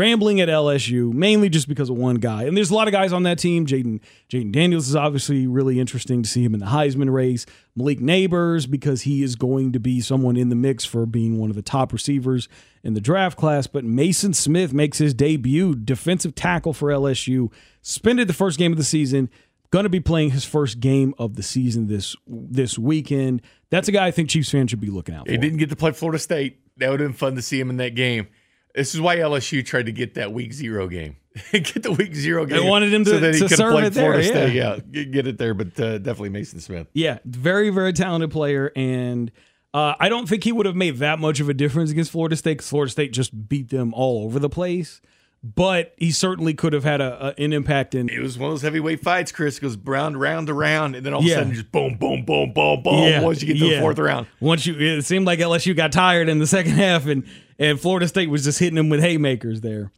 Grambling 0.00 0.40
at 0.40 0.48
LSU, 0.48 1.12
mainly 1.12 1.50
just 1.50 1.68
because 1.68 1.90
of 1.90 1.96
one 1.98 2.14
guy. 2.14 2.44
And 2.44 2.56
there's 2.56 2.70
a 2.70 2.74
lot 2.74 2.88
of 2.88 2.92
guys 2.92 3.12
on 3.12 3.24
that 3.24 3.38
team. 3.38 3.66
Jayden 3.66 4.00
Jayden 4.30 4.50
Daniels 4.50 4.88
is 4.88 4.96
obviously 4.96 5.46
really 5.46 5.78
interesting 5.78 6.22
to 6.22 6.28
see 6.28 6.42
him 6.42 6.54
in 6.54 6.60
the 6.60 6.66
Heisman 6.66 7.12
race. 7.12 7.44
Malik 7.76 8.00
Nabers, 8.00 8.68
because 8.70 9.02
he 9.02 9.22
is 9.22 9.36
going 9.36 9.72
to 9.72 9.78
be 9.78 10.00
someone 10.00 10.38
in 10.38 10.48
the 10.48 10.56
mix 10.56 10.86
for 10.86 11.04
being 11.04 11.38
one 11.38 11.50
of 11.50 11.56
the 11.56 11.60
top 11.60 11.92
receivers 11.92 12.48
in 12.82 12.94
the 12.94 13.00
draft 13.00 13.36
class. 13.36 13.66
But 13.66 13.84
Mason 13.84 14.32
Smith 14.32 14.72
makes 14.72 14.96
his 14.96 15.12
debut, 15.12 15.74
defensive 15.74 16.34
tackle 16.34 16.72
for 16.72 16.88
LSU, 16.88 17.52
suspended 17.82 18.26
the 18.26 18.32
first 18.32 18.58
game 18.58 18.72
of 18.72 18.78
the 18.78 18.84
season. 18.84 19.28
Going 19.70 19.82
to 19.82 19.90
be 19.90 20.00
playing 20.00 20.30
his 20.30 20.46
first 20.46 20.80
game 20.80 21.14
of 21.18 21.36
the 21.36 21.42
season 21.42 21.88
this 21.88 22.16
this 22.26 22.78
weekend. 22.78 23.42
That's 23.68 23.86
a 23.86 23.92
guy 23.92 24.06
I 24.06 24.12
think 24.12 24.30
Chiefs 24.30 24.50
fans 24.50 24.70
should 24.70 24.80
be 24.80 24.88
looking 24.88 25.14
out 25.14 25.26
for. 25.26 25.32
He 25.32 25.36
didn't 25.36 25.58
get 25.58 25.68
to 25.68 25.76
play 25.76 25.92
Florida 25.92 26.18
State. 26.18 26.58
That 26.78 26.88
would 26.88 27.00
have 27.00 27.10
been 27.10 27.18
fun 27.18 27.34
to 27.34 27.42
see 27.42 27.60
him 27.60 27.68
in 27.68 27.76
that 27.76 27.94
game. 27.94 28.28
This 28.74 28.94
is 28.94 29.00
why 29.00 29.16
LSU 29.16 29.64
tried 29.64 29.86
to 29.86 29.92
get 29.92 30.14
that 30.14 30.32
week 30.32 30.52
zero 30.52 30.88
game. 30.88 31.16
get 31.52 31.82
the 31.82 31.92
week 31.92 32.14
zero 32.14 32.44
game. 32.44 32.62
They 32.62 32.68
wanted 32.68 32.92
him 32.92 33.04
to- 33.04 33.10
so 33.10 33.18
that 33.20 33.34
he 33.34 33.40
could 33.40 33.56
play 33.56 33.86
it 33.86 33.92
there, 33.92 34.12
Florida 34.12 34.24
yeah. 34.24 34.30
State. 34.30 34.52
Yeah, 34.54 34.78
get, 34.90 35.10
get 35.12 35.26
it 35.26 35.38
there, 35.38 35.54
but 35.54 35.78
uh, 35.80 35.98
definitely 35.98 36.30
Mason 36.30 36.60
Smith. 36.60 36.88
Yeah, 36.92 37.18
very, 37.24 37.70
very 37.70 37.92
talented 37.92 38.30
player. 38.30 38.72
And 38.74 39.30
uh, 39.72 39.94
I 40.00 40.08
don't 40.08 40.28
think 40.28 40.44
he 40.44 40.52
would 40.52 40.66
have 40.66 40.76
made 40.76 40.98
that 40.98 41.18
much 41.18 41.40
of 41.40 41.48
a 41.48 41.54
difference 41.54 41.90
against 41.90 42.10
Florida 42.10 42.36
State 42.36 42.58
because 42.58 42.68
Florida 42.68 42.90
State 42.90 43.12
just 43.12 43.48
beat 43.48 43.70
them 43.70 43.94
all 43.94 44.24
over 44.24 44.38
the 44.38 44.48
place. 44.48 45.00
But 45.42 45.94
he 45.96 46.10
certainly 46.10 46.52
could 46.52 46.74
have 46.74 46.84
had 46.84 47.00
a, 47.00 47.28
a- 47.28 47.42
an 47.42 47.54
impact 47.54 47.94
in. 47.94 48.10
It 48.10 48.20
was 48.20 48.36
one 48.36 48.48
of 48.50 48.52
those 48.56 48.62
heavyweight 48.62 49.00
fights. 49.00 49.32
Chris 49.32 49.58
goes 49.58 49.74
round, 49.78 50.20
round 50.20 50.48
to 50.48 50.54
round, 50.54 50.94
and 50.94 51.06
then 51.06 51.14
all 51.14 51.20
of 51.20 51.26
Yeah. 51.26 51.36
a 51.36 51.38
sudden 51.38 51.54
just 51.54 51.72
boom, 51.72 51.96
boom, 51.96 52.26
boom, 52.26 52.52
boom, 52.52 52.82
boom. 52.82 53.22
Once 53.22 53.40
you 53.40 53.46
get 53.54 53.58
to 53.58 53.66
yeah. 53.66 53.76
the 53.76 53.80
fourth 53.80 53.98
round, 53.98 54.26
Once 54.38 54.66
you, 54.66 54.74
it 54.78 55.02
seemed 55.06 55.24
like 55.24 55.38
LSU 55.38 55.74
got 55.74 55.92
tired 55.92 56.28
in 56.28 56.40
the 56.40 56.46
second 56.46 56.72
half, 56.72 57.06
and 57.06 57.24
and 57.58 57.80
Florida 57.80 58.06
State 58.06 58.28
was 58.28 58.44
just 58.44 58.58
hitting 58.58 58.74
them 58.74 58.90
with 58.90 59.00
haymakers 59.00 59.62
there. 59.62 59.90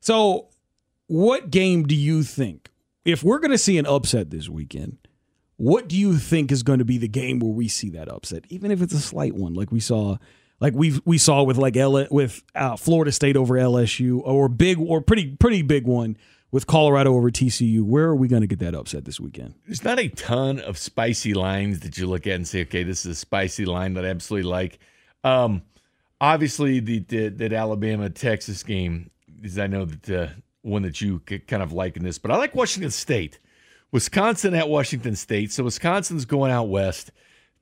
So, 0.00 0.48
what 1.06 1.50
game 1.50 1.86
do 1.86 1.94
you 1.94 2.22
think, 2.22 2.68
if 3.06 3.22
we're 3.22 3.38
going 3.38 3.50
to 3.52 3.58
see 3.58 3.78
an 3.78 3.86
upset 3.86 4.30
this 4.30 4.48
weekend, 4.50 4.98
what 5.56 5.88
do 5.88 5.96
you 5.96 6.18
think 6.18 6.52
is 6.52 6.62
going 6.62 6.78
to 6.78 6.84
be 6.84 6.98
the 6.98 7.08
game 7.08 7.38
where 7.38 7.50
we 7.52 7.68
see 7.68 7.88
that 7.90 8.08
upset, 8.10 8.44
even 8.50 8.70
if 8.70 8.80
it's 8.82 8.94
a 8.94 9.00
slight 9.00 9.34
one, 9.34 9.54
like 9.54 9.72
we 9.72 9.80
saw, 9.80 10.16
like 10.60 10.74
we 10.74 11.00
we 11.04 11.18
saw 11.18 11.42
with 11.42 11.56
like 11.56 11.76
L 11.76 12.06
with 12.10 12.42
uh, 12.54 12.76
Florida 12.76 13.12
State 13.12 13.36
over 13.36 13.54
LSU, 13.54 14.20
or 14.22 14.48
big 14.48 14.78
or 14.78 15.00
pretty 15.00 15.34
pretty 15.36 15.62
big 15.62 15.86
one 15.86 16.16
with 16.50 16.66
Colorado 16.66 17.14
over 17.14 17.30
TCU? 17.30 17.82
Where 17.82 18.06
are 18.06 18.16
we 18.16 18.28
going 18.28 18.42
to 18.42 18.46
get 18.46 18.58
that 18.60 18.74
upset 18.74 19.04
this 19.04 19.18
weekend? 19.18 19.54
there's 19.66 19.84
not 19.84 19.98
a 19.98 20.08
ton 20.08 20.60
of 20.60 20.76
spicy 20.76 21.34
lines 21.34 21.80
that 21.80 21.96
you 21.96 22.06
look 22.06 22.26
at 22.26 22.34
and 22.34 22.46
say, 22.46 22.62
okay, 22.62 22.82
this 22.82 23.06
is 23.06 23.12
a 23.12 23.14
spicy 23.14 23.64
line 23.64 23.94
that 23.94 24.04
I 24.04 24.08
absolutely 24.08 24.50
like. 24.50 24.78
Um, 25.24 25.62
obviously, 26.20 26.80
the, 26.80 27.00
the 27.00 27.28
that 27.28 27.52
Alabama 27.52 28.10
Texas 28.10 28.62
game 28.62 29.10
is 29.42 29.58
I 29.58 29.66
know 29.66 29.86
that 29.86 30.10
uh, 30.10 30.32
one 30.62 30.82
that 30.82 31.00
you 31.00 31.20
kind 31.20 31.62
of 31.62 31.72
like 31.72 31.96
in 31.96 32.04
this, 32.04 32.18
but 32.18 32.30
I 32.30 32.36
like 32.36 32.54
Washington 32.54 32.90
State. 32.90 33.38
Wisconsin 33.92 34.54
at 34.54 34.68
Washington 34.68 35.16
State. 35.16 35.50
So 35.50 35.64
Wisconsin's 35.64 36.24
going 36.24 36.52
out 36.52 36.68
west 36.68 37.10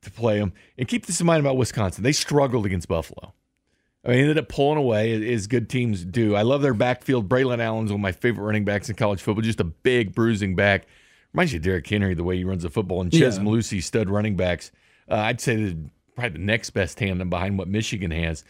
to 0.03 0.11
play 0.11 0.39
them. 0.39 0.53
And 0.77 0.87
keep 0.87 1.07
this 1.07 1.21
in 1.21 1.27
mind 1.27 1.41
about 1.41 1.57
Wisconsin. 1.57 2.05
They 2.05 2.13
struggled 2.13 2.67
against 2.67 2.89
Buffalo. 2.89 3.35
I 4.05 4.11
mean, 4.11 4.21
ended 4.21 4.39
up 4.39 4.49
pulling 4.49 4.79
away 4.79 5.35
as 5.35 5.47
good 5.47 5.69
teams 5.69 6.05
do. 6.05 6.35
I 6.35 6.43
love 6.43 6.63
their 6.63 6.75
backfield. 6.75 7.29
Braelon 7.29 7.59
Allen's 7.59 7.91
one 7.91 8.01
of 8.01 8.03
my 8.03 8.13
favorite 8.13 8.45
running 8.45 8.65
backs 8.65 8.89
in 8.89 8.95
college 8.95 9.21
football. 9.21 9.43
Just 9.43 9.61
a 9.61 9.65
big 9.65 10.15
bruising 10.15 10.55
back. 10.55 10.87
Reminds 11.33 11.53
you 11.53 11.59
of 11.59 11.65
Derrick 11.65 11.87
Henry 11.87 12.15
the 12.15 12.25
way 12.25 12.37
he 12.37 12.45
runs 12.45 12.63
the 12.63 12.71
football. 12.71 13.01
And 13.01 13.13
Chez 13.13 13.39
yeah. 13.39 13.81
Stud 13.81 14.09
running 14.09 14.37
backs. 14.37 14.71
Uh, 15.11 15.17
I'd 15.17 15.41
say 15.41 15.77
probably 16.15 16.39
the 16.39 16.45
next 16.45 16.71
best 16.71 16.99
tandem 16.99 17.29
behind 17.29 17.59
what 17.59 17.69
Michigan 17.69 18.11
has. 18.13 18.45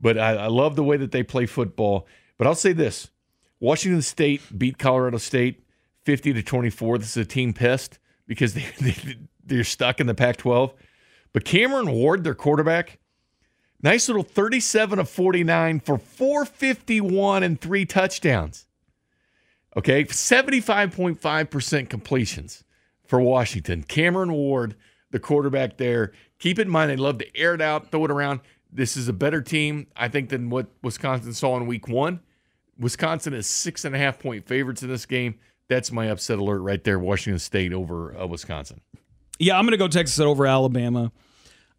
But 0.00 0.18
I, 0.18 0.34
I 0.34 0.46
love 0.48 0.74
the 0.74 0.84
way 0.84 0.96
that 0.96 1.12
they 1.12 1.22
play 1.22 1.46
football. 1.46 2.06
But 2.38 2.46
I'll 2.46 2.54
say 2.54 2.72
this 2.72 3.10
Washington 3.60 4.02
State 4.02 4.42
beat 4.56 4.78
Colorado 4.78 5.18
State 5.18 5.62
50 6.04 6.32
to 6.32 6.42
24. 6.42 6.98
This 6.98 7.10
is 7.10 7.16
a 7.16 7.24
team 7.24 7.52
pissed 7.52 7.98
because 8.26 8.54
they, 8.54 8.66
they, 8.80 9.16
they're 9.44 9.64
stuck 9.64 10.00
in 10.00 10.06
the 10.06 10.14
Pac 10.14 10.38
12. 10.38 10.72
But 11.34 11.44
Cameron 11.44 11.90
Ward, 11.90 12.24
their 12.24 12.34
quarterback, 12.34 13.00
nice 13.82 14.08
little 14.08 14.22
37 14.22 14.98
of 15.00 15.10
49 15.10 15.80
for 15.80 15.98
451 15.98 17.42
and 17.42 17.60
three 17.60 17.84
touchdowns. 17.84 18.66
Okay, 19.76 20.04
75.5% 20.04 21.90
completions 21.90 22.62
for 23.04 23.20
Washington. 23.20 23.82
Cameron 23.82 24.32
Ward, 24.32 24.76
the 25.10 25.18
quarterback 25.18 25.76
there. 25.76 26.12
Keep 26.38 26.60
in 26.60 26.68
mind, 26.68 26.90
they 26.90 26.96
love 26.96 27.18
to 27.18 27.36
air 27.36 27.54
it 27.54 27.60
out, 27.60 27.90
throw 27.90 28.04
it 28.04 28.12
around. 28.12 28.40
This 28.72 28.96
is 28.96 29.08
a 29.08 29.12
better 29.12 29.42
team, 29.42 29.88
I 29.96 30.08
think, 30.08 30.28
than 30.28 30.50
what 30.50 30.68
Wisconsin 30.82 31.32
saw 31.32 31.56
in 31.56 31.66
week 31.66 31.88
one. 31.88 32.20
Wisconsin 32.78 33.34
is 33.34 33.48
six 33.48 33.84
and 33.84 33.94
a 33.94 33.98
half 33.98 34.20
point 34.20 34.46
favorites 34.46 34.84
in 34.84 34.88
this 34.88 35.06
game. 35.06 35.40
That's 35.68 35.90
my 35.90 36.06
upset 36.06 36.38
alert 36.38 36.60
right 36.60 36.82
there. 36.82 36.98
Washington 37.00 37.40
State 37.40 37.72
over 37.72 38.16
uh, 38.16 38.26
Wisconsin. 38.26 38.80
Yeah, 39.38 39.58
I'm 39.58 39.64
going 39.64 39.72
to 39.72 39.78
go 39.78 39.88
Texas 39.88 40.18
over 40.20 40.46
Alabama. 40.46 41.12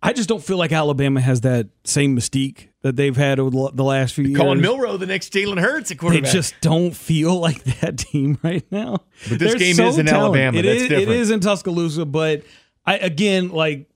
I 0.04 0.14
just 0.14 0.30
don't 0.30 0.44
feel 0.44 0.58
like 0.58 0.72
Alabama 0.72 1.20
has 1.20 1.42
that 1.42 1.70
same 1.84 2.16
mystique 2.16 2.68
that 2.82 2.96
they've 2.96 3.16
had 3.16 3.40
over 3.40 3.72
the 3.74 3.84
last 3.84 4.14
few 4.14 4.26
years. 4.26 4.38
Calling 4.38 4.62
Milroe 4.62 4.98
the 4.98 5.08
next 5.08 5.34
Jalen 5.34 5.60
Hurts 5.60 5.90
at 5.90 5.98
quarterback. 5.98 6.26
They 6.26 6.32
just 6.32 6.54
don't 6.62 6.92
feel 6.96 7.36
like 7.40 7.64
that 7.82 7.98
team 7.98 8.38
right 8.44 8.64
now. 8.72 8.98
But 9.28 9.40
this 9.40 9.52
They're 9.52 9.60
game 9.60 9.76
so 9.76 9.88
is 9.88 9.98
in 9.98 10.06
talented. 10.06 10.42
Alabama. 10.42 10.60
It 10.60 10.62
That's 10.64 10.82
is, 10.84 10.90
different. 10.90 11.10
It 11.10 11.16
is 11.16 11.32
in 11.32 11.40
Tuscaloosa, 11.40 12.06
but 12.06 12.44
I 12.86 12.98
again 12.98 13.50
like 13.50 13.90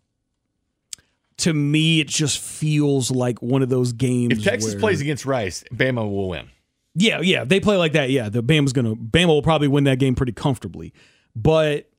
to 1.38 1.53
me, 1.53 1.99
it 1.99 2.07
just 2.07 2.39
feels 2.39 3.12
like 3.12 3.41
one 3.41 3.62
of 3.62 3.70
those 3.70 3.93
games. 3.93 4.38
If 4.38 4.43
Texas 4.43 4.74
where, 4.74 4.80
plays 4.80 5.01
against 5.01 5.26
Rice, 5.26 5.64
Bama 5.72 6.10
will 6.10 6.30
win. 6.30 6.49
Yeah, 6.95 7.22
yeah, 7.22 7.43
they 7.43 7.60
play 7.60 7.78
like 7.78 7.93
that. 7.93 8.10
Yeah, 8.10 8.30
the 8.30 8.41
Bama's 8.41 8.74
gonna 8.74 8.95
Bama 8.95 9.28
will 9.28 9.41
probably 9.41 9.68
win 9.68 9.84
that 9.84 9.99
game 9.99 10.16
pretty 10.16 10.34
comfortably, 10.34 10.93
but 11.36 11.89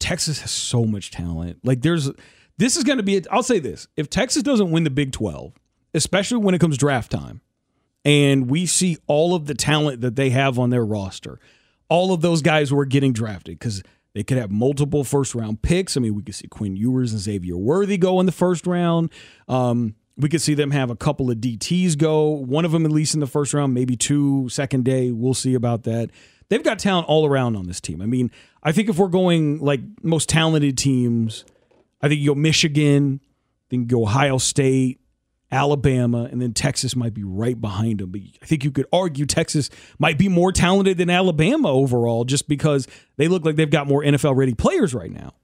Texas 0.00 0.40
has 0.40 0.50
so 0.50 0.84
much 0.84 1.10
talent. 1.10 1.58
Like 1.62 1.82
there's 1.82 2.10
this 2.58 2.76
is 2.76 2.84
going 2.84 2.96
to 2.96 3.04
be. 3.04 3.22
I'll 3.30 3.42
say 3.42 3.60
this: 3.60 3.86
if 3.96 4.10
Texas 4.10 4.42
doesn't 4.42 4.70
win 4.70 4.84
the 4.84 4.90
Big 4.90 5.12
Twelve, 5.12 5.52
especially 5.94 6.38
when 6.38 6.54
it 6.54 6.60
comes 6.60 6.76
draft 6.76 7.12
time, 7.12 7.40
and 8.04 8.50
we 8.50 8.66
see 8.66 8.98
all 9.06 9.34
of 9.34 9.46
the 9.46 9.54
talent 9.54 10.00
that 10.00 10.16
they 10.16 10.30
have 10.30 10.58
on 10.58 10.70
their 10.70 10.84
roster, 10.84 11.38
all 11.88 12.12
of 12.12 12.22
those 12.22 12.42
guys 12.42 12.70
who 12.70 12.78
are 12.78 12.86
getting 12.86 13.12
drafted 13.12 13.58
because 13.58 13.82
they 14.14 14.24
could 14.24 14.38
have 14.38 14.50
multiple 14.50 15.04
first 15.04 15.34
round 15.34 15.62
picks. 15.62 15.96
I 15.96 16.00
mean, 16.00 16.14
we 16.14 16.22
could 16.22 16.34
see 16.34 16.48
Quinn 16.48 16.76
Ewers 16.76 17.12
and 17.12 17.20
Xavier 17.20 17.56
Worthy 17.56 17.98
go 17.98 18.18
in 18.20 18.26
the 18.26 18.32
first 18.32 18.66
round. 18.66 19.10
Um, 19.46 19.94
we 20.16 20.28
could 20.28 20.42
see 20.42 20.54
them 20.54 20.70
have 20.70 20.90
a 20.90 20.96
couple 20.96 21.30
of 21.30 21.38
DTs 21.38 21.96
go, 21.96 22.28
one 22.28 22.64
of 22.64 22.72
them 22.72 22.84
at 22.84 22.92
least 22.92 23.14
in 23.14 23.20
the 23.20 23.26
first 23.26 23.54
round, 23.54 23.72
maybe 23.72 23.96
two 23.96 24.48
second 24.48 24.84
day. 24.84 25.12
We'll 25.12 25.34
see 25.34 25.54
about 25.54 25.84
that. 25.84 26.10
They've 26.50 26.62
got 26.62 26.78
talent 26.78 27.08
all 27.08 27.26
around 27.26 27.56
on 27.56 27.66
this 27.66 27.80
team. 27.80 28.02
I 28.02 28.06
mean, 28.06 28.30
I 28.62 28.72
think 28.72 28.88
if 28.88 28.98
we're 28.98 29.08
going 29.08 29.60
like 29.60 29.80
most 30.02 30.28
talented 30.28 30.76
teams, 30.76 31.44
I 32.02 32.08
think 32.08 32.20
you 32.20 32.30
go 32.30 32.34
Michigan, 32.34 33.20
then 33.70 33.80
you 33.80 33.86
go 33.86 34.02
Ohio 34.02 34.36
State, 34.36 35.00
Alabama, 35.52 36.28
and 36.30 36.42
then 36.42 36.52
Texas 36.52 36.94
might 36.94 37.14
be 37.14 37.24
right 37.24 37.58
behind 37.60 38.00
them. 38.00 38.10
But 38.10 38.22
I 38.42 38.46
think 38.46 38.64
you 38.64 38.70
could 38.70 38.86
argue 38.92 39.26
Texas 39.26 39.70
might 39.98 40.18
be 40.18 40.28
more 40.28 40.52
talented 40.52 40.98
than 40.98 41.08
Alabama 41.08 41.70
overall 41.70 42.24
just 42.24 42.48
because 42.48 42.86
they 43.16 43.28
look 43.28 43.44
like 43.44 43.56
they've 43.56 43.70
got 43.70 43.86
more 43.86 44.02
NFL 44.02 44.36
ready 44.36 44.54
players 44.54 44.92
right 44.92 45.10
now. 45.10 45.34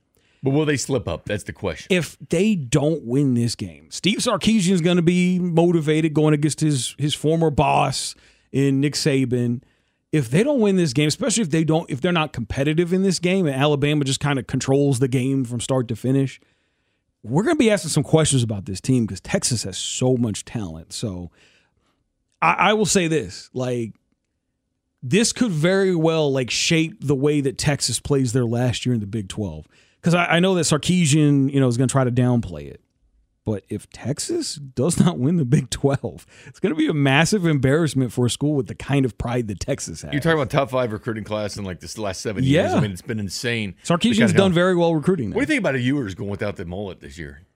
But 0.43 0.51
will 0.51 0.65
they 0.65 0.77
slip 0.77 1.09
up? 1.09 1.25
That's 1.25 1.45
the 1.45 1.53
question. 1.53 1.87
If 1.91 2.17
they 2.29 2.55
don't 2.55 3.05
win 3.05 3.35
this 3.35 3.55
game, 3.55 3.91
Steve 3.91 4.19
Sarkisian 4.19 4.71
is 4.73 4.81
going 4.81 4.97
to 4.97 5.03
be 5.03 5.39
motivated 5.39 6.15
going 6.15 6.35
against 6.35 6.61
his 6.61 6.95
his 6.99 7.15
former 7.15 7.51
boss 7.51 8.15
in 8.53 8.81
Nick 8.81 8.95
Saban. 8.95 9.63
If 10.17 10.31
they 10.31 10.43
don't 10.43 10.61
win 10.61 10.77
this 10.77 10.93
game, 10.93 11.09
especially 11.09 11.43
if 11.43 11.51
they 11.51 11.65
don't, 11.65 11.91
if 11.91 12.01
they're 12.01 12.13
not 12.13 12.33
competitive 12.33 12.93
in 12.93 13.03
this 13.03 13.19
game, 13.19 13.47
and 13.47 13.55
Alabama 13.55 14.05
just 14.05 14.21
kind 14.21 14.39
of 14.39 14.47
controls 14.47 14.99
the 14.99 15.09
game 15.09 15.45
from 15.45 15.61
start 15.61 15.89
to 15.89 15.97
finish, 15.97 16.41
we're 17.23 17.43
going 17.43 17.57
to 17.57 17.59
be 17.59 17.71
asking 17.71 17.91
some 17.91 18.03
questions 18.03 18.43
about 18.43 18.65
this 18.65 18.81
team 18.81 19.05
because 19.05 19.21
Texas 19.21 19.65
has 19.65 19.77
so 19.77 20.17
much 20.17 20.45
talent. 20.45 20.93
So 20.93 21.31
I, 22.41 22.53
I 22.53 22.73
will 22.73 22.87
say 22.87 23.09
this: 23.09 23.51
like 23.53 23.95
this 25.03 25.33
could 25.33 25.51
very 25.51 25.95
well 25.95 26.33
like 26.33 26.51
shape 26.51 26.97
the 27.01 27.15
way 27.15 27.41
that 27.41 27.59
Texas 27.59 28.01
plays 28.01 28.33
their 28.33 28.47
last 28.47 28.87
year 28.87 28.95
in 28.95 29.01
the 29.01 29.07
Big 29.07 29.29
Twelve 29.29 29.67
because 30.01 30.15
I, 30.15 30.27
I, 30.37 30.41
know 30.41 30.55
that 30.55 30.63
Sarkisian, 30.63 31.53
you 31.53 31.61
know, 31.61 31.69
is 31.69 31.77
going 31.77 31.89
to 31.89 31.93
try 31.93 32.05
to 32.05 32.13
downplay 32.13 32.69
it. 32.69 32.81
But 33.47 33.63
if 33.69 33.89
Texas 33.91 34.57
does 34.57 34.99
not 34.99 35.21
win 35.21 35.37
the 35.37 35.45
Big 35.45 35.71
12, 35.71 36.27
it's 36.47 36.59
going 36.59 36.75
to 36.75 36.77
be 36.77 36.89
a 36.89 36.93
massive 36.93 37.47
embarrassment 37.47 38.13
for 38.13 38.27
a 38.27 38.31
school 38.31 38.55
with 38.55 38.67
the 38.67 38.75
kind 38.75 39.05
of 39.05 39.17
pride 39.17 39.47
that 39.47 39.61
Texas 39.61 40.03
has. 40.03 40.13
You're 40.13 40.21
talking 40.21 40.37
about 40.37 40.51
top 40.51 40.69
five 40.69 40.93
recruiting 40.93 41.23
class 41.23 41.57
in 41.57 41.65
like 41.65 41.79
this 41.79 41.97
last 41.97 42.23
seven 42.23 42.43
yeah. 42.43 42.63
years. 42.63 42.75
I 42.75 42.81
mean, 42.81 42.91
it's 42.91 43.03
been 43.03 43.21
insane. 43.21 43.77
Sarkisian's 43.85 44.33
done 44.33 44.53
very 44.53 44.75
well 44.75 44.97
recruiting. 44.97 45.31
What 45.31 45.37
do 45.37 45.41
you 45.43 45.47
think 45.47 45.61
about 45.61 45.77
a 45.77 45.81
Ewers 45.81 46.17
going 46.17 46.29
without 46.29 46.57
the 46.57 46.65
mullet 46.65 46.99
this 46.99 47.17
year? 47.19 47.47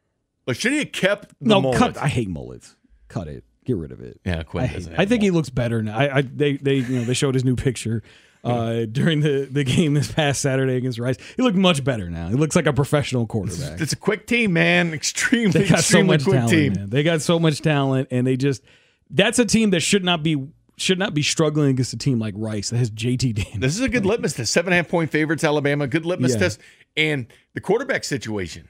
Like, 0.46 0.60
should 0.60 0.72
he 0.72 0.78
have 0.78 0.92
kept 0.92 1.30
the 1.40 1.48
no, 1.48 1.60
mullet? 1.60 1.78
cut. 1.78 1.96
I 1.96 2.06
hate 2.06 2.28
mullets. 2.28 2.76
Cut 3.08 3.26
it. 3.26 3.42
Get 3.64 3.76
rid 3.76 3.90
of 3.90 4.00
it. 4.00 4.20
Yeah, 4.24 4.44
Quinn 4.44 4.70
I. 4.96 5.02
I 5.02 5.06
think 5.06 5.24
he 5.24 5.32
looks 5.32 5.50
better 5.50 5.82
now. 5.82 5.98
I, 5.98 6.18
I, 6.18 6.22
they 6.22 6.56
they 6.56 6.76
you 6.76 7.00
know 7.00 7.04
they 7.04 7.14
showed 7.14 7.34
his 7.34 7.44
new 7.44 7.56
picture 7.56 8.04
uh, 8.44 8.86
during 8.90 9.20
the, 9.20 9.48
the 9.50 9.64
game 9.64 9.94
this 9.94 10.10
past 10.12 10.40
Saturday 10.40 10.76
against 10.76 10.98
Rice. 10.98 11.16
He 11.36 11.42
looked 11.42 11.56
much 11.56 11.84
better 11.84 12.08
now. 12.08 12.28
He 12.28 12.34
looks 12.34 12.56
like 12.56 12.66
a 12.66 12.72
professional 12.72 13.26
quarterback. 13.26 13.80
It's 13.80 13.92
a 13.92 13.96
quick 13.96 14.26
team, 14.26 14.52
man. 14.52 14.94
Extremely, 15.00 15.50
they 15.50 15.68
got 15.68 15.80
extremely 15.80 16.18
so 16.18 16.30
much 16.30 16.36
talent, 16.36 16.50
team. 16.50 16.72
Man. 16.74 16.90
They 16.90 17.02
got 17.02 17.22
so 17.22 17.38
much 17.38 17.60
talent, 17.60 18.08
and 18.10 18.26
they 18.26 18.36
just 18.36 18.62
that's 19.10 19.38
a 19.38 19.44
team 19.44 19.70
that 19.70 19.80
should 19.80 20.04
not 20.04 20.22
be 20.22 20.48
should 20.76 20.98
not 20.98 21.12
be 21.12 21.22
struggling 21.22 21.70
against 21.70 21.92
a 21.92 21.98
team 21.98 22.18
like 22.18 22.34
Rice 22.36 22.70
that 22.70 22.78
has 22.78 22.90
JT 22.90 23.34
Daniels. 23.34 23.60
This 23.60 23.74
is 23.74 23.80
a 23.80 23.88
good 23.88 24.06
litmus 24.06 24.34
test. 24.34 24.52
Seven 24.52 24.72
and 24.72 24.80
a 24.80 24.82
half 24.82 24.90
point 24.90 25.10
favorites, 25.10 25.44
Alabama. 25.44 25.86
Good 25.86 26.06
litmus 26.06 26.32
yeah. 26.32 26.38
test, 26.38 26.60
and 26.96 27.26
the 27.54 27.60
quarterback 27.60 28.04
situation. 28.04 28.68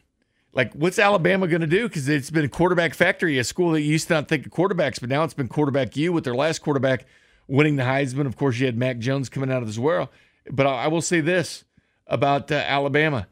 Like, 0.52 0.72
what's 0.74 0.98
Alabama 0.98 1.46
going 1.46 1.60
to 1.60 1.66
do? 1.68 1.86
Because 1.86 2.08
it's 2.08 2.28
been 2.28 2.44
a 2.44 2.48
quarterback 2.48 2.94
factory, 2.94 3.38
a 3.38 3.44
school 3.44 3.70
that 3.72 3.82
used 3.82 4.08
to 4.08 4.14
not 4.14 4.26
think 4.26 4.46
of 4.46 4.52
quarterbacks, 4.52 4.98
but 4.98 5.08
now 5.08 5.22
it's 5.22 5.34
been 5.34 5.46
quarterback 5.46 5.96
you 5.96 6.12
with 6.12 6.24
their 6.24 6.34
last 6.34 6.58
quarterback 6.58 7.06
winning 7.50 7.76
the 7.76 7.82
Heisman. 7.82 8.26
Of 8.26 8.36
course, 8.36 8.58
you 8.58 8.66
had 8.66 8.78
Mac 8.78 8.98
Jones 8.98 9.28
coming 9.28 9.50
out 9.50 9.62
of 9.62 9.68
this 9.68 9.78
world. 9.78 10.08
But 10.50 10.66
I 10.66 10.88
will 10.88 11.02
say 11.02 11.20
this 11.20 11.64
about 12.06 12.50
uh, 12.50 12.54
Alabama 12.54 13.26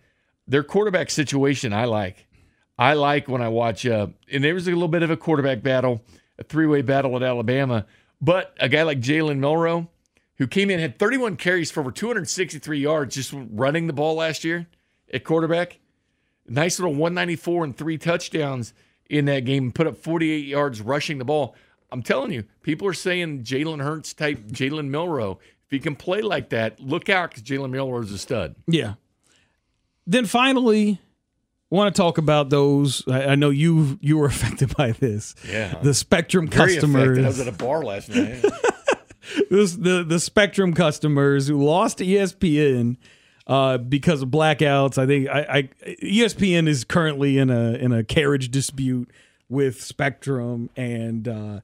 their 0.48 0.62
quarterback 0.62 1.10
situation, 1.10 1.72
I 1.72 1.84
like. 1.84 2.26
I 2.78 2.94
like 2.94 3.28
when 3.28 3.42
I 3.42 3.48
watch, 3.48 3.84
uh, 3.84 4.08
and 4.32 4.42
there 4.42 4.54
was 4.54 4.66
a 4.66 4.72
little 4.72 4.88
bit 4.88 5.02
of 5.02 5.10
a 5.10 5.16
quarterback 5.16 5.62
battle, 5.62 6.02
a 6.38 6.44
three 6.44 6.66
way 6.66 6.80
battle 6.80 7.14
at 7.16 7.22
Alabama. 7.22 7.86
But 8.20 8.54
a 8.58 8.68
guy 8.68 8.82
like 8.82 9.00
Jalen 9.00 9.38
Milroe, 9.38 9.88
who 10.38 10.46
came 10.46 10.70
in, 10.70 10.80
had 10.80 10.98
31 10.98 11.36
carries 11.36 11.70
for 11.70 11.80
over 11.80 11.92
263 11.92 12.78
yards 12.78 13.14
just 13.14 13.34
running 13.34 13.88
the 13.88 13.92
ball 13.92 14.14
last 14.14 14.42
year 14.42 14.66
at 15.12 15.24
quarterback. 15.24 15.80
Nice 16.46 16.78
little 16.78 16.94
194 16.94 17.64
and 17.64 17.76
three 17.76 17.98
touchdowns 17.98 18.72
in 19.10 19.26
that 19.26 19.44
game, 19.44 19.72
put 19.72 19.86
up 19.86 19.96
48 19.98 20.46
yards 20.46 20.80
rushing 20.80 21.18
the 21.18 21.24
ball. 21.24 21.54
I'm 21.90 22.02
telling 22.02 22.32
you, 22.32 22.44
people 22.62 22.86
are 22.86 22.94
saying 22.94 23.44
Jalen 23.44 23.82
Hurts 23.82 24.12
type 24.12 24.38
Jalen 24.48 24.88
Milroe. 24.88 25.38
If 25.66 25.70
he 25.70 25.78
can 25.78 25.96
play 25.96 26.22
like 26.22 26.50
that, 26.50 26.80
look 26.80 27.08
out 27.08 27.30
because 27.30 27.42
Jalen 27.42 28.04
is 28.04 28.12
a 28.12 28.18
stud. 28.18 28.56
Yeah. 28.66 28.94
Then 30.06 30.24
finally, 30.24 31.00
I 31.70 31.74
want 31.74 31.94
to 31.94 32.00
talk 32.00 32.16
about 32.16 32.48
those. 32.48 33.06
I, 33.06 33.26
I, 33.26 33.34
know 33.34 33.50
you 33.50 33.98
you 34.00 34.16
were 34.16 34.26
affected 34.34 34.74
by 34.76 34.92
this. 34.92 35.34
Yeah. 35.46 35.74
The 35.82 35.92
Spectrum 35.92 36.48
Very 36.48 36.74
customers. 36.74 37.18
Affected. 37.18 37.24
I 37.24 37.28
was 37.28 37.40
at 37.40 37.48
a 37.48 37.52
bar 37.52 37.84
last 37.84 38.08
night. 38.08 38.42
this, 39.50 39.74
the 39.74 40.04
the 40.04 40.18
Spectrum 40.18 40.72
customers 40.72 41.48
who 41.48 41.62
lost 41.62 41.98
to 41.98 42.06
ESPN 42.06 42.96
uh, 43.46 43.78
because 43.78 44.22
of 44.22 44.30
blackouts. 44.30 44.96
I 44.96 45.06
think 45.06 45.28
I, 45.28 45.40
I 45.40 45.62
ESPN 46.02 46.68
is 46.68 46.84
currently 46.84 47.38
in 47.38 47.50
a 47.50 47.72
in 47.72 47.92
a 47.92 48.02
carriage 48.04 48.50
dispute 48.50 49.10
with 49.48 49.82
Spectrum 49.82 50.70
and. 50.76 51.28
Uh, 51.28 51.60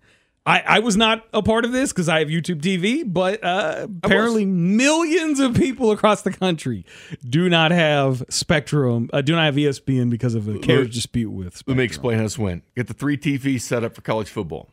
I, 0.47 0.62
I 0.66 0.78
was 0.80 0.95
not 0.95 1.24
a 1.32 1.43
part 1.43 1.64
of 1.64 1.72
this 1.72 1.91
because 1.91 2.07
I 2.09 2.18
have 2.18 2.28
YouTube 2.28 2.61
TV, 2.61 3.03
but 3.07 3.43
uh, 3.43 3.87
apparently 4.03 4.45
millions 4.45 5.41
of 5.41 5.55
people 5.55 5.91
across 5.91 6.20
the 6.20 6.32
country 6.32 6.85
do 7.26 7.49
not 7.49 7.70
have 7.70 8.22
Spectrum, 8.28 9.09
uh, 9.12 9.22
do 9.22 9.35
not 9.35 9.45
have 9.45 9.55
ESPN 9.55 10.11
because 10.11 10.35
of 10.35 10.47
a 10.47 10.59
carriage 10.59 10.95
dispute 10.95 11.30
with 11.30 11.57
Spectrum. 11.57 11.78
Let 11.78 11.80
me 11.80 11.85
explain 11.85 12.18
how 12.18 12.24
this 12.24 12.39
went. 12.39 12.62
Get 12.74 12.89
the 12.89 12.95
three 12.95 13.16
TVs 13.16 13.62
set 13.62 13.85
up 13.85 13.95
for 13.95 14.03
college 14.03 14.28
football. 14.28 14.68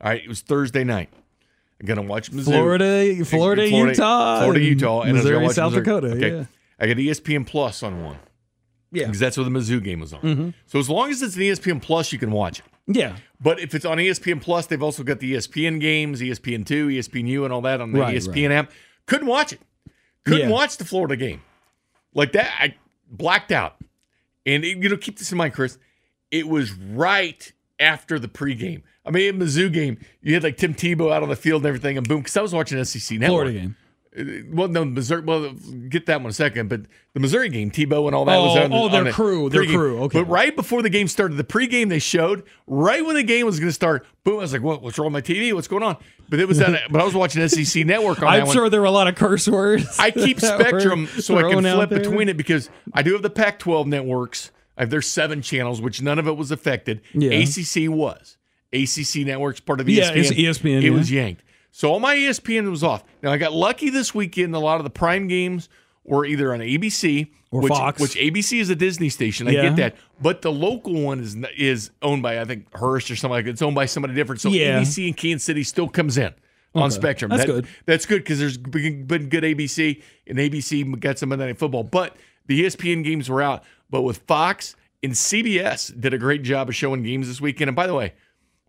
All 0.00 0.10
right, 0.10 0.22
it 0.24 0.28
was 0.28 0.40
Thursday 0.40 0.84
night. 0.84 1.10
I'm 1.80 1.86
gonna 1.86 2.02
watch 2.02 2.30
Mizzou. 2.32 2.44
Florida, 2.44 3.24
Florida, 3.26 3.68
Utah, 3.68 4.40
Florida, 4.40 4.60
Utah, 4.60 5.02
and 5.02 5.14
Missouri, 5.14 5.48
South 5.50 5.72
Missouri. 5.72 5.84
Dakota. 5.84 6.06
Okay. 6.14 6.36
Yeah, 6.36 6.44
I 6.78 6.86
got 6.86 6.96
ESPN 6.96 7.46
Plus 7.46 7.82
on 7.82 8.04
one 8.04 8.16
yeah, 8.92 9.04
because 9.06 9.20
that's 9.20 9.36
where 9.36 9.44
the 9.44 9.50
Mizzou 9.50 9.82
game 9.82 10.00
was 10.00 10.12
on. 10.12 10.20
Mm-hmm. 10.22 10.48
So 10.66 10.78
as 10.78 10.88
long 10.90 11.10
as 11.10 11.22
it's 11.22 11.36
an 11.36 11.42
ESPN 11.42 11.80
Plus, 11.82 12.12
you 12.12 12.18
can 12.18 12.30
watch 12.30 12.58
it. 12.60 12.64
yeah. 12.86 13.16
But 13.42 13.58
if 13.60 13.74
it's 13.74 13.84
on 13.84 13.96
ESPN 13.98 14.42
Plus, 14.42 14.66
they've 14.66 14.82
also 14.82 15.02
got 15.02 15.18
the 15.20 15.34
ESPN 15.34 15.80
games, 15.80 16.20
ESPN 16.20 16.66
two, 16.66 16.88
ESPN 16.88 17.26
U, 17.28 17.44
and 17.44 17.52
all 17.52 17.62
that 17.62 17.80
on 17.80 17.92
the 17.92 18.00
Right, 18.00 18.16
ESPN 18.16 18.50
app. 18.50 18.70
Couldn't 19.06 19.28
watch 19.28 19.52
it. 19.52 19.60
Couldn't 20.24 20.48
Yeah. 20.48 20.54
watch 20.54 20.76
the 20.76 20.84
Florida 20.84 21.16
game 21.16 21.40
like 22.14 22.32
that. 22.32 22.52
I 22.58 22.74
blacked 23.10 23.50
out. 23.52 23.76
And 24.46 24.64
it, 24.64 24.78
you 24.78 24.88
know, 24.88 24.96
keep 24.96 25.18
this 25.18 25.32
in 25.32 25.38
mind, 25.38 25.54
Chris. 25.54 25.78
It 26.30 26.48
was 26.48 26.72
right 26.72 27.52
after 27.78 28.18
the 28.18 28.28
pregame. 28.28 28.82
I 29.06 29.10
mean, 29.10 29.34
in 29.34 29.40
Mizzou 29.40 29.72
game, 29.72 29.98
you 30.22 30.34
had 30.34 30.42
like 30.42 30.56
Tim 30.58 30.74
Tebow 30.74 31.10
out 31.12 31.22
on 31.22 31.28
the 31.30 31.36
field 31.36 31.62
and 31.62 31.66
everything, 31.68 31.96
and 31.96 32.06
boom, 32.06 32.18
because 32.20 32.36
I 32.36 32.42
was 32.42 32.52
watching 32.52 32.82
SEC 32.84 33.18
Network. 33.18 33.30
Florida 33.46 33.52
game. 33.58 33.76
Well, 34.50 34.66
no, 34.66 34.84
Missouri. 34.84 35.20
Well, 35.22 35.52
get 35.88 36.06
that 36.06 36.20
one 36.20 36.30
a 36.30 36.32
second. 36.32 36.68
But 36.68 36.82
the 37.14 37.20
Missouri 37.20 37.48
game, 37.48 37.70
Tebow 37.70 38.06
and 38.06 38.14
all 38.14 38.24
that 38.24 38.38
was 38.38 38.56
Oh, 38.56 38.62
on 38.64 38.70
the, 38.70 38.76
oh, 38.76 38.88
their 38.88 39.06
on 39.06 39.12
crew, 39.12 39.48
their 39.48 39.62
pregame. 39.62 39.74
crew, 39.76 40.02
okay. 40.02 40.18
But 40.20 40.24
right 40.28 40.56
before 40.56 40.82
the 40.82 40.90
game 40.90 41.06
started, 41.06 41.36
the 41.36 41.44
pregame 41.44 41.88
they 41.88 42.00
showed, 42.00 42.42
right 42.66 43.06
when 43.06 43.14
the 43.14 43.22
game 43.22 43.46
was 43.46 43.60
going 43.60 43.68
to 43.68 43.72
start, 43.72 44.04
boom! 44.24 44.38
I 44.38 44.42
was 44.42 44.52
like, 44.52 44.62
"What? 44.62 44.82
What's 44.82 44.98
wrong 44.98 45.12
with 45.12 45.28
my 45.28 45.34
TV? 45.34 45.52
What's 45.52 45.68
going 45.68 45.84
on?" 45.84 45.96
But 46.28 46.40
it 46.40 46.48
was 46.48 46.58
that. 46.58 46.82
but 46.90 47.00
I 47.00 47.04
was 47.04 47.14
watching 47.14 47.46
SEC 47.48 47.86
Network 47.86 48.20
on 48.20 48.28
I'm 48.28 48.46
one. 48.46 48.54
sure 48.54 48.68
there 48.68 48.80
were 48.80 48.86
a 48.86 48.90
lot 48.90 49.06
of 49.06 49.14
curse 49.14 49.46
words. 49.46 49.96
I 50.00 50.10
keep 50.10 50.40
Spectrum 50.40 51.06
so 51.06 51.38
I 51.38 51.42
can 51.52 51.62
flip 51.62 51.90
between 51.90 52.28
it 52.28 52.36
because 52.36 52.68
I 52.92 53.02
do 53.02 53.12
have 53.12 53.22
the 53.22 53.30
Pac-12 53.30 53.86
networks. 53.86 54.50
I 54.76 54.82
have 54.82 54.90
their 54.90 55.02
seven 55.02 55.40
channels, 55.40 55.80
which 55.80 56.02
none 56.02 56.18
of 56.18 56.26
it 56.26 56.36
was 56.36 56.50
affected. 56.50 57.00
Yeah. 57.12 57.30
ACC 57.30 57.88
was. 57.88 58.38
ACC 58.72 59.26
networks 59.26 59.60
part 59.60 59.80
of 59.80 59.86
ESPN. 59.86 60.14
Yeah, 60.36 60.50
ESPN, 60.50 60.78
It 60.78 60.84
yeah. 60.84 60.90
was 60.90 61.10
yanked. 61.12 61.44
So 61.72 61.90
all 61.92 62.00
my 62.00 62.16
ESPN 62.16 62.68
was 62.70 62.82
off. 62.82 63.04
Now 63.22 63.30
I 63.32 63.36
got 63.38 63.52
lucky 63.52 63.90
this 63.90 64.14
weekend. 64.14 64.54
A 64.54 64.58
lot 64.58 64.78
of 64.78 64.84
the 64.84 64.90
prime 64.90 65.28
games 65.28 65.68
were 66.04 66.24
either 66.26 66.52
on 66.52 66.60
ABC 66.60 67.28
Or 67.50 67.60
which, 67.62 67.72
Fox. 67.72 68.00
which 68.00 68.16
ABC 68.16 68.58
is 68.60 68.70
a 68.70 68.74
Disney 68.74 69.08
station. 69.08 69.46
I 69.46 69.52
Yeah. 69.52 69.62
get 69.62 69.76
that, 69.76 69.96
but 70.20 70.42
the 70.42 70.50
local 70.52 70.94
one 71.00 71.20
is 71.20 71.36
is 71.56 71.90
owned 72.02 72.22
by 72.22 72.40
I 72.40 72.44
think 72.44 72.66
Hearst 72.76 73.10
or 73.10 73.16
something 73.16 73.34
like 73.36 73.44
that. 73.44 73.52
It's 73.52 73.62
owned 73.62 73.74
by 73.76 73.86
somebody 73.86 74.14
different. 74.14 74.40
So 74.40 74.48
Yeah. 74.48 74.80
ABC 74.80 75.08
in 75.08 75.14
Kansas 75.14 75.44
City 75.44 75.62
still 75.62 75.88
comes 75.88 76.18
in 76.18 76.32
on 76.74 76.90
Spectrum. 76.90 77.30
That's 77.30 77.42
That- 77.46 77.52
good. 77.52 77.66
That's 77.86 78.06
good 78.06 78.22
because 78.22 78.38
there's 78.38 78.56
been 78.58 79.04
good 79.28 79.44
ABC 79.44 80.02
and 80.26 80.38
ABC 80.38 80.82
got 80.98 81.18
some 81.18 81.28
Monday 81.28 81.46
Night 81.46 81.58
Football, 81.58 81.84
but 81.84 82.16
the 82.46 82.62
ESPN 82.64 83.02
games 83.04 83.28
were 83.28 83.42
out. 83.42 83.62
But 83.90 84.02
with 84.02 84.18
Fox 84.26 84.74
and 85.02 85.12
CBS 85.16 85.88
did 85.98 86.14
a 86.14 86.18
great 86.18 86.42
job 86.42 86.68
of 86.68 86.74
showing 86.76 87.02
games 87.02 87.28
this 87.28 87.40
weekend. 87.40 87.68
And 87.68 87.76
by 87.76 87.86
the 87.86 87.94
way, 87.94 88.12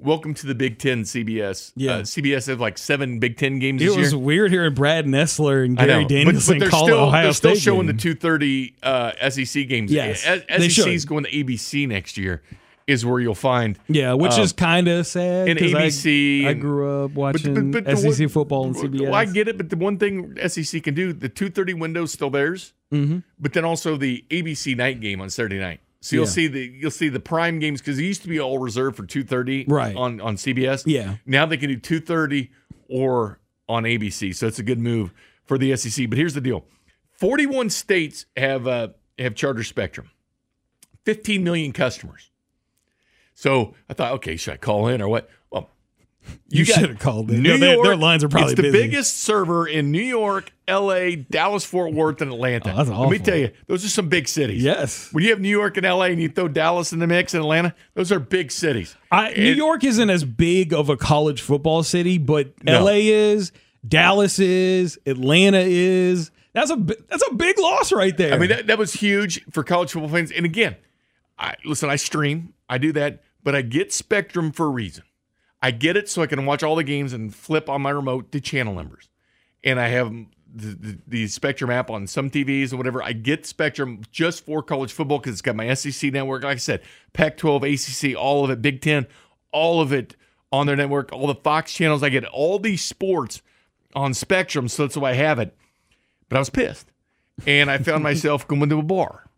welcome 0.02 0.34
to 0.34 0.48
the 0.48 0.56
Big 0.56 0.78
Ten, 0.80 1.04
CBS. 1.04 1.72
Yeah. 1.76 1.92
uh, 1.98 2.02
CBS 2.02 2.48
has 2.48 2.58
like 2.60 2.78
seven 2.78 3.20
Big 3.20 3.38
Ten 3.38 3.60
games 3.60 3.82
It 3.82 3.86
this 3.86 3.98
was 3.98 4.12
year. 4.14 4.20
weird 4.22 4.52
hearing 4.52 4.74
Brad 4.74 5.06
Nessler 5.06 5.64
and 5.66 5.78
Gary 5.78 6.04
know, 6.04 6.08
Danielson 6.08 6.60
they're 6.60 6.70
call 6.70 6.86
still, 6.86 7.00
Ohio 7.00 7.24
they're 7.24 7.34
still 7.34 7.56
showing 7.56 7.88
game. 7.88 7.96
the 7.96 8.02
two 8.02 8.16
thirty 8.16 8.76
uh, 8.84 9.12
SEC 9.30 9.68
games. 9.68 9.92
Yes, 9.92 10.22
SEC 10.24 10.88
is 10.88 11.06
going 11.06 11.24
to 11.26 11.32
ABC 11.32 11.88
next 11.88 12.18
year. 12.18 12.42
Is 12.88 13.06
where 13.06 13.20
you'll 13.20 13.36
find 13.36 13.78
Yeah, 13.88 14.14
which 14.14 14.34
um, 14.34 14.42
is 14.42 14.52
kind 14.52 14.88
of 14.88 15.06
sad. 15.08 15.48
and 15.48 15.58
'cause 15.58 15.74
I- 15.74 15.84
ABC 15.88 16.46
I, 16.46 16.50
and- 16.50 16.60
grew 16.62 17.06
up 17.06 17.12
watching 17.12 17.54
but- 17.72 17.86
but 17.86 17.86
the 17.86 17.96
SEC 18.12 18.28
football 18.30 18.66
and 18.66 18.76
CBS. 18.76 19.02
Well, 19.04 19.14
I 19.14 19.26
get 19.26 19.48
it, 19.48 19.56
but 19.56 19.70
the 19.70 19.78
one 19.78 19.98
thing 19.98 20.36
SEC 20.48 20.82
can 20.84 20.94
do, 20.96 21.14
the 21.14 21.30
two 21.30 21.50
thirty 21.50 21.74
window 21.74 22.04
is 22.04 22.12
still 22.12 22.30
theirs. 22.32 22.74
Mm-hmm. 22.92 23.20
But 23.40 23.54
then 23.54 23.64
also 23.64 23.96
the 23.98 24.26
ABC 24.30 24.76
night 24.76 25.00
game 25.00 25.22
on 25.22 25.30
Saturday 25.30 25.60
night. 25.60 25.80
So 26.04 26.16
you'll 26.16 26.26
Yeah. 26.26 26.32
see 26.32 26.48
the 26.48 26.74
you'll 26.80 26.92
see 26.92 27.10
the 27.10 27.20
prime 27.20 27.60
games 27.60 27.80
because 27.80 28.00
it 28.00 28.04
used 28.04 28.24
to 28.24 28.28
be 28.28 28.40
all 28.40 28.58
reserved 28.58 28.98
for 28.98 29.06
two 29.06 29.24
thirty 29.24 29.66
Right. 29.68 29.96
on 29.96 30.20
on 30.20 30.36
CBS. 30.36 30.84
Yeah. 30.86 31.18
Now 31.26 31.46
they 31.46 31.58
can 31.58 31.70
do 31.70 31.78
two 31.78 32.00
thirty 32.00 32.50
or 32.90 33.40
on 33.70 33.84
ABC. 33.84 34.34
So 34.36 34.48
it's 34.48 34.60
a 34.60 34.64
good 34.64 34.80
move 34.80 35.14
for 35.46 35.58
the 35.58 35.76
SEC. 35.76 36.10
But 36.10 36.18
here's 36.18 36.34
the 36.34 36.42
deal: 36.42 36.66
forty 37.12 37.46
one 37.46 37.70
states 37.70 38.26
have 38.36 38.68
uh, 38.68 38.90
have 39.20 39.36
charter 39.36 39.64
spectrum. 39.64 40.10
Fifteen 41.06 41.44
million 41.44 41.72
customers. 41.72 42.32
So 43.34 43.74
I 43.90 43.94
thought, 43.94 44.12
okay, 44.14 44.36
should 44.36 44.54
I 44.56 44.58
call 44.58 44.88
in 44.88 45.02
or 45.02 45.08
what? 45.08 45.30
Well, 46.24 46.36
You 46.50 46.66
should 46.66 46.90
have 46.90 47.00
called 47.00 47.32
in. 47.32 47.42
New 47.42 47.52
No, 47.54 47.58
their- 47.58 47.74
York, 47.76 47.86
their 47.86 47.96
lines 47.96 48.24
are 48.24 48.30
probably 48.30 48.52
It's 48.52 48.58
the 48.58 48.64
busy. 48.72 48.78
biggest 48.88 49.20
server 49.20 49.66
in 49.68 49.92
New 49.92 50.02
York, 50.04 50.54
L.A., 50.68 51.16
Dallas, 51.16 51.64
Fort 51.66 51.94
Worth, 51.94 52.22
and 52.22 52.32
Atlanta. 52.32 52.72
Oh, 52.74 52.78
that's 52.78 52.90
Let 52.90 53.10
me 53.10 53.20
tell 53.20 53.38
you, 53.38 53.52
those 53.68 53.84
are 53.84 53.90
some 53.90 54.08
big 54.10 54.28
cities. 54.28 54.64
Yes. 54.64 55.10
When 55.12 55.24
you 55.24 55.32
have 55.32 55.40
New 55.40 55.50
York 55.50 55.78
and 55.78 55.86
L.A. 55.86 56.10
and 56.10 56.22
you 56.22 56.30
throw 56.30 56.48
Dallas 56.48 56.94
in 56.94 57.00
the 57.00 57.08
mix 57.08 57.34
and 57.34 57.42
Atlanta, 57.44 57.74
those 57.96 58.12
are 58.12 58.20
big 58.20 58.52
cities. 58.52 58.96
I, 59.12 59.34
New 59.34 59.54
York 59.54 59.84
isn't 59.84 60.10
as 60.10 60.24
big 60.24 60.74
of 60.74 60.90
a 60.90 60.98
college 60.98 61.42
football 61.42 61.82
city, 61.84 62.18
but 62.18 62.54
No. 62.64 62.84
LA 62.84 62.92
is, 63.02 63.52
Dallas 63.88 64.38
is, 64.40 65.00
Atlanta 65.06 65.60
is. 65.66 66.30
That's 66.54 66.70
a 66.70 66.76
that's 66.76 67.24
a 67.32 67.34
big 67.34 67.58
loss 67.60 67.92
right 67.94 68.16
there. 68.16 68.34
I 68.34 68.38
mean, 68.38 68.50
that, 68.50 68.68
that 68.68 68.78
was 68.78 68.94
huge 68.94 69.44
for 69.52 69.64
college 69.64 69.92
football 69.94 70.10
fans. 70.10 70.32
And 70.32 70.46
again, 70.46 70.76
I 71.40 71.56
listen, 71.66 71.90
I 71.90 71.96
stream, 71.96 72.54
I 72.70 72.78
do 72.78 72.92
that, 72.92 73.24
but 73.42 73.56
I 73.56 73.62
get 73.64 73.92
Spectrum 73.94 74.52
for 74.52 74.66
a 74.66 74.70
reason. 74.70 75.04
I 75.62 75.72
get 75.72 75.96
it 75.96 76.10
so 76.10 76.22
I 76.22 76.28
can 76.28 76.46
watch 76.46 76.64
all 76.64 76.76
the 76.76 76.84
games 76.84 77.14
and 77.14 77.34
flip 77.34 77.70
on 77.70 77.82
my 77.82 77.92
remote 77.92 78.32
to 78.32 78.42
channel 78.42 78.74
numbers. 78.74 79.10
And 79.64 79.80
I 79.80 79.90
have 79.90 80.12
the, 80.54 80.68
the, 80.68 80.98
the 81.08 81.28
Spectrum 81.28 81.70
app 81.70 81.92
on 81.92 82.08
some 82.08 82.30
TVs 82.30 82.72
and 82.72 82.80
whatever. 82.80 83.04
I 83.04 83.14
get 83.14 83.46
Spectrum 83.46 84.02
just 84.12 84.46
for 84.46 84.64
college 84.64 84.92
football 84.92 85.20
because 85.20 85.34
it's 85.34 85.42
got 85.42 85.56
my 85.56 85.74
SEC 85.74 86.12
network. 86.12 86.44
Like 86.44 86.56
I 86.56 86.60
said, 86.60 86.82
Pac 87.14 87.38
12, 87.38 87.64
ACC, 87.64 88.18
all 88.18 88.44
of 88.44 88.50
it, 88.50 88.62
Big 88.62 88.82
Ten, 88.82 89.06
all 89.52 89.82
of 89.82 89.94
it 89.94 90.16
on 90.52 90.66
their 90.66 90.76
network, 90.76 91.14
all 91.14 91.28
the 91.28 91.36
Fox 91.36 91.74
channels. 91.74 92.02
I 92.04 92.10
get 92.10 92.26
all 92.26 92.58
these 92.58 92.84
sports 92.84 93.42
on 93.94 94.14
Spectrum. 94.14 94.68
So 94.68 94.84
that's 94.84 94.98
why 94.98 95.12
I 95.12 95.14
have 95.14 95.40
it. 95.40 95.56
But 96.28 96.38
I 96.38 96.40
was 96.40 96.50
pissed. 96.50 96.88
And 97.46 97.70
I 97.70 97.78
found 97.78 98.04
myself 98.04 98.48
going 98.48 98.68
to 98.68 98.80
a 98.80 98.84
bar 98.84 99.30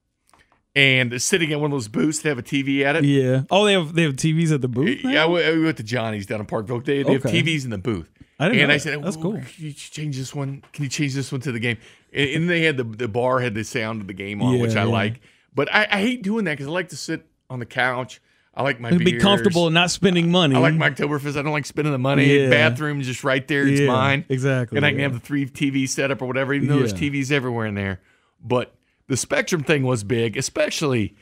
and 0.76 1.22
sitting 1.22 1.52
at 1.52 1.60
one 1.60 1.72
of 1.72 1.76
those 1.76 1.88
booths 1.88 2.20
They 2.22 2.30
have 2.30 2.40
a 2.40 2.44
TV 2.44 2.84
at 2.84 2.96
it. 2.96 3.04
yeah. 3.06 3.44
Oh, 3.52 3.66
they 3.66 3.74
have 3.74 3.94
they 3.94 4.04
have 4.04 4.14
TVs 4.16 4.52
at 4.52 4.62
the 4.62 4.68
booth. 4.68 5.04
now? 5.04 5.10
Yeah, 5.12 5.28
we, 5.28 5.34
went, 5.34 5.46
I 5.46 5.64
went 5.64 5.78
to 5.78 5.84
Johnny's 5.84 6.26
down 6.26 6.40
in 6.40 6.46
Parkville. 6.46 6.82
They, 6.82 7.04
they 7.04 7.14
have 7.14 7.24
TVs 7.24 7.64
in 7.64 7.70
the 7.70 7.78
booth. 7.78 8.10
I 8.40 8.50
didn't 8.50 8.62
and 8.62 8.68
know 8.70 8.74
I 8.74 8.78
said, 8.78 9.04
That's 9.04 9.16
cool." 9.16 9.34
Can 9.34 9.46
you 9.58 9.74
change 9.74 10.18
this 10.18 10.34
one? 10.34 10.64
Can 10.74 10.84
you 10.84 10.90
change 10.90 11.14
this 11.14 11.32
one 11.32 11.42
to 11.42 11.52
the 11.52 11.60
game? 11.60 11.78
And, 12.12 12.30
and 12.30 12.50
they 12.50 12.62
had 12.64 12.78
the 12.78 12.84
the 12.84 13.08
bar 13.08 13.40
had 13.40 13.54
the 13.54 13.64
sound 13.64 14.02
of 14.02 14.08
the 14.08 14.14
game 14.14 14.42
on, 14.42 14.60
which 14.60 14.76
I 14.76 14.84
yeah. 14.84 14.90
like. 14.90 15.22
But 15.56 15.74
I, 15.74 15.88
I 15.90 16.02
hate 16.02 16.24
doing 16.24 16.46
that 16.46 16.54
because 16.54 16.68
I 16.68 16.72
like 16.72 16.90
to 16.90 16.98
sit 16.98 17.26
on 17.50 17.60
the 17.60 17.66
couch. 17.66 18.20
I 18.56 18.62
like 18.62 18.80
my 18.80 18.92
be 18.92 19.18
comfortable 19.20 19.66
and 19.68 19.74
not 19.74 19.90
spending 19.90 20.30
money. 20.30 20.56
I 20.56 20.60
like 20.60 20.76
my 20.76 20.92
Oktoberfest. 20.92 21.38
I 21.38 21.42
don't 21.42 21.54
like 21.54 21.66
spending 21.66 21.92
the 21.92 21.98
money. 22.00 22.26
Yeah. 22.26 22.50
Bathroom's 22.50 23.08
just 23.08 23.24
right 23.24 23.48
there. 23.48 23.68
It's 23.68 23.82
Yeah, 23.82 23.88
mine. 23.88 24.26
exactly, 24.30 24.78
And 24.78 24.86
I 24.86 24.90
can 24.92 25.00
yeah. 25.00 25.04
have 25.06 25.14
the 25.14 25.20
three 25.20 25.48
TV 25.48 25.90
setup 25.90 26.22
or 26.22 26.28
whatever, 26.28 26.54
even 26.54 26.68
though 26.68 26.78
there's 26.78 26.94
TVs 26.94 27.32
everywhere 27.32 27.66
in 27.66 27.74
there. 27.74 28.00
But 28.44 28.76
the 29.08 29.18
Spectrum 29.18 29.64
thing 29.64 29.84
was 29.84 30.04
big, 30.04 30.38
especially 30.38 31.16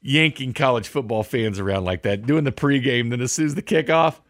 yanking 0.00 0.52
college 0.52 0.88
football 0.88 1.22
fans 1.22 1.58
around 1.58 1.84
like 1.84 2.02
that, 2.02 2.26
doing 2.26 2.44
the 2.44 2.52
pregame. 2.52 3.10
Then 3.10 3.20
as 3.20 3.32
soon 3.32 3.46
as 3.46 3.54
the 3.54 3.62
kickoff, 3.62 4.20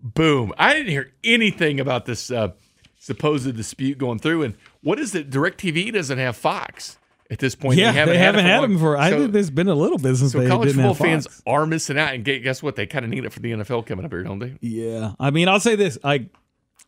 boom. 0.00 0.52
I 0.58 0.74
didn't 0.74 0.90
hear 0.90 1.12
anything 1.24 1.80
about 1.80 2.04
this 2.06 2.30
uh, 2.30 2.52
supposed 2.98 3.54
dispute 3.56 3.98
going 3.98 4.18
through. 4.18 4.42
And 4.42 4.56
what 4.82 4.98
is 4.98 5.14
it? 5.14 5.30
DirecTV 5.30 5.92
doesn't 5.92 6.18
have 6.18 6.36
Fox 6.36 6.98
at 7.30 7.38
this 7.38 7.54
point. 7.54 7.78
yeah, 7.78 7.92
they 7.92 8.18
haven't 8.18 8.44
it 8.44 8.48
had 8.48 8.60
long. 8.60 8.70
them 8.70 8.78
for. 8.78 8.96
I 8.96 9.10
think 9.10 9.32
there's 9.32 9.50
been 9.50 9.68
a 9.68 9.74
little 9.74 9.98
since 9.98 10.32
so 10.32 10.40
they 10.40 10.48
college 10.48 10.74
football 10.74 10.94
fans 10.94 11.26
Fox. 11.26 11.42
are 11.46 11.66
missing 11.66 11.98
out, 11.98 12.14
and 12.14 12.24
guess 12.24 12.62
what? 12.62 12.76
They 12.76 12.86
kind 12.86 13.04
of 13.04 13.10
need 13.10 13.24
it 13.24 13.32
for 13.32 13.40
the 13.40 13.52
NFL 13.52 13.86
coming 13.86 14.04
up 14.04 14.12
here, 14.12 14.22
don't 14.22 14.38
they? 14.38 14.56
Yeah, 14.60 15.12
I 15.18 15.30
mean, 15.30 15.48
I'll 15.48 15.60
say 15.60 15.76
this: 15.76 15.98
I, 16.04 16.28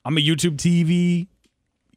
I'm 0.05 0.17
a 0.17 0.21
YouTube 0.21 0.57
TV 0.57 1.29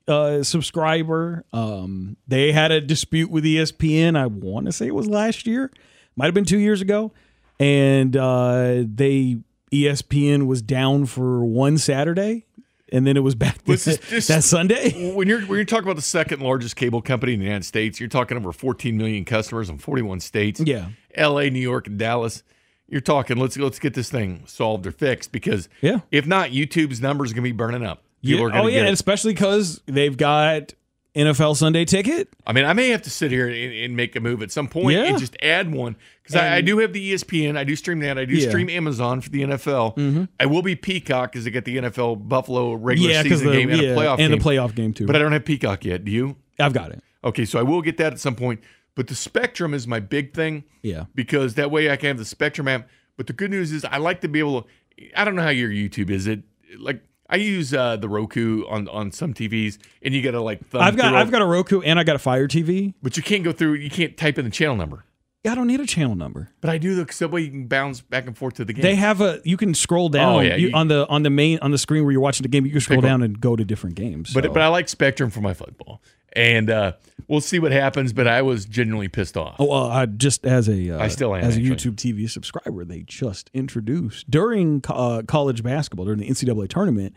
uh, 0.07 0.44
subscriber. 0.44 1.45
Um, 1.53 2.18
they 2.28 2.52
had 2.52 2.72
a 2.72 2.82
dispute 2.82 3.30
with 3.32 3.44
ESPN. 3.44 4.18
I 4.18 4.26
want 4.28 4.65
to 4.65 4.72
say 4.72 4.88
it 4.88 4.95
was 4.95 5.07
last 5.07 5.45
year, 5.48 5.72
might 6.15 6.26
have 6.26 6.34
been 6.34 6.45
two 6.45 6.60
years 6.60 6.82
ago, 6.82 7.11
and 7.60 8.15
uh, 8.18 8.84
they 8.86 9.38
ESPN 9.72 10.48
was 10.48 10.61
down 10.61 11.06
for 11.06 11.45
one 11.45 11.78
Saturday, 11.78 12.45
and 12.91 13.07
then 13.07 13.15
it 13.15 13.22
was 13.22 13.36
back 13.36 13.64
This 13.64 13.86
this, 13.86 13.98
this- 14.10 14.28
that 14.28 14.44
Sunday. 14.44 15.14
When 15.14 15.28
you're 15.28 15.41
when 15.41 15.56
you're 15.57 15.65
talking 15.65 15.86
about 15.86 15.95
the 15.95 16.02
second 16.02 16.41
largest 16.41 16.76
cable 16.76 17.02
company 17.02 17.34
in 17.34 17.40
the 17.40 17.45
United 17.45 17.65
States, 17.65 17.99
you're 17.99 18.10
talking 18.10 18.38
over 18.38 18.52
14 18.52 18.98
million 18.98 19.23
customers 19.26 19.69
in 19.69 19.78
41 19.78 20.19
states. 20.19 20.60
Yeah. 20.60 20.90
L.A., 21.15 21.49
New 21.49 21.60
York, 21.60 21.88
and 21.88 21.98
Dallas. 21.99 22.44
You're 22.88 22.99
talking. 23.02 23.38
Let's 23.38 23.56
let's 23.57 23.80
get 23.80 23.94
this 23.94 24.10
thing 24.10 24.44
solved 24.48 24.86
or 24.86 24.91
fixed 24.91 25.32
because 25.32 25.69
Yeah. 25.82 25.99
if 26.11 26.28
not, 26.28 26.49
YouTube's 26.49 26.99
numbers 26.99 27.32
are 27.32 27.36
gonna 27.36 27.44
be 27.44 27.52
burning 27.53 27.86
up. 27.86 28.03
People 28.22 28.39
Yeah. 28.39 28.45
are 28.45 28.49
gonna 28.49 28.64
Oh 28.64 28.68
yeah, 28.68 28.84
get 28.85 28.93
especially 28.93 29.34
because 29.34 29.81
they've 29.85 30.15
got 30.15 30.73
NFL 31.15 31.57
Sunday 31.57 31.84
ticket. 31.84 32.30
I 32.48 32.53
mean, 32.53 32.64
I 32.64 32.72
may 32.72 32.88
have 32.89 33.02
to 33.02 33.10
sit 33.10 33.31
here 33.31 33.48
and, 33.49 33.73
and 33.73 33.95
make 33.98 34.15
a 34.15 34.22
move 34.22 34.41
at 34.41 34.49
some 34.52 34.69
point 34.69 34.95
Yeah. 34.95 35.06
and 35.06 35.19
just 35.19 35.35
add 35.41 35.69
one 35.73 35.98
because 36.23 36.38
I, 36.38 36.57
I 36.57 36.61
do 36.61 36.77
have 36.80 36.93
the 36.93 37.11
ESPN, 37.14 37.57
I 37.57 37.65
do 37.65 37.76
stream 37.76 37.99
that, 37.99 38.18
I 38.18 38.23
do 38.23 38.34
Yeah. 38.34 38.43
Mm-hmm. 38.43 38.49
stream 38.49 38.69
Amazon 38.69 39.19
for 39.19 39.30
the 39.30 39.41
NFL. 39.41 40.27
I 40.39 40.45
will 40.45 40.61
be 40.61 40.76
Peacock 40.77 41.34
because 41.34 41.45
I 41.45 41.49
get 41.49 41.65
the 41.65 41.77
NFL 41.77 42.30
Buffalo 42.30 42.73
regular 42.73 43.11
Yeah, 43.11 43.23
season 43.23 43.48
the 43.48 43.52
game 43.53 43.69
and 43.72 43.81
yeah, 43.81 43.89
a 43.89 43.95
playoff 43.98 44.19
and 44.19 44.30
game. 44.30 44.31
the 44.31 44.38
playoff 44.38 44.73
game 44.73 44.93
too. 44.93 45.06
but 45.06 45.15
I 45.18 45.19
don't 45.19 45.34
have 45.34 45.43
Peacock 45.43 45.84
yet. 45.84 46.06
Do 46.06 46.11
you? 46.11 46.38
I've 46.60 46.73
got 46.73 46.91
it. 46.91 47.03
Okay, 47.26 47.43
so 47.43 47.60
I 47.60 47.64
will 47.64 47.81
get 47.81 47.98
that 47.98 48.14
at 48.14 48.19
some 48.19 48.35
point. 48.35 48.61
But 48.95 49.07
the 49.07 49.15
Spectrum 49.15 49.73
is 49.73 49.88
my 49.88 49.99
big 49.99 50.34
thing. 50.34 50.64
Yeah. 50.81 51.06
Because 51.15 51.56
that 51.56 51.72
way 51.72 51.89
I 51.91 51.95
can 51.98 52.07
have 52.10 52.18
the 52.19 52.26
Spectrum 52.26 52.68
app. 52.68 52.88
But 53.18 53.27
the 53.27 53.34
good 53.34 53.52
news 53.52 53.72
is 53.72 53.84
I 53.85 53.98
like 53.98 54.22
to 54.22 54.27
be 54.30 54.39
able 54.39 54.61
to 54.64 54.68
I 55.15 55.26
don't 55.26 55.35
know 55.35 55.41
how 55.41 55.49
your 55.49 55.69
YouTube 55.69 56.10
is. 56.10 56.26
It 56.27 56.43
like 56.77 57.02
I 57.32 57.38
use 57.38 57.74
uh, 57.74 57.95
the 57.95 58.10
Roku 58.10 58.66
on 58.68 58.88
on 58.90 59.12
some 59.12 59.34
TVs, 59.34 59.78
and 60.03 60.14
you 60.14 60.22
got 60.22 60.32
to 60.32 60.41
like. 60.41 60.68
Thumb 60.68 60.82
I've 60.82 60.98
got 60.98 61.16
I've 61.16 61.32
got 61.32 61.41
a 61.41 61.45
Roku 61.45 61.82
and 61.82 61.98
I 61.98 62.03
got 62.03 62.16
a 62.16 62.20
Fire 62.20 62.48
TV. 62.48 62.94
but 63.02 63.16
you 63.18 63.24
can't 63.24 63.44
go 63.44 63.52
through. 63.52 63.74
You 63.76 63.90
can't 63.90 64.18
type 64.18 64.38
in 64.38 64.45
the 64.45 64.52
channel 64.52 64.76
number. 64.76 65.06
Yeah, 65.44 65.53
I 65.53 65.56
don't 65.56 65.66
need 65.66 65.80
a 65.80 65.88
channel 65.88 66.14
number. 66.14 66.52
But 66.62 66.70
I 66.70 66.78
do 66.78 66.94
the 67.03 67.12
subway. 67.12 67.41
You 67.41 67.49
can 67.49 67.66
bounce 67.66 67.99
back 67.99 68.28
and 68.28 68.38
forth 68.38 68.53
to 68.56 68.66
the 68.66 68.74
game. 68.74 68.84
They 68.84 68.94
have 68.94 69.22
a 69.22 69.40
you 69.44 69.58
can 69.58 69.74
scroll 69.74 70.08
down 70.10 70.36
Oh, 70.36 70.40
yeah, 70.41 70.56
you- 70.56 70.68
you- 70.68 70.74
on 70.76 70.88
the 70.88 71.08
on 71.08 71.24
the 71.24 71.32
main 71.32 71.58
on 71.64 71.72
the 71.72 71.80
screen 71.80 72.03
where 72.03 72.12
you're 72.12 72.22
watching 72.22 72.44
the 72.44 72.48
game. 72.49 72.64
You 72.66 72.72
can 72.72 72.82
scroll 72.82 73.02
down 73.02 73.24
and 73.24 73.40
go 73.41 73.56
to 73.56 73.66
different 73.66 73.95
games. 73.95 74.34
but 74.36 74.44
so. 74.44 74.52
but 74.53 74.62
I 74.62 74.68
like 74.68 74.88
Spectrum 74.88 75.32
for 75.32 75.41
my 75.41 75.56
football, 75.56 75.99
and 76.34 76.70
uh, 76.70 76.94
we'll 77.28 77.41
see 77.41 77.60
what 77.60 77.72
happens. 77.72 78.14
But 78.14 78.28
I 78.28 78.41
was 78.41 78.66
genuinely 78.66 79.08
pissed 79.08 79.38
off. 79.38 79.56
Oh, 79.60 79.66
well, 79.66 79.86
I 79.90 80.06
just 80.06 80.45
as 80.45 80.68
a 80.70 80.91
uh, 80.91 81.03
I 81.03 81.08
still 81.08 81.36
am, 81.36 81.44
as 81.44 81.58
a 81.58 81.60
actually. 81.60 81.76
YouTube 81.91 81.95
TV 81.95 82.30
subscriber, 82.30 82.84
they 82.86 83.02
just 83.02 83.49
introduced 83.53 84.30
during 84.32 84.82
co- 84.82 84.94
uh, 84.94 85.22
college 85.24 85.64
basketball 85.64 86.06
during 86.06 86.20
the 86.20 86.28
NCAA 86.30 86.68
tournament, 86.70 87.16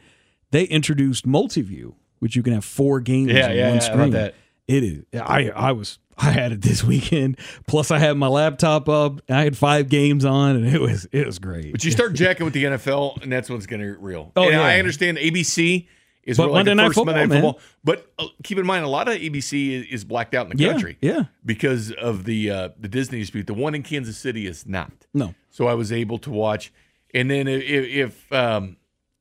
they 0.51 0.65
introduced 0.65 1.27
multiview, 1.27 1.95
which 2.21 2.37
you 2.37 2.43
can 2.43 2.53
have 2.55 2.65
four 2.65 3.01
games 3.01 3.33
Yeah, 3.33 3.49
on 3.49 3.57
yeah, 3.57 3.67
one 3.69 3.75
yeah, 3.77 3.81
screen. 3.81 4.11
that. 4.11 4.35
It 4.67 4.83
is. 4.83 5.05
I 5.21 5.51
I 5.51 5.73
was 5.73 5.99
I 6.17 6.31
had 6.31 6.53
it 6.53 6.63
this 6.63 6.83
weekend. 6.93 7.39
Plus, 7.67 7.91
I 7.91 7.99
had 7.99 8.17
my 8.17 8.29
laptop 8.29 8.89
up. 8.89 9.21
I 9.29 9.43
had 9.43 9.59
five 9.59 9.91
games 9.91 10.25
on, 10.25 10.57
and 10.57 10.67
it 10.67 10.81
was 10.81 11.07
it 11.13 11.27
was 11.27 11.39
great. 11.39 11.73
But 11.73 11.85
you 11.85 11.91
start 11.91 12.13
jacking 12.15 12.45
with 12.47 12.55
the 12.55 12.65
NFL, 12.65 13.23
and 13.23 13.31
that's 13.31 13.51
when 13.51 13.59
it's 13.59 13.67
going 13.67 13.81
to 13.83 13.89
get 13.89 14.01
real. 14.01 14.33
Oh, 14.37 14.45
and 14.45 14.53
yeah. 14.53 14.63
I 14.63 14.79
understand 14.79 15.19
ABC 15.19 15.87
is 16.27 16.37
But 16.37 16.45
really 16.45 16.53
like 16.55 16.59
Monday 16.67 16.71
the 16.71 16.75
Night 16.77 16.87
first 16.87 16.95
Football, 16.97 17.15
Monday 17.15 17.35
Night. 17.35 17.41
Football. 17.43 17.61
But 17.85 18.13
uh, 18.19 18.27
keep 18.43 18.59
in 18.59 18.67
mind, 18.67 18.85
a 18.85 18.89
lot 18.89 19.09
of 19.09 19.15
ABC 19.15 19.71
is, 19.73 19.87
is 19.87 20.05
blacked 20.05 20.35
out 20.35 20.51
in 20.51 20.57
the 20.57 20.63
yeah, 20.63 20.71
country 20.73 20.99
yeah, 21.01 21.25
because 21.45 21.91
of 21.93 22.25
the 22.25 22.51
uh, 22.51 22.69
the 22.79 22.89
Disney 22.89 23.19
dispute. 23.21 23.47
The 23.47 23.55
one 23.55 23.75
in 23.75 23.83
Kansas 23.83 24.17
City 24.17 24.47
is 24.47 24.67
not. 24.67 24.93
no, 25.13 25.35
So 25.51 25.67
I 25.67 25.75
was 25.75 25.93
able 25.93 26.19
to 26.19 26.31
watch, 26.31 26.73
and 27.13 27.31
then 27.31 27.47
if, 27.49 27.63
if 27.63 28.33
um, 28.33 28.77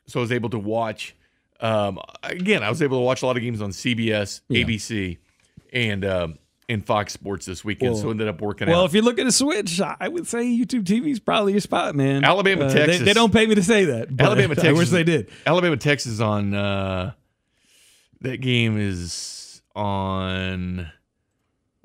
so, 0.07 0.19
I 0.19 0.21
was 0.21 0.31
able 0.31 0.49
to 0.49 0.59
watch. 0.59 1.15
Um, 1.59 1.97
again, 2.23 2.61
I 2.61 2.69
was 2.69 2.81
able 2.81 2.97
to 2.97 3.03
watch 3.03 3.21
a 3.21 3.25
lot 3.25 3.37
of 3.37 3.41
games 3.43 3.61
on 3.61 3.69
CBS, 3.69 4.41
Yeah. 4.49 4.65
ABC, 4.65 5.17
and 5.71 6.03
um, 6.03 6.37
and 6.73 6.85
Fox 6.85 7.13
Sports 7.13 7.45
this 7.45 7.63
weekend. 7.63 7.93
Well- 7.93 8.01
so 8.01 8.09
ended 8.11 8.27
up 8.27 8.41
working 8.41 8.67
Well, 8.67 8.81
out. 8.81 8.85
if 8.85 8.93
you're 8.93 9.03
looking 9.03 9.25
to 9.25 9.31
switch, 9.31 9.79
I 9.79 10.07
would 10.07 10.27
say 10.27 10.43
YouTube 10.45 10.83
TV 10.83 11.11
is 11.11 11.19
probably 11.19 11.53
your 11.53 11.61
spot, 11.61 11.95
man. 11.95 12.23
Alabama, 12.25 12.65
Uh, 12.65 12.73
Texas. 12.73 13.01
They, 13.01 13.13
don't 13.13 13.31
pay 13.31 13.45
me 13.45 13.55
to 13.55 13.63
say 13.63 13.85
that. 13.85 14.09
Alabama, 14.19 14.51
I 14.57 14.61
Texas. 14.61 14.77
wish 14.77 14.89
they 14.89 15.03
did. 15.03 15.29
Alabama, 15.45 15.77
Texas 15.77 16.19
on 16.19 16.53
uh, 16.53 17.13
that 18.21 18.41
game 18.41 18.77
is 18.77 19.61
on. 19.75 20.91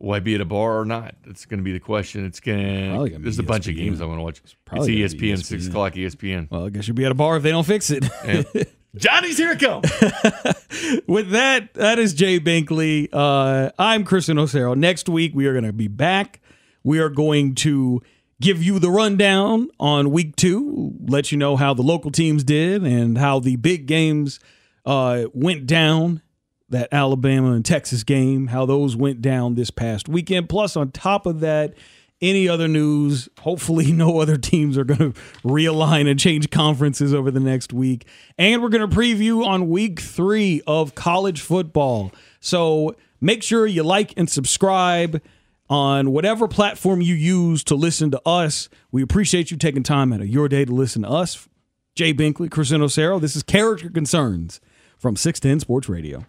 Will 0.01 0.13
I 0.15 0.21
be 0.21 0.37
at 0.37 0.41
a 0.41 0.45
bar 0.45 0.79
or 0.79 0.85
not? 0.85 1.17
That's 1.27 1.45
going 1.45 1.59
to 1.59 1.65
be 1.65 1.73
the 1.73 1.81
question. 1.81 2.25
It's 2.25 2.39
going. 2.39 3.11
To 3.11 3.19
There's 3.19 3.41
a 3.41 3.43
bunch 3.43 3.67
of 3.67 3.75
games 3.75 4.01
I 4.01 4.05
want 4.05 4.19
to 4.19 4.23
watch. 4.23 4.39
It's, 4.45 4.55
probably 4.65 4.97
gonna 4.99 5.09
ESPN, 5.09 5.45
six 5.45 5.67
o'clock 5.67 5.95
ESPN. 5.95 6.49
Well, 6.51 6.67
I 6.67 6.71
guess 6.71 6.87
you'll 6.87 6.95
be 6.95 7.05
at 7.05 7.11
a 7.11 7.17
bar 7.17 7.37
if 7.37 7.43
they 7.43 7.51
don't 7.51 7.67
fix 7.67 7.91
it. 7.91 8.05
Yeah. 8.25 8.43
Johnny's 8.97 9.37
here 9.37 9.57
come. 9.57 9.83
With 11.07 11.31
that, 11.31 11.75
that 11.75 11.99
is 11.99 12.15
Jay 12.15 12.41
Binkley. 12.41 13.09
Uh, 13.13 13.71
I'm 13.79 14.05
Kristen 14.05 14.37
Osero. 14.39 14.75
Next 14.77 15.09
week, 15.09 15.35
we 15.35 15.47
are 15.47 15.53
going 15.53 15.65
to 15.65 15.73
be 15.73 15.89
back. 15.89 16.41
We 16.83 16.99
are 16.99 17.11
going 17.11 17.55
to 17.57 18.03
give 18.41 18.63
you 18.63 18.79
the 18.79 18.91
rundown 18.91 19.69
on 19.79 20.11
week 20.11 20.37
two, 20.37 20.95
let 21.07 21.31
you 21.31 21.39
know 21.39 21.57
how 21.57 21.75
the 21.75 21.83
local 21.83 22.11
teams 22.11 22.45
did 22.45 22.85
and 22.85 23.19
how 23.19 23.41
the 23.41 23.57
big 23.57 23.87
games 23.87 24.41
uh, 24.87 25.25
went 25.35 25.67
down. 25.67 26.23
That 26.71 26.89
Alabama 26.93 27.53
and 27.53 27.65
Texas 27.65 28.05
game, 28.05 28.49
how 28.49 28.67
those 28.67 28.95
went 28.95 29.23
down 29.23 29.55
this 29.55 29.71
past 29.71 30.07
weekend. 30.07 30.51
Plus, 30.51 30.77
on 30.77 30.91
top 30.91 31.25
of 31.25 31.41
that, 31.41 31.73
any 32.21 32.49
other 32.49 32.69
news. 32.69 33.29
Hopefully, 33.41 33.93
no 33.93 34.21
other 34.21 34.37
teams 34.37 34.77
are 34.79 34.85
going 34.85 35.13
to 35.13 35.21
realign 35.43 36.09
and 36.09 36.19
change 36.19 36.51
conferences 36.51 37.15
over 37.15 37.31
the 37.31 37.41
next 37.41 37.73
week. 37.73 38.07
And 38.37 38.63
we're 38.63 38.69
going 38.69 38.89
to 38.89 38.97
preview 38.97 39.45
on 39.45 39.69
week 39.69 40.01
three 40.01 40.63
of 40.67 40.95
college 40.95 41.41
football. 41.41 42.13
So 42.41 42.95
make 43.21 43.43
sure 43.43 43.67
you 43.67 43.83
like 43.83 44.15
and 44.17 44.29
subscribe 44.29 45.23
on 45.71 46.13
whatever 46.13 46.49
platform 46.49 47.03
you 47.03 47.15
use 47.15 47.63
to 47.65 47.75
listen 47.75 48.11
to 48.11 48.23
us. 48.27 48.69
We 48.91 49.03
appreciate 49.03 49.51
you 49.51 49.57
taking 49.57 49.83
time 49.83 50.13
out 50.13 50.21
of 50.21 50.29
your 50.29 50.49
day 50.49 50.65
to 50.65 50.73
listen 50.73 51.03
to 51.03 51.11
us. 51.11 51.49
Jay 51.95 52.15
Binkley, 52.15 52.51
Crescendo 52.51 52.87
Cero. 52.87 53.19
This 53.19 53.37
is 53.37 53.43
Character 53.43 53.91
Concerns 53.91 54.61
from 54.99 55.17
610 55.17 55.61
Sports 55.61 55.89
Radio. 55.89 56.25